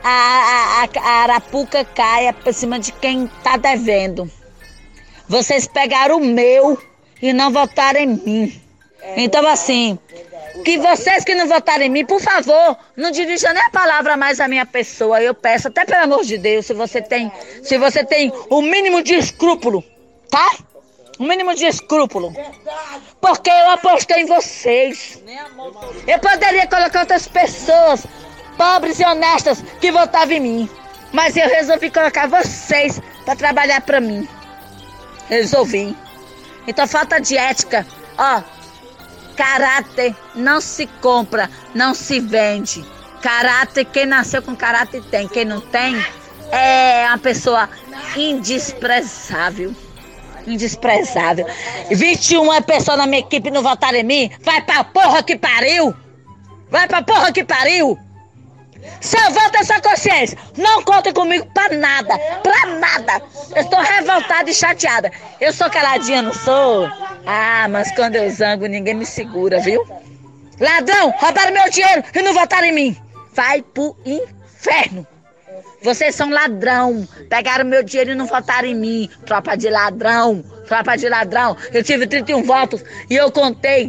A, 0.05 0.83
a, 0.83 0.85
a- 0.85 1.23
arapuca 1.23 1.83
cai 1.85 2.31
por 2.35 2.53
cima 2.53 2.79
de 2.79 2.93
quem 2.93 3.27
tá 3.43 3.57
devendo. 3.57 4.31
Vocês 5.27 5.67
pegaram 5.67 6.19
o 6.19 6.25
meu 6.25 6.79
e 7.23 7.33
não 7.33 7.51
votaram 7.51 8.01
em 8.01 8.07
mim. 8.09 8.61
Então, 9.17 9.47
assim, 9.47 9.99
que 10.65 10.79
vocês 10.79 11.25
que 11.25 11.35
não 11.35 11.47
votaram 11.47 11.85
em 11.85 11.89
mim, 11.89 12.05
por 12.05 12.21
favor, 12.21 12.77
não 12.97 13.11
dirijam 13.11 13.53
nem 13.53 13.63
a 13.63 13.71
palavra 13.71 14.17
mais 14.17 14.41
à 14.41 14.49
minha 14.49 14.67
pessoa. 14.67 15.21
Eu 15.23 15.35
peço, 15.35 15.69
até 15.69 15.85
pelo 15.85 16.05
amor 16.05 16.25
de 16.25 16.39
Deus, 16.39 16.67
se 16.67 16.75
você 16.75 17.01
tem, 17.01 17.33
se 17.63 17.79
você 17.79 18.05
tem 18.05 18.33
o 18.49 18.61
mínimo 18.61 19.03
de 19.03 19.15
escrúpulo, 19.15 19.85
tá? 20.31 20.51
O 21.19 21.25
mínimo 21.25 21.55
de 21.55 21.67
escrúpulo. 21.67 22.35
Porque 23.21 23.51
eu 23.51 23.71
apostei 23.71 24.23
em 24.23 24.27
vocês. 24.27 25.23
Eu 26.07 26.19
poderia 26.19 26.67
colocar 26.67 27.01
outras 27.01 27.29
pessoas, 27.29 28.07
pobres 28.57 28.99
e 28.99 29.05
honestas, 29.05 29.63
que 29.81 29.93
votavam 29.93 30.37
em 30.37 30.41
mim. 30.41 30.71
Mas 31.13 31.37
eu 31.37 31.49
resolvi 31.49 31.91
colocar 31.91 32.27
vocês 32.29 33.01
para 33.25 33.37
trabalhar 33.37 33.81
para 33.83 34.01
mim. 34.01 34.27
Resolvi. 35.29 35.95
Então 36.67 36.87
falta 36.87 37.21
de 37.21 37.37
ética. 37.37 37.87
Ó, 38.17 38.43
caráter 39.41 40.15
não 40.35 40.61
se 40.61 40.87
compra, 41.01 41.49
não 41.75 41.95
se 41.95 42.21
vende. 42.21 42.85
Caráter, 43.23 43.87
quem 43.87 44.05
nasceu 44.05 44.43
com 44.43 44.55
caráter 44.55 45.03
tem. 45.11 45.27
Quem 45.27 45.47
não 45.47 45.63
tem 45.63 45.97
é 46.53 47.07
uma 47.09 47.17
pessoa 47.17 47.69
indesprezável. 48.15 49.75
Indesprezável. 50.47 51.47
21 51.91 52.53
é 52.53 52.61
pessoa 52.61 52.99
na 52.99 53.07
minha 53.07 53.21
equipe 53.21 53.51
não 53.51 53.63
votaram 53.63 53.99
em 53.99 54.05
mim. 54.05 54.31
Vai 54.43 54.61
pra 54.61 54.85
porra 54.85 55.23
que 55.23 55.37
pariu! 55.37 55.95
Vai 56.71 56.87
pra 56.87 57.03
porra 57.03 57.33
que 57.33 57.43
pariu! 57.43 57.99
Só 59.01 59.31
volta 59.31 59.59
essa 59.59 59.81
consciência. 59.81 60.37
Não 60.57 60.83
contem 60.83 61.13
comigo 61.13 61.47
pra 61.55 61.69
nada. 61.71 62.19
Pra 62.43 62.67
nada. 62.67 63.23
Eu 63.55 63.63
estou 63.63 63.81
revoltada 63.81 64.51
e 64.51 64.55
chateada. 64.55 65.11
Eu 65.41 65.53
sou 65.53 65.71
caladinha, 65.71 66.23
não 66.23 66.35
sou? 66.35 66.89
Ah, 67.27 67.67
mas 67.69 67.91
quando 67.95 68.17
eu 68.17 68.31
zango, 68.31 68.67
ninguém 68.67 68.95
me 68.95 69.07
segura, 69.07 69.61
viu? 69.61 69.85
Ladrão, 70.61 71.11
roubaram 71.19 71.53
meu 71.53 71.71
dinheiro 71.71 72.05
e 72.15 72.23
não 72.23 72.35
votaram 72.35 72.67
em 72.67 72.73
mim. 72.73 72.97
Vai 73.35 73.63
pro 73.63 73.97
inferno. 74.05 75.07
Vocês 75.83 76.15
são 76.15 76.31
ladrão. 76.31 77.09
Pegaram 77.29 77.65
meu 77.65 77.83
dinheiro 77.83 78.13
e 78.13 78.15
não 78.15 78.27
votaram 78.27 78.69
em 78.69 78.75
mim. 78.75 79.11
Tropa 79.25 79.57
de 79.57 79.71
ladrão. 79.71 80.45
Tropa 80.67 80.97
de 80.97 81.09
ladrão. 81.09 81.57
Eu 81.73 81.83
tive 81.83 82.07
31 82.07 82.43
votos 82.43 82.85
e 83.09 83.17
eu 83.17 83.31
contei. 83.33 83.87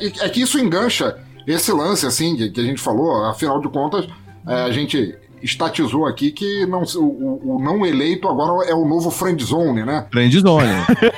É, 0.00 0.26
é 0.26 0.28
que 0.28 0.42
isso 0.42 0.58
engancha 0.58 1.16
esse 1.52 1.72
lance, 1.72 2.06
assim, 2.06 2.36
que, 2.36 2.50
que 2.50 2.60
a 2.60 2.64
gente 2.64 2.80
falou, 2.80 3.24
afinal 3.24 3.60
de 3.60 3.68
contas, 3.68 4.06
é, 4.46 4.62
a 4.62 4.70
gente 4.70 5.16
estatizou 5.42 6.06
aqui 6.06 6.30
que 6.30 6.66
não, 6.66 6.82
o, 6.82 7.56
o, 7.56 7.62
não 7.62 7.86
eleito 7.86 8.28
agora 8.28 8.68
é 8.68 8.74
o 8.74 8.86
novo 8.86 9.10
friendzone, 9.10 9.84
né? 9.84 10.06
Friendzone. 10.10 10.68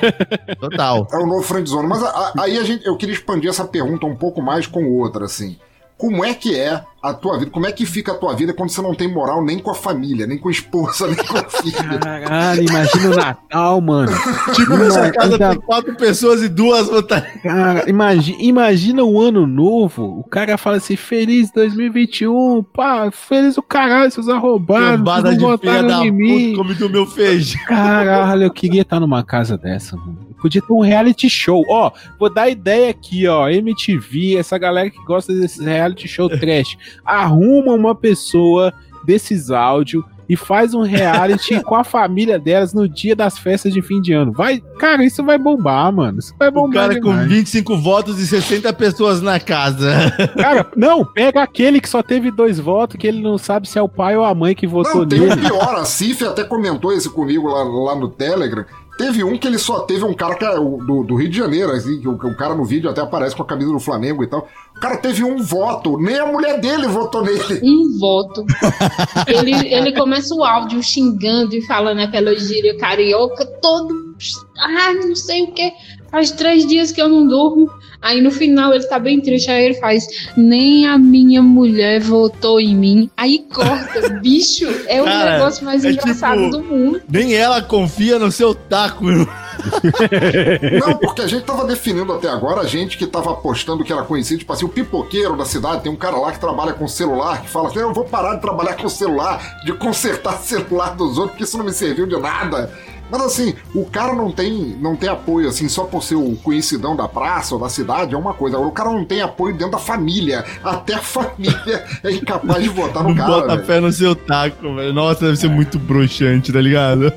Total. 0.59 1.07
É 1.11 1.17
o 1.17 1.25
novo 1.25 1.41
friendzone. 1.41 1.87
Mas 1.87 2.03
a, 2.03 2.07
a, 2.07 2.33
aí 2.43 2.57
a 2.57 2.63
gente, 2.63 2.85
eu 2.85 2.95
queria 2.97 3.15
expandir 3.15 3.49
essa 3.49 3.65
pergunta 3.65 4.05
um 4.05 4.15
pouco 4.15 4.41
mais 4.41 4.67
com 4.67 4.85
outra, 4.91 5.25
assim. 5.25 5.57
Como 6.01 6.25
é 6.25 6.33
que 6.33 6.57
é 6.57 6.83
a 6.99 7.13
tua 7.13 7.37
vida? 7.37 7.51
Como 7.51 7.67
é 7.67 7.71
que 7.71 7.85
fica 7.85 8.11
a 8.11 8.15
tua 8.15 8.33
vida 8.33 8.55
quando 8.55 8.71
você 8.71 8.81
não 8.81 8.95
tem 8.95 9.07
moral 9.07 9.45
nem 9.45 9.59
com 9.59 9.69
a 9.69 9.75
família, 9.75 10.25
nem 10.25 10.35
com 10.35 10.49
a 10.49 10.51
esposa, 10.51 11.05
nem 11.05 11.15
com 11.15 11.37
a 11.37 11.43
filha? 11.43 11.99
Caralho, 11.99 12.67
imagina 12.67 13.09
o 13.11 13.15
Natal, 13.15 13.79
mano. 13.81 14.11
Tipo, 14.55 14.77
nessa 14.77 15.11
casa 15.11 15.37
tem 15.37 15.61
quatro 15.61 15.95
pessoas 15.95 16.41
e 16.41 16.49
duas 16.49 16.87
votaram. 16.87 17.27
Cara, 17.43 17.87
imagina, 17.87 18.37
imagina 18.41 19.03
o 19.03 19.21
ano 19.21 19.45
novo. 19.45 20.19
O 20.19 20.23
cara 20.23 20.57
fala 20.57 20.77
assim: 20.77 20.95
Feliz 20.95 21.51
2021, 21.51 22.63
pá, 22.63 23.11
feliz 23.11 23.55
o 23.59 23.61
caralho, 23.61 24.09
seus 24.09 24.27
arrombados. 24.27 24.97
Cambada 24.97 25.35
de 25.35 25.37
filha 25.59 25.83
da 25.83 25.99
puta, 25.99 26.57
come 26.57 26.73
do 26.73 26.89
meu 26.89 27.05
feijão. 27.05 27.63
Caralho, 27.67 28.41
eu 28.41 28.51
queria 28.51 28.81
estar 28.81 28.99
numa 28.99 29.23
casa 29.23 29.55
dessa, 29.55 29.95
mano. 29.95 30.30
Podia 30.41 30.61
ter 30.61 30.73
um 30.73 30.81
reality 30.81 31.29
show. 31.29 31.63
Ó, 31.69 31.91
vou 32.19 32.29
dar 32.33 32.49
ideia 32.49 32.89
aqui, 32.89 33.27
ó. 33.27 33.47
MTV, 33.49 34.37
essa 34.37 34.57
galera 34.57 34.89
que 34.89 35.03
gosta 35.05 35.33
desse 35.33 35.63
reality 35.63 36.07
show 36.07 36.27
trash. 36.39 36.77
Arruma 37.05 37.73
uma 37.73 37.95
pessoa 37.95 38.73
desses 39.05 39.49
áudios 39.51 40.03
e 40.29 40.35
faz 40.37 40.73
um 40.73 40.81
reality 40.81 41.59
com 41.65 41.75
a 41.75 41.83
família 41.83 42.39
delas 42.39 42.73
no 42.73 42.87
dia 42.87 43.13
das 43.13 43.37
festas 43.37 43.73
de 43.73 43.81
fim 43.81 43.99
de 44.01 44.13
ano. 44.13 44.31
Vai, 44.31 44.61
cara, 44.79 45.03
isso 45.03 45.21
vai 45.25 45.37
bombar, 45.37 45.91
mano. 45.91 46.19
Isso 46.19 46.33
vai 46.39 46.49
bombar. 46.49 46.85
O 46.85 46.89
cara 46.89 47.01
demais. 47.01 47.23
com 47.23 47.29
25 47.35 47.77
votos 47.77 48.17
e 48.17 48.25
60 48.25 48.71
pessoas 48.73 49.21
na 49.21 49.39
casa. 49.41 49.91
Cara, 50.37 50.65
não, 50.75 51.03
pega 51.03 51.43
aquele 51.43 51.81
que 51.81 51.89
só 51.89 52.01
teve 52.01 52.31
dois 52.31 52.59
votos, 52.59 52.95
que 52.95 53.05
ele 53.07 53.21
não 53.21 53.37
sabe 53.37 53.67
se 53.67 53.77
é 53.77 53.81
o 53.81 53.89
pai 53.89 54.15
ou 54.15 54.23
a 54.23 54.33
mãe 54.33 54.55
que 54.55 54.65
votou 54.65 55.01
Não, 55.01 55.07
tem 55.07 55.19
nele. 55.19 55.41
pior, 55.41 55.75
a 55.75 55.83
Cif 55.83 56.23
até 56.25 56.43
comentou 56.45 56.93
isso 56.93 57.11
comigo 57.11 57.47
lá, 57.49 57.63
lá 57.63 57.95
no 57.95 58.07
Telegram. 58.07 58.63
Teve 59.01 59.23
um 59.23 59.35
que 59.35 59.47
ele 59.47 59.57
só 59.57 59.79
teve 59.79 60.05
um 60.05 60.13
cara 60.13 60.35
que 60.35 60.45
é 60.45 60.53
do, 60.53 61.03
do 61.03 61.15
Rio 61.15 61.27
de 61.27 61.35
Janeiro, 61.35 61.71
assim, 61.71 61.99
que 61.99 62.07
o 62.07 62.37
cara 62.37 62.53
no 62.53 62.63
vídeo 62.63 62.87
até 62.87 63.01
aparece 63.01 63.35
com 63.35 63.41
a 63.41 63.45
camisa 63.47 63.71
do 63.71 63.79
Flamengo 63.79 64.23
e 64.23 64.27
tal. 64.27 64.47
O 64.81 64.87
cara 64.89 64.97
teve 64.97 65.23
um 65.23 65.37
voto, 65.43 65.95
nem 65.99 66.17
a 66.17 66.25
mulher 66.25 66.59
dele 66.59 66.87
votou 66.87 67.23
nele. 67.23 67.61
Um 67.61 67.99
voto. 67.99 68.43
Ele, 69.29 69.53
ele 69.71 69.91
começa 69.93 70.33
o 70.33 70.43
áudio 70.43 70.81
xingando 70.81 71.55
e 71.55 71.61
falando 71.61 71.99
aquela 71.99 72.35
gíria 72.35 72.75
carioca 72.79 73.45
todo. 73.61 74.15
Ah, 74.57 74.91
não 74.93 75.15
sei 75.15 75.43
o 75.43 75.51
que. 75.51 75.71
Faz 76.09 76.31
três 76.31 76.65
dias 76.65 76.91
que 76.91 76.99
eu 76.99 77.07
não 77.07 77.27
durmo. 77.27 77.69
Aí 78.01 78.19
no 78.21 78.31
final 78.31 78.73
ele 78.73 78.83
tá 78.87 78.97
bem 78.97 79.21
triste. 79.21 79.51
Aí 79.51 79.65
ele 79.65 79.75
faz: 79.75 80.07
Nem 80.35 80.87
a 80.87 80.97
minha 80.97 81.43
mulher 81.43 82.01
votou 82.01 82.59
em 82.59 82.75
mim. 82.75 83.09
Aí 83.15 83.45
corta. 83.53 84.09
Bicho, 84.19 84.65
é 84.87 84.99
o 84.99 85.05
Cara, 85.05 85.33
negócio 85.37 85.63
mais 85.63 85.85
é 85.85 85.91
engraçado 85.91 86.39
tipo- 86.45 86.57
do 86.57 86.63
mundo. 86.63 87.01
Nem 87.07 87.35
ela 87.35 87.61
confia 87.61 88.17
no 88.17 88.31
seu 88.31 88.55
taco, 88.55 89.07
irmão. 89.07 89.27
Não, 90.79 90.97
porque 90.97 91.21
a 91.21 91.27
gente 91.27 91.43
tava 91.43 91.65
definindo 91.65 92.11
até 92.13 92.29
agora 92.29 92.61
a 92.61 92.65
gente 92.65 92.97
que 92.97 93.05
tava 93.05 93.31
apostando 93.31 93.83
que 93.83 93.91
era 93.91 94.03
conhecido, 94.03 94.39
tipo 94.39 94.53
assim, 94.53 94.65
o 94.65 94.69
pipoqueiro 94.69 95.35
da 95.35 95.45
cidade, 95.45 95.83
tem 95.83 95.91
um 95.91 95.95
cara 95.95 96.17
lá 96.17 96.31
que 96.31 96.39
trabalha 96.39 96.73
com 96.73 96.87
celular, 96.87 97.41
que 97.41 97.49
fala 97.49 97.69
assim, 97.69 97.79
eu 97.79 97.93
vou 97.93 98.05
parar 98.05 98.35
de 98.35 98.41
trabalhar 98.41 98.75
com 98.75 98.89
celular, 98.89 99.61
de 99.65 99.73
consertar 99.73 100.37
celular 100.41 100.95
dos 100.95 101.17
outros, 101.17 101.31
porque 101.31 101.43
isso 101.43 101.57
não 101.57 101.65
me 101.65 101.73
serviu 101.73 102.05
de 102.07 102.17
nada. 102.17 102.71
Mas 103.11 103.21
assim, 103.23 103.53
o 103.75 103.83
cara 103.83 104.13
não 104.15 104.31
tem, 104.31 104.77
não 104.79 104.95
tem 104.95 105.09
apoio, 105.09 105.49
assim, 105.49 105.67
só 105.67 105.83
por 105.83 106.01
ser 106.01 106.15
o 106.15 106.33
conhecidão 106.37 106.95
da 106.95 107.09
praça 107.09 107.53
ou 107.53 107.59
da 107.59 107.67
cidade, 107.67 108.15
é 108.15 108.17
uma 108.17 108.33
coisa. 108.33 108.55
Agora, 108.55 108.69
o 108.69 108.73
cara 108.73 108.89
não 108.89 109.03
tem 109.03 109.21
apoio 109.21 109.53
dentro 109.53 109.73
da 109.73 109.77
família. 109.77 110.45
Até 110.63 110.93
a 110.93 110.99
família 111.03 111.83
é 112.05 112.11
incapaz 112.11 112.63
de 112.63 112.69
votar 112.69 113.03
no 113.03 113.09
Não 113.09 113.15
cara. 113.17 113.29
bota 113.29 113.47
velho. 113.55 113.65
fé 113.65 113.79
no 113.81 113.91
seu 113.91 114.15
taco, 114.15 114.73
velho. 114.75 114.93
Nossa, 114.93 115.25
deve 115.25 115.35
ser 115.35 115.49
muito 115.49 115.77
broxante, 115.77 116.53
tá 116.53 116.61
ligado? 116.61 117.11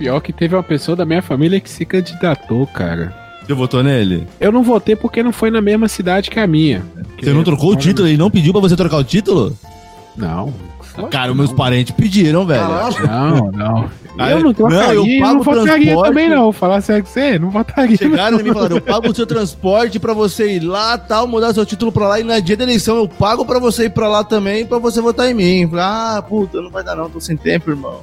Pior 0.00 0.18
que 0.22 0.32
teve 0.32 0.56
uma 0.56 0.62
pessoa 0.62 0.96
da 0.96 1.04
minha 1.04 1.20
família 1.20 1.60
que 1.60 1.68
se 1.68 1.84
candidatou, 1.84 2.66
cara. 2.66 3.14
Você 3.46 3.52
votou 3.52 3.82
nele? 3.82 4.26
Eu 4.40 4.50
não 4.50 4.62
votei 4.62 4.96
porque 4.96 5.22
não 5.22 5.30
foi 5.30 5.50
na 5.50 5.60
mesma 5.60 5.88
cidade 5.88 6.30
que 6.30 6.40
a 6.40 6.46
minha. 6.46 6.82
Você 7.20 7.34
não 7.34 7.44
trocou 7.44 7.72
o 7.72 7.76
título? 7.76 8.08
Ele 8.08 8.16
não 8.16 8.30
pediu 8.30 8.50
pra 8.50 8.62
você 8.62 8.74
trocar 8.74 8.96
o 8.96 9.04
título? 9.04 9.54
Não. 10.16 10.54
Cara, 11.10 11.34
meus 11.34 11.52
parentes 11.52 11.94
pediram, 11.94 12.46
velho. 12.46 12.62
Não, 13.06 13.52
não. 13.52 13.90
Ah, 14.18 14.30
eu 14.30 14.40
não 14.42 14.54
trocaria, 14.54 14.94
não, 14.94 15.06
eu 15.06 15.20
pago 15.20 15.34
não 15.34 15.42
votaria 15.42 15.84
transporte. 15.84 16.08
também 16.08 16.28
não. 16.30 16.52
Falar 16.52 16.80
sério 16.80 17.04
com 17.04 17.10
você, 17.10 17.38
não 17.38 17.50
votaria. 17.50 17.96
Chegaram 17.98 18.40
em 18.40 18.42
mim 18.42 18.50
e 18.50 18.54
falaram: 18.54 18.76
eu 18.76 18.82
pago 18.82 19.10
o 19.10 19.14
seu 19.14 19.26
transporte 19.26 20.00
pra 20.00 20.14
você 20.14 20.56
ir 20.56 20.60
lá, 20.60 20.96
tal, 20.96 21.26
mudar 21.26 21.52
seu 21.52 21.66
título 21.66 21.92
pra 21.92 22.08
lá, 22.08 22.20
e 22.20 22.24
na 22.24 22.40
dia 22.40 22.56
da 22.56 22.64
eleição 22.64 22.96
eu 22.96 23.06
pago 23.06 23.44
pra 23.44 23.58
você 23.58 23.84
ir 23.84 23.90
pra 23.90 24.08
lá 24.08 24.24
também, 24.24 24.64
pra 24.64 24.78
você 24.78 25.00
votar 25.02 25.30
em 25.30 25.34
mim. 25.34 25.70
Ah, 25.74 26.24
puta, 26.26 26.60
não 26.62 26.70
vai 26.70 26.82
dar 26.82 26.96
não, 26.96 27.10
tô 27.10 27.20
sem 27.20 27.36
tempo, 27.36 27.70
irmão. 27.70 28.00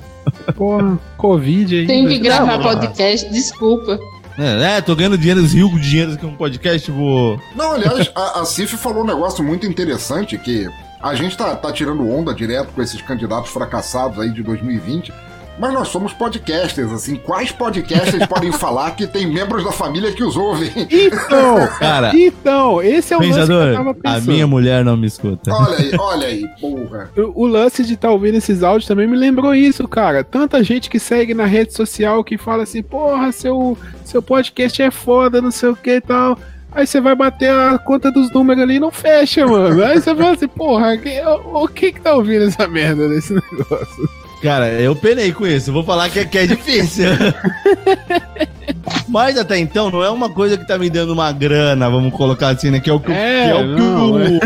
Porra, 0.56 1.00
Covid 1.18 1.76
aí. 1.76 1.88
Tem 1.88 2.08
que 2.08 2.20
gravar 2.20 2.60
podcast, 2.60 3.30
desculpa. 3.32 4.00
É, 4.38 4.78
é, 4.78 4.82
tô 4.82 4.96
ganhando 4.96 5.18
dinheiro, 5.18 5.42
rico 5.42 5.80
de 5.80 5.90
dinheiro 5.90 6.14
aqui 6.14 6.22
com 6.22 6.28
um 6.28 6.36
podcast, 6.36 6.92
vou. 6.92 7.42
Não, 7.56 7.74
aliás, 7.74 8.12
a, 8.14 8.42
a 8.42 8.46
Cif 8.46 8.78
falou 8.78 9.04
um 9.04 9.08
negócio 9.08 9.44
muito 9.44 9.66
interessante 9.66 10.38
que 10.38 10.68
a 11.02 11.16
gente 11.16 11.36
tá, 11.36 11.56
tá 11.56 11.72
tirando 11.72 12.08
onda 12.08 12.34
direto 12.34 12.72
com 12.74 12.82
esses 12.82 13.02
candidatos 13.02 13.50
fracassados 13.50 14.20
aí 14.20 14.30
de 14.30 14.44
2020. 14.44 15.12
Mas 15.60 15.74
nós 15.74 15.88
somos 15.88 16.14
podcasters, 16.14 16.92
assim, 16.92 17.16
quais 17.16 17.52
podcasters 17.52 18.26
podem 18.30 18.52
falar 18.52 18.92
que 18.92 19.08
tem 19.08 19.26
membros 19.26 19.64
da 19.64 19.72
família 19.72 20.12
que 20.12 20.24
os 20.24 20.38
ouvem? 20.38 20.70
Então, 20.92 21.68
Cara, 21.80 22.12
então, 22.16 22.80
esse 22.82 23.12
é 23.14 23.18
o 23.18 23.20
lance 23.22 23.34
que 23.34 23.40
eu 23.42 23.48
pensador, 23.48 23.74
tava 23.74 23.90
a 23.92 23.94
pensando. 23.96 24.32
minha 24.32 24.46
mulher 24.46 24.86
não 24.86 24.96
me 24.96 25.08
escuta. 25.08 25.52
Olha 25.52 25.78
aí, 25.78 25.92
olha 25.98 26.28
aí, 26.28 26.48
porra. 26.62 27.10
O, 27.18 27.44
o 27.44 27.48
lance 27.48 27.84
de 27.84 27.96
estar 27.96 28.12
ouvindo 28.12 28.36
esses 28.36 28.62
áudios 28.62 28.88
também 28.88 29.08
me 29.08 29.18
lembrou 29.18 29.56
isso, 29.56 29.88
cara. 29.88 30.24
Tanta 30.24 30.64
gente 30.64 30.90
que 30.92 31.00
segue 31.00 31.34
na 31.34 31.46
rede 31.46 31.74
social 31.74 32.24
que 32.24 32.38
fala 32.38 32.62
assim, 32.64 32.84
porra, 32.84 33.32
seu, 33.32 33.76
seu 34.06 34.22
podcast 34.22 34.80
é 34.82 34.92
foda, 34.92 35.42
não 35.42 35.50
sei 35.52 35.70
o 35.70 35.76
que 35.76 35.96
e 35.96 36.02
tal. 36.02 36.38
Aí 36.72 36.86
você 36.86 37.02
vai 37.02 37.16
bater 37.16 37.50
a 37.50 37.80
conta 37.80 38.12
dos 38.12 38.32
números 38.32 38.62
ali 38.62 38.76
e 38.76 38.80
não 38.80 38.92
fecha, 38.92 39.48
mano. 39.48 39.84
Aí 39.84 40.00
você 40.00 40.14
fala 40.14 40.34
assim, 40.34 40.48
porra, 40.48 40.96
que- 40.98 41.20
o, 41.22 41.64
o 41.64 41.68
que 41.68 41.94
que 41.94 42.02
tá 42.02 42.14
ouvindo 42.14 42.44
essa 42.46 42.68
merda 42.68 43.10
desse 43.10 43.34
negócio? 43.34 44.08
Cara, 44.42 44.68
eu 44.74 44.96
penei 44.96 45.32
com 45.32 45.46
isso. 45.48 45.70
Eu 45.70 45.74
vou 45.74 45.84
falar 45.84 46.10
que 46.10 46.20
é, 46.20 46.26
que 46.26 46.38
é 46.38 46.46
difícil. 46.48 47.06
Mas 49.08 49.38
até 49.38 49.58
então 49.58 49.90
não 49.90 50.04
é 50.04 50.10
uma 50.10 50.30
coisa 50.30 50.58
que 50.58 50.68
tá 50.68 50.78
me 50.78 50.90
dando 50.90 51.14
uma 51.14 51.32
grana, 51.32 51.90
vamos 51.90 52.14
colocar 52.14 52.50
assim, 52.50 52.70
né? 52.70 52.80
Que 52.80 52.90
é 52.90 52.94
o 52.94 53.00
que, 53.00 53.12
É, 53.12 53.46
que, 53.46 53.50
é 53.52 53.56
o 53.56 53.76
que 53.76 53.82
não, 53.82 54.12
o- 54.12 54.20
é. 54.22 54.40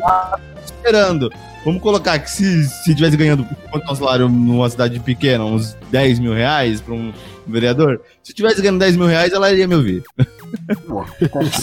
tá 0.00 0.38
esperando. 0.64 1.32
Vamos 1.64 1.80
colocar 1.80 2.18
que 2.18 2.30
se, 2.30 2.64
se 2.68 2.94
tivesse 2.94 3.16
ganhando 3.16 3.46
quanto 3.70 3.88
é 3.88 3.92
um 3.92 3.94
salário 3.94 4.28
numa 4.28 4.68
cidade 4.68 4.98
pequena, 5.00 5.44
uns 5.44 5.76
10 5.90 6.18
mil 6.18 6.34
reais 6.34 6.80
pra 6.80 6.92
um 6.94 7.12
vereador, 7.46 8.00
se 8.22 8.32
tivesse 8.32 8.60
ganhando 8.60 8.80
10 8.80 8.96
mil 8.96 9.06
reais, 9.06 9.32
ela 9.32 9.50
iria 9.50 9.66
me 9.68 9.76
ouvir. 9.76 10.02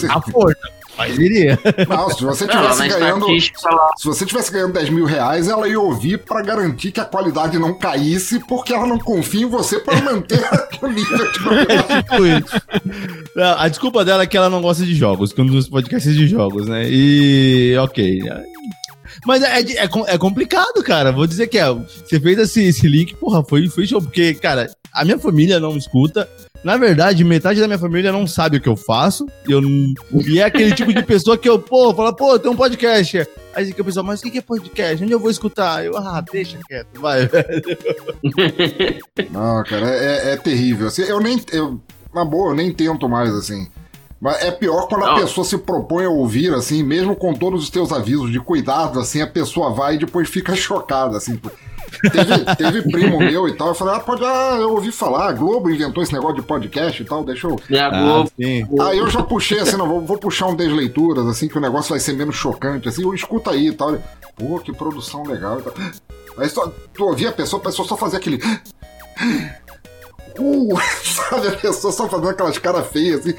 A 0.08 0.20
força, 0.22 0.68
mas 1.00 1.18
iria. 1.18 1.58
Não, 1.88 2.10
se 2.10 2.22
você 2.24 2.44
Não, 2.46 2.54
tivesse 2.54 2.78
na 2.78 2.88
ganhando. 2.88 3.26
Se 3.96 4.04
você 4.04 4.26
tivesse 4.26 4.52
ganhando 4.52 4.72
10 4.74 4.90
mil 4.90 5.04
reais, 5.06 5.48
ela 5.48 5.66
ia 5.68 5.80
ouvir 5.80 6.18
pra 6.18 6.42
garantir 6.42 6.92
que 6.92 7.00
a 7.00 7.04
qualidade 7.04 7.58
não 7.58 7.72
caísse, 7.78 8.38
porque 8.46 8.72
ela 8.74 8.86
não 8.86 8.98
confia 8.98 9.42
em 9.42 9.48
você 9.48 9.78
pra 9.78 10.00
manter 10.02 10.40
o 10.82 10.86
nível 10.88 11.32
de 11.32 11.38
qualidade. 11.40 12.44
Não, 13.36 13.58
a 13.58 13.68
desculpa 13.68 14.04
dela 14.04 14.22
é 14.24 14.26
que 14.26 14.36
ela 14.36 14.50
não 14.50 14.60
gosta 14.60 14.84
de 14.84 14.94
jogos, 14.94 15.32
que 15.32 15.40
é 15.40 15.44
um 15.44 15.46
dos 15.46 15.68
podcasts 15.68 16.14
de 16.14 16.26
jogos, 16.26 16.66
né? 16.66 16.82
E 16.88 17.74
ok. 17.78 18.20
Mas 19.26 19.42
é, 19.42 19.60
é, 19.60 19.88
com- 19.88 20.06
é 20.06 20.18
complicado, 20.18 20.82
cara. 20.82 21.12
Vou 21.12 21.26
dizer 21.26 21.46
que 21.46 21.58
é. 21.58 21.66
Você 21.72 22.18
fez 22.20 22.38
esse, 22.38 22.64
esse 22.64 22.88
link, 22.88 23.14
porra, 23.16 23.42
foi, 23.44 23.68
foi 23.68 23.86
show. 23.86 24.00
Porque, 24.02 24.34
cara, 24.34 24.68
a 24.92 25.04
minha 25.04 25.18
família 25.18 25.60
não 25.60 25.72
me 25.72 25.78
escuta. 25.78 26.28
Na 26.62 26.76
verdade, 26.76 27.24
metade 27.24 27.58
da 27.60 27.66
minha 27.66 27.78
família 27.78 28.12
não 28.12 28.26
sabe 28.26 28.58
o 28.58 28.60
que 28.60 28.68
eu 28.68 28.76
faço. 28.76 29.26
E, 29.48 29.52
eu, 29.52 29.62
não- 29.62 29.94
e 30.26 30.38
é 30.38 30.44
aquele 30.44 30.74
tipo 30.74 30.92
de 30.92 31.02
pessoa 31.02 31.38
que 31.38 31.48
eu, 31.48 31.58
pô, 31.58 31.94
fala, 31.94 32.14
pô, 32.14 32.38
tem 32.38 32.50
um 32.50 32.56
podcast. 32.56 33.26
Aí 33.54 33.72
que 33.72 33.80
o 33.80 33.84
pessoal, 33.84 34.04
mas 34.04 34.20
o 34.20 34.22
que 34.24 34.30
que 34.30 34.38
é 34.38 34.42
podcast? 34.42 35.02
Onde 35.02 35.12
eu 35.12 35.18
vou 35.18 35.30
escutar? 35.30 35.84
Eu, 35.84 35.96
ah, 35.96 36.22
deixa 36.30 36.58
quieto, 36.68 37.00
vai. 37.00 37.28
Não, 39.30 39.62
cara, 39.64 39.88
é, 39.88 40.32
é 40.32 40.36
terrível. 40.36 40.86
Assim, 40.88 41.02
eu 41.02 41.20
nem. 41.20 41.40
Eu, 41.52 41.80
na 42.14 42.24
boa, 42.24 42.50
eu 42.50 42.54
nem 42.56 42.72
tento 42.72 43.08
mais, 43.08 43.32
assim. 43.34 43.68
Mas 44.20 44.42
é 44.44 44.50
pior 44.50 44.86
quando 44.86 45.04
a 45.04 45.12
Não. 45.14 45.20
pessoa 45.20 45.46
se 45.46 45.56
propõe 45.56 46.04
a 46.04 46.10
ouvir, 46.10 46.52
assim, 46.52 46.82
mesmo 46.82 47.16
com 47.16 47.32
todos 47.32 47.62
os 47.64 47.70
teus 47.70 47.90
avisos 47.90 48.30
de 48.30 48.38
cuidado, 48.38 49.00
assim, 49.00 49.22
a 49.22 49.26
pessoa 49.26 49.72
vai 49.72 49.94
e 49.94 49.98
depois 49.98 50.28
fica 50.28 50.54
chocada, 50.56 51.16
assim. 51.16 51.40
Teve, 52.12 52.56
teve 52.56 52.90
primo 52.90 53.18
meu 53.18 53.48
e 53.48 53.56
tal, 53.56 53.68
eu 53.68 53.74
falei, 53.74 53.94
ah, 53.94 54.00
pode, 54.00 54.24
ah, 54.24 54.56
eu 54.60 54.70
ouvi 54.70 54.92
falar, 54.92 55.28
a 55.28 55.32
Globo 55.32 55.70
inventou 55.70 56.02
esse 56.02 56.12
negócio 56.12 56.36
de 56.36 56.42
podcast 56.42 57.02
e 57.02 57.04
tal, 57.04 57.24
deixa 57.24 57.46
eu. 57.46 57.60
É 57.70 57.80
a 57.80 57.90
Globo. 57.90 58.32
sim. 58.36 58.66
Aí 58.80 58.98
eu 58.98 59.10
já 59.10 59.22
puxei 59.22 59.58
assim, 59.60 59.76
não, 59.76 59.88
vou, 59.88 60.00
vou 60.00 60.18
puxar 60.18 60.46
um 60.46 60.54
desleituras, 60.54 61.26
assim, 61.26 61.48
que 61.48 61.58
o 61.58 61.60
negócio 61.60 61.90
vai 61.90 62.00
ser 62.00 62.14
menos 62.14 62.36
chocante, 62.36 62.88
assim, 62.88 63.02
eu 63.02 63.14
escuta 63.14 63.50
aí 63.50 63.68
e 63.68 63.72
tal. 63.72 63.98
Pô, 64.36 64.58
que 64.58 64.72
produção 64.72 65.22
legal 65.24 65.58
e 65.58 65.62
tal. 65.62 65.74
Aí 66.38 66.48
só, 66.48 66.72
tu 66.94 67.04
ouvia 67.04 67.28
a 67.30 67.32
pessoa, 67.32 67.60
a 67.60 67.64
pessoa 67.64 67.86
só 67.86 67.96
fazia 67.96 68.18
aquele. 68.18 68.40
Uh, 70.38 70.78
sabe, 71.04 71.48
a 71.48 71.52
pessoa 71.52 71.92
só 71.92 72.08
fazendo 72.08 72.30
aquelas 72.30 72.56
caras 72.56 72.86
feias, 72.86 73.20
assim. 73.20 73.34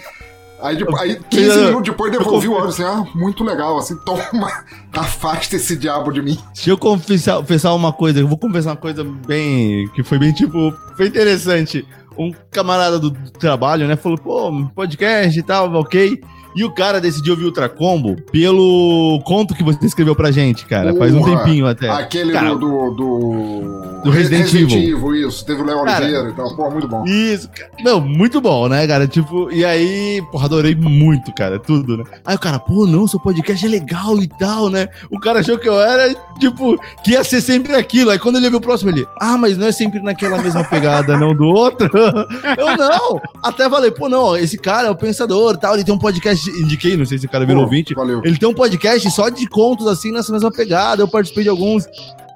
Aí, 0.62 0.78
depois, 0.78 1.02
aí 1.02 1.20
15 1.30 1.58
minutos 1.66 1.84
depois 1.84 2.12
devolvi 2.12 2.48
o 2.48 2.54
áudio 2.54 2.70
assim, 2.70 2.84
ah, 2.84 3.04
muito 3.16 3.44
legal, 3.44 3.78
assim, 3.78 3.96
toma, 4.06 4.48
afasta 4.94 5.56
esse 5.56 5.76
diabo 5.76 6.12
de 6.12 6.22
mim. 6.22 6.38
Deixa 6.54 6.70
eu 6.70 6.78
confessar, 6.78 7.38
confessar 7.38 7.74
uma 7.74 7.92
coisa, 7.92 8.20
eu 8.20 8.28
vou 8.28 8.38
confessar 8.38 8.72
uma 8.72 8.78
coisa 8.78 9.04
bem. 9.04 9.88
que 9.90 10.04
foi 10.04 10.20
bem 10.20 10.32
tipo. 10.32 10.74
Foi 10.96 11.08
interessante. 11.08 11.86
Um 12.18 12.32
camarada 12.52 13.00
do, 13.00 13.10
do 13.10 13.32
trabalho, 13.32 13.88
né, 13.88 13.96
falou, 13.96 14.18
pô, 14.18 14.52
podcast 14.76 15.40
e 15.40 15.42
tal, 15.42 15.74
ok. 15.74 16.22
E 16.56 16.64
o 16.64 16.72
cara 16.72 17.00
decidiu 17.00 17.34
ouvir 17.34 17.46
Ultra 17.46 17.70
Combo 17.70 18.16
pelo 18.32 19.22
conto 19.26 19.54
que 19.54 19.64
você 19.64 19.86
escreveu 19.86 20.16
pra 20.16 20.32
gente, 20.32 20.66
cara, 20.66 20.94
faz 20.96 21.14
um 21.14 21.20
Porra, 21.20 21.38
tempinho 21.38 21.66
até. 21.68 21.90
Aquele 21.90 22.34
Cara, 22.34 22.56
do, 22.56 22.60
do, 22.60 22.92
do. 22.92 24.02
Do 24.04 24.10
Resident 24.10 24.52
Evil. 24.54 25.16
isso. 25.16 25.46
Teve 25.46 25.62
o 25.62 25.66
Léo 25.66 25.80
Oliveira 25.80 26.30
e 26.30 26.34
tal. 26.34 26.56
Pô, 26.56 26.70
muito 26.72 26.88
bom. 26.88 27.04
Isso, 27.06 27.50
cara. 27.50 27.72
Não, 27.84 28.02
muito 28.02 28.42
bom, 28.42 28.68
né, 28.68 28.88
cara? 28.88 29.08
Tipo, 29.08 29.52
e 29.52 29.64
aí, 29.64 30.22
porra, 30.32 30.46
adorei 30.46 30.76
muito, 30.76 31.32
cara, 31.34 31.60
tudo, 31.60 31.98
né? 31.98 32.04
Aí 32.26 32.36
o 32.36 32.40
cara, 32.40 32.60
pô, 32.60 32.88
não, 32.88 33.08
seu 33.08 33.20
podcast 33.20 33.66
é 33.66 33.70
legal 33.70 34.18
e 34.18 34.28
tal, 34.28 34.70
né? 34.70 34.88
O 35.10 35.20
cara 35.20 35.40
achou 35.40 35.58
que 35.58 35.70
eu 35.70 35.80
era, 35.80 36.14
tipo, 36.40 36.78
que 37.04 37.12
ia 37.12 37.24
ser 37.24 37.42
sempre 37.42 37.76
aquilo. 37.76 38.10
Aí 38.10 38.18
quando 38.20 38.38
ele 38.38 38.50
viu 38.50 38.58
o 38.58 38.62
próximo, 38.62 38.90
ele, 38.90 39.06
ah, 39.20 39.38
mas 39.38 39.58
não 39.58 39.68
é 39.68 39.72
sempre 39.72 40.02
naquela 40.02 40.42
mesma 40.42 40.64
pegada, 40.64 41.18
não, 41.18 41.36
do 41.36 41.46
outro. 41.46 41.90
Eu 42.58 42.78
não. 42.78 43.22
Até 43.44 43.70
falei, 43.70 43.92
pô, 43.92 44.10
não, 44.10 44.36
esse 44.36 44.58
cara 44.58 44.88
é 44.88 44.92
o 44.92 44.96
pensador 44.96 45.58
tal, 45.58 45.76
ele 45.76 45.84
tem 45.84 45.94
um 45.94 46.00
podcast, 46.00 46.41
indiquei, 46.48 46.96
não 46.98 47.06
sei 47.06 47.18
se 47.18 47.26
o 47.26 47.30
cara 47.30 47.46
virou 47.46 47.62
Pô, 47.64 47.66
ouvinte. 47.70 47.94
valeu. 47.94 48.22
Ele 48.24 48.38
tem 48.38 48.48
um 48.50 48.54
podcast 48.54 49.10
só 49.12 49.30
de 49.30 49.48
contos, 49.48 49.88
assim, 49.88 50.12
nessa 50.12 50.32
mesma 50.32 50.52
pegada. 50.52 51.02
Eu 51.02 51.08
participei 51.08 51.44
de 51.44 51.50
alguns. 51.50 51.86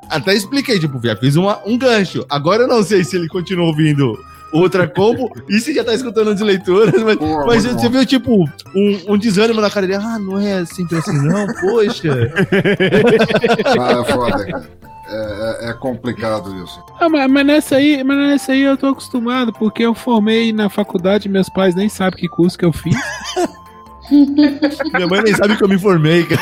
Até 0.09 0.33
expliquei, 0.35 0.79
tipo, 0.79 0.99
já 1.03 1.15
fiz 1.15 1.35
uma, 1.35 1.59
um 1.65 1.77
gancho. 1.77 2.25
Agora 2.29 2.63
eu 2.63 2.67
não 2.67 2.83
sei 2.83 3.03
se 3.03 3.15
ele 3.15 3.27
continua 3.27 3.65
ouvindo 3.65 4.17
outra 4.53 4.87
combo 4.87 5.29
e 5.49 5.59
se 5.59 5.73
já 5.73 5.83
tá 5.83 5.93
escutando 5.93 6.29
as 6.29 6.39
leituras, 6.39 7.01
mas, 7.03 7.15
Pô, 7.17 7.45
mas 7.45 7.65
você 7.65 7.89
viu, 7.89 8.05
tipo, 8.05 8.45
um, 8.75 8.99
um 9.13 9.17
desânimo 9.17 9.59
na 9.59 9.69
cara 9.69 9.87
dele. 9.87 10.01
Ah, 10.03 10.19
não 10.19 10.37
é 10.39 10.63
sempre 10.65 10.97
assim, 10.97 11.17
não, 11.17 11.45
poxa. 11.47 12.31
Ah, 13.79 14.01
é 14.01 14.11
foda, 14.13 14.45
cara. 14.45 14.69
É, 15.07 15.65
é- 15.67 15.69
é 15.69 15.73
complicado 15.73 16.55
isso. 16.63 16.79
Ah, 16.99 17.07
mas, 17.09 17.29
mas 17.29 17.45
nessa 17.45 17.75
aí, 17.75 18.03
mas 18.03 18.17
nessa 18.17 18.51
aí 18.53 18.61
eu 18.61 18.75
tô 18.77 18.87
acostumado, 18.87 19.53
porque 19.53 19.83
eu 19.83 19.93
formei 19.93 20.51
na 20.51 20.67
faculdade, 20.69 21.29
meus 21.29 21.47
pais 21.49 21.75
nem 21.75 21.87
sabem 21.89 22.19
que 22.19 22.27
curso 22.27 22.57
que 22.57 22.65
eu 22.65 22.73
fiz. 22.73 22.95
Minha 24.09 25.07
mãe 25.07 25.21
nem 25.23 25.35
sabe 25.35 25.55
que 25.57 25.63
eu 25.63 25.67
me 25.67 25.79
formei, 25.79 26.25
cara. 26.25 26.41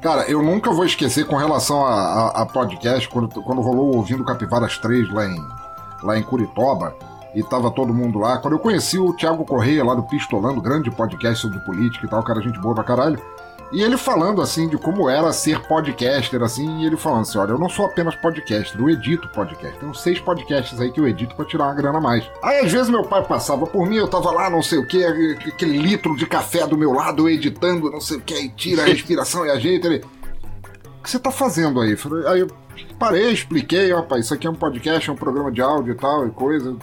Cara, 0.00 0.22
eu 0.30 0.42
nunca 0.42 0.70
vou 0.70 0.84
esquecer 0.84 1.26
com 1.26 1.36
relação 1.36 1.84
a, 1.84 1.92
a- 1.92 2.42
a 2.42 2.46
podcast, 2.46 3.06
quando, 3.08 3.28
quando 3.42 3.60
rolou 3.60 3.96
Ouvindo 3.96 4.24
Capivaras 4.24 4.78
3 4.78 5.12
lá 5.12 5.26
em, 5.26 5.36
lá 6.02 6.18
em 6.18 6.22
Curitiba, 6.22 6.94
e 7.34 7.42
tava 7.42 7.70
todo 7.70 7.92
mundo 7.92 8.18
lá. 8.18 8.38
Quando 8.38 8.54
eu 8.54 8.58
conheci 8.58 8.98
o 8.98 9.12
Thiago 9.12 9.44
Correia 9.44 9.84
lá 9.84 9.94
do 9.94 10.02
Pistolando, 10.04 10.60
grande 10.60 10.90
podcast 10.90 11.42
sobre 11.42 11.58
política 11.60 12.06
e 12.06 12.08
tal, 12.08 12.22
cara, 12.22 12.40
gente 12.40 12.58
boa 12.58 12.74
pra 12.74 12.82
caralho. 12.82 13.20
E 13.72 13.82
ele 13.82 13.96
falando 13.96 14.42
assim 14.42 14.68
de 14.68 14.76
como 14.76 15.08
era 15.08 15.32
ser 15.32 15.60
podcaster, 15.60 16.42
assim, 16.42 16.80
e 16.80 16.86
ele 16.86 16.96
falando 16.96 17.22
assim: 17.22 17.38
olha, 17.38 17.52
eu 17.52 17.58
não 17.58 17.68
sou 17.68 17.86
apenas 17.86 18.16
podcaster, 18.16 18.80
eu 18.80 18.90
edito 18.90 19.28
podcast. 19.28 19.78
Tenho 19.78 19.94
seis 19.94 20.18
podcasts 20.18 20.80
aí 20.80 20.90
que 20.90 21.00
eu 21.00 21.06
edito 21.06 21.36
pra 21.36 21.44
tirar 21.44 21.64
uma 21.64 21.74
grana 21.74 21.98
a 21.98 22.00
mais. 22.00 22.28
Aí 22.42 22.58
às 22.58 22.72
vezes 22.72 22.90
meu 22.90 23.04
pai 23.04 23.24
passava 23.24 23.66
por 23.66 23.86
mim, 23.86 23.96
eu 23.96 24.08
tava 24.08 24.30
lá, 24.32 24.50
não 24.50 24.62
sei 24.62 24.78
o 24.78 24.86
que, 24.86 25.04
aquele 25.04 25.78
litro 25.78 26.16
de 26.16 26.26
café 26.26 26.66
do 26.66 26.76
meu 26.76 26.92
lado, 26.92 27.28
eu 27.28 27.32
editando, 27.32 27.90
não 27.90 28.00
sei 28.00 28.16
o 28.16 28.20
que, 28.20 28.34
aí 28.34 28.48
tira 28.48 28.82
a 28.82 28.86
respiração 28.90 29.46
e 29.46 29.50
ajeita. 29.50 29.86
Ele, 29.86 30.04
o 30.98 31.02
que 31.02 31.10
você 31.10 31.18
tá 31.18 31.30
fazendo 31.30 31.80
aí? 31.80 31.96
Aí 32.26 32.40
eu 32.40 32.48
parei, 32.98 33.30
expliquei, 33.30 33.92
ó, 33.92 34.02
pai, 34.02 34.20
isso 34.20 34.34
aqui 34.34 34.46
é 34.46 34.50
um 34.50 34.54
podcast, 34.54 35.08
é 35.08 35.12
um 35.12 35.16
programa 35.16 35.52
de 35.52 35.62
áudio 35.62 35.92
e 35.92 35.96
tal, 35.96 36.26
e 36.26 36.30
coisa. 36.30 36.76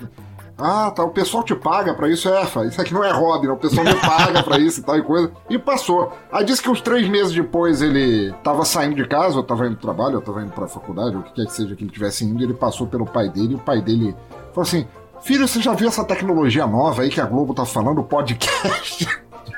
Ah, 0.59 0.89
tá, 0.89 1.03
o 1.03 1.09
pessoal 1.11 1.43
te 1.43 1.53
paga 1.55 1.93
pra 1.93 2.09
isso, 2.09 2.27
é, 2.27 2.41
isso 2.67 2.81
aqui 2.81 2.91
não 2.93 3.03
é 3.03 3.11
hobby, 3.11 3.45
não, 3.47 3.53
o 3.53 3.59
pessoal 3.59 3.85
me 3.85 3.93
paga 3.93 4.41
pra 4.41 4.57
isso 4.57 4.79
e 4.79 4.83
tal 4.83 4.97
e 4.97 5.03
coisa. 5.03 5.31
E 5.49 5.59
passou. 5.59 6.11
Aí 6.31 6.43
disse 6.43 6.63
que 6.63 6.69
uns 6.69 6.81
três 6.81 7.07
meses 7.07 7.31
depois 7.31 7.81
ele 7.81 8.33
tava 8.43 8.65
saindo 8.65 8.95
de 8.95 9.07
casa, 9.07 9.37
ou 9.37 9.43
tava 9.43 9.67
indo 9.67 9.75
pro 9.75 9.85
trabalho, 9.93 10.15
ou 10.15 10.21
tava 10.21 10.41
indo 10.41 10.51
pra 10.51 10.67
faculdade, 10.67 11.15
ou 11.15 11.21
o 11.21 11.23
que 11.23 11.33
quer 11.33 11.45
que 11.45 11.53
seja 11.53 11.75
que 11.75 11.83
ele 11.83 11.91
tivesse 11.91 12.25
indo, 12.25 12.43
ele 12.43 12.55
passou 12.55 12.87
pelo 12.87 13.05
pai 13.05 13.29
dele, 13.29 13.53
e 13.53 13.55
o 13.55 13.59
pai 13.59 13.81
dele 13.81 14.15
falou 14.51 14.63
assim, 14.63 14.87
filho, 15.21 15.47
você 15.47 15.61
já 15.61 15.73
viu 15.73 15.89
essa 15.89 16.03
tecnologia 16.03 16.65
nova 16.65 17.03
aí 17.03 17.09
que 17.09 17.21
a 17.21 17.25
Globo 17.25 17.53
tá 17.53 17.63
falando, 17.65 18.03
podcast? 18.03 19.07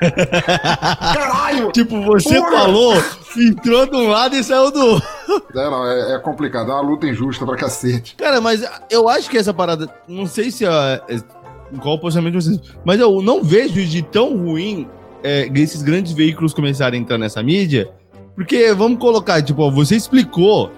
Caralho! 1.14 1.72
Tipo, 1.72 2.02
você 2.02 2.34
Porra! 2.40 2.50
falou, 2.58 2.94
entrou 3.36 3.86
de 3.86 3.96
um 3.96 4.08
lado 4.08 4.34
e 4.36 4.42
saiu 4.42 4.70
do 4.70 4.80
outro. 4.80 5.08
É, 5.54 5.70
não, 5.70 5.86
é, 5.86 6.14
é 6.14 6.18
complicado, 6.18 6.70
é 6.70 6.74
uma 6.74 6.80
luta 6.80 7.06
injusta 7.06 7.46
pra 7.46 7.56
cacete. 7.56 8.16
Cara, 8.16 8.40
mas 8.40 8.64
eu 8.90 9.08
acho 9.08 9.30
que 9.30 9.38
essa 9.38 9.54
parada. 9.54 9.88
Não 10.08 10.26
sei 10.26 10.50
se 10.50 10.64
é. 10.64 11.00
é- 11.08 11.40
qual 11.80 11.94
o 11.94 11.98
posicionamento 12.00 12.40
de 12.40 12.44
vocês. 12.44 12.60
Mas 12.84 12.98
eu 12.98 13.22
não 13.22 13.44
vejo 13.44 13.84
de 13.84 14.02
tão 14.02 14.36
ruim 14.36 14.88
é, 15.22 15.48
esses 15.54 15.82
grandes 15.82 16.12
veículos 16.12 16.52
começarem 16.52 16.98
a 16.98 17.02
entrar 17.02 17.18
nessa 17.18 17.42
mídia. 17.42 17.90
Porque 18.34 18.72
vamos 18.72 18.98
colocar, 18.98 19.40
tipo, 19.42 19.62
ó, 19.62 19.70
você 19.70 19.94
explicou 19.94 20.70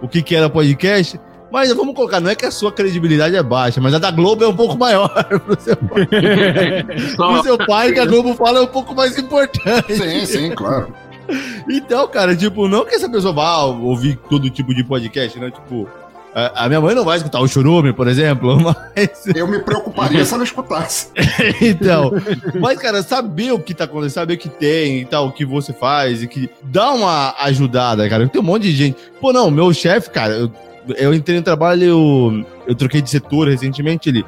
o 0.00 0.08
que, 0.08 0.22
que 0.22 0.34
era 0.34 0.48
podcast. 0.48 1.20
Mas 1.50 1.72
vamos 1.72 1.94
colocar, 1.94 2.20
não 2.20 2.30
é 2.30 2.34
que 2.34 2.44
a 2.44 2.50
sua 2.50 2.70
credibilidade 2.70 3.34
é 3.34 3.42
baixa, 3.42 3.80
mas 3.80 3.94
a 3.94 3.98
da 3.98 4.10
Globo 4.10 4.44
é 4.44 4.48
um 4.48 4.54
pouco 4.54 4.76
maior 4.76 5.08
pro 5.40 5.58
seu, 5.58 5.76
pro 7.16 7.42
seu 7.42 7.58
pai, 7.66 7.92
que 7.92 8.00
a 8.00 8.04
Globo 8.04 8.34
fala 8.34 8.58
é 8.58 8.62
um 8.62 8.66
pouco 8.66 8.94
mais 8.94 9.16
importante. 9.16 9.96
Sim, 9.96 10.26
sim, 10.26 10.50
claro. 10.50 10.92
Então, 11.68 12.08
cara, 12.08 12.34
tipo, 12.34 12.66
não 12.66 12.84
que 12.84 12.94
essa 12.94 13.08
pessoa 13.08 13.32
vá 13.32 13.62
ouvir 13.64 14.18
todo 14.28 14.48
tipo 14.50 14.74
de 14.74 14.82
podcast, 14.82 15.38
né? 15.38 15.50
Tipo, 15.50 15.88
a 16.34 16.64
a 16.64 16.68
minha 16.68 16.80
mãe 16.80 16.94
não 16.94 17.04
vai 17.04 17.16
escutar 17.16 17.40
o 17.40 17.48
Churume, 17.48 17.92
por 17.92 18.06
exemplo, 18.08 18.56
mas. 18.60 19.26
Eu 19.34 19.46
me 19.46 19.58
preocuparia 19.58 20.24
se 20.24 20.34
ela 20.34 20.44
escutasse. 20.44 21.08
então, 21.60 22.12
mas, 22.60 22.78
cara, 22.78 23.02
saber 23.02 23.52
o 23.52 23.58
que 23.58 23.74
tá 23.74 23.84
acontecendo, 23.84 24.14
saber 24.14 24.34
o 24.34 24.38
que 24.38 24.48
tem 24.48 25.00
e 25.00 25.04
tal, 25.04 25.28
o 25.28 25.32
que 25.32 25.44
você 25.44 25.72
faz 25.72 26.22
e 26.22 26.26
que 26.26 26.48
dá 26.62 26.92
uma 26.92 27.34
ajudada, 27.40 28.08
cara. 28.08 28.28
Tem 28.28 28.40
um 28.40 28.44
monte 28.44 28.62
de 28.62 28.72
gente. 28.72 28.96
Pô, 29.20 29.32
não, 29.32 29.50
meu 29.50 29.72
chefe, 29.72 30.10
cara, 30.10 30.34
eu, 30.34 30.50
eu 30.96 31.14
entrei 31.14 31.36
no 31.38 31.42
trabalho, 31.42 31.84
eu, 31.84 32.46
eu 32.66 32.74
troquei 32.74 33.02
de 33.02 33.10
setor 33.10 33.48
recentemente, 33.48 34.08
ele. 34.08 34.24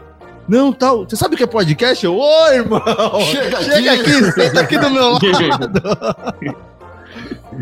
Não, 0.48 0.72
tal. 0.72 1.04
Você 1.04 1.14
sabe 1.14 1.34
o 1.34 1.38
que 1.38 1.44
é 1.44 1.46
podcast? 1.46 2.04
Eu, 2.04 2.16
ô, 2.18 2.48
irmão! 2.48 2.82
Chega 3.30 3.62
Chega 3.62 3.92
aqui." 3.92 4.00
aqui, 4.00 4.32
senta 4.32 4.60
aqui 4.60 4.78
do 4.78 4.90
meu 4.90 5.12
lado. 5.12 5.20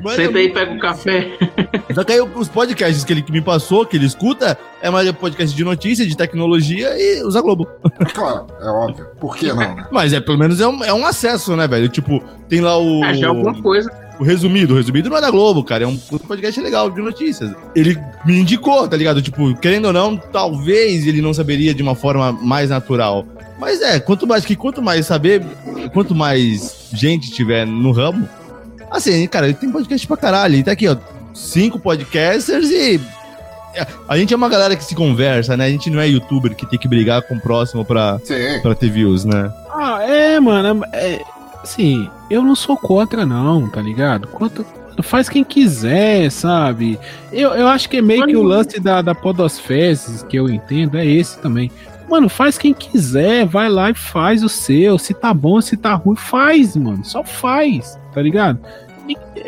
Mas 0.03 0.19
é 0.19 0.27
Senta 0.27 0.39
aí 0.39 0.47
e 0.47 0.53
pega 0.53 0.73
o 0.73 0.79
café. 0.79 1.29
Só 1.95 2.05
que 2.05 2.13
aí 2.13 2.21
os 2.21 2.49
podcasts 2.49 3.05
que 3.05 3.13
ele 3.13 3.23
que 3.23 3.33
me 3.33 3.41
passou, 3.41 3.85
que 3.87 3.97
ele 3.97 4.07
escuta, 4.07 4.59
é 4.81 4.91
mais 4.91 5.11
podcast 5.13 5.57
de 5.57 5.65
notícia, 5.65 6.07
de 6.07 6.17
tecnologia 6.17 6.91
e 6.99 7.23
usa 7.23 7.41
Globo. 7.41 7.67
Claro, 8.15 8.47
é 8.61 8.67
óbvio. 8.67 9.07
Por 9.21 9.37
que 9.37 9.49
não? 9.49 9.57
né? 9.57 9.87
Mas 9.91 10.13
é, 10.13 10.21
pelo 10.21 10.39
menos 10.39 10.61
é 10.61 10.67
um, 10.67 10.85
é 10.85 10.93
um 10.93 11.07
acesso, 11.07 11.57
né, 11.57 11.67
velho? 11.67 11.89
Tipo, 11.89 12.23
tem 12.49 12.61
lá 12.61 12.79
o. 12.79 13.05
É, 13.05 13.15
já 13.15 13.27
é 13.27 13.29
alguma 13.29 13.55
coisa. 13.61 13.91
O 14.19 14.25
resumido. 14.25 14.75
O 14.75 14.77
resumido 14.77 15.09
não 15.09 15.17
é 15.17 15.21
da 15.21 15.31
Globo, 15.31 15.63
cara. 15.63 15.85
É 15.85 15.87
um 15.87 15.97
podcast 15.97 16.61
legal 16.61 16.91
de 16.91 17.01
notícias. 17.01 17.53
Ele 17.75 17.97
me 18.27 18.39
indicou, 18.39 18.87
tá 18.89 18.97
ligado? 18.97 19.23
Tipo, 19.23 19.55
querendo 19.57 19.87
ou 19.87 19.93
não, 19.93 20.17
talvez 20.17 21.07
ele 21.07 21.23
não 21.23 21.33
saberia 21.33 21.73
de 21.73 21.83
uma 21.83 21.95
forma 21.95 22.33
mais 22.33 22.71
natural. 22.71 23.25
Mas 23.59 23.81
é, 23.81 23.99
quanto 23.99 24.27
mais 24.27 24.45
que 24.45 24.55
quanto 24.55 24.81
mais 24.81 25.07
saber, 25.07 25.43
quanto 25.93 26.15
mais 26.15 26.89
gente 26.93 27.31
tiver 27.31 27.67
no 27.67 27.91
ramo, 27.93 28.29
assim, 28.91 29.27
cara, 29.27 29.47
ele 29.47 29.55
tem 29.55 29.71
podcast 29.71 30.07
pra 30.07 30.17
caralho. 30.17 30.57
E 30.57 30.63
tá 30.63 30.73
aqui, 30.73 30.89
ó, 30.89 30.97
cinco 31.35 31.79
podcasters 31.79 32.71
e 32.71 33.01
a 34.09 34.17
gente 34.17 34.33
é 34.33 34.37
uma 34.37 34.49
galera 34.49 34.75
que 34.75 34.85
se 34.85 34.95
conversa, 34.95 35.57
né? 35.57 35.67
A 35.67 35.71
gente 35.71 35.91
não 35.91 36.01
é 36.01 36.09
youtuber 36.09 36.55
que 36.55 36.67
tem 36.67 36.79
que 36.79 36.89
brigar 36.89 37.23
com 37.23 37.35
o 37.35 37.41
próximo 37.41 37.85
pra, 37.85 38.19
Sim. 38.25 38.61
pra 38.63 38.75
ter 38.75 38.91
views, 38.91 39.25
né? 39.25 39.53
Ah, 39.71 40.03
é, 40.03 40.41
mano. 40.41 40.85
É, 40.93 41.23
assim, 41.63 42.09
eu 42.31 42.43
não 42.43 42.55
sou 42.57 42.77
contra, 42.77 43.25
não, 43.27 43.69
tá 43.69 43.81
ligado? 43.81 44.27
Quanto, 44.29 44.65
faz 45.03 45.29
quem 45.29 45.45
quiser, 45.45 46.31
sabe? 46.31 46.99
Eu, 47.33 47.51
eu 47.51 47.69
acho 47.69 47.89
que 47.89 47.99
é 47.99 48.03
meio 48.03 48.27
que 48.27 48.37
o 48.37 48.43
lance 48.43 48.81
da, 48.81 49.03
da 49.03 49.15
Podosfezes, 49.15 50.23
que 50.23 50.37
eu 50.37 50.49
entendo, 50.49 50.97
é 50.97 51.07
esse 51.07 51.39
também. 51.39 51.71
Mano, 52.09 52.29
faz 52.29 52.57
quem 52.57 52.73
quiser, 52.73 53.45
vai 53.47 53.69
lá 53.69 53.91
e 53.91 53.95
faz 53.95 54.43
o 54.43 54.49
seu. 54.49 54.99
Se 54.99 55.13
tá 55.13 55.35
bom, 55.35 55.61
se 55.61 55.77
tá 55.77 55.95
ruim, 55.95 56.17
faz, 56.17 56.75
mano. 56.75 57.05
Só 57.05 57.23
faz, 57.23 57.99
tá 58.15 58.23
ligado? 58.23 58.59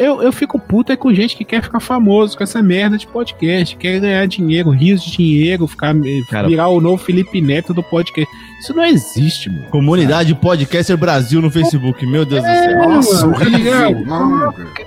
Eu, 0.00 0.22
eu 0.22 0.32
fico 0.32 0.58
puto 0.58 0.90
é 0.90 0.96
com 0.96 1.12
gente 1.12 1.36
que 1.36 1.44
quer 1.44 1.62
ficar 1.62 1.78
famoso 1.78 2.34
com 2.34 2.42
essa 2.42 2.62
merda 2.62 2.96
de 2.96 3.06
podcast, 3.06 3.76
quer 3.76 4.00
ganhar 4.00 4.26
dinheiro, 4.26 4.70
rios 4.70 5.04
de 5.04 5.12
dinheiro, 5.12 5.66
ficar, 5.66 5.94
Cara, 6.30 6.48
virar 6.48 6.68
o 6.68 6.80
novo 6.80 7.04
Felipe 7.04 7.38
Neto 7.40 7.74
do 7.74 7.82
podcast. 7.82 8.30
Isso 8.60 8.74
não 8.74 8.84
existe, 8.84 9.48
mano. 9.48 9.66
Comunidade 9.70 10.34
Podcaster 10.34 10.96
Brasil 10.96 11.40
no 11.40 11.50
Facebook, 11.50 12.06
meu 12.06 12.24
Deus 12.24 12.44
é, 12.44 12.48
do 12.48 12.70
céu. 12.70 12.88
Nossa, 12.88 13.26
horrível. 13.26 14.04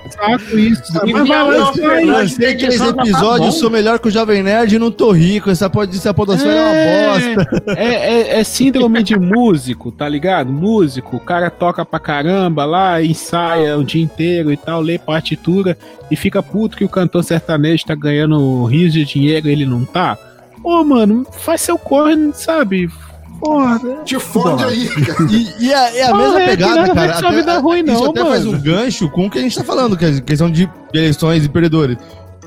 Saco 0.10 0.58
isso. 0.60 0.94
Mas 0.94 1.28
vai 1.28 1.58
lá, 1.58 2.18
Lancei 2.18 2.56
três 2.56 2.82
episódios, 2.82 3.56
sou 3.56 3.70
melhor 3.70 4.00
que 4.00 4.08
o 4.08 4.12
Jovem 4.12 4.44
Nerd 4.44 4.76
e 4.76 4.80
não 4.80 4.92
tô 4.92 5.12
rico. 5.12 5.50
Essa, 5.50 5.70
pod, 5.70 5.96
essa 5.96 6.14
podosfera 6.14 6.56
é, 6.56 7.08
uma 7.08 7.14
bosta. 7.14 7.74
É, 7.76 7.86
é, 7.86 8.40
é 8.40 8.44
síndrome 8.44 9.02
de 9.02 9.18
músico, 9.18 9.92
tá 9.92 10.08
ligado? 10.08 10.52
Músico, 10.52 11.18
o 11.18 11.20
cara 11.20 11.50
toca 11.50 11.84
pra 11.84 12.00
caramba 12.00 12.66
lá, 12.66 13.02
ensaia 13.02 13.78
o 13.78 13.84
dia 13.84 14.04
inteiro 14.04 14.52
e 14.52 14.58
tal, 14.58 14.82
lê 14.82 15.00
partitura 15.04 15.78
e 16.10 16.16
fica 16.16 16.42
puto 16.42 16.76
que 16.78 16.86
o 16.86 16.90
cantor 16.90 17.24
sertanejo 17.24 17.86
tá 17.86 17.96
ganhando 17.96 18.66
rios 18.66 18.92
de 18.94 19.06
dinheiro 19.06 19.48
e 19.48 19.52
ele 19.52 19.66
não 19.66 19.86
tá. 19.86 20.18
Ô, 20.64 20.84
mano, 20.84 21.26
faz 21.32 21.62
seu 21.62 21.78
corre, 21.78 22.16
sabe? 22.34 22.90
Porra, 23.40 23.80
Te 24.06 24.18
fode 24.20 24.64
aí, 24.64 24.88
cara. 24.88 25.30
E, 25.30 25.66
e, 25.66 25.74
a, 25.74 25.92
e 25.92 26.02
a 26.02 26.10
Porra, 26.10 26.24
mesma 26.24 26.42
é, 26.42 26.48
pegada, 26.48 26.88
não, 26.88 26.96
cara. 26.96 27.22
não 27.22 27.30
é 27.30 27.36
vida 27.36 27.58
ruim, 27.60 27.80
isso 27.82 28.04
não, 28.04 28.12
até 28.12 28.24
mano. 28.24 28.32
faz 28.32 28.46
um 28.46 28.60
gancho 28.60 29.10
com 29.10 29.26
o 29.28 29.30
que 29.30 29.40
a 29.40 29.42
gente 29.42 29.56
tá 29.56 29.64
falando, 29.64 29.98
que 29.98 30.06
é 30.06 30.10
a 30.10 30.22
questão 30.22 30.50
de 30.50 30.70
eleições 30.94 31.44
e 31.44 31.50
perdedores. 31.50 31.98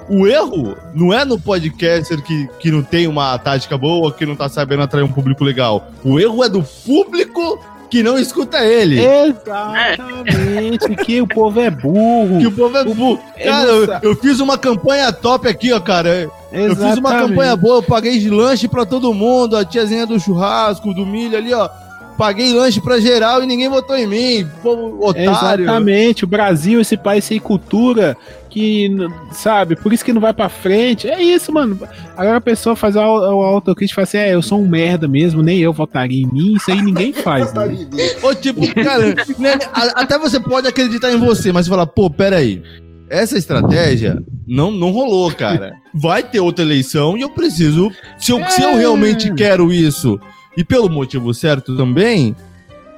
O 0.08 0.26
erro 0.26 0.76
não 0.94 1.12
é 1.12 1.24
no 1.24 1.38
podcaster 1.38 2.22
que, 2.22 2.48
que 2.60 2.70
não 2.70 2.82
tem 2.82 3.06
uma 3.08 3.36
tática 3.38 3.76
boa, 3.76 4.12
que 4.12 4.24
não 4.24 4.36
tá 4.36 4.48
sabendo 4.48 4.82
atrair 4.82 5.02
um 5.02 5.12
público 5.12 5.44
legal. 5.44 5.90
O 6.04 6.18
erro 6.18 6.44
é 6.44 6.48
do 6.48 6.62
público 6.62 7.58
que 7.90 8.02
não 8.02 8.18
escuta 8.18 8.58
ele. 8.64 9.00
Exatamente, 9.00 10.96
que 11.04 11.20
o 11.20 11.26
povo 11.26 11.60
é 11.60 11.70
burro. 11.70 12.38
Que 12.40 12.46
o 12.46 12.52
povo 12.52 12.76
é 12.76 12.84
burro. 12.84 13.20
Cara, 13.42 13.68
eu, 13.68 13.98
eu 14.02 14.16
fiz 14.16 14.40
uma 14.40 14.58
campanha 14.58 15.12
top 15.12 15.48
aqui, 15.48 15.72
ó, 15.72 15.80
cara. 15.80 16.30
Eu 16.52 16.70
fiz 16.70 16.78
uma 16.78 16.92
Exatamente. 16.92 17.28
campanha 17.28 17.56
boa, 17.56 17.78
eu 17.78 17.82
paguei 17.82 18.18
de 18.18 18.30
lanche 18.30 18.68
pra 18.68 18.86
todo 18.86 19.12
mundo, 19.12 19.56
a 19.56 19.64
tiazinha 19.64 20.06
do 20.06 20.18
churrasco, 20.18 20.94
do 20.94 21.04
milho 21.04 21.36
ali, 21.36 21.52
ó. 21.52 21.68
Paguei 22.16 22.52
lanche 22.54 22.80
pra 22.80 22.98
geral 22.98 23.42
e 23.42 23.46
ninguém 23.46 23.68
votou 23.68 23.96
em 23.96 24.06
mim. 24.06 24.48
Povo 24.62 25.04
otário. 25.06 25.64
Exatamente, 25.64 26.24
o 26.24 26.26
Brasil, 26.26 26.80
esse 26.80 26.96
país 26.96 27.24
sem 27.24 27.38
cultura, 27.38 28.16
que, 28.56 28.90
sabe, 29.32 29.76
por 29.76 29.92
isso 29.92 30.02
que 30.02 30.14
não 30.14 30.20
vai 30.20 30.32
pra 30.32 30.48
frente. 30.48 31.06
É 31.06 31.22
isso, 31.22 31.52
mano. 31.52 31.78
Agora 32.16 32.38
a 32.38 32.40
pessoa 32.40 32.74
faz 32.74 32.96
o 32.96 33.00
autocrítico 33.00 33.92
e 33.92 33.94
fala 33.94 34.04
assim: 34.04 34.16
é, 34.16 34.34
eu 34.34 34.40
sou 34.40 34.62
um 34.62 34.66
merda 34.66 35.06
mesmo, 35.06 35.42
nem 35.42 35.58
eu 35.58 35.74
votaria 35.74 36.22
em 36.22 36.32
mim, 36.32 36.54
isso 36.54 36.70
aí 36.70 36.80
ninguém 36.80 37.12
faz. 37.12 37.52
né? 37.52 37.68
Ô, 38.24 38.34
tipo, 38.34 38.62
cara, 38.82 39.14
né, 39.38 39.58
até 39.94 40.18
você 40.18 40.40
pode 40.40 40.66
acreditar 40.66 41.12
em 41.12 41.18
você, 41.18 41.52
mas 41.52 41.66
você 41.66 41.70
fala, 41.70 41.86
pô, 41.86 42.08
peraí. 42.08 42.62
Essa 43.08 43.36
estratégia 43.38 44.20
não, 44.48 44.72
não 44.72 44.90
rolou, 44.90 45.30
cara. 45.30 45.74
Vai 45.94 46.24
ter 46.24 46.40
outra 46.40 46.64
eleição 46.64 47.16
e 47.16 47.20
eu 47.20 47.30
preciso. 47.30 47.92
Se 48.18 48.32
eu, 48.32 48.44
se 48.48 48.62
eu 48.62 48.74
realmente 48.74 49.32
quero 49.34 49.70
isso, 49.72 50.18
e 50.56 50.64
pelo 50.64 50.88
motivo 50.88 51.32
certo 51.32 51.76
também, 51.76 52.34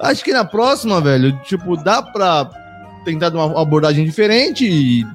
acho 0.01 0.23
que 0.23 0.33
na 0.33 0.43
próxima, 0.43 0.99
velho, 0.99 1.37
tipo, 1.43 1.75
dá 1.75 2.01
pra 2.01 2.49
tentar 3.05 3.29
dar 3.29 3.45
uma 3.45 3.61
abordagem 3.61 4.03
diferente 4.03 4.65
e 4.65 5.05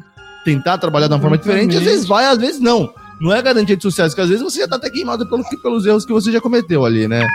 tentar 0.44 0.78
trabalhar 0.78 1.08
de 1.08 1.14
uma 1.14 1.20
forma 1.20 1.38
diferente. 1.38 1.76
Às 1.76 1.82
vezes 1.82 2.06
vai, 2.06 2.24
às 2.26 2.38
vezes 2.38 2.60
não. 2.60 2.92
Não 3.20 3.32
é 3.32 3.40
garantia 3.40 3.76
de 3.76 3.82
sucesso, 3.82 4.10
porque 4.10 4.22
às 4.22 4.28
vezes 4.28 4.42
você 4.42 4.60
já 4.60 4.68
tá 4.68 4.76
até 4.76 4.90
queimado 4.90 5.26
pelo, 5.28 5.44
que- 5.44 5.56
pelos 5.56 5.86
erros 5.86 6.04
que 6.04 6.12
você 6.12 6.30
já 6.32 6.40
cometeu 6.40 6.84
ali, 6.84 7.06
né? 7.08 7.26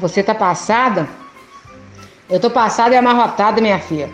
Você 0.00 0.22
tá 0.22 0.34
passada? 0.34 1.08
Eu 2.30 2.38
tô 2.38 2.48
passada 2.50 2.94
e 2.94 2.96
amarrotada, 2.98 3.60
minha 3.60 3.78
filha. 3.80 4.08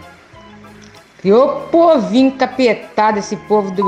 Criou 1.21 1.69
povinho 1.71 2.33
capetado 2.33 3.19
esse 3.19 3.37
povo 3.37 3.71
do. 3.71 3.85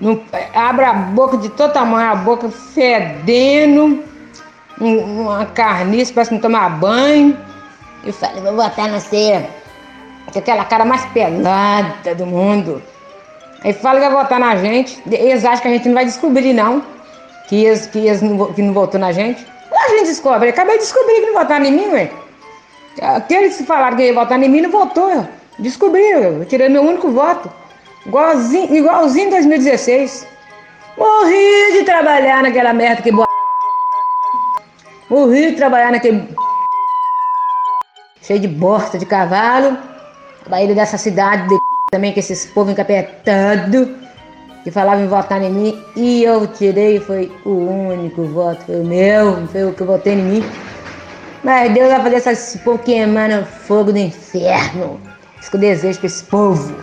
Não, 0.00 0.20
abre 0.54 0.84
a 0.84 0.92
boca 0.92 1.36
de 1.38 1.48
todo 1.48 1.72
tamanho, 1.72 2.10
a 2.10 2.14
boca 2.16 2.48
fedendo, 2.50 4.02
um- 4.80 5.22
uma 5.22 5.46
carniça, 5.46 6.12
parece 6.14 6.28
que 6.30 6.34
não 6.34 6.42
tomar 6.42 6.68
banho. 6.78 7.36
Eu 8.04 8.12
falei, 8.12 8.42
vou 8.42 8.54
botar 8.54 8.88
na 8.88 9.00
ceia. 9.00 9.48
Com 10.32 10.38
aquela 10.38 10.64
cara 10.64 10.84
mais 10.84 11.04
pelada 11.06 12.14
do 12.14 12.26
mundo. 12.26 12.82
Aí 13.64 13.72
fala 13.72 14.00
que 14.00 14.08
vai 14.08 14.22
votar 14.22 14.38
na 14.38 14.56
gente. 14.56 15.02
Eles 15.10 15.44
acham 15.44 15.62
que 15.62 15.68
a 15.68 15.70
gente 15.72 15.88
não 15.88 15.94
vai 15.94 16.04
descobrir, 16.04 16.52
não. 16.52 16.84
Que 17.48 17.64
eles, 17.64 17.86
que 17.86 17.98
eles 17.98 18.22
não, 18.22 18.52
que 18.52 18.62
não 18.62 18.72
votou 18.72 19.00
na 19.00 19.12
gente. 19.12 19.46
A 19.72 19.88
gente 19.90 20.06
descobre. 20.06 20.48
Acabei 20.48 20.78
de 20.78 20.84
descobrir 20.84 21.14
que 21.20 21.26
não 21.26 21.34
votaram 21.34 21.64
em 21.64 21.72
mim, 21.72 21.88
ué. 21.88 22.10
Aqueles 23.00 23.56
que 23.56 23.64
falaram 23.64 23.96
que 23.96 24.04
ia 24.04 24.14
votar 24.14 24.42
em 24.42 24.48
mim 24.48 24.62
não 24.62 24.70
votou. 24.70 25.26
Descobriram. 25.58 26.38
Eu 26.38 26.44
tirei 26.44 26.68
meu 26.68 26.82
único 26.82 27.10
voto. 27.10 27.50
Igualzinho, 28.06 28.74
igualzinho 28.74 29.26
em 29.26 29.30
2016. 29.30 30.26
Morri 30.96 31.72
de 31.72 31.84
trabalhar 31.84 32.42
naquela 32.42 32.72
merda 32.72 33.02
que 33.02 33.10
boa. 33.10 33.26
Morri 35.10 35.50
de 35.50 35.56
trabalhar 35.56 35.92
naquele. 35.92 36.28
Cheio 38.22 38.40
de 38.40 38.48
bosta 38.48 38.98
de 38.98 39.06
cavalo. 39.06 39.76
A 40.46 40.48
Bahia 40.48 40.74
dessa 40.74 40.96
cidade 40.96 41.48
de 41.48 41.58
também, 41.90 42.12
que 42.12 42.20
esses 42.20 42.46
povos 42.46 42.72
encapetados 42.72 43.88
que 44.62 44.70
falavam 44.70 45.04
em 45.04 45.08
votar 45.08 45.42
em 45.42 45.50
mim. 45.52 45.84
E 45.94 46.24
eu 46.24 46.46
tirei, 46.46 46.98
foi 46.98 47.32
o 47.44 47.50
único 47.50 48.24
voto, 48.24 48.64
foi 48.64 48.80
o 48.80 48.84
meu, 48.84 49.46
foi 49.48 49.64
o 49.64 49.72
que 49.72 49.80
eu 49.80 49.86
votei 49.86 50.14
em 50.14 50.22
mim. 50.22 50.44
Mas 51.44 51.72
Deus 51.72 51.88
vai 51.88 52.02
fazer 52.02 52.30
esse 52.30 52.58
povo 52.58 52.78
queimar 52.78 53.28
no 53.28 53.44
fogo 53.44 53.92
do 53.92 53.98
inferno. 53.98 55.00
Isso 55.40 55.50
que 55.50 55.56
eu 55.56 55.60
desejo 55.60 55.98
pra 56.00 56.06
esse 56.06 56.24
povo. 56.24 56.74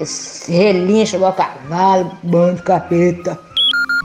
Esse 0.00 0.50
relincho 0.50 1.16
igual 1.16 1.34
cavalo, 1.34 2.12
bando 2.22 2.62
capeta. 2.62 3.38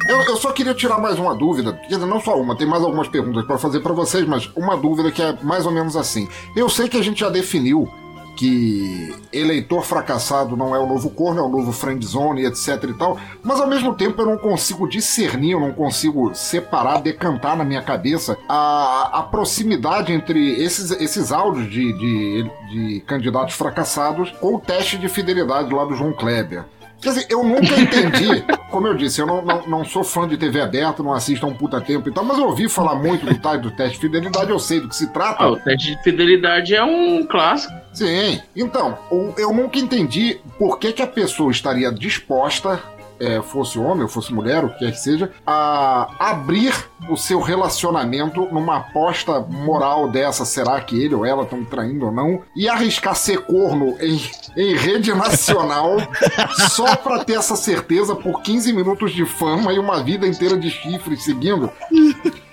Eu, 0.10 0.22
eu 0.22 0.36
só 0.36 0.52
queria 0.52 0.74
tirar 0.74 1.00
mais 1.00 1.18
uma 1.18 1.34
dúvida, 1.34 1.74
quer 1.74 1.96
dizer, 1.96 2.06
não 2.06 2.20
só 2.20 2.39
uma, 2.39 2.58
tem 2.58 2.68
mais 2.68 2.84
algumas 2.84 3.08
perguntas 3.08 3.46
para 3.46 3.58
fazer 3.58 3.80
para 3.80 3.93
vocês, 3.93 4.28
mas 4.28 4.50
uma 4.56 4.78
dúvida 4.78 5.10
que 5.12 5.22
é 5.22 5.36
mais 5.41 5.66
ou 5.66 5.72
menos 5.72 5.96
assim. 5.96 6.28
Eu 6.56 6.70
sei 6.70 6.88
que 6.88 6.98
a 6.98 7.02
gente 7.02 7.22
já 7.22 7.30
definiu 7.30 7.89
que 8.36 9.15
eleitor 9.31 9.83
fracassado 9.83 10.55
não 10.55 10.75
é 10.75 10.79
o 10.79 10.86
novo 10.86 11.09
corno, 11.09 11.39
é 11.39 11.43
o 11.43 11.49
novo 11.49 11.71
friendzone, 11.71 12.45
etc 12.45 12.83
e 12.83 12.93
tal, 12.93 13.17
mas 13.43 13.59
ao 13.59 13.67
mesmo 13.67 13.93
tempo 13.93 14.21
eu 14.21 14.25
não 14.25 14.38
consigo 14.38 14.88
discernir, 14.88 15.51
eu 15.51 15.59
não 15.59 15.71
consigo 15.71 16.33
separar, 16.36 17.01
decantar 17.01 17.55
na 17.55 17.63
minha 17.63 17.81
cabeça 17.81 18.38
a, 18.47 19.19
a 19.19 19.23
proximidade 19.23 20.11
entre 20.11 20.61
esses, 20.61 20.91
esses 20.91 21.31
áudios 21.31 21.69
de, 21.69 21.93
de, 21.93 22.51
de 22.69 22.99
candidatos 23.01 23.55
fracassados 23.55 24.31
com 24.31 24.55
o 24.55 24.59
teste 24.59 24.97
de 24.97 25.07
fidelidade 25.07 25.73
lá 25.73 25.86
do 25.86 25.95
João 25.95 26.13
Kleber. 26.13 26.65
Quer 27.02 27.10
dizer, 27.10 27.28
eu 27.30 27.43
nunca 27.43 27.80
entendi, 27.80 28.43
como 28.70 28.88
eu 28.88 28.96
disse, 28.96 29.22
eu 29.22 29.28
não, 29.28 29.41
não, 29.43 29.68
não 29.68 29.86
sou 29.86 30.04
fã 30.04 30.28
de 30.28 30.38
TV 30.38 30.62
aberta, 30.62 31.04
não 31.04 31.14
assisto 31.14 31.46
há 31.46 31.50
um 31.50 31.54
puta 31.54 31.80
tempo 31.80 32.10
e 32.10 32.12
tal, 32.12 32.24
mas 32.24 32.38
eu 32.38 32.46
ouvi 32.46 32.68
falar 32.68 32.96
muito 32.96 33.26
do, 33.26 33.38
tal 33.39 33.58
do 33.60 33.70
teste 33.72 33.96
de 33.96 34.02
fidelidade, 34.02 34.50
eu 34.50 34.60
sei 34.60 34.80
do 34.80 34.89
que 34.89 34.96
se 34.96 35.08
trata. 35.12 35.43
Ah, 35.43 35.52
o 35.52 35.58
teste 35.58 35.96
de 35.96 36.04
fidelidade 36.04 36.74
é 36.74 36.84
um 36.84 37.26
clássico. 37.26 37.74
Sim, 37.93 38.41
então, 38.56 38.98
eu 39.38 39.54
nunca 39.54 39.78
entendi 39.80 40.39
por 40.58 40.80
que, 40.80 40.91
que 40.91 41.02
a 41.02 41.08
pessoa 41.08 41.52
estaria 41.52 41.91
disposta, 41.91 42.82
é, 43.20 43.41
fosse 43.41 43.78
homem 43.80 44.03
ou 44.03 44.07
fosse 44.07 44.34
mulher, 44.34 44.63
o 44.63 44.70
que 44.70 44.80
quer 44.80 44.91
que 44.91 44.99
seja, 44.99 45.32
a 45.45 46.07
abrir 46.20 46.74
o 47.09 47.16
seu 47.16 47.39
relacionamento 47.39 48.47
numa 48.51 48.78
aposta 48.78 49.39
moral 49.39 50.09
dessa, 50.09 50.45
será 50.45 50.80
que 50.82 51.01
ele 51.01 51.16
ou 51.16 51.26
ela 51.26 51.43
estão 51.43 51.63
traindo 51.63 52.05
ou 52.05 52.11
não, 52.11 52.41
e 52.55 52.68
arriscar 52.68 53.16
ser 53.16 53.41
corno 53.41 53.95
em, 53.99 54.22
em 54.57 54.76
rede 54.76 55.13
nacional 55.13 55.97
só 56.70 56.95
pra 56.95 57.24
ter 57.24 57.34
essa 57.34 57.55
certeza 57.55 58.16
por 58.16 58.41
15 58.41 58.74
minutos 58.74 59.11
de 59.11 59.26
fama 59.26 59.74
e 59.74 59.80
uma 59.80 60.03
vida 60.03 60.28
inteira 60.28 60.57
de 60.57 60.70
chifres 60.70 61.24
seguindo. 61.24 61.72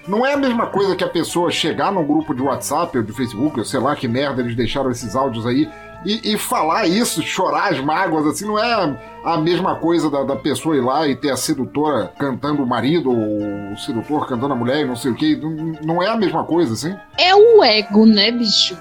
Não 0.06 0.26
é 0.26 0.32
a 0.32 0.36
mesma 0.36 0.66
coisa 0.66 0.96
que 0.96 1.04
a 1.04 1.08
pessoa 1.08 1.50
chegar 1.50 1.92
num 1.92 2.04
grupo 2.04 2.34
de 2.34 2.42
WhatsApp 2.42 2.96
ou 2.98 3.04
de 3.04 3.12
Facebook, 3.12 3.58
ou 3.58 3.64
sei 3.64 3.78
lá 3.78 3.94
que 3.94 4.08
merda 4.08 4.42
eles 4.42 4.56
deixaram 4.56 4.90
esses 4.90 5.14
áudios 5.14 5.46
aí, 5.46 5.68
e, 6.04 6.32
e 6.32 6.38
falar 6.38 6.86
isso, 6.86 7.22
chorar 7.22 7.72
as 7.72 7.80
mágoas, 7.80 8.26
assim, 8.26 8.46
não 8.46 8.58
é 8.58 8.96
a 9.24 9.38
mesma 9.38 9.76
coisa 9.76 10.10
da, 10.10 10.24
da 10.24 10.36
pessoa 10.36 10.76
ir 10.76 10.80
lá 10.80 11.06
e 11.06 11.16
ter 11.16 11.30
a 11.30 11.36
sedutora 11.36 12.12
cantando 12.18 12.62
o 12.62 12.66
marido, 12.66 13.10
ou 13.10 13.72
o 13.72 13.76
sedutor 13.78 14.26
cantando 14.26 14.52
a 14.52 14.56
mulher 14.56 14.80
e 14.80 14.84
não 14.84 14.96
sei 14.96 15.12
o 15.12 15.14
que. 15.14 15.36
Não, 15.36 15.50
não 15.84 16.02
é 16.02 16.08
a 16.08 16.16
mesma 16.16 16.44
coisa, 16.44 16.72
assim? 16.72 16.94
É 17.18 17.34
o 17.34 17.62
ego, 17.62 18.04
né, 18.06 18.30
bicho? 18.30 18.76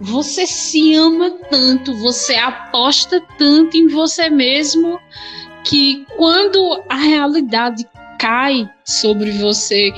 Você 0.00 0.46
se 0.46 0.94
ama 0.94 1.30
tanto, 1.50 1.92
você 1.94 2.34
aposta 2.36 3.20
tanto 3.36 3.76
em 3.76 3.88
você 3.88 4.30
mesmo 4.30 4.98
que 5.64 6.06
quando 6.16 6.82
a 6.88 6.94
realidade 6.94 7.86
cai 8.18 8.68
sobre 8.84 9.30
você 9.32 9.92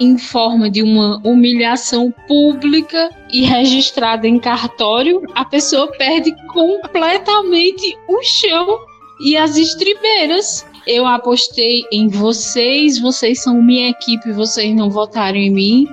em 0.00 0.18
forma 0.18 0.70
de 0.70 0.82
uma 0.82 1.20
humilhação 1.24 2.12
pública 2.26 3.10
e 3.34 3.42
registrada 3.42 4.28
em 4.28 4.38
cartório, 4.38 5.20
a 5.34 5.44
pessoa 5.44 5.90
perde 5.98 6.32
completamente 6.52 7.96
o 8.08 8.22
chão 8.22 8.78
e 9.20 9.36
as 9.36 9.56
estribeiras. 9.56 10.64
Eu 10.86 11.04
apostei 11.04 11.82
em 11.90 12.06
vocês, 12.06 13.00
vocês 13.00 13.42
são 13.42 13.60
minha 13.60 13.90
equipe, 13.90 14.30
vocês 14.30 14.72
não 14.76 14.88
votaram 14.88 15.36
em 15.36 15.50
mim. 15.50 15.88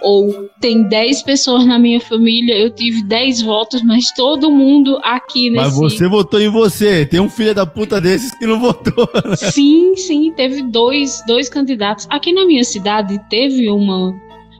Ou 0.00 0.48
tem 0.60 0.84
10 0.84 1.22
pessoas 1.22 1.66
na 1.66 1.76
minha 1.76 2.00
família, 2.00 2.56
eu 2.56 2.70
tive 2.70 3.02
10 3.02 3.42
votos, 3.42 3.82
mas 3.82 4.12
todo 4.12 4.48
mundo 4.48 5.00
aqui 5.02 5.50
nesse. 5.50 5.64
Mas 5.64 5.74
você 5.74 6.06
votou 6.06 6.40
em 6.40 6.50
você. 6.50 7.04
Tem 7.04 7.18
um 7.18 7.30
filho 7.30 7.52
da 7.52 7.66
puta 7.66 8.00
desses 8.00 8.32
que 8.38 8.46
não 8.46 8.60
votou. 8.60 9.08
né? 9.24 9.34
Sim, 9.36 9.96
sim, 9.96 10.32
teve 10.36 10.62
dois, 10.62 11.20
dois 11.26 11.48
candidatos. 11.48 12.06
Aqui 12.10 12.32
na 12.32 12.46
minha 12.46 12.62
cidade 12.62 13.18
teve 13.28 13.68
uma 13.70 14.14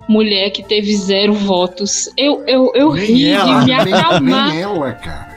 mulher 0.09 0.51
que 0.51 0.63
teve 0.63 0.97
zero 0.97 1.35
votos. 1.35 2.09
Eu, 2.17 2.45
eu, 2.47 2.73
eu 2.75 2.91
ri 2.91 3.29
ela, 3.29 3.61
de 3.61 3.67
me 3.67 3.85
nem, 3.85 3.95
acalmar. 3.95 4.49
nem 4.51 4.63
ela, 4.63 4.93
cara. 4.93 5.37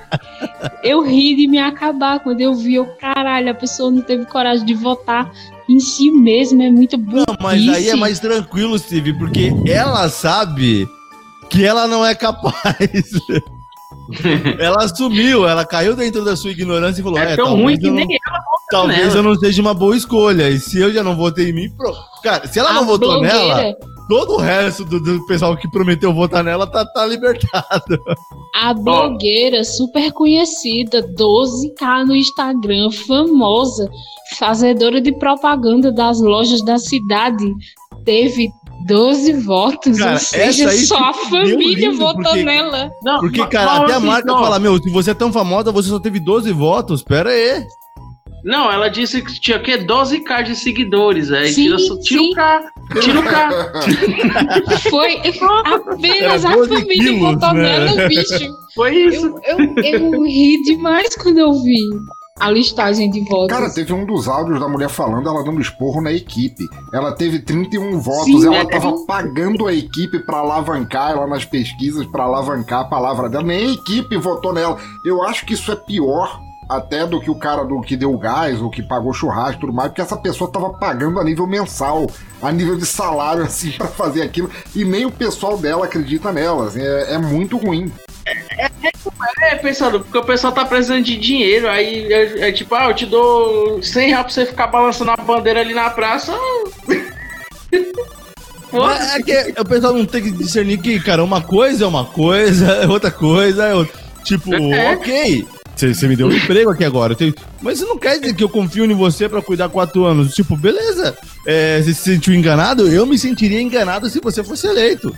Eu 0.83 1.01
ri 1.03 1.35
de 1.35 1.47
me 1.47 1.57
acabar 1.59 2.19
quando 2.19 2.41
eu 2.41 2.53
vi, 2.55 2.75
eu, 2.75 2.85
caralho, 2.99 3.51
a 3.51 3.53
pessoa 3.53 3.91
não 3.91 4.01
teve 4.01 4.25
coragem 4.25 4.65
de 4.65 4.73
votar 4.73 5.31
em 5.69 5.79
si 5.79 6.09
mesma, 6.11 6.63
é 6.63 6.69
muito 6.71 6.97
burrice. 6.97 7.25
Mas 7.39 7.67
aí 7.69 7.89
é 7.89 7.95
mais 7.95 8.19
tranquilo, 8.19 8.77
Steve, 8.79 9.13
porque 9.13 9.51
ela 9.67 10.09
sabe 10.09 10.87
que 11.49 11.63
ela 11.63 11.87
não 11.87 12.03
é 12.05 12.15
capaz. 12.15 13.11
ela 14.59 14.83
assumiu, 14.83 15.47
ela 15.47 15.65
caiu 15.65 15.95
dentro 15.95 16.23
da 16.23 16.35
sua 16.35 16.51
ignorância 16.51 17.01
e 17.01 17.03
falou: 17.03 17.19
É 17.19 17.33
É, 17.33 17.35
tão 17.35 17.55
ruim 17.55 17.77
que 17.77 17.87
não- 17.87 17.95
nem 17.95 18.07
ela 18.27 18.39
Talvez 18.71 18.99
nela. 18.99 19.15
eu 19.17 19.23
não 19.23 19.35
seja 19.35 19.61
uma 19.61 19.73
boa 19.73 19.95
escolha. 19.97 20.47
E 20.49 20.59
se 20.59 20.79
eu 20.79 20.91
já 20.93 21.03
não 21.03 21.15
votei 21.15 21.49
em 21.49 21.53
mim, 21.53 21.69
pronto. 21.75 21.97
Cara, 22.23 22.47
se 22.47 22.59
ela 22.59 22.69
A 22.69 22.73
não 22.73 22.85
votou 22.85 23.09
blogueira- 23.19 23.35
nela, 23.55 23.75
todo 24.09 24.33
o 24.33 24.37
resto 24.37 24.83
do, 24.83 24.99
do 24.99 25.23
pessoal 25.27 25.55
que 25.55 25.69
prometeu 25.69 26.11
votar 26.11 26.43
nela 26.43 26.65
tá, 26.65 26.83
tá 26.83 27.05
libertado. 27.05 27.97
A 28.55 28.73
blogueira 28.73 29.63
super 29.63 30.11
conhecida, 30.11 31.07
12k 31.13 32.05
no 32.05 32.15
Instagram, 32.15 32.89
famosa, 33.07 33.87
fazedora 34.39 34.99
de 34.99 35.11
propaganda 35.17 35.91
das 35.91 36.19
lojas 36.19 36.65
da 36.65 36.79
cidade, 36.79 37.53
teve 38.03 38.49
12 38.87 39.33
votos, 39.33 39.99
Cara, 39.99 40.13
ou 40.13 40.19
seja, 40.19 40.63
essa 40.63 40.69
aí 40.71 40.85
só 40.85 40.97
a 40.97 41.13
família 41.13 41.91
votou 41.91 42.23
porque- 42.23 42.43
nela. 42.43 42.89
Porque, 43.19 43.45
cara, 43.47 43.83
até 43.83 43.93
a 43.93 43.99
marca 43.99 44.31
fala: 44.33 44.57
Meu, 44.57 44.81
se 44.81 44.89
você 44.89 45.11
é 45.11 45.13
tão 45.13 45.31
famosa, 45.31 45.71
você 45.71 45.89
só 45.89 45.99
teve 45.99 46.19
12 46.19 46.51
votos. 46.51 47.03
Pera 47.03 47.29
aí. 47.29 47.63
Não, 48.43 48.71
ela 48.71 48.89
disse 48.89 49.21
que 49.21 49.39
tinha 49.39 49.59
que 49.59 49.77
12k 49.77 50.43
de 50.43 50.55
seguidores. 50.55 51.31
Aí 51.31 51.51
Sim, 51.51 51.75
tira, 52.01 52.23
o 52.23 52.33
K. 52.33 52.71
Tira 53.01 53.19
o 53.19 53.23
K. 53.23 53.49
Foi 54.89 55.21
apenas 55.65 56.45
a 56.45 56.55
12 56.55 56.69
família 56.69 57.03
quilos, 57.03 57.19
votou 57.19 57.53
né? 57.53 57.79
nela, 57.79 58.07
bicho. 58.07 58.53
Foi 58.75 58.95
isso. 58.95 59.35
Eu, 59.43 59.59
eu, 59.83 60.13
eu 60.13 60.23
ri 60.23 60.61
demais 60.63 61.15
quando 61.15 61.39
eu 61.39 61.53
vi 61.53 61.79
a 62.39 62.49
listagem 62.49 63.11
de 63.11 63.19
votos. 63.25 63.55
Cara, 63.55 63.69
teve 63.69 63.91
um 63.93 64.05
dos 64.05 64.27
áudios 64.27 64.59
da 64.59 64.67
mulher 64.67 64.89
falando, 64.89 65.27
ela 65.27 65.43
dando 65.43 65.59
esporro 65.59 66.01
na 66.01 66.11
equipe. 66.11 66.67
Ela 66.93 67.11
teve 67.11 67.39
31 67.39 67.99
votos, 67.99 68.25
Sim, 68.25 68.45
ela 68.47 68.59
é. 68.59 68.65
tava 68.65 69.05
pagando 69.05 69.67
a 69.67 69.73
equipe 69.73 70.19
pra 70.19 70.37
alavancar 70.37 71.11
ela 71.11 71.27
nas 71.27 71.43
pesquisas, 71.43 72.05
pra 72.05 72.23
alavancar 72.23 72.81
a 72.81 72.85
palavra 72.85 73.29
dela. 73.29 73.43
Nem 73.43 73.67
a 73.67 73.73
equipe 73.73 74.15
votou 74.17 74.53
nela. 74.53 74.77
Eu 75.03 75.21
acho 75.23 75.45
que 75.45 75.53
isso 75.53 75.71
é 75.71 75.75
pior 75.75 76.39
até 76.69 77.05
do 77.07 77.19
que 77.19 77.31
o 77.31 77.35
cara 77.35 77.65
do 77.65 77.81
que 77.81 77.97
deu 77.97 78.15
gás 78.15 78.61
ou 78.61 78.69
que 78.69 78.83
pagou 78.83 79.11
churrasco 79.11 79.57
e 79.57 79.59
tudo 79.61 79.73
mais, 79.73 79.89
porque 79.89 80.01
essa 80.01 80.15
pessoa 80.15 80.51
tava 80.51 80.69
pagando 80.69 81.19
a 81.19 81.23
nível 81.23 81.47
mensal, 81.47 82.07
a 82.39 82.51
nível 82.51 82.77
de 82.77 82.85
salário, 82.85 83.41
assim, 83.49 83.71
pra 83.71 83.87
fazer 83.87 84.21
aquilo, 84.21 84.51
e 84.75 84.85
nem 84.85 85.05
o 85.05 85.11
pessoal 85.11 85.57
dela 85.57 85.85
acredita 85.85 86.31
nela. 86.31 86.67
assim, 86.67 86.81
é, 86.81 87.13
é 87.13 87.17
muito 87.17 87.57
ruim. 87.57 87.91
É, 89.41 89.55
pensando, 89.55 90.01
porque 90.01 90.17
o 90.17 90.23
pessoal 90.23 90.53
tá 90.53 90.63
precisando 90.63 91.03
de 91.03 91.17
dinheiro, 91.17 91.67
aí 91.67 92.11
é, 92.13 92.49
é 92.49 92.51
tipo, 92.51 92.75
ah, 92.75 92.85
eu 92.85 92.93
te 92.93 93.05
dou 93.05 93.81
100 93.81 94.09
reais 94.09 94.23
pra 94.25 94.33
você 94.33 94.45
ficar 94.45 94.67
balançando 94.67 95.11
a 95.11 95.17
bandeira 95.17 95.61
ali 95.61 95.73
na 95.73 95.89
praça. 95.89 96.33
Mas 98.71 99.15
é 99.15 99.23
que 99.23 99.59
o 99.59 99.65
pessoal 99.65 99.93
não 99.93 100.05
tem 100.05 100.21
que 100.21 100.31
discernir 100.31 100.77
que, 100.77 100.99
cara, 100.99 101.23
uma 101.23 101.41
coisa 101.41 101.85
é 101.85 101.87
uma 101.87 102.05
coisa, 102.05 102.85
outra 102.89 103.09
coisa 103.09 103.65
é 103.65 103.73
outra. 103.73 103.99
Tipo, 104.23 104.53
É. 104.53 104.93
ok. 104.93 105.47
Você 105.79 105.93
você 105.93 106.07
me 106.09 106.15
deu 106.17 106.27
um 106.27 106.31
emprego 106.33 106.69
aqui 106.71 106.83
agora. 106.83 107.15
tenho- 107.15 107.33
Mas 107.61 107.79
isso 107.79 107.87
não 107.87 107.97
quer 107.97 108.19
dizer 108.19 108.35
que 108.35 108.43
eu 108.43 108.49
confio 108.49 108.83
em 108.83 108.93
você 108.93 109.29
pra 109.29 109.41
cuidar 109.41 109.69
quatro 109.69 110.03
anos. 110.03 110.33
Tipo, 110.33 110.57
beleza. 110.57 111.17
É, 111.45 111.81
você 111.81 111.93
se 111.93 112.01
sentiu 112.01 112.33
enganado? 112.33 112.85
Eu 112.89 113.05
me 113.05 113.17
sentiria 113.17 113.61
enganado 113.61 114.09
se 114.09 114.19
você 114.19 114.43
fosse 114.43 114.67
eleito. 114.67 115.15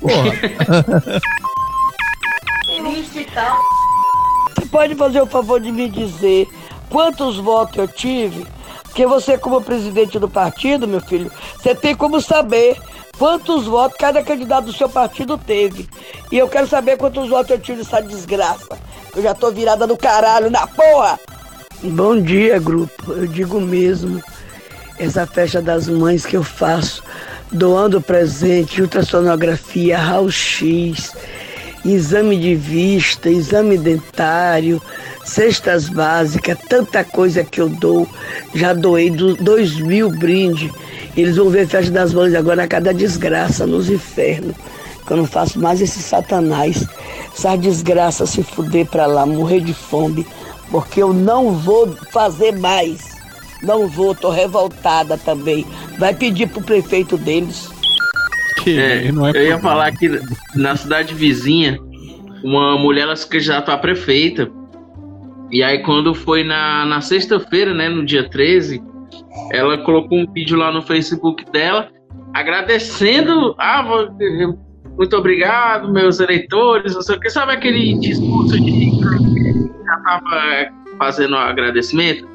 Porra. 0.00 0.32
Você 4.58 4.66
pode 4.66 4.94
fazer 4.96 5.20
o 5.20 5.26
favor 5.26 5.60
de 5.60 5.70
me 5.70 5.88
dizer 5.88 6.48
quantos 6.88 7.36
votos 7.36 7.76
eu 7.76 7.86
tive? 7.88 8.46
Porque 8.84 9.06
você, 9.06 9.38
como 9.38 9.60
presidente 9.62 10.18
do 10.18 10.28
partido, 10.28 10.88
meu 10.88 11.00
filho, 11.00 11.30
você 11.56 11.74
tem 11.76 11.94
como 11.94 12.20
saber 12.20 12.76
quantos 13.20 13.66
votos 13.66 13.98
cada 13.98 14.22
candidato 14.22 14.64
do 14.64 14.72
seu 14.72 14.88
partido 14.88 15.36
teve. 15.36 15.86
E 16.32 16.38
eu 16.38 16.48
quero 16.48 16.66
saber 16.66 16.96
quantos 16.96 17.28
votos 17.28 17.50
eu 17.50 17.58
tive 17.58 17.78
nessa 17.78 18.00
desgraça. 18.00 18.78
Eu 19.14 19.22
já 19.22 19.34
tô 19.34 19.50
virada 19.50 19.86
no 19.86 19.94
caralho, 19.94 20.50
na 20.50 20.66
porra! 20.66 21.20
Bom 21.82 22.18
dia, 22.18 22.58
grupo. 22.58 23.12
Eu 23.12 23.26
digo 23.26 23.60
mesmo, 23.60 24.22
essa 24.98 25.26
festa 25.26 25.60
das 25.60 25.86
mães 25.86 26.24
que 26.24 26.34
eu 26.34 26.42
faço, 26.42 27.02
doando 27.52 28.00
presente, 28.00 28.80
ultrassonografia, 28.80 29.98
raio-x, 29.98 31.12
exame 31.84 32.38
de 32.38 32.54
vista, 32.54 33.28
exame 33.28 33.76
dentário, 33.76 34.80
cestas 35.30 35.88
básicas, 35.88 36.58
tanta 36.68 37.04
coisa 37.04 37.44
que 37.44 37.60
eu 37.60 37.68
dou. 37.68 38.08
Já 38.54 38.72
doei 38.72 39.10
do- 39.10 39.36
dois 39.36 39.76
mil 39.78 40.10
brindes. 40.10 40.70
Eles 41.16 41.36
vão 41.36 41.48
ver 41.48 41.66
festa 41.68 41.90
das 41.92 42.12
mães 42.12 42.34
agora 42.34 42.64
a 42.64 42.68
cada 42.68 42.92
desgraça 42.92 43.66
nos 43.66 43.88
infernos. 43.88 44.56
Que 45.06 45.12
eu 45.12 45.16
não 45.18 45.26
faço 45.26 45.58
mais 45.60 45.80
esse 45.80 46.00
satanás. 46.02 46.84
Essa 47.32 47.56
desgraça 47.56 48.26
se 48.26 48.42
fuder 48.42 48.86
pra 48.86 49.06
lá, 49.06 49.24
morrer 49.24 49.60
de 49.60 49.72
fome. 49.72 50.26
Porque 50.70 51.02
eu 51.02 51.12
não 51.12 51.52
vou 51.52 51.96
fazer 52.12 52.52
mais. 52.52 53.10
Não 53.62 53.86
vou, 53.88 54.14
tô 54.14 54.30
revoltada 54.30 55.16
também. 55.18 55.64
Vai 55.98 56.14
pedir 56.14 56.48
pro 56.48 56.62
prefeito 56.62 57.16
deles. 57.16 57.68
É, 58.66 59.10
não 59.12 59.26
é 59.26 59.30
eu 59.34 59.42
ia 59.46 59.58
falar 59.58 59.90
que 59.92 60.20
na 60.54 60.76
cidade 60.76 61.14
vizinha, 61.14 61.78
uma 62.44 62.76
mulher 62.78 63.02
ela 63.02 63.16
se 63.16 63.26
candidatou 63.26 63.72
a 63.74 63.78
prefeita. 63.78 64.50
E 65.50 65.62
aí, 65.62 65.82
quando 65.82 66.14
foi 66.14 66.44
na, 66.44 66.84
na 66.86 67.00
sexta-feira, 67.00 67.74
né, 67.74 67.88
no 67.88 68.04
dia 68.04 68.28
13, 68.28 68.82
ela 69.52 69.78
colocou 69.78 70.18
um 70.18 70.32
vídeo 70.32 70.56
lá 70.56 70.72
no 70.72 70.82
Facebook 70.82 71.44
dela 71.50 71.88
agradecendo. 72.34 73.54
Ah, 73.58 73.84
muito 74.96 75.16
obrigado, 75.16 75.92
meus 75.92 76.20
eleitores, 76.20 76.94
não 76.94 77.02
sei 77.02 77.16
o 77.16 77.20
que. 77.20 77.30
Sabe 77.30 77.52
aquele 77.52 77.98
discurso 77.98 78.60
de 78.60 78.70
que 78.70 79.00
já 79.84 79.96
tava 80.04 80.68
fazendo 80.98 81.34
um 81.34 81.38
agradecimento? 81.38 82.28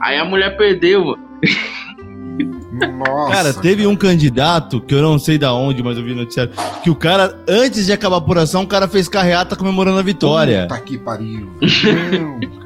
Aí 0.00 0.18
a 0.18 0.24
mulher 0.24 0.56
perdeu, 0.56 1.04
mano. 1.04 1.30
Nossa. 2.88 3.32
Cara, 3.32 3.54
teve 3.54 3.86
um 3.86 3.96
candidato, 3.96 4.80
que 4.80 4.94
eu 4.94 5.02
não 5.02 5.18
sei 5.18 5.38
da 5.38 5.52
onde, 5.52 5.82
mas 5.82 5.96
eu 5.96 6.04
vi 6.04 6.10
no 6.10 6.20
noticiário, 6.20 6.52
que 6.82 6.90
o 6.90 6.94
cara, 6.94 7.36
antes 7.48 7.86
de 7.86 7.92
acabar 7.92 8.16
a 8.16 8.18
apuração, 8.18 8.62
o 8.62 8.66
cara 8.66 8.88
fez 8.88 9.08
carreata 9.08 9.56
comemorando 9.56 9.98
a 9.98 10.02
vitória. 10.02 10.66
Puta 10.68 10.80
que 10.80 10.98
pariu. 10.98 11.50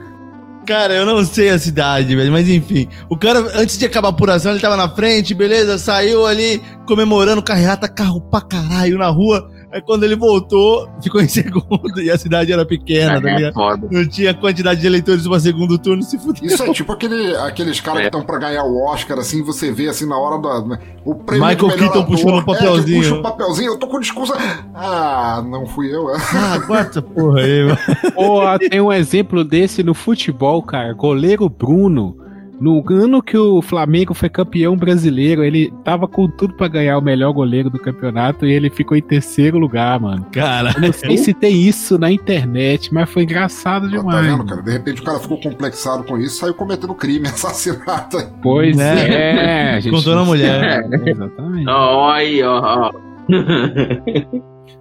Cara, 0.67 0.95
eu 0.95 1.05
não 1.05 1.23
sei 1.27 1.51
a 1.51 1.59
cidade, 1.59 2.17
velho, 2.17 2.33
mas 2.33 2.49
enfim. 2.49 2.89
O 3.11 3.19
cara, 3.19 3.39
antes 3.55 3.77
de 3.77 3.85
acabar 3.85 4.09
a 4.09 4.11
apuração, 4.11 4.53
ele 4.53 4.63
tava 4.63 4.79
na 4.79 4.89
frente, 4.89 5.35
beleza, 5.35 5.77
saiu 5.77 6.25
ali 6.25 6.63
comemorando 6.87 7.43
carreata, 7.43 7.87
carro 7.87 8.21
pra 8.23 8.41
caralho 8.41 8.97
na 8.97 9.09
rua. 9.09 9.51
Aí 9.75 9.83
quando 9.83 10.05
ele 10.05 10.15
voltou, 10.15 10.89
ficou 11.03 11.21
em 11.21 11.27
segundo 11.29 12.01
e 12.01 12.09
a 12.09 12.17
cidade 12.17 12.53
era 12.53 12.65
pequena, 12.65 13.21
tá 13.21 13.29
É. 13.29 13.51
Não 13.91 14.07
tinha 14.09 14.33
quantidade 14.33 14.81
de 14.81 14.87
eleitores 14.87 15.27
pra 15.27 15.41
segundo 15.41 15.77
turno, 15.79 16.01
se 16.05 16.17
fudeu. 16.17 16.45
Isso 16.47 16.63
é 16.63 16.73
tipo 16.73 16.93
aquele, 16.93 17.35
aqueles 17.39 17.81
caras 17.81 18.03
que 18.03 18.07
estão 18.07 18.23
pra 18.23 18.39
ganhar 18.39 18.63
o 18.63 18.85
Oscar, 18.87 19.19
assim, 19.19 19.43
você 19.43 19.73
vê 19.73 19.89
assim 19.89 20.07
na 20.07 20.17
hora 20.17 20.41
da. 20.41 20.79
O 21.05 21.17
prêmio 21.17 21.45
Michael 21.47 21.77
Keaton 21.77 21.87
ator, 22.01 22.07
puxando 22.07 22.35
um 22.35 22.39
É, 22.39 22.45
papelzinho. 22.45 23.03
puxa 23.03 23.15
o 23.17 23.23
papelzinho, 23.23 23.73
eu 23.73 23.77
tô 23.79 23.89
com 23.89 23.99
discurso. 23.99 24.33
Ah, 24.75 25.43
não 25.45 25.67
fui 25.67 25.93
eu. 25.95 26.09
é. 26.15 26.19
Ah, 26.35 26.59
guarda 26.59 26.91
essa 26.91 27.03
porra 27.03 27.41
aí, 27.41 27.65
mano. 27.67 27.79
Pô, 28.15 28.41
tem 28.71 28.81
um 28.81 28.93
exemplo 28.93 29.43
desse 29.45 29.83
no 29.83 29.93
futebol, 29.93 30.63
cara. 30.63 30.93
Goleiro 30.93 31.49
Bruno 31.49 32.17
No 32.61 32.83
ano 32.91 33.23
que 33.23 33.37
o 33.37 33.61
Flamengo 33.61 34.15
foi 34.15 34.29
campeão 34.29 34.77
brasileiro, 34.77 35.43
ele 35.45 35.73
tava 35.85 36.07
com 36.09 36.29
tudo 36.29 36.55
pra 36.55 36.69
ganhar 36.69 36.97
o 36.99 37.03
melhor 37.03 37.33
goleiro 37.33 37.69
do 37.69 37.79
campeonato 37.79 38.47
e 38.47 38.53
ele 38.53 38.71
ficou 38.71 38.97
em 38.97 39.03
terceiro 39.03 39.59
lugar, 39.59 39.99
mano. 40.01 40.25
Cara, 40.33 40.73
Eu 40.77 40.81
não 40.83 40.93
sei 40.93 41.17
se 41.19 41.35
tem 41.35 41.55
isso 41.63 41.99
na 41.99 42.11
internet, 42.11 42.93
mas 42.95 43.11
foi 43.11 43.25
engraçado 43.25 43.91
Tá 43.91 43.97
demais. 43.99 44.27
vendo, 44.27 44.45
cara? 44.47 44.63
De 44.63 44.71
repente 44.71 45.01
o 45.03 45.05
cara 45.05 45.19
ficou 45.19 45.41
complexado 45.41 46.05
com 46.05 46.17
isso 46.19 46.39
saiu 46.39 46.55
cometendo 46.55 46.95
crime, 46.95 47.27
assassinato. 47.29 48.19
aí. 48.19 48.27
Pois 48.43 48.77
Né? 48.77 49.09
é, 49.09 49.75
a 49.75 49.81
gente 49.81 49.93
Contou 49.93 50.15
na 50.15 50.21
não 50.21 50.27
mulher. 50.27 50.83
sabe, 50.83 51.11
Exatamente. 51.11 51.69
Ó, 51.69 52.11
aí, 52.11 52.43
ó. 52.43 52.93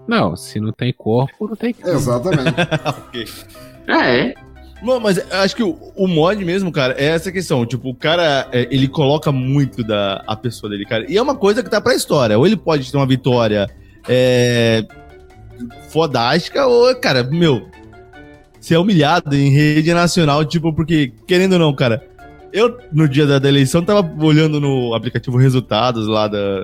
Não, 0.08 0.36
se 0.36 0.60
não 0.60 0.72
tem 0.72 0.94
corpo, 0.94 1.48
não 1.48 1.56
tem 1.56 1.74
crime. 1.74 1.91
Exatamente. 1.95 2.54
É. 3.86 4.34
Não, 4.84 4.99
mas 4.99 5.18
acho 5.31 5.55
que 5.55 5.64
o, 5.64 5.77
o 5.95 6.07
mod 6.07 6.43
mesmo, 6.43 6.72
cara, 6.72 6.93
é 6.97 7.05
essa 7.05 7.31
questão. 7.31 7.65
Tipo, 7.65 7.89
o 7.89 7.95
cara, 7.95 8.47
é, 8.51 8.68
ele 8.69 8.88
coloca 8.88 9.31
muito 9.31 9.81
da 9.84 10.23
a 10.27 10.35
pessoa 10.35 10.69
dele, 10.69 10.85
cara. 10.85 11.10
E 11.10 11.18
é 11.18 11.22
uma 11.22 11.35
coisa 11.35 11.64
que 11.64 11.69
tá 11.69 11.80
pra 11.80 11.95
história. 11.95 12.38
Ou 12.38 12.45
ele 12.45 12.57
pode 12.57 12.91
ter 12.91 12.97
uma 12.97 13.07
vitória 13.07 13.69
é, 14.10 14.85
fodástica, 15.89 16.68
ou, 16.68 16.93
cara, 16.95 17.23
meu, 17.23 17.65
ser 18.60 18.77
humilhado 18.77 19.35
em 19.35 19.49
rede 19.49 19.93
nacional, 19.93 20.43
tipo, 20.43 20.73
porque, 20.73 21.14
querendo 21.26 21.53
ou 21.53 21.60
não, 21.60 21.73
cara, 21.73 22.05
eu, 22.51 22.77
no 22.91 23.07
dia 23.07 23.26
da, 23.26 23.39
da 23.39 23.47
eleição, 23.47 23.84
tava 23.84 24.05
olhando 24.23 24.60
no 24.60 24.93
aplicativo 24.93 25.38
resultados 25.38 26.07
lá 26.07 26.27
da, 26.27 26.64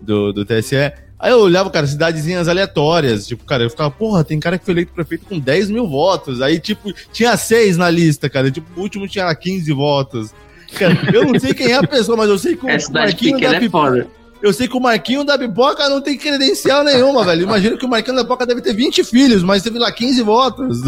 do, 0.00 0.32
do 0.32 0.44
TSE. 0.44 0.92
Aí 1.22 1.30
eu 1.30 1.38
olhava, 1.38 1.70
cara, 1.70 1.86
cidadezinhas 1.86 2.48
aleatórias. 2.48 3.28
Tipo, 3.28 3.44
cara, 3.44 3.62
eu 3.62 3.70
ficava, 3.70 3.88
porra, 3.92 4.24
tem 4.24 4.40
cara 4.40 4.58
que 4.58 4.64
foi 4.64 4.74
eleito 4.74 4.92
prefeito 4.92 5.24
com 5.24 5.38
10 5.38 5.70
mil 5.70 5.86
votos. 5.86 6.42
Aí, 6.42 6.58
tipo, 6.58 6.92
tinha 7.12 7.36
seis 7.36 7.76
na 7.76 7.88
lista, 7.88 8.28
cara. 8.28 8.50
Tipo, 8.50 8.66
o 8.76 8.82
último 8.82 9.06
tinha 9.06 9.32
15 9.32 9.72
votos. 9.72 10.34
Cara, 10.76 10.98
eu 11.14 11.24
não 11.24 11.38
sei 11.38 11.54
quem 11.54 11.70
é 11.70 11.76
a 11.76 11.86
pessoa, 11.86 12.16
mas 12.16 12.28
eu 12.28 12.36
sei 12.36 12.56
que 12.56 12.64
o 12.64 12.92
Marquinho 12.92 13.34
pequena 13.34 13.52
da 13.52 13.56
é 13.56 13.60
Pipoca. 13.60 13.88
foda. 13.90 14.06
Eu 14.42 14.52
sei 14.52 14.66
que 14.66 14.76
o 14.76 14.80
Marquinho 14.80 15.22
da 15.22 15.38
Pipoca 15.38 15.88
não 15.88 16.00
tem 16.00 16.18
credencial 16.18 16.82
nenhuma, 16.82 17.24
velho. 17.24 17.42
Imagino 17.42 17.78
que 17.78 17.86
o 17.86 17.88
Marquinho 17.88 18.16
da 18.16 18.24
Pipoca 18.24 18.44
deve 18.44 18.60
ter 18.60 18.74
20 18.74 19.04
filhos, 19.04 19.44
mas 19.44 19.62
teve 19.62 19.78
lá 19.78 19.92
15 19.92 20.22
votos. 20.22 20.80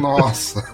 Nossa. 0.00 0.64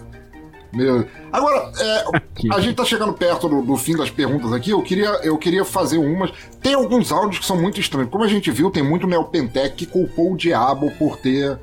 Meu. 0.72 1.06
Agora, 1.32 1.72
é, 1.78 2.04
a 2.52 2.60
gente 2.60 2.76
tá 2.76 2.84
chegando 2.84 3.12
perto 3.12 3.48
do, 3.48 3.62
do 3.62 3.76
fim 3.76 3.96
das 3.96 4.10
perguntas 4.10 4.52
aqui. 4.52 4.70
Eu 4.70 4.82
queria, 4.82 5.08
eu 5.24 5.36
queria 5.36 5.64
fazer 5.64 5.98
umas. 5.98 6.30
Tem 6.62 6.74
alguns 6.74 7.10
áudios 7.10 7.40
que 7.40 7.46
são 7.46 7.60
muito 7.60 7.80
estranhos. 7.80 8.10
Como 8.10 8.22
a 8.24 8.28
gente 8.28 8.50
viu, 8.50 8.70
tem 8.70 8.82
muito 8.82 9.06
Neopentec 9.06 9.74
que 9.74 9.86
culpou 9.86 10.32
o 10.32 10.36
diabo 10.36 10.90
por 10.92 11.16
ter. 11.16 11.58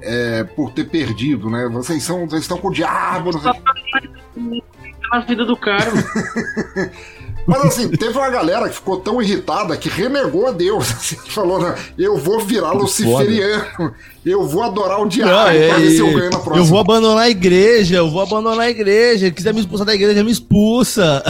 é, 0.00 0.44
por 0.44 0.72
ter 0.72 0.84
perdido, 0.88 1.50
né? 1.50 1.68
Vocês 1.68 2.02
são. 2.02 2.28
Vocês 2.28 2.42
estão 2.42 2.58
com 2.58 2.68
o 2.68 2.72
diabo. 2.72 3.32
Não 3.32 3.40
sei. 3.40 4.62
Na 5.10 5.20
vida 5.20 5.44
do 5.44 5.56
cara. 5.56 5.90
Mas 7.48 7.64
assim, 7.64 7.88
teve 7.88 8.18
uma 8.18 8.28
galera 8.28 8.68
que 8.68 8.74
ficou 8.74 8.98
tão 8.98 9.22
irritada 9.22 9.74
que 9.74 9.88
renegou 9.88 10.48
a 10.48 10.50
Deus. 10.50 10.92
Assim, 10.92 11.16
que 11.16 11.32
falou, 11.32 11.58
né? 11.58 11.74
Eu 11.96 12.18
vou 12.18 12.40
virar 12.40 12.72
luciferiano. 12.72 13.94
Eu 14.24 14.46
vou 14.46 14.62
adorar 14.62 15.00
o 15.00 15.08
diabo 15.08 15.32
Não, 15.32 15.44
pra 15.44 15.54
é, 15.54 15.78
ver 15.78 15.90
se 15.90 15.98
eu 16.00 16.12
ganho 16.12 16.30
na 16.30 16.38
próxima. 16.38 16.58
eu 16.58 16.64
vou 16.64 16.78
abandonar 16.78 17.24
a 17.24 17.30
igreja, 17.30 17.96
eu 17.96 18.10
vou 18.10 18.20
abandonar 18.20 18.66
a 18.66 18.70
igreja. 18.70 19.30
Quiser 19.30 19.54
me 19.54 19.60
expulsar 19.60 19.86
da 19.86 19.94
igreja, 19.94 20.22
me 20.22 20.30
expulsa. 20.30 21.24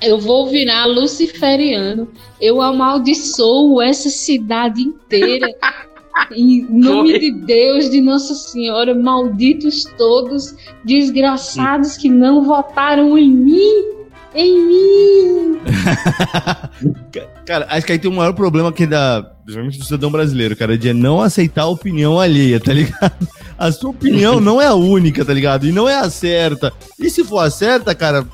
Eu 0.00 0.18
vou 0.18 0.48
virar 0.48 0.86
luciferiano. 0.86 2.08
Eu 2.40 2.62
amaldiçoo 2.62 3.82
essa 3.82 4.08
cidade 4.08 4.80
inteira. 4.80 5.46
Em 6.32 6.64
nome 6.70 7.10
Foi. 7.10 7.18
de 7.18 7.32
Deus, 7.32 7.90
de 7.90 8.00
Nossa 8.00 8.34
Senhora, 8.34 8.94
malditos 8.94 9.84
todos, 9.98 10.54
desgraçados 10.84 11.96
que 11.96 12.08
não 12.08 12.44
votaram 12.44 13.18
em 13.18 13.30
mim. 13.30 14.03
Em 14.34 14.66
mim. 14.66 15.60
Cara, 17.46 17.66
acho 17.70 17.86
que 17.86 17.92
aí 17.92 17.98
tem 17.98 18.10
o 18.10 18.14
maior 18.14 18.32
problema 18.32 18.72
que 18.72 18.86
dá, 18.86 19.22
principalmente 19.44 19.78
do 19.78 19.84
cidadão 19.84 20.10
brasileiro, 20.10 20.56
cara, 20.56 20.76
de 20.76 20.92
não 20.92 21.20
aceitar 21.20 21.62
a 21.62 21.68
opinião 21.68 22.18
alheia, 22.18 22.58
tá 22.58 22.72
ligado? 22.72 23.28
A 23.56 23.70
sua 23.70 23.90
opinião 23.90 24.40
não 24.40 24.60
é 24.60 24.66
a 24.66 24.74
única, 24.74 25.24
tá 25.24 25.32
ligado? 25.32 25.66
E 25.66 25.72
não 25.72 25.88
é 25.88 25.96
a 25.96 26.10
certa. 26.10 26.72
E 26.98 27.08
se 27.10 27.22
for 27.22 27.40
a 27.40 27.50
certa, 27.50 27.94
cara, 27.94 28.26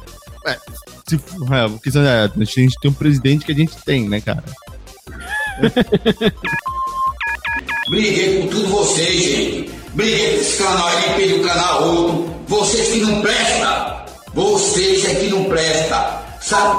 é, 0.47 0.57
se, 1.09 1.17
é, 1.17 1.69
porque, 1.69 1.91
é, 1.99 2.25
a 2.25 2.45
gente 2.45 2.79
tem 2.81 2.91
um 2.91 2.95
presidente 2.95 3.45
que 3.45 3.53
a 3.53 3.55
gente 3.55 3.77
tem, 3.85 4.09
né, 4.09 4.21
cara? 4.21 4.45
Briguei 7.89 8.41
com 8.41 8.47
tudo 8.47 8.69
vocês, 8.69 9.23
gente. 9.23 9.71
Briguei 9.93 10.35
com 10.35 10.41
esse 10.41 10.63
canal 10.63 10.87
aí, 10.87 11.15
perdi 11.17 11.35
o 11.35 11.43
canal 11.43 11.85
outro. 11.85 12.35
Vocês 12.47 12.89
que 12.89 13.01
não 13.01 13.21
prestam. 13.21 14.00
Vocês 14.35 15.05
é 15.05 15.15
que 15.15 15.29
não 15.29 15.45
prestam. 15.45 16.05
Sabe? 16.41 16.79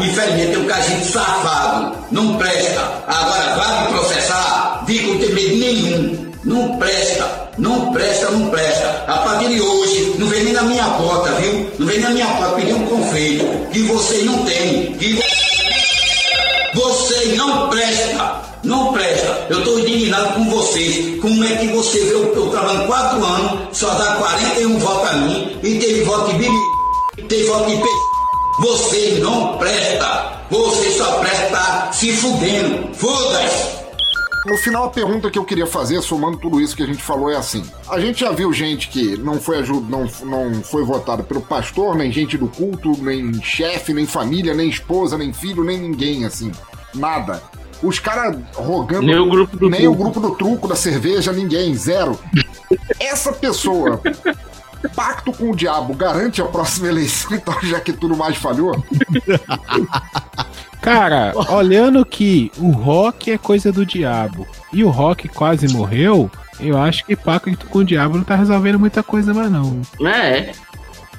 Infelizmente 0.00 0.52
tem 0.52 0.58
um 0.58 0.82
gente 0.82 1.06
safado. 1.06 1.96
Não 2.10 2.36
presta. 2.36 2.80
Agora 3.06 3.56
vai 3.56 3.82
me 3.82 3.92
processar. 3.92 4.84
Que 4.86 5.00
não 5.00 5.18
tem 5.18 5.30
medo 5.32 5.56
nenhum. 5.56 6.32
Não 6.44 6.76
presta. 6.78 7.50
Não 7.58 7.92
presta, 7.92 8.30
não 8.30 8.50
presta. 8.50 9.04
A 9.08 9.18
partir 9.18 9.48
de 9.48 9.60
hoje, 9.60 10.14
não 10.18 10.28
vem 10.28 10.44
nem 10.44 10.52
na 10.52 10.62
minha 10.62 10.84
porta, 10.84 11.32
viu? 11.40 11.70
Não 11.78 11.86
vem 11.86 12.00
na 12.00 12.10
minha 12.10 12.26
porta 12.26 12.56
pedir 12.56 12.74
um 12.74 12.86
confeito. 12.86 13.70
Que 13.72 13.82
vocês 13.82 14.24
não 14.24 14.44
têm. 14.44 14.92
Que 14.98 15.18
você 16.76 17.24
não 17.36 17.70
presta, 17.70 18.42
não 18.62 18.92
presta. 18.92 19.46
Eu 19.48 19.60
estou 19.60 19.80
indignado 19.80 20.34
com 20.34 20.50
vocês. 20.50 21.18
Como 21.22 21.42
é 21.42 21.56
que 21.56 21.68
você 21.68 21.98
vê 22.00 22.12
eu, 22.12 22.34
eu 22.34 22.50
trabalhando 22.50 22.86
quatro 22.86 23.24
anos, 23.24 23.78
só 23.78 23.88
dá 23.94 24.16
41 24.16 24.78
votos 24.78 25.08
a 25.08 25.12
mim, 25.14 25.58
e 25.62 25.78
teve 25.78 26.04
voto 26.04 26.32
de 26.32 26.38
bibi, 26.38 27.26
teve 27.28 27.44
voto 27.44 27.70
de 27.70 27.76
p. 27.76 27.88
Você 28.60 29.18
não 29.22 29.56
presta. 29.56 30.44
Você 30.50 30.90
só 30.92 31.12
presta 31.18 31.88
se 31.92 32.12
fudendo. 32.12 32.94
Foda-se. 32.94 33.85
No 34.46 34.56
final, 34.56 34.84
a 34.84 34.90
pergunta 34.90 35.30
que 35.30 35.38
eu 35.38 35.44
queria 35.44 35.66
fazer, 35.66 36.00
somando 36.02 36.38
tudo 36.38 36.60
isso 36.60 36.76
que 36.76 36.82
a 36.82 36.86
gente 36.86 37.02
falou, 37.02 37.30
é 37.30 37.36
assim: 37.36 37.64
a 37.88 37.98
gente 37.98 38.20
já 38.20 38.30
viu 38.30 38.52
gente 38.52 38.88
que 38.88 39.16
não 39.16 39.40
foi 39.40 39.58
aju- 39.58 39.84
não, 39.88 40.08
não 40.24 40.62
foi 40.62 40.84
votada 40.84 41.22
pelo 41.22 41.40
pastor, 41.40 41.96
nem 41.96 42.12
gente 42.12 42.38
do 42.38 42.46
culto, 42.46 42.92
nem 43.02 43.32
chefe, 43.42 43.92
nem 43.92 44.06
família, 44.06 44.54
nem 44.54 44.68
esposa, 44.68 45.18
nem 45.18 45.32
filho, 45.32 45.64
nem 45.64 45.78
ninguém, 45.80 46.24
assim. 46.24 46.52
Nada. 46.94 47.42
Os 47.82 47.98
caras 47.98 48.38
rogando. 48.54 49.06
Nem 49.06 49.18
o 49.18 49.28
grupo 49.28 49.56
do 49.56 49.68
Nem 49.68 49.80
truco. 49.82 49.94
o 49.94 50.02
grupo 50.04 50.20
do 50.20 50.34
truco, 50.36 50.68
da 50.68 50.76
cerveja, 50.76 51.32
ninguém, 51.32 51.74
zero. 51.74 52.18
Essa 53.00 53.32
pessoa. 53.32 54.00
Pacto 54.88 55.32
com 55.32 55.50
o 55.50 55.56
diabo 55.56 55.94
garante 55.94 56.40
a 56.40 56.46
próxima 56.46 56.88
eleição, 56.88 57.32
então, 57.36 57.54
já 57.62 57.80
que 57.80 57.92
tudo 57.92 58.16
mais 58.16 58.36
falhou? 58.36 58.82
Cara, 60.80 61.32
olhando 61.50 62.04
que 62.04 62.52
o 62.58 62.70
rock 62.70 63.32
é 63.32 63.38
coisa 63.38 63.72
do 63.72 63.84
diabo 63.84 64.46
e 64.72 64.84
o 64.84 64.88
rock 64.88 65.28
quase 65.28 65.66
morreu, 65.72 66.30
eu 66.60 66.78
acho 66.78 67.04
que 67.04 67.16
pacto 67.16 67.66
com 67.66 67.80
o 67.80 67.84
diabo 67.84 68.16
não 68.16 68.24
tá 68.24 68.36
resolvendo 68.36 68.78
muita 68.78 69.02
coisa 69.02 69.34
mais 69.34 69.50
não. 69.50 69.82
É. 70.06 70.52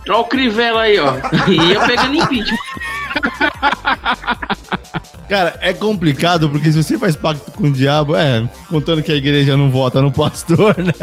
Olha 0.08 0.20
o 0.20 0.24
Crivella 0.24 0.84
aí, 0.84 0.98
ó. 1.00 1.16
Ia 1.50 1.86
pegando 1.86 2.16
impeachment. 2.16 2.58
Cara, 5.28 5.58
é 5.60 5.74
complicado 5.74 6.50
porque 6.50 6.72
se 6.72 6.82
você 6.82 6.98
faz 6.98 7.18
pacto 7.18 7.52
com 7.52 7.68
o 7.68 7.72
diabo, 7.72 8.16
é, 8.16 8.48
contando 8.70 9.04
que 9.04 9.12
a 9.12 9.16
igreja 9.16 9.58
não 9.58 9.70
vota 9.70 10.02
no 10.02 10.12
pastor, 10.12 10.76
né? 10.78 10.94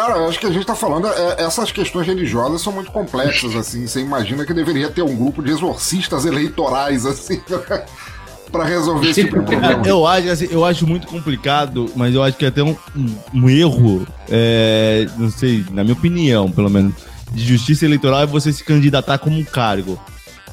Cara, 0.00 0.16
eu 0.16 0.28
acho 0.30 0.40
que 0.40 0.46
a 0.46 0.50
gente 0.50 0.64
tá 0.64 0.74
falando, 0.74 1.06
é, 1.08 1.42
essas 1.44 1.70
questões 1.70 2.06
religiosas 2.06 2.62
são 2.62 2.72
muito 2.72 2.90
complexas, 2.90 3.54
assim. 3.54 3.86
Você 3.86 4.00
imagina 4.00 4.46
que 4.46 4.54
deveria 4.54 4.88
ter 4.88 5.02
um 5.02 5.14
grupo 5.14 5.42
de 5.42 5.50
exorcistas 5.50 6.24
eleitorais, 6.24 7.04
assim, 7.04 7.38
pra 8.50 8.64
resolver 8.64 9.10
esse 9.10 9.24
tipo 9.24 9.40
de 9.40 9.44
problema. 9.44 9.86
Eu 9.86 10.06
acho, 10.06 10.30
assim, 10.30 10.48
eu 10.50 10.64
acho 10.64 10.86
muito 10.86 11.06
complicado, 11.06 11.90
mas 11.94 12.14
eu 12.14 12.22
acho 12.22 12.38
que 12.38 12.46
é 12.46 12.48
até 12.48 12.62
um, 12.62 12.74
um- 12.96 13.14
um 13.34 13.50
erro, 13.50 14.06
é, 14.30 15.06
não 15.18 15.30
sei, 15.30 15.66
na 15.70 15.84
minha 15.84 15.94
opinião, 15.94 16.50
pelo 16.50 16.70
menos, 16.70 16.94
de 17.30 17.44
justiça 17.44 17.84
eleitoral 17.84 18.22
é 18.22 18.26
você 18.26 18.50
se 18.54 18.64
candidatar 18.64 19.18
como 19.18 19.38
um 19.38 19.44
cargo. 19.44 20.00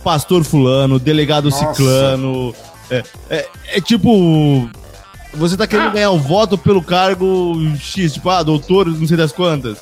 Pastor 0.04 0.44
fulano, 0.44 1.00
delegado 1.00 1.50
Nossa. 1.50 1.74
ciclano. 1.74 2.54
É, 2.92 3.02
é- 3.30 3.48
é 3.76 3.82
tipo. 3.82 4.70
Você 5.34 5.58
tá 5.58 5.68
querendo 5.68 5.92
ganhar 5.92 6.12
o 6.12 6.18
voto 6.18 6.58
pelo 6.58 6.82
cargo 6.82 7.56
X, 7.80 8.14
tipo, 8.14 8.30
ah, 8.30 8.44
doutor, 8.44 8.88
não 8.88 9.08
sei 9.08 9.18
das 9.18 9.32
quantas. 9.32 9.78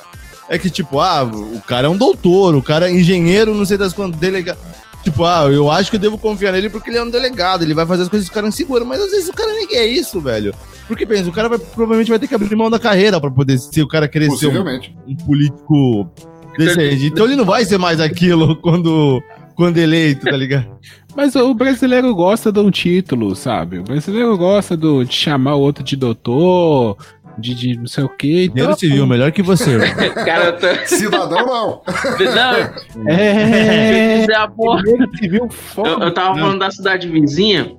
É 0.48 0.58
que, 0.58 0.70
tipo, 0.70 1.00
ah, 1.00 1.24
o 1.24 1.60
cara 1.66 1.86
é 1.86 1.90
um 1.90 1.96
doutor, 1.96 2.54
o 2.54 2.62
cara 2.62 2.88
é 2.88 2.92
engenheiro, 2.92 3.54
não 3.54 3.64
sei 3.64 3.76
das 3.76 3.92
quantas, 3.92 4.20
delegado. 4.20 4.58
Tipo, 5.02 5.24
ah, 5.24 5.44
eu 5.50 5.70
acho 5.70 5.88
que 5.88 5.96
eu 5.96 6.00
devo 6.00 6.18
confiar 6.18 6.52
nele 6.52 6.68
porque 6.68 6.90
ele 6.90 6.98
é 6.98 7.02
um 7.02 7.08
delegado, 7.08 7.62
ele 7.62 7.74
vai 7.74 7.86
fazer 7.86 8.02
as 8.02 8.08
coisas 8.08 8.28
que 8.28 8.32
o 8.32 8.34
cara 8.34 8.46
não 8.46 8.52
segura, 8.52 8.84
mas 8.84 9.00
às 9.00 9.10
vezes 9.10 9.28
o 9.28 9.32
cara 9.32 9.52
nem 9.52 9.66
quer 9.66 9.86
isso, 9.86 10.20
velho. 10.20 10.52
Porque 10.88 11.06
pensa, 11.06 11.28
o 11.28 11.32
cara 11.32 11.48
vai, 11.48 11.58
provavelmente 11.58 12.10
vai 12.10 12.18
ter 12.18 12.26
que 12.26 12.34
abrir 12.34 12.54
mão 12.56 12.68
da 12.68 12.78
carreira 12.78 13.20
pra 13.20 13.30
poder 13.30 13.58
ser 13.58 13.82
o 13.82 13.88
cara 13.88 14.08
querer 14.08 14.30
ser 14.32 14.48
um, 14.48 14.80
um 15.06 15.16
político 15.16 16.10
decente. 16.58 17.06
Então 17.06 17.26
ele 17.26 17.36
não 17.36 17.44
vai 17.44 17.64
ser 17.64 17.78
mais 17.78 18.00
aquilo 18.00 18.56
quando, 18.62 19.22
quando 19.56 19.78
eleito, 19.78 20.26
tá 20.26 20.36
ligado? 20.36 20.66
Mas 21.16 21.34
o 21.34 21.54
brasileiro 21.54 22.14
gosta 22.14 22.52
de 22.52 22.60
um 22.60 22.70
título, 22.70 23.34
sabe? 23.34 23.78
O 23.78 23.82
brasileiro 23.82 24.36
gosta 24.36 24.76
do, 24.76 25.02
de 25.02 25.14
chamar 25.14 25.54
o 25.54 25.60
outro 25.60 25.82
de 25.82 25.96
doutor, 25.96 26.98
de, 27.38 27.54
de 27.54 27.78
não 27.78 27.86
sei 27.86 28.04
o 28.04 28.08
quê. 28.08 28.44
Então, 28.44 28.56
Engenheiro 28.56 28.78
civil, 28.78 29.06
melhor 29.06 29.32
que 29.32 29.42
você. 29.42 29.78
Cara, 30.26 30.52
tô... 30.52 30.66
Cidadão 30.84 31.46
não. 31.46 31.82
Não, 32.18 33.10
É. 33.10 34.20
dizer 34.20 34.36
a 34.36 34.46
porra. 34.46 34.82
civil 35.18 35.48
Eu, 35.78 36.00
eu 36.00 36.12
tava 36.12 36.38
falando 36.38 36.58
da 36.58 36.70
cidade 36.70 37.08
vizinha, 37.08 37.74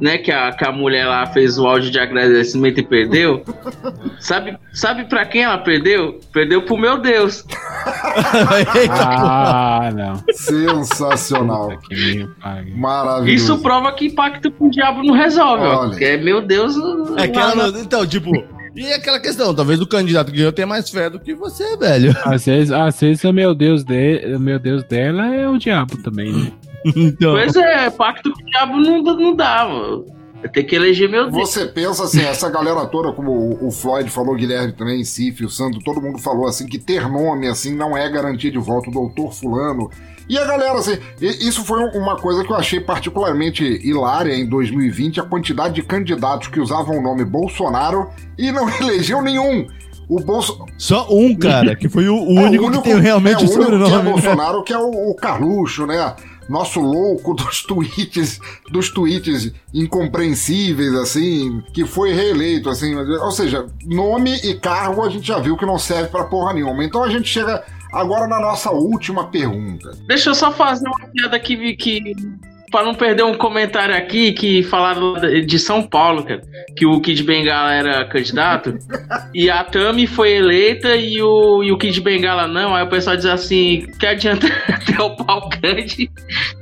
né? 0.00 0.18
Que 0.18 0.30
a, 0.30 0.52
que 0.52 0.64
a 0.64 0.72
mulher 0.72 1.06
lá 1.06 1.26
fez 1.26 1.58
o 1.58 1.66
áudio 1.66 1.90
de 1.90 1.98
agradecimento 1.98 2.80
e 2.80 2.82
perdeu. 2.82 3.42
Sabe, 4.20 4.56
sabe 4.72 5.04
pra 5.04 5.24
quem 5.26 5.42
ela 5.44 5.58
perdeu? 5.58 6.18
Perdeu 6.32 6.62
pro 6.62 6.76
meu 6.76 6.98
Deus. 6.98 7.44
Ah, 8.90 9.90
não. 9.94 10.22
Sensacional. 10.32 11.70
Maravilhoso. 12.74 13.28
Isso 13.34 13.58
prova 13.58 13.92
que 13.92 14.10
pacto 14.10 14.50
com 14.50 14.66
o 14.66 14.70
diabo 14.70 15.02
não 15.02 15.14
resolve, 15.14 15.64
ó. 15.64 15.80
Olha. 15.80 15.90
Porque 15.90 16.04
é 16.04 16.16
meu 16.16 16.40
Deus. 16.42 16.74
É 17.16 17.24
aquela, 17.24 17.54
não- 17.54 17.80
então, 17.80 18.06
tipo, 18.06 18.30
e 18.74 18.92
aquela 18.92 19.18
questão, 19.20 19.54
talvez 19.54 19.80
o 19.80 19.86
candidato 19.86 20.30
que 20.30 20.36
ganhou 20.38 20.52
tenha 20.52 20.66
mais 20.66 20.88
fé 20.88 21.10
do 21.10 21.18
que 21.18 21.34
você, 21.34 21.76
velho. 21.76 22.14
Às 22.24 22.46
vezes, 22.46 22.70
às 22.70 23.00
vezes 23.00 23.24
o 23.24 23.32
meu 23.32 23.54
Deus, 23.54 23.82
de, 23.84 24.34
o 24.36 24.38
meu 24.40 24.58
Deus 24.58 24.84
dela 24.84 25.34
é 25.34 25.48
o 25.48 25.58
diabo 25.58 25.96
também, 26.02 26.32
né? 26.32 26.52
Então, 26.96 27.32
Pois 27.34 27.54
é, 27.56 27.90
pacto 27.90 28.32
com 28.32 28.40
o 28.42 28.44
diabo 28.46 28.76
não, 28.78 29.02
não 29.02 29.34
dá, 29.36 29.66
mano. 29.68 30.04
Eu 30.40 30.48
tenho 30.52 30.66
que 30.68 30.76
eleger 30.76 31.08
meu 31.10 31.28
Deus. 31.28 31.50
Você 31.50 31.66
pensa 31.66 32.04
assim, 32.04 32.20
essa 32.22 32.48
galera 32.48 32.86
toda, 32.86 33.12
como 33.12 33.32
o- 33.32 33.66
o 33.66 33.70
Floyd 33.72 34.08
falou, 34.08 34.34
o 34.34 34.36
Guilherme 34.36 34.72
também, 34.72 35.02
Cif, 35.02 35.44
o 35.44 35.50
Sandro, 35.50 35.80
todo 35.84 36.00
mundo 36.00 36.16
falou 36.18 36.46
assim, 36.46 36.66
que 36.66 36.78
ter 36.78 37.08
nome 37.08 37.48
assim 37.48 37.74
não 37.74 37.96
é 37.96 38.08
garantia 38.08 38.48
de 38.50 38.58
voto, 38.58 38.88
o 38.88 38.92
doutor 38.92 39.32
fulano. 39.32 39.90
E 40.28 40.38
a 40.38 40.44
galera, 40.44 40.74
assim, 40.78 40.96
isso 41.20 41.64
foi 41.64 41.80
um- 41.82 41.98
uma 42.00 42.14
coisa 42.16 42.44
que 42.44 42.52
eu 42.52 42.56
achei 42.56 42.78
particularmente 42.78 43.64
hilária 43.64 44.32
em 44.32 44.46
2020, 44.46 45.18
a 45.18 45.24
quantidade 45.24 45.74
de 45.74 45.82
candidatos 45.82 46.46
que 46.46 46.60
usavam 46.60 46.98
o 46.98 47.02
nome 47.02 47.24
Bolsonaro 47.24 48.08
e 48.38 48.52
não 48.52 48.68
elegeu 48.78 49.20
nenhum. 49.20 49.66
O 50.08 50.20
Bolso... 50.20 50.64
Só 50.78 51.06
um, 51.10 51.34
cara, 51.36 51.74
que 51.74 51.88
foi 51.88 52.08
o, 52.08 52.14
o 52.16 52.38
É, 52.38 52.42
único 52.48 52.70
que 52.70 52.80
tem 52.82 53.00
realmente 53.00 53.42
é, 53.44 53.46
o 53.46 53.50
o 53.50 53.52
único 53.54 53.70
que 53.70 53.74
é 53.74 53.86
sobrenome. 53.88 54.10
Bolsonaro, 54.12 54.62
que 54.62 54.72
é 54.72 54.78
o, 54.78 55.10
o 55.10 55.14
Carluxo, 55.16 55.84
né? 55.84 56.14
Nosso 56.48 56.80
louco 56.80 57.34
dos 57.34 57.62
tweets, 57.66 58.40
dos 58.70 58.90
tweets 58.90 59.52
incompreensíveis, 59.72 60.94
assim, 60.94 61.62
que 61.72 61.84
foi 61.84 62.12
reeleito, 62.12 62.68
assim. 62.70 62.94
Ou 62.94 63.30
seja, 63.30 63.66
nome 63.84 64.34
e 64.36 64.54
cargo 64.54 65.04
a 65.04 65.10
gente 65.10 65.26
já 65.26 65.38
viu 65.38 65.56
que 65.56 65.66
não 65.66 65.78
serve 65.78 66.08
pra 66.08 66.24
porra 66.24 66.54
nenhuma. 66.54 66.84
Então 66.84 67.02
a 67.02 67.10
gente 67.10 67.28
chega 67.28 67.64
agora 67.92 68.26
na 68.26 68.40
nossa 68.40 68.70
última 68.70 69.28
pergunta. 69.28 69.92
Deixa 70.06 70.30
eu 70.30 70.34
só 70.34 70.52
fazer 70.52 70.88
uma 70.88 71.08
piada 71.08 71.36
aqui 71.36 71.76
que. 71.76 72.14
Pra 72.70 72.84
não 72.84 72.94
perder 72.94 73.22
um 73.22 73.34
comentário 73.34 73.94
aqui 73.94 74.32
que 74.32 74.62
falaram 74.62 75.14
de 75.46 75.58
São 75.58 75.82
Paulo, 75.82 76.22
cara. 76.22 76.42
Que 76.76 76.84
o 76.84 77.00
Kid 77.00 77.22
Bengala 77.22 77.72
era 77.72 78.04
candidato. 78.06 78.76
e 79.34 79.48
a 79.48 79.64
Tami 79.64 80.06
foi 80.06 80.32
eleita 80.32 80.96
e 80.96 81.22
o, 81.22 81.62
e 81.62 81.72
o 81.72 81.78
Kid 81.78 82.00
Bengala 82.00 82.46
não. 82.46 82.74
Aí 82.74 82.84
o 82.84 82.88
pessoal 82.88 83.16
diz 83.16 83.26
assim: 83.26 83.86
que 83.98 84.06
adianta 84.06 84.48
ter 84.84 85.00
o 85.00 85.16
pau 85.16 85.48
grande? 85.48 86.10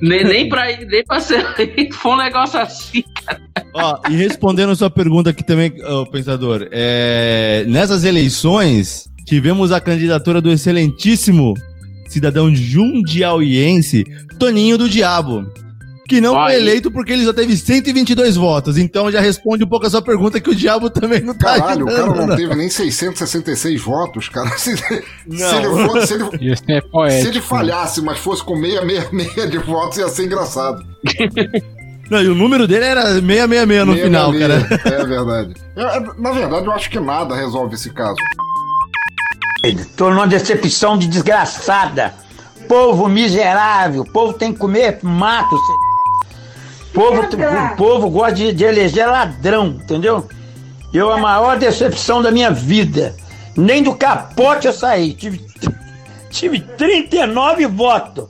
Nem, 0.01 0.25
nem, 0.25 0.49
pra, 0.49 0.67
nem 0.77 1.05
pra 1.05 1.21
ser 1.21 1.45
eleito. 1.59 1.97
Foi 1.97 2.13
um 2.13 2.19
negócio 2.19 2.61
assim, 2.61 3.03
cara. 3.25 3.41
Ó, 3.75 4.01
e 4.09 4.15
respondendo 4.15 4.71
a 4.71 4.77
sua 4.77 4.91
pergunta 4.91 5.31
aqui 5.31 5.45
também, 5.45 5.73
ô, 5.85 6.07
pensador, 6.07 6.69
é, 6.71 7.65
nessas 7.67 8.05
eleições 8.05 9.09
tivemos 9.25 9.73
a 9.73 9.81
candidatura 9.81 10.41
do 10.41 10.51
excelentíssimo 10.51 11.55
cidadão 12.09 12.55
jundiauiense 12.55 14.05
Toninho 14.39 14.79
do 14.79 14.89
Diabo, 14.89 15.47
que 16.09 16.21
não 16.21 16.35
foi 16.35 16.55
eleito 16.57 16.91
porque 16.91 17.13
ele 17.13 17.25
só 17.25 17.33
teve 17.33 17.57
122 17.57 18.37
votos. 18.37 18.79
Então 18.79 19.11
já 19.11 19.21
responde 19.21 19.65
um 19.65 19.67
pouco 19.67 19.87
a 19.87 19.91
sua 19.91 20.01
pergunta 20.03 20.41
que 20.41 20.51
o 20.51 20.55
Diabo 20.55 20.89
também 20.91 21.21
não 21.21 21.35
tá 21.35 21.59
Caralho, 21.59 21.85
o 21.85 21.89
cara 21.89 22.03
ajudando, 22.05 22.27
não 22.29 22.37
teve 22.37 22.55
nem 22.55 22.69
666 22.69 23.81
votos, 23.83 24.29
cara. 24.29 24.51
Se, 24.59 24.77
se 24.79 24.95
ele 24.95 25.05
Não. 25.69 25.89
fosse, 25.89 26.07
se 26.07 26.15
ele, 26.15 26.25
Isso 26.53 26.63
é 26.69 26.81
se 26.81 26.89
poético. 26.89 27.29
ele 27.29 27.41
falhasse, 27.41 28.01
mas 28.03 28.19
fosse 28.19 28.43
com 28.45 28.57
meia, 28.57 28.83
meia, 28.85 29.09
meia 29.13 29.47
de 29.49 29.59
votos, 29.59 29.99
ia 29.99 30.09
ser 30.09 30.25
engraçado. 30.27 30.83
Não, 32.09 32.23
e 32.23 32.29
o 32.29 32.37
número 32.37 32.69
dele 32.69 32.85
era 32.85 33.03
666 33.15 33.85
no 33.85 33.93
Meia, 33.93 34.05
final, 34.05 34.31
meia, 34.31 34.49
cara. 34.69 34.81
É 34.97 35.05
verdade. 35.05 35.55
Eu- 35.75 35.87
eu- 35.89 36.15
na 36.17 36.31
verdade, 36.31 36.67
eu 36.67 36.73
acho 36.73 36.89
que 36.89 37.01
nada 37.01 37.35
resolve 37.35 37.75
esse 37.75 37.91
caso. 37.91 38.15
Tô 39.97 40.11
numa 40.11 40.27
decepção 40.29 40.97
de 40.97 41.09
desgraçada. 41.09 42.15
Povo 42.69 43.09
miserável, 43.09 44.05
povo 44.05 44.33
tem 44.35 44.53
que 44.53 44.59
comer 44.59 44.99
mato. 45.03 45.57
Povo, 46.97 47.21
o 47.21 47.77
povo 47.77 48.09
gosta 48.09 48.33
de, 48.33 48.55
de 48.55 48.65
eleger 48.65 49.07
ladrão, 49.07 49.67
entendeu? 49.67 50.27
Eu, 50.95 51.13
a 51.13 51.19
maior 51.19 51.59
decepção 51.59 52.23
da 52.23 52.31
minha 52.31 52.51
vida. 52.51 53.15
Nem 53.55 53.83
do 53.83 53.95
capote 53.95 54.67
eu 54.67 54.73
saí. 54.73 55.13
Tive, 55.13 55.45
tive 56.31 56.61
39 56.61 57.67
votos. 57.67 58.27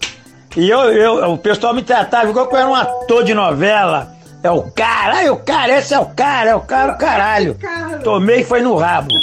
E 0.56 0.68
eu, 0.68 0.80
eu, 0.80 1.32
o 1.32 1.38
pessoal 1.38 1.72
me 1.72 1.82
tratava 1.84 2.28
igual 2.28 2.48
que 2.48 2.56
eu 2.56 2.58
era 2.58 2.68
um 2.68 2.74
ator 2.74 3.22
de 3.22 3.34
novela. 3.34 4.12
É 4.42 4.50
o 4.50 4.62
cara, 4.62 5.18
ai, 5.18 5.30
o 5.30 5.36
cara, 5.36 5.78
esse 5.78 5.94
é 5.94 6.00
o 6.00 6.06
cara, 6.06 6.50
é 6.50 6.54
o 6.56 6.60
cara, 6.60 6.94
o 6.94 6.98
caralho. 6.98 7.56
Tomei 8.02 8.40
e 8.40 8.44
foi 8.44 8.62
no 8.62 8.74
rabo. 8.74 9.14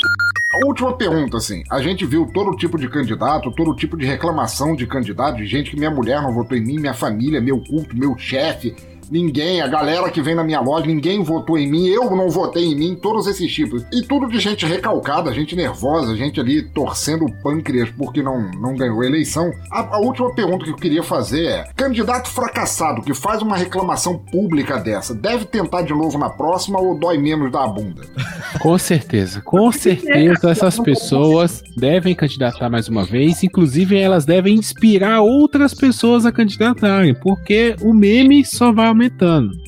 A 0.54 0.66
última 0.66 0.96
pergunta, 0.96 1.36
assim. 1.36 1.64
A 1.70 1.82
gente 1.82 2.06
viu 2.06 2.32
todo 2.34 2.56
tipo 2.56 2.78
de 2.78 2.88
candidato, 2.88 3.52
todo 3.52 3.76
tipo 3.76 3.98
de 3.98 4.06
reclamação 4.06 4.74
de 4.74 4.88
candidato, 4.88 5.36
de 5.36 5.46
gente 5.46 5.72
que 5.72 5.78
minha 5.78 5.92
mulher 5.92 6.22
não 6.22 6.34
votou 6.34 6.58
em 6.58 6.62
mim, 6.62 6.80
minha 6.80 6.94
família, 6.94 7.42
meu 7.42 7.60
culto, 7.60 7.98
meu 7.98 8.18
chefe. 8.18 8.74
Ninguém, 9.14 9.62
a 9.62 9.68
galera 9.68 10.10
que 10.10 10.24
vem 10.24 10.34
na 10.34 10.44
minha 10.44 10.60
loja, 10.60 10.88
ninguém 10.88 11.22
votou 11.22 11.56
em 11.56 11.70
mim, 11.70 11.86
eu 11.86 12.10
não 12.16 12.32
votei 12.32 12.66
em 12.66 12.76
mim, 12.76 12.96
todos 12.96 13.28
esses 13.28 13.54
tipos. 13.54 13.86
E 13.94 14.02
tudo 14.02 14.28
de 14.28 14.40
gente 14.40 14.66
recalcada, 14.66 15.32
gente 15.32 15.56
nervosa, 15.56 16.16
gente 16.16 16.40
ali 16.40 16.64
torcendo 16.64 17.26
o 17.26 17.32
pâncreas 17.44 17.92
porque 17.92 18.24
não, 18.24 18.50
não 18.54 18.76
ganhou 18.76 19.02
a 19.02 19.06
eleição. 19.06 19.52
A, 19.72 19.98
a 19.98 20.00
última 20.00 20.34
pergunta 20.34 20.66
que 20.66 20.72
eu 20.72 20.76
queria 20.76 21.04
fazer 21.04 21.46
é: 21.46 21.64
candidato 21.76 22.28
fracassado 22.28 23.04
que 23.04 23.14
faz 23.14 23.44
uma 23.44 23.56
reclamação 23.56 24.18
pública 24.18 24.80
dessa, 24.80 25.14
deve 25.14 25.46
tentar 25.46 25.84
de 25.84 25.94
novo 25.94 26.18
na 26.18 26.32
próxima 26.32 26.82
ou 26.82 26.98
dói 26.98 27.20
menos 27.20 27.52
da 27.52 27.68
bunda? 27.68 28.02
Com 28.60 28.78
certeza, 28.78 29.42
com 29.42 29.72
certeza 29.72 30.50
essas 30.50 30.80
pessoas 30.80 31.62
devem 31.76 32.16
candidatar 32.16 32.70
mais 32.70 32.88
uma 32.88 33.04
vez, 33.04 33.44
inclusive 33.44 33.98
elas 33.98 34.26
devem 34.26 34.56
inspirar 34.56 35.22
outras 35.22 35.74
pessoas 35.74 36.26
a 36.26 36.32
candidatarem, 36.32 37.14
porque 37.14 37.76
o 37.82 37.94
meme 37.94 38.46
só 38.46 38.72
vai 38.72 38.88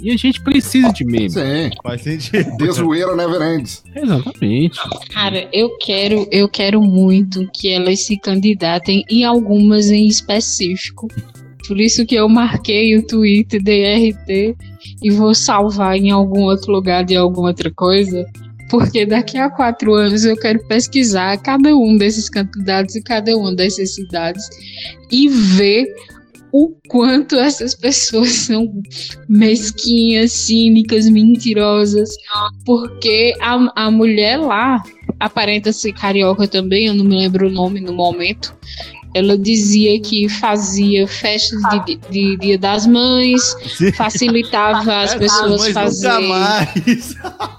E 0.02 0.12
a 0.12 0.18
gente 0.18 0.42
precisa 0.42 0.92
de 0.92 1.06
meme. 1.06 1.30
Sim. 1.30 1.70
Faz 1.84 2.02
sentido. 2.02 2.58
De 2.58 2.72
zoeira 2.72 3.16
never 3.16 3.42
ends. 3.42 3.84
Exatamente. 3.96 4.80
Cara, 5.12 5.48
eu 5.52 5.78
quero, 5.78 6.28
eu 6.32 6.50
quero 6.50 6.82
muito 6.82 7.50
que 7.54 7.70
elas 7.70 8.06
se 8.06 8.18
candidatem 8.18 9.04
em 9.10 9.24
algumas 9.24 9.90
em 9.90 10.08
específico. 10.08 11.08
Por 11.68 11.80
isso 11.80 12.06
que 12.06 12.16
eu 12.16 12.30
marquei 12.30 12.96
o 12.96 13.06
Twitter 13.06 13.62
DRT 13.62 14.56
e 15.02 15.12
vou 15.12 15.34
salvar 15.34 15.98
em 15.98 16.12
algum 16.12 16.44
outro 16.44 16.72
lugar 16.72 17.04
de 17.04 17.16
alguma 17.16 17.48
outra 17.48 17.72
coisa. 17.72 18.26
Porque 18.70 19.06
daqui 19.06 19.38
a 19.38 19.50
quatro 19.50 19.94
anos 19.94 20.26
eu 20.26 20.36
quero 20.36 20.66
pesquisar 20.68 21.38
cada 21.38 21.76
um 21.76 21.96
desses 21.98 22.30
candidatos 22.30 22.96
e 22.96 23.02
cada 23.02 23.36
uma 23.38 23.56
dessas 23.56 23.94
cidades 23.94 24.44
e 25.12 25.30
ver 25.30 25.86
o 26.58 26.74
quanto 26.88 27.36
essas 27.36 27.76
pessoas 27.76 28.30
são 28.32 28.72
mesquinhas, 29.28 30.32
cínicas, 30.32 31.10
mentirosas. 31.10 32.10
Porque 32.66 33.34
a, 33.42 33.86
a 33.88 33.92
mulher 33.92 34.38
lá 34.38 34.82
aparenta 35.20 35.74
ser 35.74 35.92
carioca 35.92 36.48
também, 36.48 36.86
eu 36.88 36.94
não 36.94 37.04
me 37.04 37.18
lembro 37.18 37.48
o 37.48 37.52
nome 37.52 37.82
no 37.82 37.92
momento. 37.94 38.54
Ela 39.14 39.38
dizia 39.38 40.00
que 40.02 40.28
fazia 40.28 41.08
festas 41.08 41.60
de, 41.72 41.86
de- 41.86 42.00
de 42.10 42.38
Dia 42.38 42.58
das 42.58 42.86
Mães, 42.86 43.42
facilitava 43.96 45.02
as 45.04 45.16
pessoas 45.16 45.70
fazerem. 45.70 46.32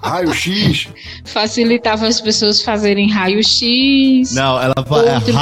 Raio-X. 0.03 0.87
Facilitava 1.25 2.07
as 2.07 2.21
pessoas 2.21 2.61
fazerem 2.61 3.09
raio-x. 3.09 4.33
Não, 4.33 4.61
ela 4.61 4.75
fala 4.87 5.09
é 5.09 5.15
Outro 5.15 5.33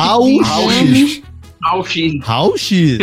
Raul 1.65 2.57
X. 2.57 2.97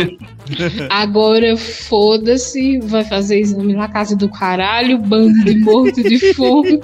Agora 0.89 1.55
foda-se, 1.55 2.79
vai 2.79 3.03
fazer 3.03 3.39
exame 3.39 3.73
na 3.73 3.87
casa 3.87 4.15
do 4.15 4.27
caralho, 4.29 4.97
bando 4.97 5.43
de 5.45 5.57
morto 5.59 6.01
de 6.03 6.33
fome. 6.33 6.79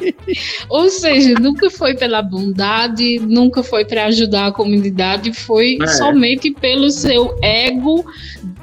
Ou 0.70 0.90
seja, 0.90 1.34
nunca 1.40 1.70
foi 1.70 1.96
pela 1.96 2.22
bondade, 2.22 3.20
nunca 3.20 3.62
foi 3.64 3.86
para 3.86 4.06
ajudar 4.06 4.48
a 4.48 4.52
comunidade, 4.52 5.34
foi 5.34 5.78
É. 5.82 5.88
somente 5.88 6.52
pelo 6.52 6.90
seu 6.90 7.36
ego 7.44 8.06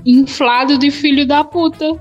inflado 0.05 0.79
de 0.79 0.91
filho 0.91 1.27
da 1.27 1.43
puta. 1.45 1.99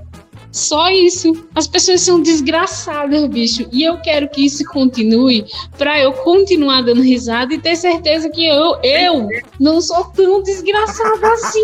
Só 0.56 0.88
isso. 0.88 1.46
As 1.54 1.66
pessoas 1.66 2.00
são 2.00 2.22
desgraçadas, 2.22 3.26
bicho. 3.26 3.68
E 3.70 3.84
eu 3.84 3.98
quero 4.00 4.26
que 4.26 4.46
isso 4.46 4.64
continue 4.64 5.44
pra 5.76 6.00
eu 6.00 6.14
continuar 6.14 6.80
dando 6.80 7.02
risada 7.02 7.52
e 7.52 7.58
ter 7.58 7.76
certeza 7.76 8.30
que 8.30 8.46
eu, 8.46 8.80
eu 8.82 9.28
não 9.60 9.82
sou 9.82 10.04
tão 10.06 10.42
desgraçada 10.42 11.28
assim. 11.34 11.62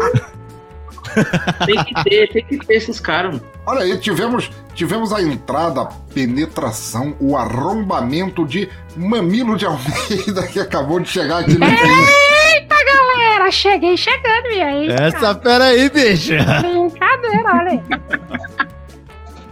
Tem 1.66 1.85
que 1.85 2.05
ter, 2.05 2.32
tem 2.32 2.44
que 2.44 2.66
ter 2.66 2.74
esses 2.74 2.98
caras. 2.98 3.35
mano. 3.35 3.47
Olha 3.66 3.81
aí, 3.81 3.98
tivemos, 3.98 4.51
tivemos 4.74 5.12
a 5.12 5.20
entrada, 5.20 5.82
a 5.82 5.85
penetração, 5.85 7.14
o 7.20 7.36
arrombamento 7.36 8.47
de 8.47 8.69
Mamilo 8.97 9.56
de 9.56 9.66
Almeida, 9.66 10.47
que 10.51 10.59
acabou 10.59 11.01
de 11.01 11.09
chegar 11.10 11.40
aqui 11.40 11.59
no 11.59 11.66
Eita, 11.66 12.77
galera! 12.85 13.51
Cheguei 13.51 13.94
chegando, 13.97 14.47
e 14.52 14.62
aí? 14.62 14.89
Essa 14.90 15.35
fera 15.35 15.64
aí, 15.64 15.90
bicho. 15.90 16.32
Brincadeira, 16.32 17.51
olha 17.52 17.70
aí. 17.73 17.82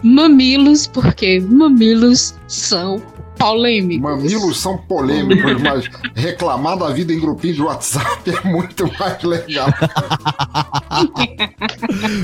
Mamilos, 0.03 0.87
porque 0.87 1.41
mamilos 1.41 2.35
são 2.49 3.03
polêmicos. 3.41 4.03
Mamilos 4.03 4.61
são 4.61 4.77
polêmicos, 4.77 5.61
mas 5.65 5.91
reclamar 6.15 6.77
da 6.77 6.91
vida 6.91 7.11
em 7.13 7.19
grupinho 7.19 7.55
de 7.55 7.63
WhatsApp 7.63 8.31
é 8.31 8.47
muito 8.47 8.87
mais 8.99 9.23
legal. 9.23 9.69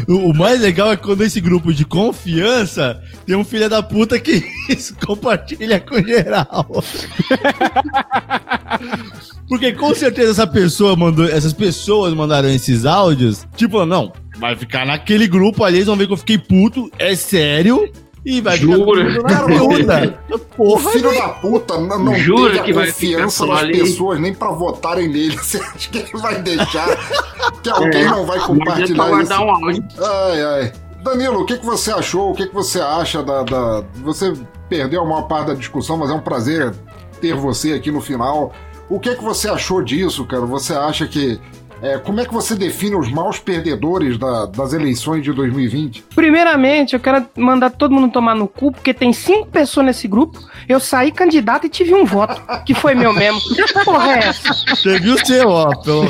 O 0.07 0.29
o 0.31 0.35
mais 0.35 0.61
legal 0.61 0.93
é 0.93 0.97
quando 0.97 1.23
esse 1.23 1.41
grupo 1.41 1.73
de 1.73 1.87
confiança 1.87 3.03
tem 3.25 3.35
um 3.35 3.45
filho 3.45 3.69
da 3.71 3.83
puta 3.83 4.21
que 4.21 4.45
compartilha 5.05 5.81
com 5.81 6.03
geral. 6.03 6.67
Porque 9.49 9.73
com 9.73 9.95
certeza 9.95 10.33
essa 10.33 10.47
pessoa 10.47 10.97
mandou, 10.97 11.25
essas 11.25 11.55
pessoas 11.55 12.13
mandaram 12.13 12.51
esses 12.51 12.85
áudios, 12.85 13.47
tipo, 13.57 13.87
não, 13.87 14.13
vai 14.39 14.57
ficar 14.57 14.85
naquele 14.87 15.27
grupo 15.27 15.65
ali, 15.65 15.77
eles 15.79 15.87
vão 15.87 15.97
ver 15.97 16.07
que 16.07 16.13
eu 16.13 16.17
fiquei 16.17 16.39
puto, 16.39 16.91
é 16.99 17.15
sério, 17.15 17.91
e 18.25 18.41
vai 18.41 18.57
Jura? 18.59 19.11
ficar 19.13 19.45
tudo 19.45 19.79
na 19.79 20.09
puta. 20.09 20.21
o 20.35 20.39
Porra, 20.39 20.91
filho 20.91 21.11
né? 21.13 21.19
da 21.19 21.29
puta 21.29 21.79
não, 21.81 21.99
não 22.05 22.15
Jura 22.17 22.59
que 22.63 22.73
vai 22.73 22.87
confiança 22.87 23.47
das 23.47 23.59
ali? 23.61 23.79
pessoas 23.79 24.21
nem 24.21 24.35
pra 24.35 24.51
votarem 24.51 25.09
nele. 25.09 25.37
Você 25.39 25.59
acha 25.59 25.89
que 25.91 25.99
ele 25.99 26.13
vai 26.21 26.43
deixar 26.43 26.97
que 27.63 27.69
alguém 27.71 28.03
É, 28.03 28.05
não 28.07 28.27
vai 28.27 28.39
compartilhar 28.41 29.23
isso? 29.23 29.33
um 29.35 29.51
áudio. 29.51 29.85
Ai, 30.01 30.43
ai. 30.45 30.73
Danilo, 31.05 31.43
o 31.43 31.47
que, 31.47 31.57
que 31.59 31.65
você 31.65 31.93
achou? 31.93 32.33
O 32.33 32.35
que, 32.35 32.49
que 32.49 32.55
você 32.55 32.81
acha 32.81 33.23
da, 33.23 33.45
da- 33.45 33.85
Você 34.03 34.33
perdeu 34.69 35.03
a 35.03 35.05
maior 35.05 35.23
parte 35.29 35.47
da 35.47 35.55
discussão, 35.55 35.97
mas 35.97 36.11
é 36.11 36.15
um 36.15 36.21
prazer 36.21 36.75
ter 37.21 37.33
você 37.33 37.75
aqui 37.75 37.93
no 37.93 38.01
final. 38.01 38.53
O 38.89 38.99
que, 38.99 39.15
que 39.15 39.23
você 39.23 39.49
achou 39.49 39.81
disso, 39.85 40.25
cara? 40.25 40.45
Você 40.47 40.73
acha 40.75 41.07
que. 41.07 41.39
É, 41.83 41.99
como 41.99 42.21
é 42.21 42.25
que 42.25 42.33
você 42.33 42.55
define 42.55 42.97
os 42.97 43.11
maus 43.11 43.39
perdedores 43.39 44.17
da- 44.19 44.47
das 44.47 44.73
eleições 44.73 45.23
de 45.23 45.33
2020? 45.33 46.05
Primeiramente, 46.15 46.95
eu 46.95 47.01
quero 47.01 47.27
mandar 47.37 47.71
todo 47.71 47.95
mundo 47.95 48.11
tomar 48.13 48.35
no 48.35 48.49
cu, 48.49 48.73
porque 48.73 48.93
tem 48.95 49.13
cinco 49.13 49.47
pessoas 49.47 49.87
nesse 49.87 50.09
grupo. 50.09 50.39
Eu 50.69 50.81
saí 50.81 51.13
candidato 51.13 51.67
e 51.67 51.69
tive 51.69 51.95
um 51.95 52.05
voto, 52.05 52.41
que 52.65 52.75
foi 52.75 52.95
meu 52.95 53.13
mesmo. 53.13 53.41
Que 53.55 53.85
porra 53.85 54.13
é 54.17 54.19
essa? 54.29 54.55
Teve 54.83 55.11
o 55.11 55.27
seu, 55.27 55.49
ó, 55.49 55.75
pelo 55.83 56.05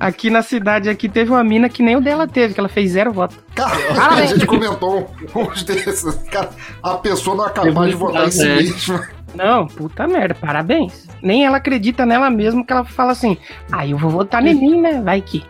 Aqui 0.00 0.30
na 0.30 0.42
cidade 0.42 0.88
aqui 0.88 1.08
teve 1.08 1.30
uma 1.30 1.44
mina 1.44 1.68
que 1.68 1.82
nem 1.82 1.96
o 1.96 2.00
dela 2.00 2.26
teve, 2.26 2.54
que 2.54 2.60
ela 2.60 2.68
fez 2.68 2.92
zero 2.92 3.12
voto. 3.12 3.36
Cara, 3.54 4.14
a 4.14 4.26
gente 4.26 4.46
comentou 4.46 5.10
uns 5.34 5.62
desses. 5.62 6.14
Cara, 6.30 6.50
a 6.82 6.94
pessoa 6.94 7.36
não 7.36 7.46
é 7.46 7.50
capaz 7.50 7.90
de 7.90 7.96
votar 7.96 8.26
em 8.26 8.30
si 8.30 8.44
mesma. 8.46 9.08
Não, 9.34 9.66
puta 9.66 10.06
merda, 10.06 10.34
parabéns. 10.34 11.08
Nem 11.22 11.44
ela 11.44 11.56
acredita 11.56 12.04
nela 12.04 12.30
mesma 12.30 12.64
que 12.64 12.72
ela 12.72 12.84
fala 12.84 13.12
assim, 13.12 13.36
ah, 13.70 13.86
eu 13.86 13.96
vou 13.96 14.10
votar 14.10 14.44
em 14.46 14.54
mim, 14.54 14.80
né? 14.80 15.00
Vai 15.02 15.20
que. 15.20 15.44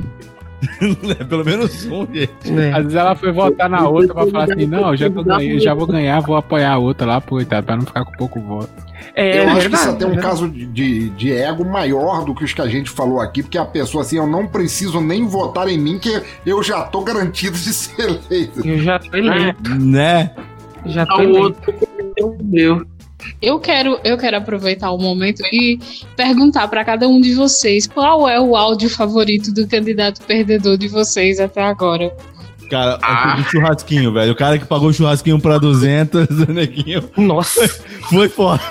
Pelo 1.28 1.44
menos 1.44 1.84
um, 1.86 2.06
gente. 2.06 2.30
É. 2.56 2.70
Às 2.72 2.82
vezes 2.84 2.94
ela 2.94 3.14
foi 3.14 3.32
votar 3.32 3.68
na 3.68 3.88
outra 3.88 4.14
pra 4.14 4.26
falar 4.26 4.44
assim, 4.44 4.66
não, 4.66 4.96
já, 4.96 5.10
tô 5.10 5.24
ganhando, 5.24 5.60
já 5.60 5.74
vou 5.74 5.86
ganhar, 5.86 6.20
vou 6.20 6.36
apoiar 6.36 6.72
a 6.72 6.78
outra 6.78 7.06
lá, 7.06 7.20
coitado, 7.20 7.66
pra 7.66 7.76
não 7.76 7.84
ficar 7.84 8.04
com 8.04 8.12
pouco 8.12 8.40
voto. 8.40 8.70
É 9.14 9.40
eu 9.40 9.42
acho 9.48 9.54
que 9.54 9.60
verdade, 9.60 9.74
isso 9.74 9.90
até 9.90 10.04
é 10.04 10.06
um 10.06 10.10
é 10.10 10.14
verdade. 10.14 10.28
caso 10.28 10.48
de, 10.48 11.10
de, 11.10 11.32
ego 11.32 11.64
maior 11.64 12.24
do 12.24 12.34
que 12.34 12.44
os 12.44 12.52
que 12.52 12.62
a 12.62 12.68
gente 12.68 12.88
falou 12.90 13.20
aqui, 13.20 13.42
porque 13.42 13.58
a 13.58 13.64
pessoa 13.64 14.02
assim, 14.02 14.16
eu 14.16 14.26
não 14.26 14.46
preciso 14.46 15.00
nem 15.00 15.26
votar 15.26 15.68
em 15.68 15.78
mim, 15.78 15.98
que 15.98 16.22
eu 16.46 16.62
já 16.62 16.82
tô 16.82 17.02
garantido 17.02 17.58
de 17.58 17.72
ser 17.74 18.00
eleito. 18.30 18.66
Eu 18.66 18.78
já 18.78 18.98
tô 18.98 19.16
eleito. 19.16 19.70
Né? 19.78 20.30
Já 20.86 21.04
Tá 21.06 21.14
tô 21.14 21.20
o 21.20 21.24
eleito. 21.24 21.42
outro 21.42 21.74
meu. 22.44 22.86
Eu 23.40 23.58
quero, 23.58 23.98
eu 24.04 24.16
quero 24.16 24.36
aproveitar 24.36 24.90
o 24.92 24.98
momento 24.98 25.42
e 25.52 25.78
perguntar 26.16 26.68
para 26.68 26.84
cada 26.84 27.08
um 27.08 27.20
de 27.20 27.34
vocês 27.34 27.86
qual 27.86 28.28
é 28.28 28.40
o 28.40 28.56
áudio 28.56 28.88
favorito 28.88 29.52
do 29.52 29.66
candidato 29.66 30.22
perdedor 30.24 30.76
de 30.76 30.88
vocês 30.88 31.40
até 31.40 31.62
agora. 31.62 32.14
Cara, 32.72 32.98
aquele 33.02 33.44
churrasquinho, 33.50 34.12
velho. 34.14 34.32
O 34.32 34.34
cara 34.34 34.58
que 34.58 34.64
pagou 34.64 34.88
o 34.88 34.92
churrasquinho 34.94 35.38
pra 35.38 35.58
200, 35.58 36.26
o 36.48 36.52
neguinho. 36.54 37.02
Nossa. 37.18 37.68
Foi 38.08 38.30
foda. 38.30 38.62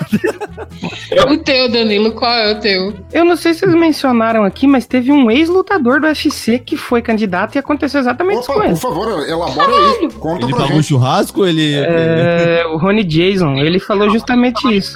O 1.30 1.36
teu, 1.38 1.70
Danilo, 1.70 2.10
qual 2.10 2.32
é 2.32 2.50
o 2.52 2.58
teu? 2.60 2.92
Eu 3.12 3.24
não 3.24 3.36
sei 3.36 3.54
se 3.54 3.60
vocês 3.60 3.72
mencionaram 3.74 4.42
aqui, 4.42 4.66
mas 4.66 4.86
teve 4.86 5.12
um 5.12 5.30
ex-lutador 5.30 6.00
do 6.00 6.08
UFC 6.08 6.58
que 6.58 6.76
foi 6.76 7.00
candidato 7.00 7.54
e 7.54 7.58
aconteceu 7.60 8.00
exatamente 8.00 8.40
isso 8.40 8.48
com 8.48 8.54
Por 8.54 8.64
ele. 8.64 8.74
favor, 8.76 9.28
elabora 9.28 9.70
aí. 9.70 10.08
Conta 10.18 10.46
Ele 10.46 10.52
pra 10.52 10.62
pagou 10.62 10.72
o 10.78 10.80
gente. 10.80 10.88
churrasco 10.88 11.46
ele. 11.46 11.72
É, 11.74 12.66
o 12.66 12.78
Rony 12.78 13.04
Jason, 13.04 13.54
ele 13.54 13.78
falou 13.78 14.10
justamente 14.10 14.66
isso 14.76 14.94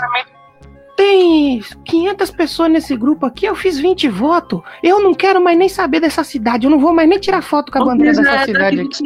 tem 0.97 1.63
500 1.85 2.31
pessoas 2.31 2.71
nesse 2.71 2.97
grupo 2.97 3.27
aqui, 3.27 3.47
eu 3.47 3.55
fiz 3.55 3.79
20 3.79 4.09
votos. 4.09 4.61
Eu 4.83 5.01
não 5.01 5.15
quero 5.15 5.43
mais 5.43 5.59
nem 5.59 5.69
saber 5.69 6.01
dessa 6.01 6.25
cidade, 6.25 6.67
eu 6.67 6.71
não 6.71 6.79
vou 6.79 6.95
mais 6.95 7.09
nem 7.09 7.19
tirar 7.19 7.43
foto 7.43 7.71
com 7.71 7.79
a 7.79 7.81
não 7.81 7.89
bandeira 7.89 8.17
dessa 8.21 8.45
cidade 8.45 8.81
aqui. 8.81 9.03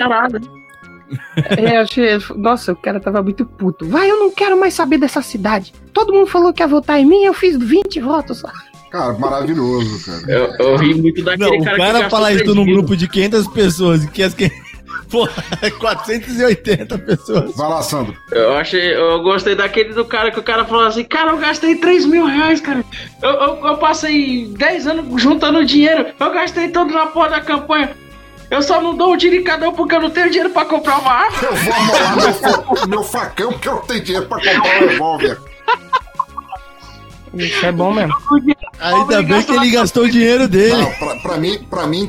É, 1.59 1.77
achei. 1.79 2.19
Nossa, 2.37 2.73
o 2.73 2.77
cara 2.77 3.01
tava 3.01 3.21
muito 3.21 3.45
puto. 3.45 3.85
Vai, 3.85 4.09
eu 4.09 4.17
não 4.17 4.31
quero 4.31 4.59
mais 4.59 4.75
saber 4.75 4.97
dessa 4.97 5.21
cidade. 5.21 5.75
Todo 5.93 6.13
mundo 6.13 6.29
falou 6.29 6.53
que 6.53 6.63
ia 6.63 6.69
votar 6.69 7.01
em 7.01 7.05
mim, 7.05 7.25
eu 7.25 7.35
fiz 7.35 7.57
20 7.57 8.01
votos 8.01 8.39
só. 8.39 8.49
Cara, 8.91 9.13
maravilhoso, 9.15 10.05
cara. 10.05 10.33
Eu, 10.33 10.55
eu 10.59 10.77
ri 10.77 10.95
muito 10.95 11.23
daquele 11.23 11.59
não, 11.59 11.65
cara. 11.65 11.77
O 11.77 11.81
cara, 11.81 11.93
cara 11.93 12.11
falar 12.11 12.33
isso 12.33 12.55
num 12.55 12.65
grupo 12.65 12.97
de 12.97 13.09
500 13.09 13.49
pessoas 13.49 14.07
que 14.07 14.23
as 14.23 14.35
500 14.35 14.70
Pô, 15.11 15.29
480 15.79 16.99
pessoas. 16.99 17.57
Vai 17.57 17.69
lá, 17.69 17.83
Sandro. 17.83 18.17
Eu 18.31 18.57
achei, 18.57 18.95
eu 18.95 19.23
gostei 19.23 19.55
daquele 19.55 19.93
do 19.93 20.05
cara 20.05 20.31
que 20.31 20.39
o 20.39 20.43
cara 20.43 20.65
falou 20.65 20.85
assim, 20.85 21.05
cara, 21.05 21.31
eu 21.31 21.39
gastei 21.39 21.77
3 21.77 22.07
mil 22.07 22.27
reais, 22.27 22.61
cara. 22.61 22.85
Eu, 23.23 23.31
eu, 23.31 23.67
eu 23.67 23.77
passei 23.79 24.47
10 24.57 24.87
anos 24.87 25.23
juntando 25.23 25.65
dinheiro, 25.65 26.07
eu 26.19 26.33
gastei 26.33 26.69
todo 26.69 26.93
na 26.93 27.07
porra 27.07 27.31
da 27.31 27.41
campanha. 27.41 27.91
Eu 28.51 28.63
só 28.63 28.81
não 28.81 28.97
dou 28.97 29.13
um 29.13 29.17
tiro 29.17 29.37
em 29.37 29.45
cada 29.45 29.69
um 29.69 29.73
porque 29.73 29.95
eu 29.95 30.01
não 30.01 30.11
tenho 30.11 30.29
dinheiro 30.29 30.51
pra 30.51 30.65
comprar 30.65 30.99
uma 30.99 31.13
arma. 31.13 31.39
Eu 31.41 31.55
vou 31.55 31.73
amolar 31.73 32.17
meu, 32.17 32.89
meu 32.89 33.03
facão 33.05 33.53
porque 33.53 33.69
eu 33.69 33.75
não 33.75 33.83
tenho 33.83 34.03
dinheiro 34.03 34.27
pra 34.27 34.39
comprar 34.39 34.61
um 34.61 34.89
revólver. 34.89 35.39
Isso 37.35 37.65
é 37.65 37.71
bom 37.71 37.93
mesmo. 37.93 38.13
Ainda 38.81 39.23
bem 39.23 39.43
que 39.43 39.53
ele 39.53 39.71
gastou 39.71 40.05
o 40.05 40.11
dinheiro 40.11 40.49
dele. 40.49 40.83
Não, 40.83 40.91
pra, 40.95 41.17
pra, 41.17 41.37
mim, 41.37 41.59
pra 41.71 41.87
mim, 41.87 42.09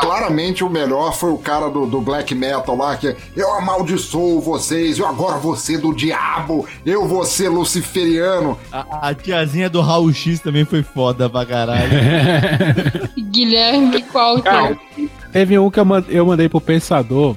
claramente 0.00 0.64
o 0.64 0.70
melhor 0.70 1.14
foi 1.14 1.30
o 1.30 1.38
cara 1.38 1.68
do, 1.68 1.86
do 1.86 2.00
black 2.00 2.34
metal 2.34 2.76
lá, 2.76 2.96
que 2.96 3.16
eu 3.36 3.52
amaldiçoo 3.54 4.40
vocês, 4.40 4.98
eu 4.98 5.06
agora 5.06 5.38
vou 5.38 5.56
ser 5.56 5.78
do 5.78 5.94
diabo, 5.94 6.66
eu 6.84 7.06
vou 7.06 7.24
ser 7.24 7.48
luciferiano. 7.48 8.58
A, 8.72 9.08
a 9.08 9.14
tiazinha 9.14 9.70
do 9.70 9.80
Raul 9.80 10.12
X 10.12 10.40
também 10.40 10.64
foi 10.64 10.82
foda 10.82 11.28
pra 11.28 11.46
caralho. 11.46 11.90
Guilherme, 13.30 14.02
qual 14.02 14.36
o 14.36 14.42
teu? 14.42 14.78
Teve 15.32 15.58
um 15.58 15.70
que 15.70 15.80
eu 16.08 16.26
mandei 16.26 16.48
pro 16.48 16.60
Pensador, 16.60 17.36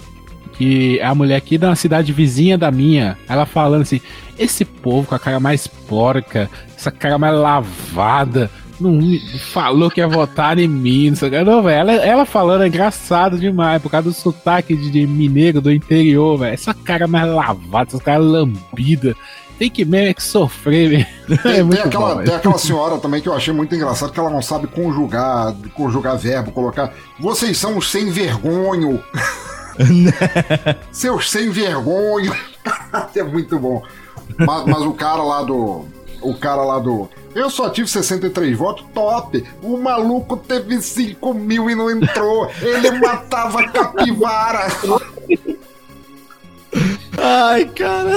que 0.54 1.00
é 1.00 1.06
a 1.06 1.16
mulher 1.16 1.38
aqui 1.38 1.58
da 1.58 1.76
cidade 1.76 2.12
vizinha 2.12 2.58
da 2.58 2.72
minha, 2.72 3.18
ela 3.28 3.46
falando 3.46 3.84
assim, 3.84 4.02
esse 4.38 4.64
povo 4.64 5.08
com 5.08 5.16
a 5.16 5.20
cara 5.20 5.40
mais 5.40 5.68
porca, 5.68 6.50
essa 6.76 6.92
cara 6.92 7.18
mais 7.18 7.34
lavada, 7.38 8.50
não 8.80 9.00
falou 9.52 9.90
que 9.90 10.00
ia 10.00 10.08
votar 10.08 10.58
em 10.58 10.68
mim, 10.68 11.10
não 11.10 11.16
sei 11.18 11.28
o 11.28 11.32
que. 11.32 11.44
Não, 11.44 11.64
velho, 11.64 11.80
ela, 11.80 11.92
ela 11.94 12.26
falando 12.26 12.64
é 12.64 12.68
engraçado 12.68 13.38
demais, 13.38 13.82
por 13.82 13.90
causa 13.90 14.10
do 14.10 14.14
sotaque 14.16 14.76
de, 14.76 14.90
de 14.90 15.08
mineiro 15.08 15.62
do 15.62 15.72
interior, 15.72 16.38
velho. 16.38 16.54
Essa 16.54 16.74
cara 16.74 17.08
mais 17.08 17.28
lavada, 17.28 17.90
essa 17.90 18.00
cara 18.00 18.20
lambida. 18.20 19.16
Tem 19.58 19.70
que 19.70 19.84
mesmo 19.84 20.08
é 20.08 20.14
que 20.14 20.24
sofrer, 20.24 20.90
velho. 20.90 21.40
Tem, 21.44 21.60
É 21.60 21.64
tem 21.64 21.80
aquela, 21.82 22.10
bom, 22.10 22.16
tem 22.16 22.26
velho. 22.26 22.36
aquela 22.38 22.58
senhora 22.58 22.98
também 22.98 23.22
que 23.22 23.28
eu 23.28 23.34
achei 23.34 23.54
muito 23.54 23.76
engraçado, 23.76 24.12
que 24.14 24.20
ela 24.20 24.30
não 24.30 24.42
sabe 24.42 24.68
conjugar, 24.68 25.54
conjugar 25.74 26.18
verbo, 26.18 26.52
colocar. 26.52 26.94
Vocês 27.20 27.58
são 27.58 27.78
os 27.78 27.92
sem 27.92 28.10
vergonho. 28.10 29.04
Seus 30.92 31.30
sem 31.30 31.50
vergonho. 31.50 32.34
é 33.16 33.24
muito 33.24 33.60
bom. 33.60 33.84
Mas, 34.38 34.66
mas 34.66 34.82
o 34.82 34.94
cara 34.94 35.22
lá 35.24 35.44
do. 35.44 35.86
O 36.22 36.34
cara 36.36 36.64
lá 36.64 36.80
do. 36.80 37.10
Eu 37.36 37.50
só 37.50 37.70
tive 37.70 37.88
63 37.88 38.58
votos, 38.58 38.86
top. 38.94 39.44
O 39.62 39.78
maluco 39.78 40.38
teve 40.38 40.82
5 40.82 41.34
mil 41.34 41.70
e 41.70 41.76
não 41.76 41.90
entrou. 41.90 42.50
Ele 42.62 42.92
matava 43.00 43.68
capivara. 43.68 44.68
Ai, 47.18 47.66
cara. 47.66 48.16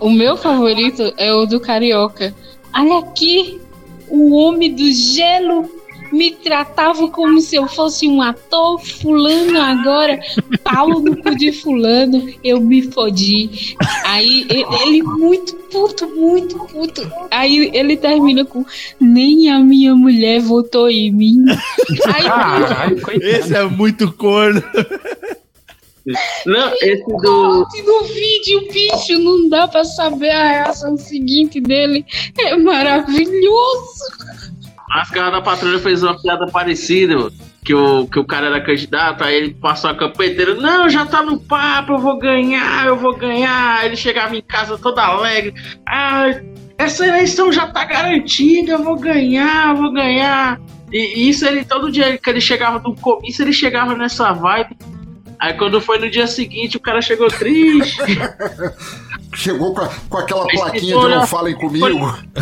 O 0.00 0.10
meu 0.10 0.36
favorito 0.36 1.12
é 1.16 1.32
o 1.32 1.46
do 1.46 1.60
Carioca. 1.60 2.34
Olha 2.74 2.98
aqui, 2.98 3.60
o 4.08 4.34
homem 4.34 4.74
do 4.74 4.90
gelo 4.92 5.77
me 6.12 6.30
tratava 6.32 7.08
como 7.08 7.40
se 7.40 7.56
eu 7.56 7.66
fosse 7.68 8.08
um 8.08 8.22
ator, 8.22 8.80
fulano 8.80 9.60
agora, 9.60 10.20
pau 10.62 10.88
no 10.88 11.16
cu 11.16 11.34
de 11.36 11.52
fulano, 11.52 12.28
eu 12.42 12.60
me 12.60 12.82
fodi. 12.82 13.76
Aí 14.04 14.46
ele 14.50 15.02
muito 15.02 15.54
puto, 15.70 16.08
muito 16.08 16.58
puto. 16.66 17.10
Aí 17.30 17.70
ele 17.74 17.96
termina 17.96 18.44
com 18.44 18.64
nem 19.00 19.50
a 19.50 19.60
minha 19.60 19.94
mulher 19.94 20.40
votou 20.40 20.90
em 20.90 21.12
mim. 21.12 21.44
Aí, 22.06 23.20
Esse 23.20 23.54
é 23.54 23.64
muito 23.64 24.12
corno. 24.12 24.62
Não, 26.46 26.72
esse 26.80 27.04
do. 27.04 27.66
No 27.86 28.04
vídeo, 28.04 28.68
bicho, 28.72 29.18
não 29.18 29.48
dá 29.48 29.68
pra 29.68 29.84
saber 29.84 30.30
a 30.30 30.48
reação 30.48 30.96
seguinte 30.96 31.60
dele. 31.60 32.04
É 32.38 32.56
maravilhoso. 32.56 34.04
Máscara 34.88 35.30
da 35.30 35.40
Patrulha 35.42 35.78
fez 35.78 36.02
uma 36.02 36.20
piada 36.20 36.46
parecida, 36.46 37.16
mano, 37.16 37.32
que 37.64 37.74
o, 37.74 38.06
que 38.06 38.18
o 38.18 38.24
cara 38.24 38.46
era 38.46 38.60
candidato, 38.60 39.22
aí 39.22 39.34
ele 39.34 39.54
passou 39.54 39.90
a 39.90 39.94
campanha 39.94 40.32
inteira, 40.32 40.54
não, 40.54 40.88
já 40.88 41.04
tá 41.04 41.22
no 41.22 41.38
papo, 41.38 41.92
eu 41.92 41.98
vou 41.98 42.18
ganhar, 42.18 42.86
eu 42.86 42.96
vou 42.96 43.14
ganhar. 43.16 43.84
Ele 43.84 43.96
chegava 43.96 44.34
em 44.36 44.42
casa 44.42 44.78
todo 44.78 44.98
alegre, 44.98 45.54
ah, 45.86 46.26
essa 46.78 47.06
eleição 47.06 47.52
já 47.52 47.66
tá 47.66 47.84
garantida, 47.84 48.72
eu 48.72 48.82
vou 48.82 48.96
ganhar, 48.96 49.70
eu 49.70 49.76
vou 49.76 49.92
ganhar. 49.92 50.58
E, 50.90 51.20
e 51.20 51.28
isso 51.28 51.44
ele, 51.44 51.64
todo 51.64 51.90
dia 51.92 52.16
que 52.16 52.30
ele 52.30 52.40
chegava 52.40 52.78
do 52.78 52.94
comício, 52.94 53.42
ele 53.44 53.52
chegava 53.52 53.94
nessa 53.94 54.32
vibe. 54.32 54.76
Aí 55.38 55.52
quando 55.54 55.80
foi 55.80 55.98
no 55.98 56.10
dia 56.10 56.26
seguinte, 56.26 56.76
o 56.76 56.80
cara 56.80 57.00
chegou 57.02 57.28
triste. 57.28 57.96
Chegou 59.34 59.74
com, 59.74 59.82
a- 59.82 59.90
com 60.08 60.16
aquela 60.18 60.46
plaquinha 60.46 60.80
de 60.80 61.08
não 61.16 61.26
falem 61.26 61.54
comigo. 61.54 61.84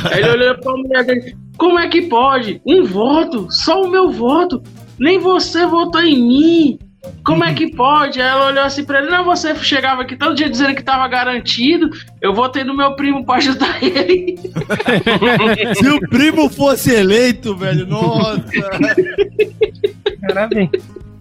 Aí 0.05 0.21
ele 0.23 0.31
olhou 0.31 0.59
pra 0.59 0.73
mulher 0.73 1.05
dele. 1.05 1.37
Como 1.57 1.79
é 1.79 1.89
que 1.89 2.03
pode? 2.03 2.61
Um 2.67 2.85
voto? 2.85 3.49
Só 3.51 3.83
o 3.83 3.91
meu 3.91 4.11
voto? 4.11 4.63
Nem 4.99 5.19
você 5.19 5.67
votou 5.67 6.03
em 6.03 6.17
mim. 6.17 6.79
Como 7.25 7.45
é 7.45 7.55
que 7.55 7.75
pode? 7.75 8.21
Aí 8.21 8.29
ela 8.29 8.47
olhou 8.49 8.65
assim 8.65 8.85
pra 8.85 9.01
ele. 9.01 9.11
Não, 9.11 9.25
você 9.25 9.55
chegava 9.57 10.03
aqui 10.03 10.17
todo 10.17 10.35
dia 10.35 10.51
dizendo 10.51 10.75
que 10.75 10.83
tava 10.83 11.07
garantido. 11.09 11.91
Eu 12.21 12.35
votei 12.35 12.65
no 12.65 12.77
meu 12.77 12.95
primo 12.95 13.25
pra 13.25 13.37
ajudar 13.37 13.79
ele. 13.83 14.39
Se 15.77 15.89
o 15.89 16.01
primo 16.09 16.49
fosse 16.49 16.93
eleito, 16.95 17.55
velho, 17.57 17.87
nossa. 17.87 18.45
Parabéns. 20.21 20.71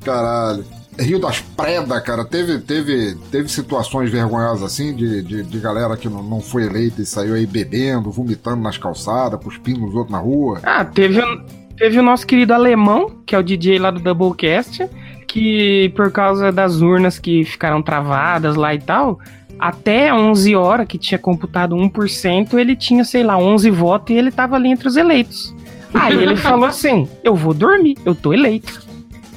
Caralho. 0.03 0.65
Rio 0.97 1.19
das 1.19 1.39
Predas, 1.41 2.01
cara, 2.03 2.23
teve, 2.23 2.59
teve, 2.59 3.15
teve 3.31 3.49
situações 3.49 4.09
vergonhosas 4.09 4.63
assim 4.63 4.95
de, 4.95 5.21
de, 5.21 5.43
de 5.43 5.59
galera 5.59 5.97
que 5.97 6.07
não, 6.07 6.23
não 6.23 6.39
foi 6.39 6.63
eleita 6.65 7.01
e 7.01 7.05
saiu 7.05 7.33
aí 7.35 7.45
bebendo, 7.45 8.09
vomitando 8.11 8.61
nas 8.61 8.77
calçadas, 8.77 9.39
cuspindo 9.43 9.81
nos 9.81 9.93
outros 9.93 10.11
na 10.11 10.19
rua. 10.19 10.59
Ah, 10.63 10.85
teve, 10.85 11.19
o- 11.19 11.41
teve 11.77 11.99
o 11.99 12.03
nosso 12.03 12.25
querido 12.25 12.53
alemão, 12.53 13.11
que 13.25 13.35
é 13.35 13.39
o 13.39 13.43
DJ 13.43 13.77
lá 13.77 13.91
do 13.91 13.99
Doublecast, 13.99 14.87
que 15.27 15.91
por 15.95 16.11
causa 16.11 16.51
das 16.51 16.81
urnas 16.81 17.19
que 17.19 17.43
ficaram 17.43 17.81
travadas 17.81 18.55
lá 18.55 18.73
e 18.73 18.79
tal, 18.79 19.19
até 19.59 20.13
11 20.13 20.55
horas, 20.55 20.87
que 20.87 20.97
tinha 20.97 21.19
computado 21.19 21.75
1%, 21.75 22.53
ele 22.57 22.75
tinha, 22.75 23.03
sei 23.03 23.23
lá, 23.23 23.37
11 23.37 23.69
votos 23.69 24.15
e 24.15 24.17
ele 24.17 24.31
tava 24.31 24.55
ali 24.55 24.69
entre 24.69 24.87
os 24.87 24.95
eleitos. 24.95 25.53
Aí 25.93 26.13
ele 26.21 26.35
falou 26.37 26.65
assim: 26.65 27.07
Eu 27.23 27.35
vou 27.35 27.53
dormir, 27.53 27.97
eu 28.05 28.13
tô 28.15 28.33
eleito. 28.33 28.84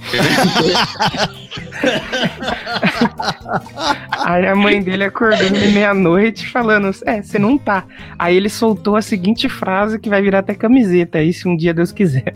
Aí 4.24 4.47
a 4.47 4.55
mãe 4.55 4.82
dele 4.82 5.05
acordou 5.05 5.47
ele 5.47 5.68
meia-noite 5.68 6.48
falando: 6.48 6.90
É, 7.06 7.22
você 7.22 7.39
não 7.39 7.56
tá. 7.56 7.85
Aí 8.18 8.36
ele 8.36 8.48
soltou 8.48 8.97
a 8.97 9.02
seguinte 9.02 9.48
frase 9.48 9.98
que 9.98 10.09
vai 10.09 10.20
virar 10.20 10.40
até 10.40 10.55
camiseta 10.55 11.18
aí, 11.18 11.32
se 11.32 11.48
um 11.48 11.56
dia 11.56 11.72
Deus 11.72 11.93
quiser. 11.93 12.35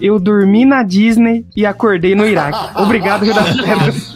Eu 0.00 0.18
dormi 0.18 0.64
na 0.64 0.82
Disney 0.82 1.44
e 1.56 1.66
acordei 1.66 2.14
no 2.14 2.26
Iraque. 2.26 2.70
Obrigado, 2.80 3.24
Rio 3.24 3.34
das 3.34 3.60
Pedras. 3.60 4.14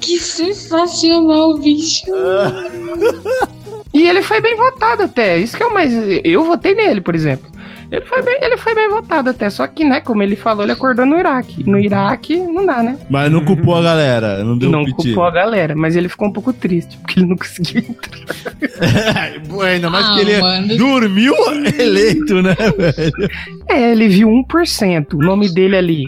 Que 0.00 0.18
sensacional, 0.18 1.58
bicho. 1.58 2.06
E 3.92 4.08
ele 4.08 4.22
foi 4.22 4.40
bem 4.40 4.56
votado 4.56 5.02
até. 5.02 5.38
Isso 5.38 5.56
que 5.56 5.62
é 5.62 5.66
o 5.66 5.74
mais. 5.74 5.92
Eu 6.24 6.44
votei 6.44 6.74
nele, 6.74 7.00
por 7.00 7.14
exemplo. 7.14 7.49
Ele 7.90 8.04
foi, 8.04 8.22
bem, 8.22 8.38
ele 8.40 8.56
foi 8.56 8.74
bem 8.74 8.88
votado 8.88 9.30
até. 9.30 9.50
Só 9.50 9.66
que, 9.66 9.84
né, 9.84 10.00
como 10.00 10.22
ele 10.22 10.36
falou, 10.36 10.62
ele 10.62 10.72
acordou 10.72 11.04
no 11.04 11.18
Iraque. 11.18 11.68
No 11.68 11.78
Iraque, 11.78 12.36
não 12.36 12.64
dá, 12.64 12.82
né? 12.82 12.96
Mas 13.10 13.30
não 13.32 13.44
culpou 13.44 13.74
a 13.76 13.82
galera, 13.82 14.44
não 14.44 14.56
deu 14.56 14.70
não 14.70 14.84
piti. 14.84 15.08
culpou 15.08 15.24
a 15.24 15.30
galera, 15.30 15.74
mas 15.74 15.96
ele 15.96 16.08
ficou 16.08 16.28
um 16.28 16.32
pouco 16.32 16.52
triste, 16.52 16.96
porque 16.98 17.18
ele 17.20 17.26
não 17.26 17.36
conseguiu 17.36 17.82
entrar. 17.88 18.20
Pô, 19.48 19.60
ainda 19.62 19.90
mais 19.90 20.06
Ah, 20.06 20.14
que 20.14 20.20
ele 20.20 20.40
mano. 20.40 20.76
dormiu 20.76 21.34
eleito, 21.78 22.40
né, 22.42 22.54
velho? 22.54 23.30
É, 23.68 23.90
ele 23.92 24.08
viu 24.08 24.28
1%, 24.28 25.14
o 25.14 25.18
nome 25.18 25.52
dele 25.52 25.76
ali, 25.76 26.04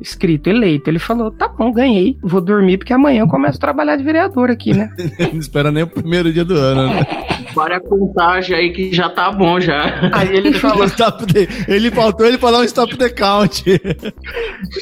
escrito 0.00 0.48
eleito. 0.48 0.88
Ele 0.88 0.98
falou: 1.00 1.30
tá 1.30 1.48
bom, 1.48 1.72
ganhei, 1.72 2.16
vou 2.22 2.40
dormir, 2.40 2.78
porque 2.78 2.92
amanhã 2.92 3.20
eu 3.22 3.28
começo 3.28 3.56
a 3.58 3.60
trabalhar 3.60 3.96
de 3.96 4.04
vereador 4.04 4.50
aqui, 4.50 4.72
né? 4.72 4.90
Não 5.32 5.40
espera 5.40 5.70
nem 5.72 5.82
o 5.82 5.86
primeiro 5.88 6.32
dia 6.32 6.44
do 6.44 6.54
ano, 6.54 6.86
né? 6.94 7.06
Para 7.58 7.76
a 7.76 7.80
contagem 7.80 8.56
aí 8.56 8.72
que 8.72 8.92
já 8.94 9.08
tá 9.08 9.30
bom 9.32 9.60
já. 9.60 10.10
Aí 10.12 10.34
ele 10.36 10.52
falou. 10.58 10.84
Stop 10.84 11.26
the- 11.32 11.48
Ele 11.66 11.90
faltou 11.90 12.26
ele 12.26 12.38
falar 12.38 12.60
um 12.60 12.64
stop 12.64 12.96
the 12.96 13.08
count. 13.10 13.64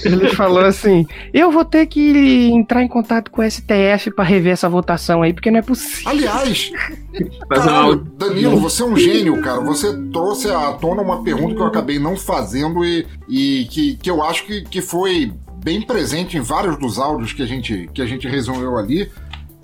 Ele 0.04 0.28
falou 0.30 0.64
assim: 0.64 1.06
eu 1.32 1.50
vou 1.50 1.64
ter 1.64 1.86
que 1.86 2.48
entrar 2.52 2.82
em 2.82 2.88
contato 2.88 3.30
com 3.30 3.42
o 3.42 3.50
STF 3.50 4.10
pra 4.14 4.24
rever 4.24 4.52
essa 4.52 4.68
votação 4.68 5.22
aí, 5.22 5.32
porque 5.32 5.50
não 5.50 5.58
é 5.58 5.62
possível. 5.62 6.10
Aliás, 6.10 6.70
caralho, 7.48 7.96
Danilo, 8.16 8.58
você 8.58 8.82
é 8.82 8.86
um 8.86 8.96
gênio, 8.96 9.40
cara. 9.40 9.60
Você 9.62 9.96
trouxe 10.12 10.50
à 10.50 10.72
tona 10.72 11.02
uma 11.02 11.22
pergunta 11.22 11.54
que 11.54 11.60
eu 11.62 11.66
acabei 11.66 11.98
não 11.98 12.16
fazendo 12.16 12.84
e, 12.84 13.06
e 13.28 13.66
que, 13.70 13.96
que 13.96 14.10
eu 14.10 14.22
acho 14.22 14.44
que, 14.44 14.62
que 14.62 14.80
foi 14.80 15.32
bem 15.64 15.82
presente 15.82 16.36
em 16.36 16.40
vários 16.40 16.78
dos 16.78 16.98
áudios 16.98 17.32
que 17.32 17.42
a 17.42 17.46
gente, 17.46 17.90
que 17.92 18.00
a 18.00 18.06
gente 18.06 18.28
resolveu 18.28 18.76
ali. 18.76 19.10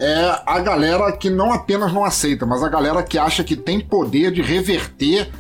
É 0.05 0.41
a 0.45 0.59
galera 0.59 1.13
que 1.13 1.31
não 1.31 1.53
apenas 1.53 1.93
não 1.93 2.05
aceita, 2.05 2.45
mas 2.45 2.63
a 2.63 2.69
galera 2.69 3.03
que 3.05 3.17
acha 3.19 3.45
que 3.45 3.55
tem 3.55 3.79
poder 3.79 4.33
de 4.33 4.43
reverter 4.43 5.31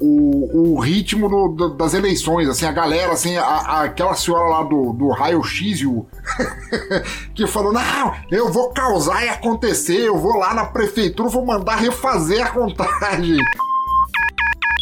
o, 0.00 0.74
o 0.74 0.78
ritmo 0.80 1.28
do- 1.28 1.48
do- 1.48 1.74
das 1.74 1.94
eleições, 1.94 2.46
assim, 2.48 2.66
a 2.66 2.72
galera, 2.72 3.12
assim, 3.12 3.36
a- 3.38 3.44
a- 3.44 3.82
aquela 3.84 4.14
senhora 4.14 4.44
lá 4.48 4.62
do, 4.62 4.92
do 4.92 5.08
raio-x 5.08 5.80
e 5.80 5.86
o- 5.86 6.04
que 7.34 7.46
falou, 7.46 7.72
não, 7.72 8.12
eu 8.30 8.52
vou 8.52 8.70
causar 8.74 9.24
e 9.24 9.28
acontecer, 9.30 10.00
eu 10.00 10.18
vou 10.18 10.36
lá 10.36 10.52
na 10.52 10.66
prefeitura, 10.66 11.28
vou 11.30 11.46
mandar 11.46 11.76
refazer 11.76 12.44
a 12.44 12.50
contagem. 12.50 13.38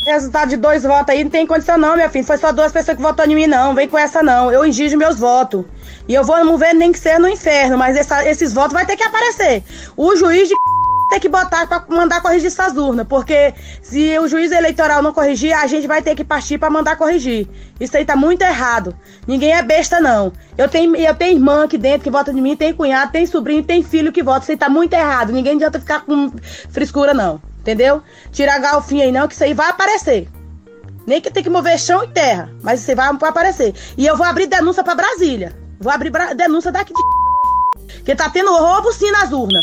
Resultado 0.04 0.48
de 0.48 0.56
dois 0.56 0.82
votos 0.82 1.10
aí 1.10 1.22
não 1.22 1.30
tem 1.30 1.46
condição 1.46 1.78
não, 1.78 1.96
meu 1.96 2.10
filho. 2.10 2.24
Foi 2.24 2.36
só 2.36 2.50
duas 2.50 2.72
pessoas 2.72 2.96
que 2.96 3.02
votaram 3.02 3.30
em 3.30 3.36
mim, 3.36 3.46
não. 3.46 3.72
Vem 3.72 3.86
com 3.86 3.96
essa 3.96 4.20
não. 4.20 4.50
Eu 4.50 4.64
exijo 4.64 4.96
meus 4.98 5.16
votos. 5.16 5.64
E 6.08 6.14
eu 6.14 6.24
vou 6.24 6.44
mover 6.44 6.74
nem 6.74 6.92
que 6.92 6.98
seja 6.98 7.18
no 7.18 7.28
inferno, 7.28 7.78
mas 7.78 7.96
essa- 7.96 8.24
esses 8.28 8.52
votos 8.52 8.72
vai 8.72 8.84
ter 8.84 8.96
que 8.96 9.04
aparecer. 9.04 9.62
O 9.96 10.14
juiz 10.16 10.48
de 10.48 10.54
tem 11.10 11.20
que 11.20 11.28
botar 11.28 11.66
pra 11.66 11.84
mandar 11.88 12.22
corrigir 12.22 12.46
essas 12.46 12.74
urnas, 12.76 13.06
porque 13.06 13.52
se 13.82 14.18
o 14.18 14.26
juiz 14.26 14.50
eleitoral 14.50 15.02
não 15.02 15.12
corrigir, 15.12 15.52
a 15.52 15.66
gente 15.66 15.86
vai 15.86 16.00
ter 16.00 16.14
que 16.14 16.24
partir 16.24 16.56
pra 16.58 16.70
mandar 16.70 16.96
corrigir. 16.96 17.46
Isso 17.78 17.94
aí 17.96 18.04
tá 18.04 18.16
muito 18.16 18.40
errado. 18.42 18.96
Ninguém 19.26 19.52
é 19.52 19.62
besta, 19.62 20.00
não. 20.00 20.32
Eu 20.56 20.68
tenho, 20.68 20.96
eu 20.96 21.14
tenho 21.14 21.34
irmã 21.36 21.64
aqui 21.64 21.76
dentro 21.76 22.00
que 22.00 22.10
vota 22.10 22.32
de 22.32 22.40
mim, 22.40 22.56
tem 22.56 22.72
cunhado, 22.72 23.12
tem 23.12 23.26
sobrinho, 23.26 23.62
tem 23.62 23.82
filho 23.82 24.10
que 24.10 24.22
vota. 24.22 24.40
Isso 24.40 24.52
aí 24.52 24.56
tá 24.56 24.68
muito 24.70 24.94
errado. 24.94 25.32
Ninguém 25.32 25.54
adianta 25.56 25.78
ficar 25.78 26.00
com 26.00 26.32
frescura, 26.70 27.12
não. 27.12 27.40
Entendeu? 27.60 28.02
Tira 28.32 28.54
a 28.54 28.58
galfinha 28.58 29.04
aí, 29.04 29.12
não, 29.12 29.28
que 29.28 29.34
isso 29.34 29.44
aí 29.44 29.52
vai 29.54 29.68
aparecer. 29.68 30.28
Nem 31.06 31.20
que 31.20 31.30
tem 31.30 31.42
que 31.42 31.50
mover 31.50 31.78
chão 31.78 32.02
e 32.04 32.08
terra, 32.08 32.50
mas 32.62 32.80
isso 32.80 32.90
aí 32.90 32.96
vai 32.96 33.08
aparecer. 33.08 33.74
E 33.98 34.06
eu 34.06 34.16
vou 34.16 34.26
abrir 34.26 34.46
denúncia 34.46 34.82
pra 34.82 34.94
Brasília. 34.94 35.52
Vou 35.82 35.92
abrir 35.92 36.10
denúncia 36.36 36.70
daqui 36.72 36.92
de. 36.92 37.00
Que 38.04 38.16
tá 38.16 38.28
tendo 38.28 38.50
roubo 38.50 38.90
sim 38.92 39.10
nas 39.12 39.30
urnas. 39.30 39.62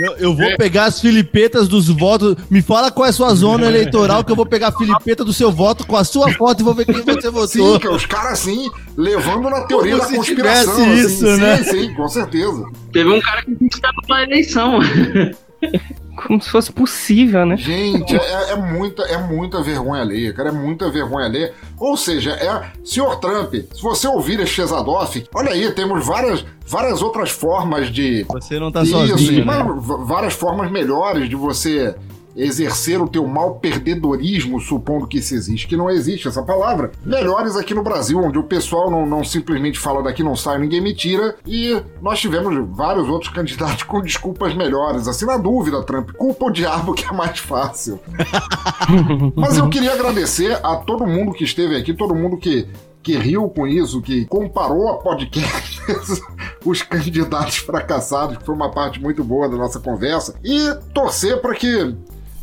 Eu, 0.00 0.16
eu 0.16 0.34
vou 0.34 0.56
pegar 0.56 0.86
as 0.86 1.00
filipetas 1.00 1.68
dos 1.68 1.88
votos. 1.88 2.34
Me 2.50 2.62
fala 2.62 2.90
qual 2.90 3.06
é 3.06 3.10
a 3.10 3.12
sua 3.12 3.34
zona 3.34 3.66
eleitoral, 3.68 4.24
que 4.24 4.32
eu 4.32 4.36
vou 4.36 4.46
pegar 4.46 4.68
a 4.68 4.72
filipeta 4.72 5.24
do 5.24 5.32
seu 5.32 5.52
voto 5.52 5.86
com 5.86 5.96
a 5.96 6.02
sua 6.02 6.32
foto 6.32 6.60
e 6.60 6.64
vou 6.64 6.72
ver 6.74 6.86
quem 6.86 6.94
você 7.04 7.30
votou. 7.30 7.46
Sim, 7.74 7.78
que 7.78 7.86
é 7.86 7.90
os 7.90 8.06
caras 8.06 8.32
assim, 8.32 8.70
levando 8.96 9.50
na 9.50 9.62
teoria 9.62 9.98
Como 9.98 10.02
da 10.02 10.08
se 10.08 10.16
conspiração. 10.16 10.72
assim. 10.74 10.94
isso, 10.94 11.18
sim, 11.26 11.36
né? 11.36 11.62
Sim, 11.62 11.94
com 11.94 12.08
certeza. 12.08 12.64
Teve 12.92 13.10
um 13.10 13.20
cara 13.20 13.42
que 13.44 13.50
disse 13.54 13.68
que 13.70 13.80
tava 13.80 13.94
na 14.08 14.22
eleição. 14.22 14.78
Como 16.16 16.40
se 16.40 16.50
fosse 16.50 16.72
possível, 16.72 17.44
né? 17.44 17.56
Gente, 17.56 18.14
é, 18.14 18.52
é 18.52 18.56
muita, 18.56 19.02
é 19.02 19.18
muita 19.18 19.62
vergonha 19.62 20.02
alheia, 20.02 20.32
cara, 20.32 20.48
é 20.48 20.52
muita 20.52 20.90
vergonha 20.90 21.26
alheia. 21.26 21.52
Ou 21.78 21.96
seja, 21.96 22.32
é, 22.32 22.72
senhor 22.84 23.16
Trump, 23.16 23.54
se 23.54 23.82
você 23.82 24.06
ouvir 24.06 24.40
este 24.40 24.60
Exadoff, 24.60 25.24
olha 25.34 25.50
aí, 25.50 25.70
temos 25.72 26.04
várias, 26.06 26.44
várias 26.66 27.02
outras 27.02 27.30
formas 27.30 27.90
de. 27.90 28.24
Você 28.28 28.58
não 28.58 28.70
tá 28.70 28.84
sozinho, 28.84 29.44
mas 29.44 29.58
né? 29.58 29.82
várias 30.06 30.34
formas 30.34 30.70
melhores 30.70 31.28
de 31.28 31.36
você 31.36 31.94
exercer 32.36 33.00
o 33.00 33.08
teu 33.08 33.26
mal 33.26 33.56
perdedorismo, 33.56 34.60
supondo 34.60 35.06
que 35.06 35.18
isso 35.18 35.34
existe, 35.34 35.66
que 35.66 35.76
não 35.76 35.90
existe 35.90 36.28
essa 36.28 36.42
palavra. 36.42 36.90
Melhores 37.04 37.56
aqui 37.56 37.74
no 37.74 37.82
Brasil, 37.82 38.18
onde 38.18 38.38
o 38.38 38.42
pessoal 38.42 38.90
não, 38.90 39.06
não 39.06 39.22
simplesmente 39.24 39.78
fala 39.78 40.02
daqui 40.02 40.22
não 40.22 40.36
sai, 40.36 40.58
ninguém 40.58 40.80
me 40.80 40.94
tira, 40.94 41.36
e 41.46 41.80
nós 42.02 42.20
tivemos 42.20 42.54
vários 42.76 43.08
outros 43.08 43.32
candidatos 43.32 43.82
com 43.84 44.00
desculpas 44.00 44.54
melhores. 44.54 45.06
Assim, 45.06 45.26
na 45.26 45.36
dúvida, 45.36 45.82
Trump, 45.82 46.10
culpa 46.12 46.46
o 46.46 46.50
diabo 46.50 46.94
que 46.94 47.04
é 47.04 47.12
mais 47.12 47.38
fácil. 47.38 48.00
Mas 49.36 49.56
eu 49.56 49.68
queria 49.68 49.92
agradecer 49.92 50.58
a 50.62 50.76
todo 50.76 51.06
mundo 51.06 51.32
que 51.32 51.44
esteve 51.44 51.76
aqui, 51.76 51.94
todo 51.94 52.14
mundo 52.14 52.36
que, 52.36 52.66
que 53.02 53.16
riu 53.16 53.48
com 53.48 53.66
isso, 53.66 54.02
que 54.02 54.24
comparou 54.26 54.88
a 54.88 54.98
podcast, 54.98 55.80
os 56.64 56.82
candidatos 56.82 57.58
fracassados, 57.58 58.38
que 58.38 58.44
foi 58.44 58.54
uma 58.54 58.70
parte 58.70 59.00
muito 59.00 59.22
boa 59.22 59.48
da 59.48 59.56
nossa 59.56 59.78
conversa, 59.78 60.34
e 60.42 60.74
torcer 60.92 61.40
para 61.40 61.54
que 61.54 61.94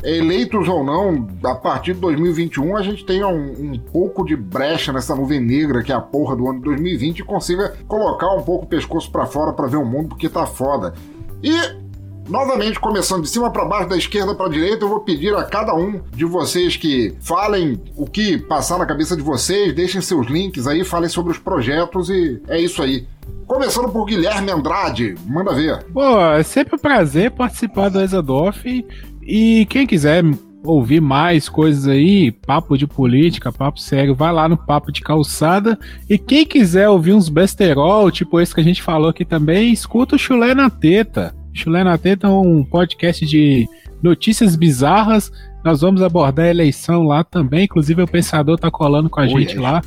eleitos 0.02 0.68
ou 0.68 0.84
não, 0.84 1.28
a 1.44 1.54
partir 1.54 1.94
de 1.94 2.00
2021 2.00 2.76
a 2.76 2.82
gente 2.82 3.04
tenha 3.04 3.28
um, 3.28 3.72
um, 3.72 3.78
pouco 3.78 4.24
de 4.24 4.36
brecha 4.36 4.92
nessa 4.92 5.14
nuvem 5.14 5.40
negra 5.40 5.82
que 5.82 5.92
é 5.92 5.94
a 5.94 6.00
porra 6.00 6.36
do 6.36 6.48
ano 6.48 6.58
de 6.58 6.64
2020 6.64 7.20
e 7.20 7.22
consiga 7.22 7.74
colocar 7.86 8.34
um 8.34 8.42
pouco 8.42 8.64
o 8.64 8.68
pescoço 8.68 9.10
para 9.10 9.26
fora 9.26 9.52
para 9.52 9.66
ver 9.66 9.76
o 9.76 9.84
mundo 9.84 10.10
porque 10.10 10.28
tá 10.28 10.46
foda. 10.46 10.94
E 11.42 11.82
Novamente, 12.28 12.78
começando 12.78 13.22
de 13.22 13.28
cima 13.28 13.50
para 13.50 13.64
baixo, 13.64 13.88
da 13.88 13.96
esquerda 13.96 14.34
para 14.34 14.48
direita, 14.48 14.84
eu 14.84 14.88
vou 14.88 15.00
pedir 15.00 15.34
a 15.34 15.42
cada 15.44 15.74
um 15.74 16.00
de 16.14 16.24
vocês 16.24 16.76
que 16.76 17.14
falem 17.20 17.80
o 17.96 18.06
que 18.06 18.38
passar 18.38 18.78
na 18.78 18.86
cabeça 18.86 19.16
de 19.16 19.22
vocês, 19.22 19.74
deixem 19.74 20.00
seus 20.00 20.28
links 20.28 20.66
aí, 20.66 20.84
falem 20.84 21.08
sobre 21.08 21.32
os 21.32 21.38
projetos 21.38 22.08
e 22.10 22.40
é 22.48 22.60
isso 22.60 22.80
aí. 22.80 23.06
Começando 23.46 23.88
por 23.90 24.04
Guilherme 24.04 24.50
Andrade, 24.50 25.14
manda 25.26 25.52
ver. 25.52 25.84
Pô, 25.92 26.18
é 26.18 26.42
sempre 26.42 26.76
um 26.76 26.78
prazer 26.78 27.32
participar 27.32 27.88
do 27.90 28.00
Exadoff 28.00 28.84
e 29.22 29.66
quem 29.66 29.86
quiser 29.86 30.24
ouvir 30.64 31.00
mais 31.00 31.48
coisas 31.48 31.88
aí, 31.88 32.30
papo 32.30 32.76
de 32.76 32.86
política, 32.86 33.52
papo 33.52 33.80
sério, 33.80 34.14
vai 34.14 34.32
lá 34.32 34.48
no 34.48 34.56
Papo 34.56 34.92
de 34.92 35.00
Calçada. 35.00 35.78
E 36.08 36.18
quem 36.18 36.46
quiser 36.46 36.88
ouvir 36.88 37.12
uns 37.12 37.28
besterol, 37.28 38.10
tipo 38.10 38.40
esse 38.40 38.54
que 38.54 38.60
a 38.60 38.64
gente 38.64 38.82
falou 38.82 39.08
aqui 39.08 39.24
também, 39.24 39.72
escuta 39.72 40.16
o 40.16 40.18
Chulé 40.18 40.54
na 40.54 40.70
Teta. 40.70 41.34
Chulé 41.52 41.84
na 41.84 41.98
Teta 41.98 42.28
é 42.28 42.30
um 42.30 42.64
podcast 42.64 43.26
de 43.26 43.68
notícias 44.02 44.56
bizarras. 44.56 45.30
Nós 45.64 45.80
vamos 45.80 46.02
abordar 46.02 46.46
a 46.46 46.50
eleição 46.50 47.02
lá 47.02 47.22
também, 47.22 47.64
inclusive 47.64 48.02
o 48.02 48.08
Pensador 48.08 48.58
tá 48.58 48.70
colando 48.70 49.10
com 49.10 49.20
a 49.20 49.26
gente 49.26 49.56
lá. 49.58 49.82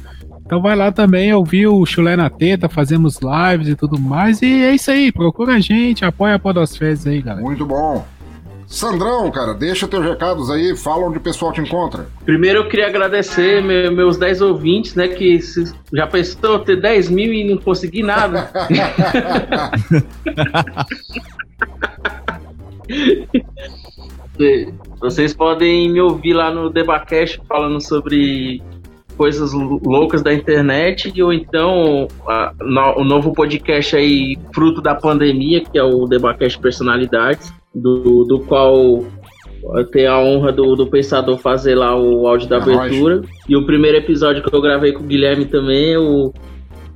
Então 0.46 0.62
vai 0.62 0.76
lá 0.76 0.92
também 0.92 1.34
ouvir 1.34 1.68
o 1.68 1.84
Chulé 1.86 2.16
na 2.16 2.30
Teta, 2.30 2.70
fazemos 2.70 3.20
lives 3.20 3.68
e 3.68 3.76
tudo 3.76 4.00
mais. 4.00 4.42
E 4.42 4.64
é 4.64 4.76
isso 4.76 4.92
aí, 4.92 5.12
procura 5.12 5.56
a 5.56 5.60
gente, 5.60 6.06
apoia 6.06 6.36
a 6.36 6.40
Podosfés 6.40 7.08
aí, 7.08 7.22
galera. 7.22 7.44
Muito 7.44 7.66
bom. 7.66 8.06
Sandrão, 8.68 9.30
cara, 9.32 9.54
deixa 9.54 9.88
teus 9.88 10.04
recados 10.04 10.50
aí, 10.50 10.76
fala 10.76 11.06
onde 11.08 11.18
o 11.18 11.22
pessoal 11.22 11.54
te 11.54 11.62
encontra. 11.62 12.08
Primeiro 12.26 12.60
eu 12.60 12.68
queria 12.68 12.88
agradecer 12.88 13.62
meus 13.64 14.18
10 14.18 14.42
ouvintes, 14.42 14.96
né, 14.96 15.08
que 15.08 15.40
já 15.94 16.08
pensou 16.08 16.60
ter 16.60 16.82
10 16.82 17.10
mil 17.10 17.32
e 17.34 17.44
não 17.50 17.58
conseguir 17.58 18.04
nada. 18.04 18.50
Vocês 25.00 25.34
podem 25.34 25.90
me 25.90 26.02
ouvir 26.02 26.34
lá 26.34 26.52
no 26.52 26.70
Debacast 26.70 27.40
falando 27.48 27.80
sobre 27.82 28.62
coisas 29.16 29.54
loucas 29.54 30.22
da 30.22 30.34
internet, 30.34 31.22
ou 31.22 31.32
então 31.32 32.08
a, 32.28 32.54
no, 32.60 33.00
o 33.00 33.04
novo 33.04 33.32
podcast 33.34 33.96
aí, 33.96 34.38
fruto 34.54 34.82
da 34.82 34.94
pandemia, 34.94 35.64
que 35.64 35.78
é 35.78 35.84
o 35.84 36.06
Debacast 36.06 36.60
Personalidades, 36.60 37.54
do, 37.76 38.24
do 38.24 38.40
qual 38.40 39.04
eu 39.74 39.86
tenho 39.92 40.12
a 40.12 40.20
honra 40.20 40.52
do, 40.52 40.76
do 40.76 40.88
Pensador 40.88 41.38
fazer 41.38 41.76
lá 41.76 41.96
o 41.96 42.28
áudio 42.28 42.48
da 42.48 42.58
é 42.58 42.62
abertura. 42.62 43.22
E 43.50 43.56
o 43.56 43.66
primeiro 43.66 43.98
episódio 43.98 44.44
que 44.44 44.56
eu 44.56 44.62
gravei 44.62 44.94
com 44.94 45.04
o 45.04 45.08
Guilherme 45.08 45.46
também, 45.46 45.98
o, 45.98 46.32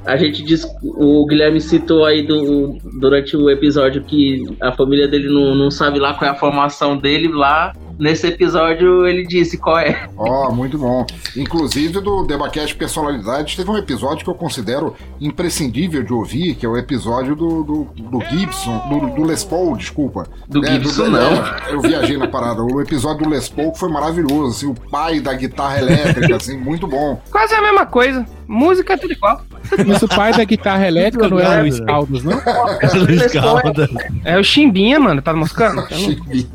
a 0.05 0.17
gente 0.17 0.43
diz, 0.43 0.65
o 0.81 1.26
Guilherme 1.26 1.59
citou 1.59 2.05
aí 2.05 2.26
do, 2.26 2.77
durante 2.99 3.35
o 3.35 3.49
episódio 3.49 4.03
que 4.03 4.43
a 4.61 4.71
família 4.71 5.07
dele 5.07 5.27
não, 5.27 5.55
não 5.55 5.71
sabe 5.71 5.99
lá 5.99 6.13
qual 6.13 6.30
é 6.30 6.34
a 6.34 6.38
formação 6.38 6.97
dele 6.97 7.27
lá 7.27 7.73
nesse 7.99 8.26
episódio 8.27 9.05
ele 9.05 9.27
disse 9.27 9.57
qual 9.57 9.77
é. 9.77 10.07
Ó, 10.15 10.47
oh, 10.47 10.55
muito 10.55 10.77
bom. 10.77 11.05
Inclusive 11.35 11.99
do 11.99 12.23
Debacast 12.23 12.73
Personalidades, 12.76 13.55
teve 13.57 13.69
um 13.69 13.77
episódio 13.77 14.23
que 14.23 14.30
eu 14.30 14.35
considero 14.35 14.95
imprescindível 15.19 16.01
de 16.01 16.13
ouvir, 16.13 16.55
que 16.55 16.65
é 16.65 16.69
o 16.69 16.77
episódio 16.77 17.35
do, 17.35 17.63
do, 17.63 17.84
do 17.84 18.21
Gibson, 18.21 18.80
do, 18.88 19.15
do, 19.15 19.26
Les 19.26 19.43
Paul, 19.43 19.76
desculpa. 19.76 20.26
Do 20.47 20.65
é, 20.65 20.71
Gibson 20.71 21.03
do, 21.05 21.11
não. 21.11 21.19
É, 21.19 21.73
eu 21.73 21.81
viajei 21.81 22.17
na 22.17 22.27
parada. 22.27 22.63
O 22.63 22.81
episódio 22.81 23.26
do 23.26 23.30
Les 23.30 23.49
Paul 23.49 23.76
foi 23.76 23.89
maravilhoso, 23.89 24.47
assim, 24.47 24.67
o 24.67 24.89
pai 24.89 25.19
da 25.19 25.34
guitarra 25.34 25.80
elétrica, 25.80 26.38
assim, 26.38 26.57
muito 26.57 26.88
bom. 26.88 27.21
Quase 27.30 27.53
a 27.53 27.61
mesma 27.61 27.85
coisa. 27.85 28.26
Música 28.47 28.93
é 28.93 28.97
tudo 28.97 29.11
igual. 29.11 29.41
Mas 29.86 30.02
o 30.02 30.07
pai 30.07 30.34
da 30.34 30.44
guitarra 30.44 30.88
elétrica 30.88 31.27
não 31.27 31.40
é 31.40 31.57
o 31.57 31.61
Luiz 31.61 31.80
Caldas, 31.80 32.23
não? 32.23 32.34
É 32.34 32.88
o 32.95 33.06
Luiz 33.06 33.31
Caldas. 33.31 33.90
É 34.23 34.38
o 34.40 34.44
Chimbinha, 34.44 34.99
mano, 34.99 35.22
tá 35.22 35.34
moscando? 35.34 35.86
Chimbinha. 35.94 36.48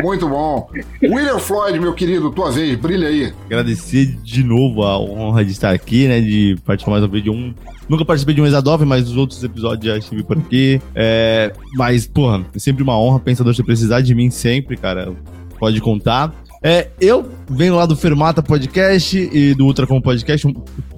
Muito 0.00 0.28
bom. 0.28 0.68
William 1.02 1.38
Floyd, 1.38 1.78
meu 1.78 1.94
querido, 1.94 2.30
tua 2.30 2.50
vez, 2.50 2.76
brilha 2.76 3.08
aí. 3.08 3.32
Agradecer 3.46 4.06
de 4.22 4.42
novo 4.42 4.82
a 4.82 4.98
honra 4.98 5.44
de 5.44 5.52
estar 5.52 5.72
aqui, 5.72 6.06
né? 6.06 6.20
De 6.20 6.56
participar 6.64 6.92
mais 6.92 7.04
uma 7.04 7.10
vez 7.10 7.24
de 7.24 7.30
um. 7.30 7.54
Nunca 7.88 8.04
participei 8.04 8.34
de 8.34 8.40
um 8.40 8.46
Exadove, 8.46 8.84
mas 8.84 9.08
os 9.08 9.16
outros 9.16 9.42
episódios 9.42 9.84
já 9.84 9.98
estive 9.98 10.22
por 10.22 10.38
aqui. 10.38 10.80
É, 10.94 11.52
mas, 11.74 12.06
porra, 12.06 12.44
é 12.54 12.58
sempre 12.58 12.82
uma 12.82 12.98
honra. 12.98 13.18
Pensador, 13.18 13.54
se 13.54 13.62
precisar 13.62 14.00
de 14.00 14.14
mim 14.14 14.30
sempre, 14.30 14.76
cara, 14.76 15.12
pode 15.58 15.80
contar. 15.80 16.32
É, 16.62 16.88
eu 17.00 17.26
venho 17.48 17.74
lá 17.74 17.86
do 17.86 17.96
Fermata 17.96 18.42
Podcast 18.42 19.16
e 19.16 19.54
do 19.54 19.64
Ultracom 19.64 19.98
Podcast. 20.00 20.46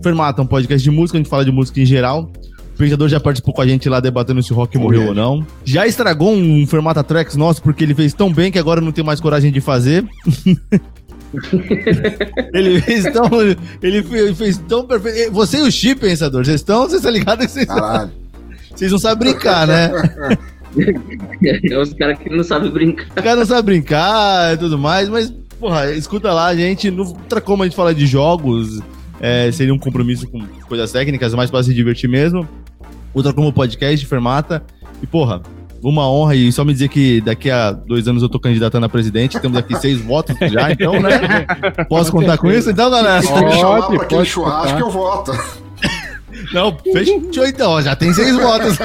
Fermata 0.02 0.42
é 0.42 0.44
um 0.44 0.46
podcast 0.46 0.82
de 0.82 0.90
música, 0.90 1.16
a 1.16 1.20
gente 1.20 1.30
fala 1.30 1.44
de 1.44 1.52
música 1.52 1.80
em 1.80 1.86
geral. 1.86 2.28
O 2.74 2.78
Pensador 2.78 3.08
já 3.08 3.20
participou 3.20 3.54
com 3.54 3.62
a 3.62 3.66
gente 3.66 3.88
lá 3.88 4.00
debatendo 4.00 4.42
se 4.42 4.52
o 4.52 4.56
rock 4.56 4.76
morreu 4.76 5.08
ou 5.08 5.14
não. 5.14 5.46
Já 5.64 5.86
estragou 5.86 6.32
um 6.32 6.66
Fermata 6.66 7.04
Tracks 7.04 7.36
nosso 7.36 7.62
porque 7.62 7.84
ele 7.84 7.94
fez 7.94 8.12
tão 8.12 8.32
bem 8.32 8.50
que 8.50 8.58
agora 8.58 8.80
não 8.80 8.90
tem 8.90 9.04
mais 9.04 9.20
coragem 9.20 9.52
de 9.52 9.60
fazer. 9.60 10.04
ele 12.52 12.80
fez 12.80 13.04
tão. 13.12 13.30
Ele 13.80 14.02
fez, 14.02 14.36
fez 14.36 14.58
tão 14.58 14.84
perfeito. 14.84 15.30
Você 15.32 15.58
e 15.58 15.62
o 15.62 15.70
Chip, 15.70 16.00
Pensador, 16.00 16.44
vocês 16.44 16.56
estão. 16.56 16.80
Vocês 16.80 16.94
estão 16.94 17.12
ligados 17.12 17.46
que 17.46 17.52
vocês. 17.52 17.66
Caralho. 17.66 18.10
Vocês 18.74 18.90
não 18.90 18.98
sabem 18.98 19.32
brincar, 19.32 19.66
né? 19.68 19.92
É 21.70 21.78
os 21.78 21.92
caras 21.92 22.18
que 22.18 22.30
não 22.30 22.42
sabem 22.42 22.70
brincar. 22.70 23.06
Os 23.08 23.22
caras 23.22 23.38
não 23.38 23.46
sabem 23.46 23.64
brincar 23.64 24.54
e 24.54 24.56
tudo 24.56 24.78
mais, 24.78 25.08
mas 25.08 25.32
porra, 25.62 25.92
escuta 25.92 26.32
lá, 26.32 26.46
a 26.46 26.56
gente. 26.56 26.90
No 26.90 27.16
como 27.44 27.62
a 27.62 27.66
gente 27.66 27.76
fala 27.76 27.94
de 27.94 28.04
jogos, 28.04 28.80
é, 29.20 29.50
seria 29.52 29.72
um 29.72 29.78
compromisso 29.78 30.28
com 30.28 30.44
coisas 30.68 30.90
técnicas, 30.90 31.32
mais 31.34 31.52
para 31.52 31.62
se 31.62 31.72
divertir 31.72 32.10
mesmo. 32.10 32.48
Outra 33.14 33.32
como 33.32 33.52
podcast, 33.52 34.04
Fermata. 34.04 34.64
E, 35.00 35.06
porra, 35.06 35.40
uma 35.80 36.10
honra 36.10 36.34
e 36.34 36.50
só 36.50 36.64
me 36.64 36.72
dizer 36.72 36.88
que 36.88 37.20
daqui 37.20 37.48
a 37.48 37.70
dois 37.70 38.08
anos 38.08 38.24
eu 38.24 38.28
tô 38.28 38.40
candidatando 38.40 38.86
a 38.86 38.88
presidente, 38.88 39.38
temos 39.38 39.56
aqui 39.56 39.76
seis 39.76 40.00
votos 40.02 40.36
já, 40.50 40.72
então, 40.72 41.00
né? 41.00 41.46
Posso 41.88 42.10
contar 42.10 42.38
com 42.38 42.50
isso 42.50 42.68
então, 42.68 42.90
galera? 42.90 43.22
Se 43.22 43.32
me 43.32 43.52
chamar 43.52 43.86
pra 43.86 44.02
aquele 44.02 44.24
churrasco, 44.24 44.80
eu 44.80 44.90
voto. 44.90 45.32
Não, 46.52 46.76
fechou 46.92 47.46
então, 47.46 47.80
já 47.80 47.94
tem 47.94 48.12
seis 48.12 48.34
votos. 48.34 48.76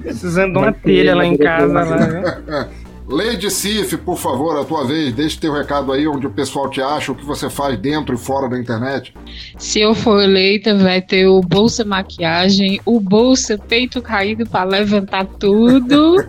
Precisando 0.00 0.52
de 0.52 0.58
uma 0.58 0.72
telha 0.72 1.14
lá 1.14 1.26
em 1.26 1.36
casa. 1.36 1.72
Lá, 1.72 1.84
né? 1.84 2.68
Lady 3.06 3.50
Sif, 3.50 3.96
por 3.98 4.16
favor, 4.16 4.58
a 4.58 4.64
tua 4.64 4.84
vez, 4.86 5.12
deixe 5.12 5.38
teu 5.38 5.52
recado 5.52 5.92
aí 5.92 6.08
onde 6.08 6.26
o 6.26 6.30
pessoal 6.30 6.70
te 6.70 6.80
acha, 6.80 7.12
o 7.12 7.14
que 7.14 7.24
você 7.24 7.50
faz 7.50 7.78
dentro 7.78 8.14
e 8.14 8.18
fora 8.18 8.48
da 8.48 8.58
internet. 8.58 9.14
Se 9.58 9.80
eu 9.80 9.94
for 9.94 10.22
eleita, 10.22 10.76
vai 10.76 11.02
ter 11.02 11.26
o 11.26 11.40
Bolsa 11.40 11.84
Maquiagem, 11.84 12.80
o 12.84 12.98
Bolsa 12.98 13.58
Peito 13.58 14.00
Caído 14.00 14.46
para 14.46 14.64
levantar 14.64 15.26
tudo. 15.26 16.24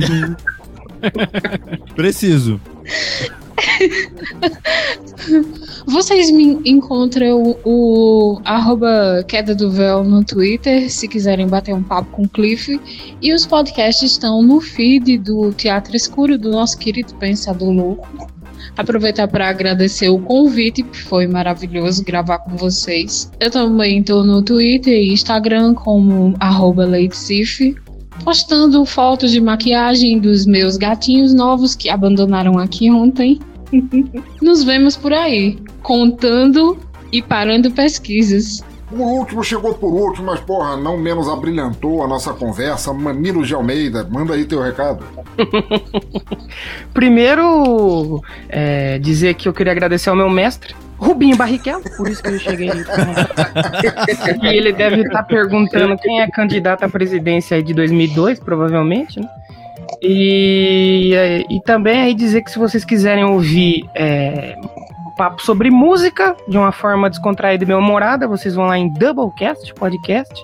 Preciso. 1.94 2.60
Vocês 5.86 6.30
me 6.30 6.60
encontram 6.64 7.56
o 7.64 8.40
arroba 8.44 9.24
Queda 9.26 9.54
do 9.54 9.70
Véu 9.70 10.04
no 10.04 10.24
Twitter, 10.24 10.90
se 10.90 11.08
quiserem 11.08 11.46
bater 11.46 11.74
um 11.74 11.82
papo 11.82 12.10
com 12.10 12.22
o 12.22 12.28
Cliff. 12.28 12.80
E 13.20 13.32
os 13.32 13.46
podcasts 13.46 14.12
estão 14.12 14.42
no 14.42 14.60
feed 14.60 15.18
do 15.18 15.52
Teatro 15.52 15.96
Escuro, 15.96 16.38
do 16.38 16.50
nosso 16.50 16.78
querido 16.78 17.14
Pensador 17.14 17.70
Louco. 17.70 18.08
Aproveitar 18.76 19.28
para 19.28 19.48
agradecer 19.48 20.08
o 20.08 20.18
convite, 20.18 20.84
foi 20.92 21.26
maravilhoso 21.26 22.04
gravar 22.04 22.38
com 22.38 22.56
vocês. 22.56 23.30
Eu 23.40 23.50
também 23.50 24.00
estou 24.00 24.24
no 24.24 24.42
Twitter 24.42 24.94
e 24.94 25.12
Instagram 25.12 25.74
como 25.74 26.34
arroba 26.38 26.86
LateSif, 26.86 27.74
postando 28.24 28.84
fotos 28.84 29.32
de 29.32 29.40
maquiagem 29.40 30.18
dos 30.18 30.46
meus 30.46 30.76
gatinhos 30.76 31.34
novos 31.34 31.74
que 31.74 31.88
abandonaram 31.88 32.58
aqui 32.58 32.90
ontem. 32.90 33.40
Nos 34.40 34.64
vemos 34.64 34.96
por 34.96 35.12
aí, 35.12 35.58
contando 35.82 36.78
e 37.12 37.22
parando 37.22 37.70
pesquisas. 37.70 38.62
O 38.92 39.02
último 39.02 39.44
chegou 39.44 39.72
por 39.74 39.92
último, 39.92 40.26
mas 40.26 40.40
porra, 40.40 40.76
não 40.76 40.98
menos 40.98 41.28
abrilhantou 41.28 42.02
a 42.02 42.08
nossa 42.08 42.32
conversa. 42.32 42.92
Mamilo 42.92 43.44
de 43.44 43.54
Almeida, 43.54 44.06
manda 44.10 44.34
aí 44.34 44.44
teu 44.44 44.60
recado. 44.60 45.04
Primeiro, 46.92 48.20
é, 48.48 48.98
dizer 48.98 49.34
que 49.34 49.48
eu 49.48 49.52
queria 49.52 49.72
agradecer 49.72 50.10
ao 50.10 50.16
meu 50.16 50.28
mestre, 50.28 50.74
Rubinho 50.98 51.36
Barrichello, 51.36 51.82
por 51.96 52.08
isso 52.08 52.20
que 52.20 52.30
eu 52.30 52.38
cheguei. 52.40 52.68
e 54.42 54.46
ele 54.46 54.72
deve 54.72 55.02
estar 55.02 55.22
perguntando 55.22 55.96
quem 55.96 56.20
é 56.20 56.28
candidato 56.28 56.84
à 56.84 56.88
presidência 56.88 57.56
aí 57.56 57.62
de 57.62 57.72
2002, 57.72 58.40
provavelmente, 58.40 59.20
né? 59.20 59.28
E, 60.02 61.46
e 61.50 61.60
também 61.62 62.00
aí 62.00 62.14
dizer 62.14 62.42
que 62.42 62.50
se 62.50 62.58
vocês 62.58 62.84
quiserem 62.84 63.24
ouvir 63.24 63.88
é, 63.94 64.56
papo 65.20 65.42
sobre 65.42 65.70
música 65.70 66.34
de 66.48 66.56
uma 66.56 66.72
forma 66.72 67.10
descontraída 67.10 67.62
e 67.62 67.66
bem-humorada, 67.66 68.26
vocês 68.26 68.54
vão 68.54 68.64
lá 68.64 68.78
em 68.78 68.88
Doublecast 68.88 69.74
Podcast. 69.74 70.42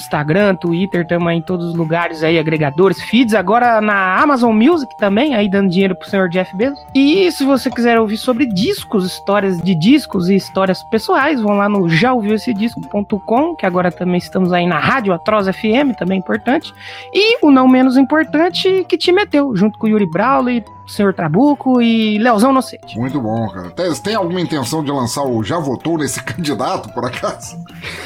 Instagram, 0.00 0.56
Twitter, 0.56 1.06
também 1.06 1.38
em 1.38 1.42
todos 1.42 1.66
os 1.66 1.74
lugares 1.74 2.22
aí, 2.22 2.38
agregadores, 2.38 3.00
feeds, 3.02 3.34
agora 3.34 3.80
na 3.80 4.20
Amazon 4.20 4.54
Music 4.54 4.96
também, 4.96 5.34
aí 5.34 5.48
dando 5.48 5.70
dinheiro 5.70 5.94
pro 5.94 6.08
senhor 6.08 6.28
Jeff 6.28 6.54
Bezos. 6.56 6.84
E 6.94 7.30
se 7.32 7.44
você 7.44 7.70
quiser 7.70 7.98
ouvir 7.98 8.16
sobre 8.16 8.46
discos, 8.46 9.04
histórias 9.04 9.60
de 9.60 9.74
discos 9.74 10.28
e 10.28 10.36
histórias 10.36 10.82
pessoais, 10.84 11.40
vão 11.40 11.56
lá 11.56 11.68
no 11.68 11.88
jaouviuessedisco.com, 11.88 13.54
que 13.54 13.66
agora 13.66 13.90
também 13.90 14.18
estamos 14.18 14.52
aí 14.52 14.66
na 14.66 14.78
Rádio 14.78 15.12
Atroz 15.12 15.48
FM, 15.48 15.96
também 15.98 16.18
importante. 16.18 16.72
E 17.12 17.44
o 17.44 17.50
não 17.50 17.68
menos 17.68 17.96
importante, 17.96 18.84
que 18.88 18.96
te 18.96 19.12
meteu, 19.12 19.54
junto 19.56 19.78
com 19.78 19.86
o 19.86 19.90
Yuri 19.90 20.08
Brawley, 20.08 20.64
Senhor 20.86 21.14
Trabuco 21.14 21.80
e 21.80 22.18
Leozão 22.18 22.52
Nocete. 22.52 22.98
Muito 22.98 23.20
bom, 23.20 23.48
cara. 23.48 23.70
Tem, 23.70 23.92
tem 23.94 24.14
alguma 24.14 24.40
intenção 24.40 24.84
de 24.84 24.90
lançar 24.90 25.22
o 25.24 25.42
Já 25.42 25.58
Votou 25.58 25.96
nesse 25.98 26.22
candidato, 26.22 26.92
por 26.92 27.04
acaso? 27.06 27.56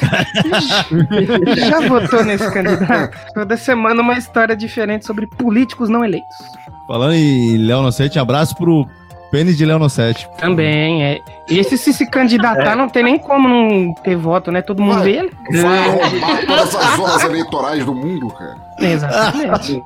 Já 1.69 1.81
votou 1.87 2.23
nesse 2.23 2.49
candidato? 2.51 3.17
Toda 3.33 3.57
semana 3.57 4.01
uma 4.01 4.17
história 4.17 4.55
diferente 4.55 5.05
sobre 5.05 5.27
políticos 5.27 5.89
não 5.89 6.03
eleitos. 6.03 6.35
Falando 6.87 7.13
em 7.13 7.57
Léo 7.57 7.81
Nocete, 7.81 8.17
um 8.17 8.21
abraço 8.21 8.55
pro 8.55 8.87
pênis 9.31 9.57
de 9.57 9.65
Léo 9.65 9.77
Nocete. 9.77 10.27
Também, 10.39 11.03
é. 11.03 11.19
E 11.49 11.59
esse 11.59 11.77
se 11.77 11.93
se 11.93 12.05
candidatar, 12.09 12.71
É. 12.71 12.75
não 12.75 12.89
tem 12.89 13.03
nem 13.03 13.19
como 13.19 13.47
não 13.47 13.93
ter 14.03 14.15
voto, 14.15 14.51
né? 14.51 14.61
Todo 14.61 14.81
mundo 14.81 15.01
vê 15.01 15.17
ele. 15.17 15.31
Vai 15.61 15.89
roubar 15.89 16.45
todas 16.47 16.75
as 16.75 16.95
zonas 16.95 17.23
eleitorais 17.23 17.85
do 17.85 17.93
mundo, 17.93 18.29
cara. 18.31 18.55
Exatamente. 18.79 19.83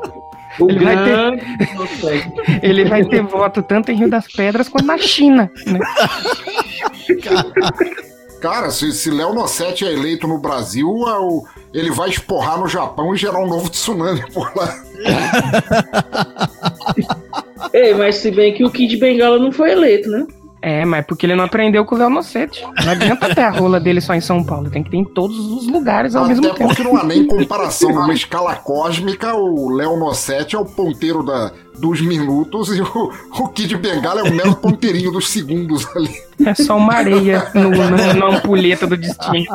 O 0.60 0.70
Ele 0.70 0.80
vai, 0.80 0.96
ter, 1.04 2.62
ele 2.62 2.86
vai 2.86 3.04
ter 3.06 3.24
voto 3.24 3.64
tanto 3.64 3.92
em 3.92 3.96
Rio 3.96 4.10
das 4.10 4.28
Pedras 4.28 4.70
quanto 4.70 4.86
na 4.86 4.98
China. 4.98 5.52
Né? 5.66 5.80
Cara, 8.44 8.70
se, 8.72 8.92
se 8.92 9.10
Léo 9.10 9.34
Nossetti 9.34 9.86
é 9.86 9.94
eleito 9.94 10.28
no 10.28 10.38
Brasil, 10.38 10.90
é 11.08 11.80
ele 11.80 11.92
vai 11.92 12.10
esporrar 12.10 12.60
no 12.60 12.68
Japão 12.68 13.16
e 13.16 13.18
gerar 13.18 13.40
um 13.40 13.48
novo 13.48 13.70
tsunami 13.70 14.22
por 14.34 14.52
lá. 14.54 14.84
Ei, 17.72 17.94
mas 17.94 18.16
se 18.16 18.30
bem 18.32 18.54
que 18.54 18.66
o 18.66 18.70
Kid 18.70 18.98
Bengala 18.98 19.40
não 19.40 19.52
foi 19.52 19.72
eleito, 19.72 20.10
né? 20.10 20.28
É, 20.66 20.86
mas 20.86 21.06
porque 21.06 21.26
ele 21.26 21.36
não 21.36 21.44
aprendeu 21.44 21.84
com 21.84 21.94
o 21.94 21.98
Léo 21.98 22.10
Nocete. 22.10 22.66
Não 22.86 22.94
adianta 22.94 23.36
ter 23.36 23.42
a 23.42 23.50
rola 23.50 23.82
dele 23.82 24.00
só 24.00 24.14
em 24.14 24.22
São 24.22 24.42
Paulo. 24.42 24.70
Tem 24.70 24.82
que 24.82 24.90
ter 24.90 24.96
em 24.96 25.04
todos 25.04 25.38
os 25.38 25.68
lugares 25.68 26.16
ao 26.16 26.26
mesmo 26.26 26.46
Até 26.48 26.56
tempo. 26.60 26.70
porque 26.70 26.84
não 26.84 26.96
há 26.96 27.04
nem 27.04 27.28
comparação. 27.28 27.92
Numa 27.92 28.14
escala 28.14 28.56
cósmica, 28.56 29.36
o 29.36 29.70
Léo 29.76 29.98
Nossetti 29.98 30.56
é 30.56 30.60
o 30.60 30.64
ponteiro 30.64 31.22
da, 31.22 31.52
dos 31.78 32.02
minutos 32.02 32.70
e 32.76 32.82
o, 32.82 33.12
o 33.32 33.48
Kid 33.50 33.76
Bengala 33.78 34.22
é 34.22 34.24
o 34.24 34.34
mero 34.34 34.56
ponteirinho 34.56 35.12
dos 35.12 35.30
segundos 35.30 35.86
ali. 35.96 36.10
É 36.46 36.54
só 36.56 36.78
uma 36.78 36.94
areia 36.94 37.50
no, 37.54 37.70
no- 37.70 38.14
na 38.20 38.38
ampulheta 38.38 38.86
do 38.88 38.98
destino. 38.98 39.46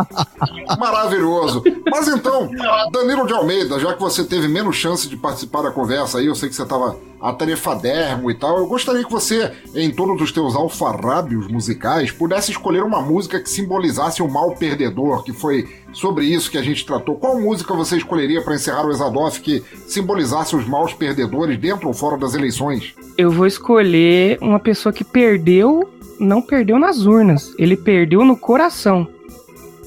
Maravilhoso. 0.79 1.63
Mas 1.91 2.09
então, 2.09 2.51
Danilo 2.93 3.27
de 3.27 3.33
Almeida, 3.33 3.79
já 3.79 3.95
que 3.95 4.01
você 4.01 4.25
teve 4.25 4.49
menos 4.49 4.77
chance 4.77 5.09
de 5.09 5.17
participar 5.17 5.63
da 5.63 5.71
conversa 5.71 6.19
aí, 6.19 6.27
eu 6.27 6.35
sei 6.35 6.49
que 6.49 6.55
você 6.55 6.63
estava 6.63 6.97
atarefadérrimo 7.21 8.31
e 8.31 8.35
tal, 8.35 8.59
eu 8.59 8.67
gostaria 8.69 9.05
que 9.05 9.11
você, 9.11 9.51
em 9.75 9.91
todos 9.91 10.21
os 10.23 10.31
teus 10.31 10.55
alfarrábios 10.55 11.49
musicais, 11.49 12.13
pudesse 12.13 12.53
escolher 12.53 12.85
uma 12.85 13.01
música 13.01 13.41
que 13.41 13.51
simbolizasse 13.51 14.23
o 14.23 14.29
mal 14.31 14.53
perdedor, 14.55 15.25
que 15.25 15.33
foi 15.33 15.69
sobre 15.93 16.27
isso 16.27 16.49
que 16.51 16.59
a 16.59 16.63
gente 16.63 16.87
tratou. 16.87 17.17
Qual 17.17 17.41
música 17.41 17.75
você 17.75 17.97
escolheria 17.97 18.41
para 18.43 18.55
encerrar 18.55 18.87
o 18.87 18.91
Exadoff 18.91 19.41
que 19.41 19.65
simbolizasse 19.89 20.55
os 20.55 20.67
maus 20.69 20.93
perdedores 20.95 21.59
dentro 21.59 21.89
ou 21.89 21.95
fora 21.95 22.08
das 22.17 22.35
eleições? 22.35 22.95
Eu 23.17 23.31
vou 23.31 23.47
escolher 23.47 24.39
uma 24.41 24.59
pessoa 24.61 24.93
que 24.93 25.05
perdeu, 25.05 25.93
não 26.19 26.41
perdeu 26.41 26.79
nas 26.79 27.05
urnas, 27.05 27.53
ele 27.59 27.77
perdeu 27.77 28.25
no 28.25 28.37
coração. 28.37 29.09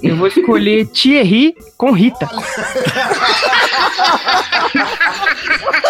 Eu 0.03 0.15
vou 0.17 0.27
escolher 0.27 0.87
Thierry 0.93 1.55
com 1.77 1.91
Rita. 1.91 2.27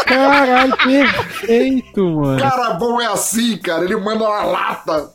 Caralho, 0.06 0.78
perfeito, 0.78 2.06
mano. 2.10 2.40
Cara 2.40 2.74
bom 2.74 3.02
é 3.02 3.08
assim, 3.08 3.58
cara, 3.58 3.84
ele 3.86 3.96
manda 3.96 4.28
na 4.28 4.44
lata. 4.44 5.12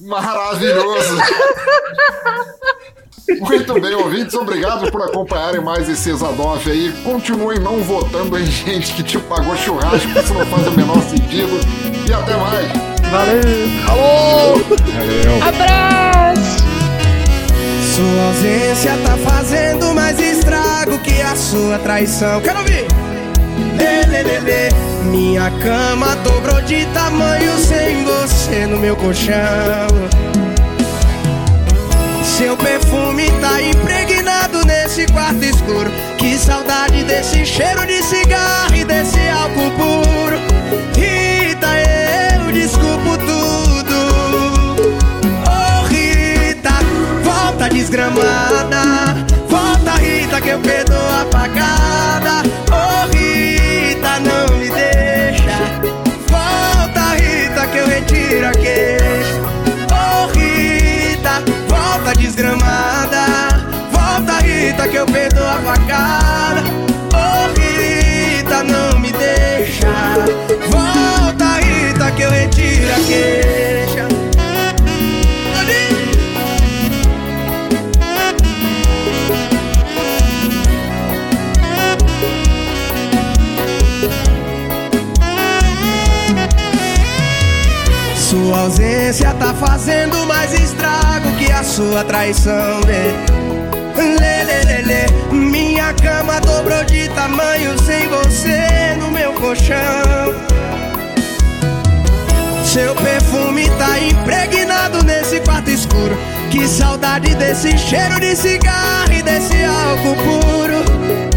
Maravilhoso. 0.00 1.16
Muito 3.40 3.80
bem, 3.80 3.94
ouvintes, 3.94 4.34
obrigado 4.34 4.90
por 4.90 5.02
acompanharem 5.02 5.60
mais 5.60 5.88
esse 5.88 6.10
Exadoff 6.10 6.68
aí. 6.70 6.92
Continuem 7.04 7.58
não 7.58 7.80
votando 7.82 8.38
em 8.38 8.46
gente 8.46 8.92
que 8.94 9.02
te 9.02 9.18
pagou 9.18 9.56
churrasco, 9.56 10.08
isso 10.18 10.34
não 10.34 10.46
faz 10.46 10.66
o 10.66 10.72
menor 10.72 11.00
sentido. 11.02 11.60
E 12.08 12.12
até 12.12 12.36
mais. 12.36 12.66
Valeu. 13.10 13.42
Alô! 13.88 14.58
Valeu. 14.58 15.48
Abraço! 15.48 16.64
Sua 17.94 18.26
ausência 18.28 18.96
tá 19.04 19.16
fazendo 19.16 19.94
mais 19.94 20.18
estrago 20.18 20.98
que 20.98 21.20
a 21.20 21.36
sua 21.36 21.78
traição. 21.78 22.40
Quero 22.40 22.58
ouvir! 22.60 22.86
Lê, 23.76 24.06
lê, 24.06 24.22
lê, 24.22 24.40
lê. 24.40 24.68
Minha 25.10 25.50
cama 25.62 26.14
dobrou 26.16 26.60
de 26.62 26.86
tamanho 26.86 27.56
sem 27.58 28.04
você 28.04 28.66
no 28.66 28.78
meu 28.78 28.96
colchão. 28.96 29.88
Seu 32.40 32.56
perfume 32.56 33.30
tá 33.38 33.60
impregnado 33.60 34.64
nesse 34.64 35.04
quarto 35.08 35.44
escuro. 35.44 35.90
Que 36.16 36.38
saudade 36.38 37.04
desse 37.04 37.44
cheiro 37.44 37.86
de 37.86 38.02
cigarro 38.02 38.74
e 38.74 38.82
desse 38.82 39.20
álcool 39.28 39.70
puro. 39.72 40.38
Rita, 40.96 41.68
eu 42.38 42.50
desculpo 42.50 43.18
tudo. 43.18 43.94
Oh, 45.46 45.86
Rita, 45.86 46.72
volta 47.22 47.68
desgramada. 47.68 49.18
Volta, 49.46 49.92
Rita, 49.98 50.40
que 50.40 50.48
eu 50.48 50.60
perdoo 50.60 50.79
Sua 88.50 88.62
ausência 88.62 89.32
tá 89.34 89.54
fazendo 89.54 90.26
mais 90.26 90.52
estrago 90.52 91.30
que 91.38 91.52
a 91.52 91.62
sua 91.62 92.02
traição, 92.02 92.80
lê. 92.84 93.12
Lê, 93.96 94.42
lê, 94.42 94.64
lê, 94.64 94.82
lê. 94.82 95.32
Minha 95.32 95.94
cama 95.94 96.40
dobrou 96.40 96.84
de 96.84 97.08
tamanho 97.10 97.78
sem 97.78 98.08
você 98.08 98.96
no 98.98 99.08
meu 99.12 99.32
colchão. 99.34 100.34
Seu 102.64 102.92
perfume 102.96 103.70
tá 103.78 104.00
impregnado 104.00 105.04
nesse 105.04 105.38
quarto 105.42 105.70
escuro. 105.70 106.18
Que 106.50 106.66
saudade 106.66 107.32
desse 107.36 107.78
cheiro 107.78 108.18
de 108.18 108.34
cigarro 108.34 109.12
e 109.12 109.22
desse 109.22 109.62
álcool 109.62 110.16
puro. 110.16 111.29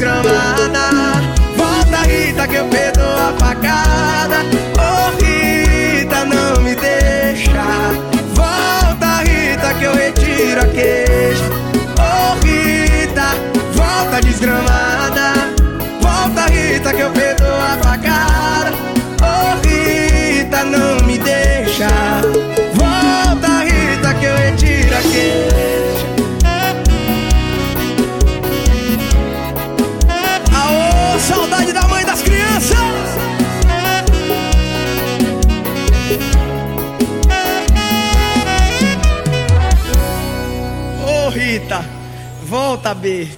Desgramada. 0.00 1.20
Volta, 1.56 1.98
Rita, 2.08 2.48
que 2.48 2.54
eu 2.56 2.64
perdoo 2.66 3.04
a 3.04 3.34
facada. 3.38 4.36
Oh, 4.78 5.10
Rita, 5.22 6.24
não 6.24 6.62
me 6.62 6.74
deixa. 6.74 7.62
Volta, 8.34 9.22
Rita, 9.22 9.74
que 9.74 9.84
eu 9.84 9.94
retiro 9.94 10.62
a 10.62 10.66
volta, 42.50 42.94
B. 42.96 43.28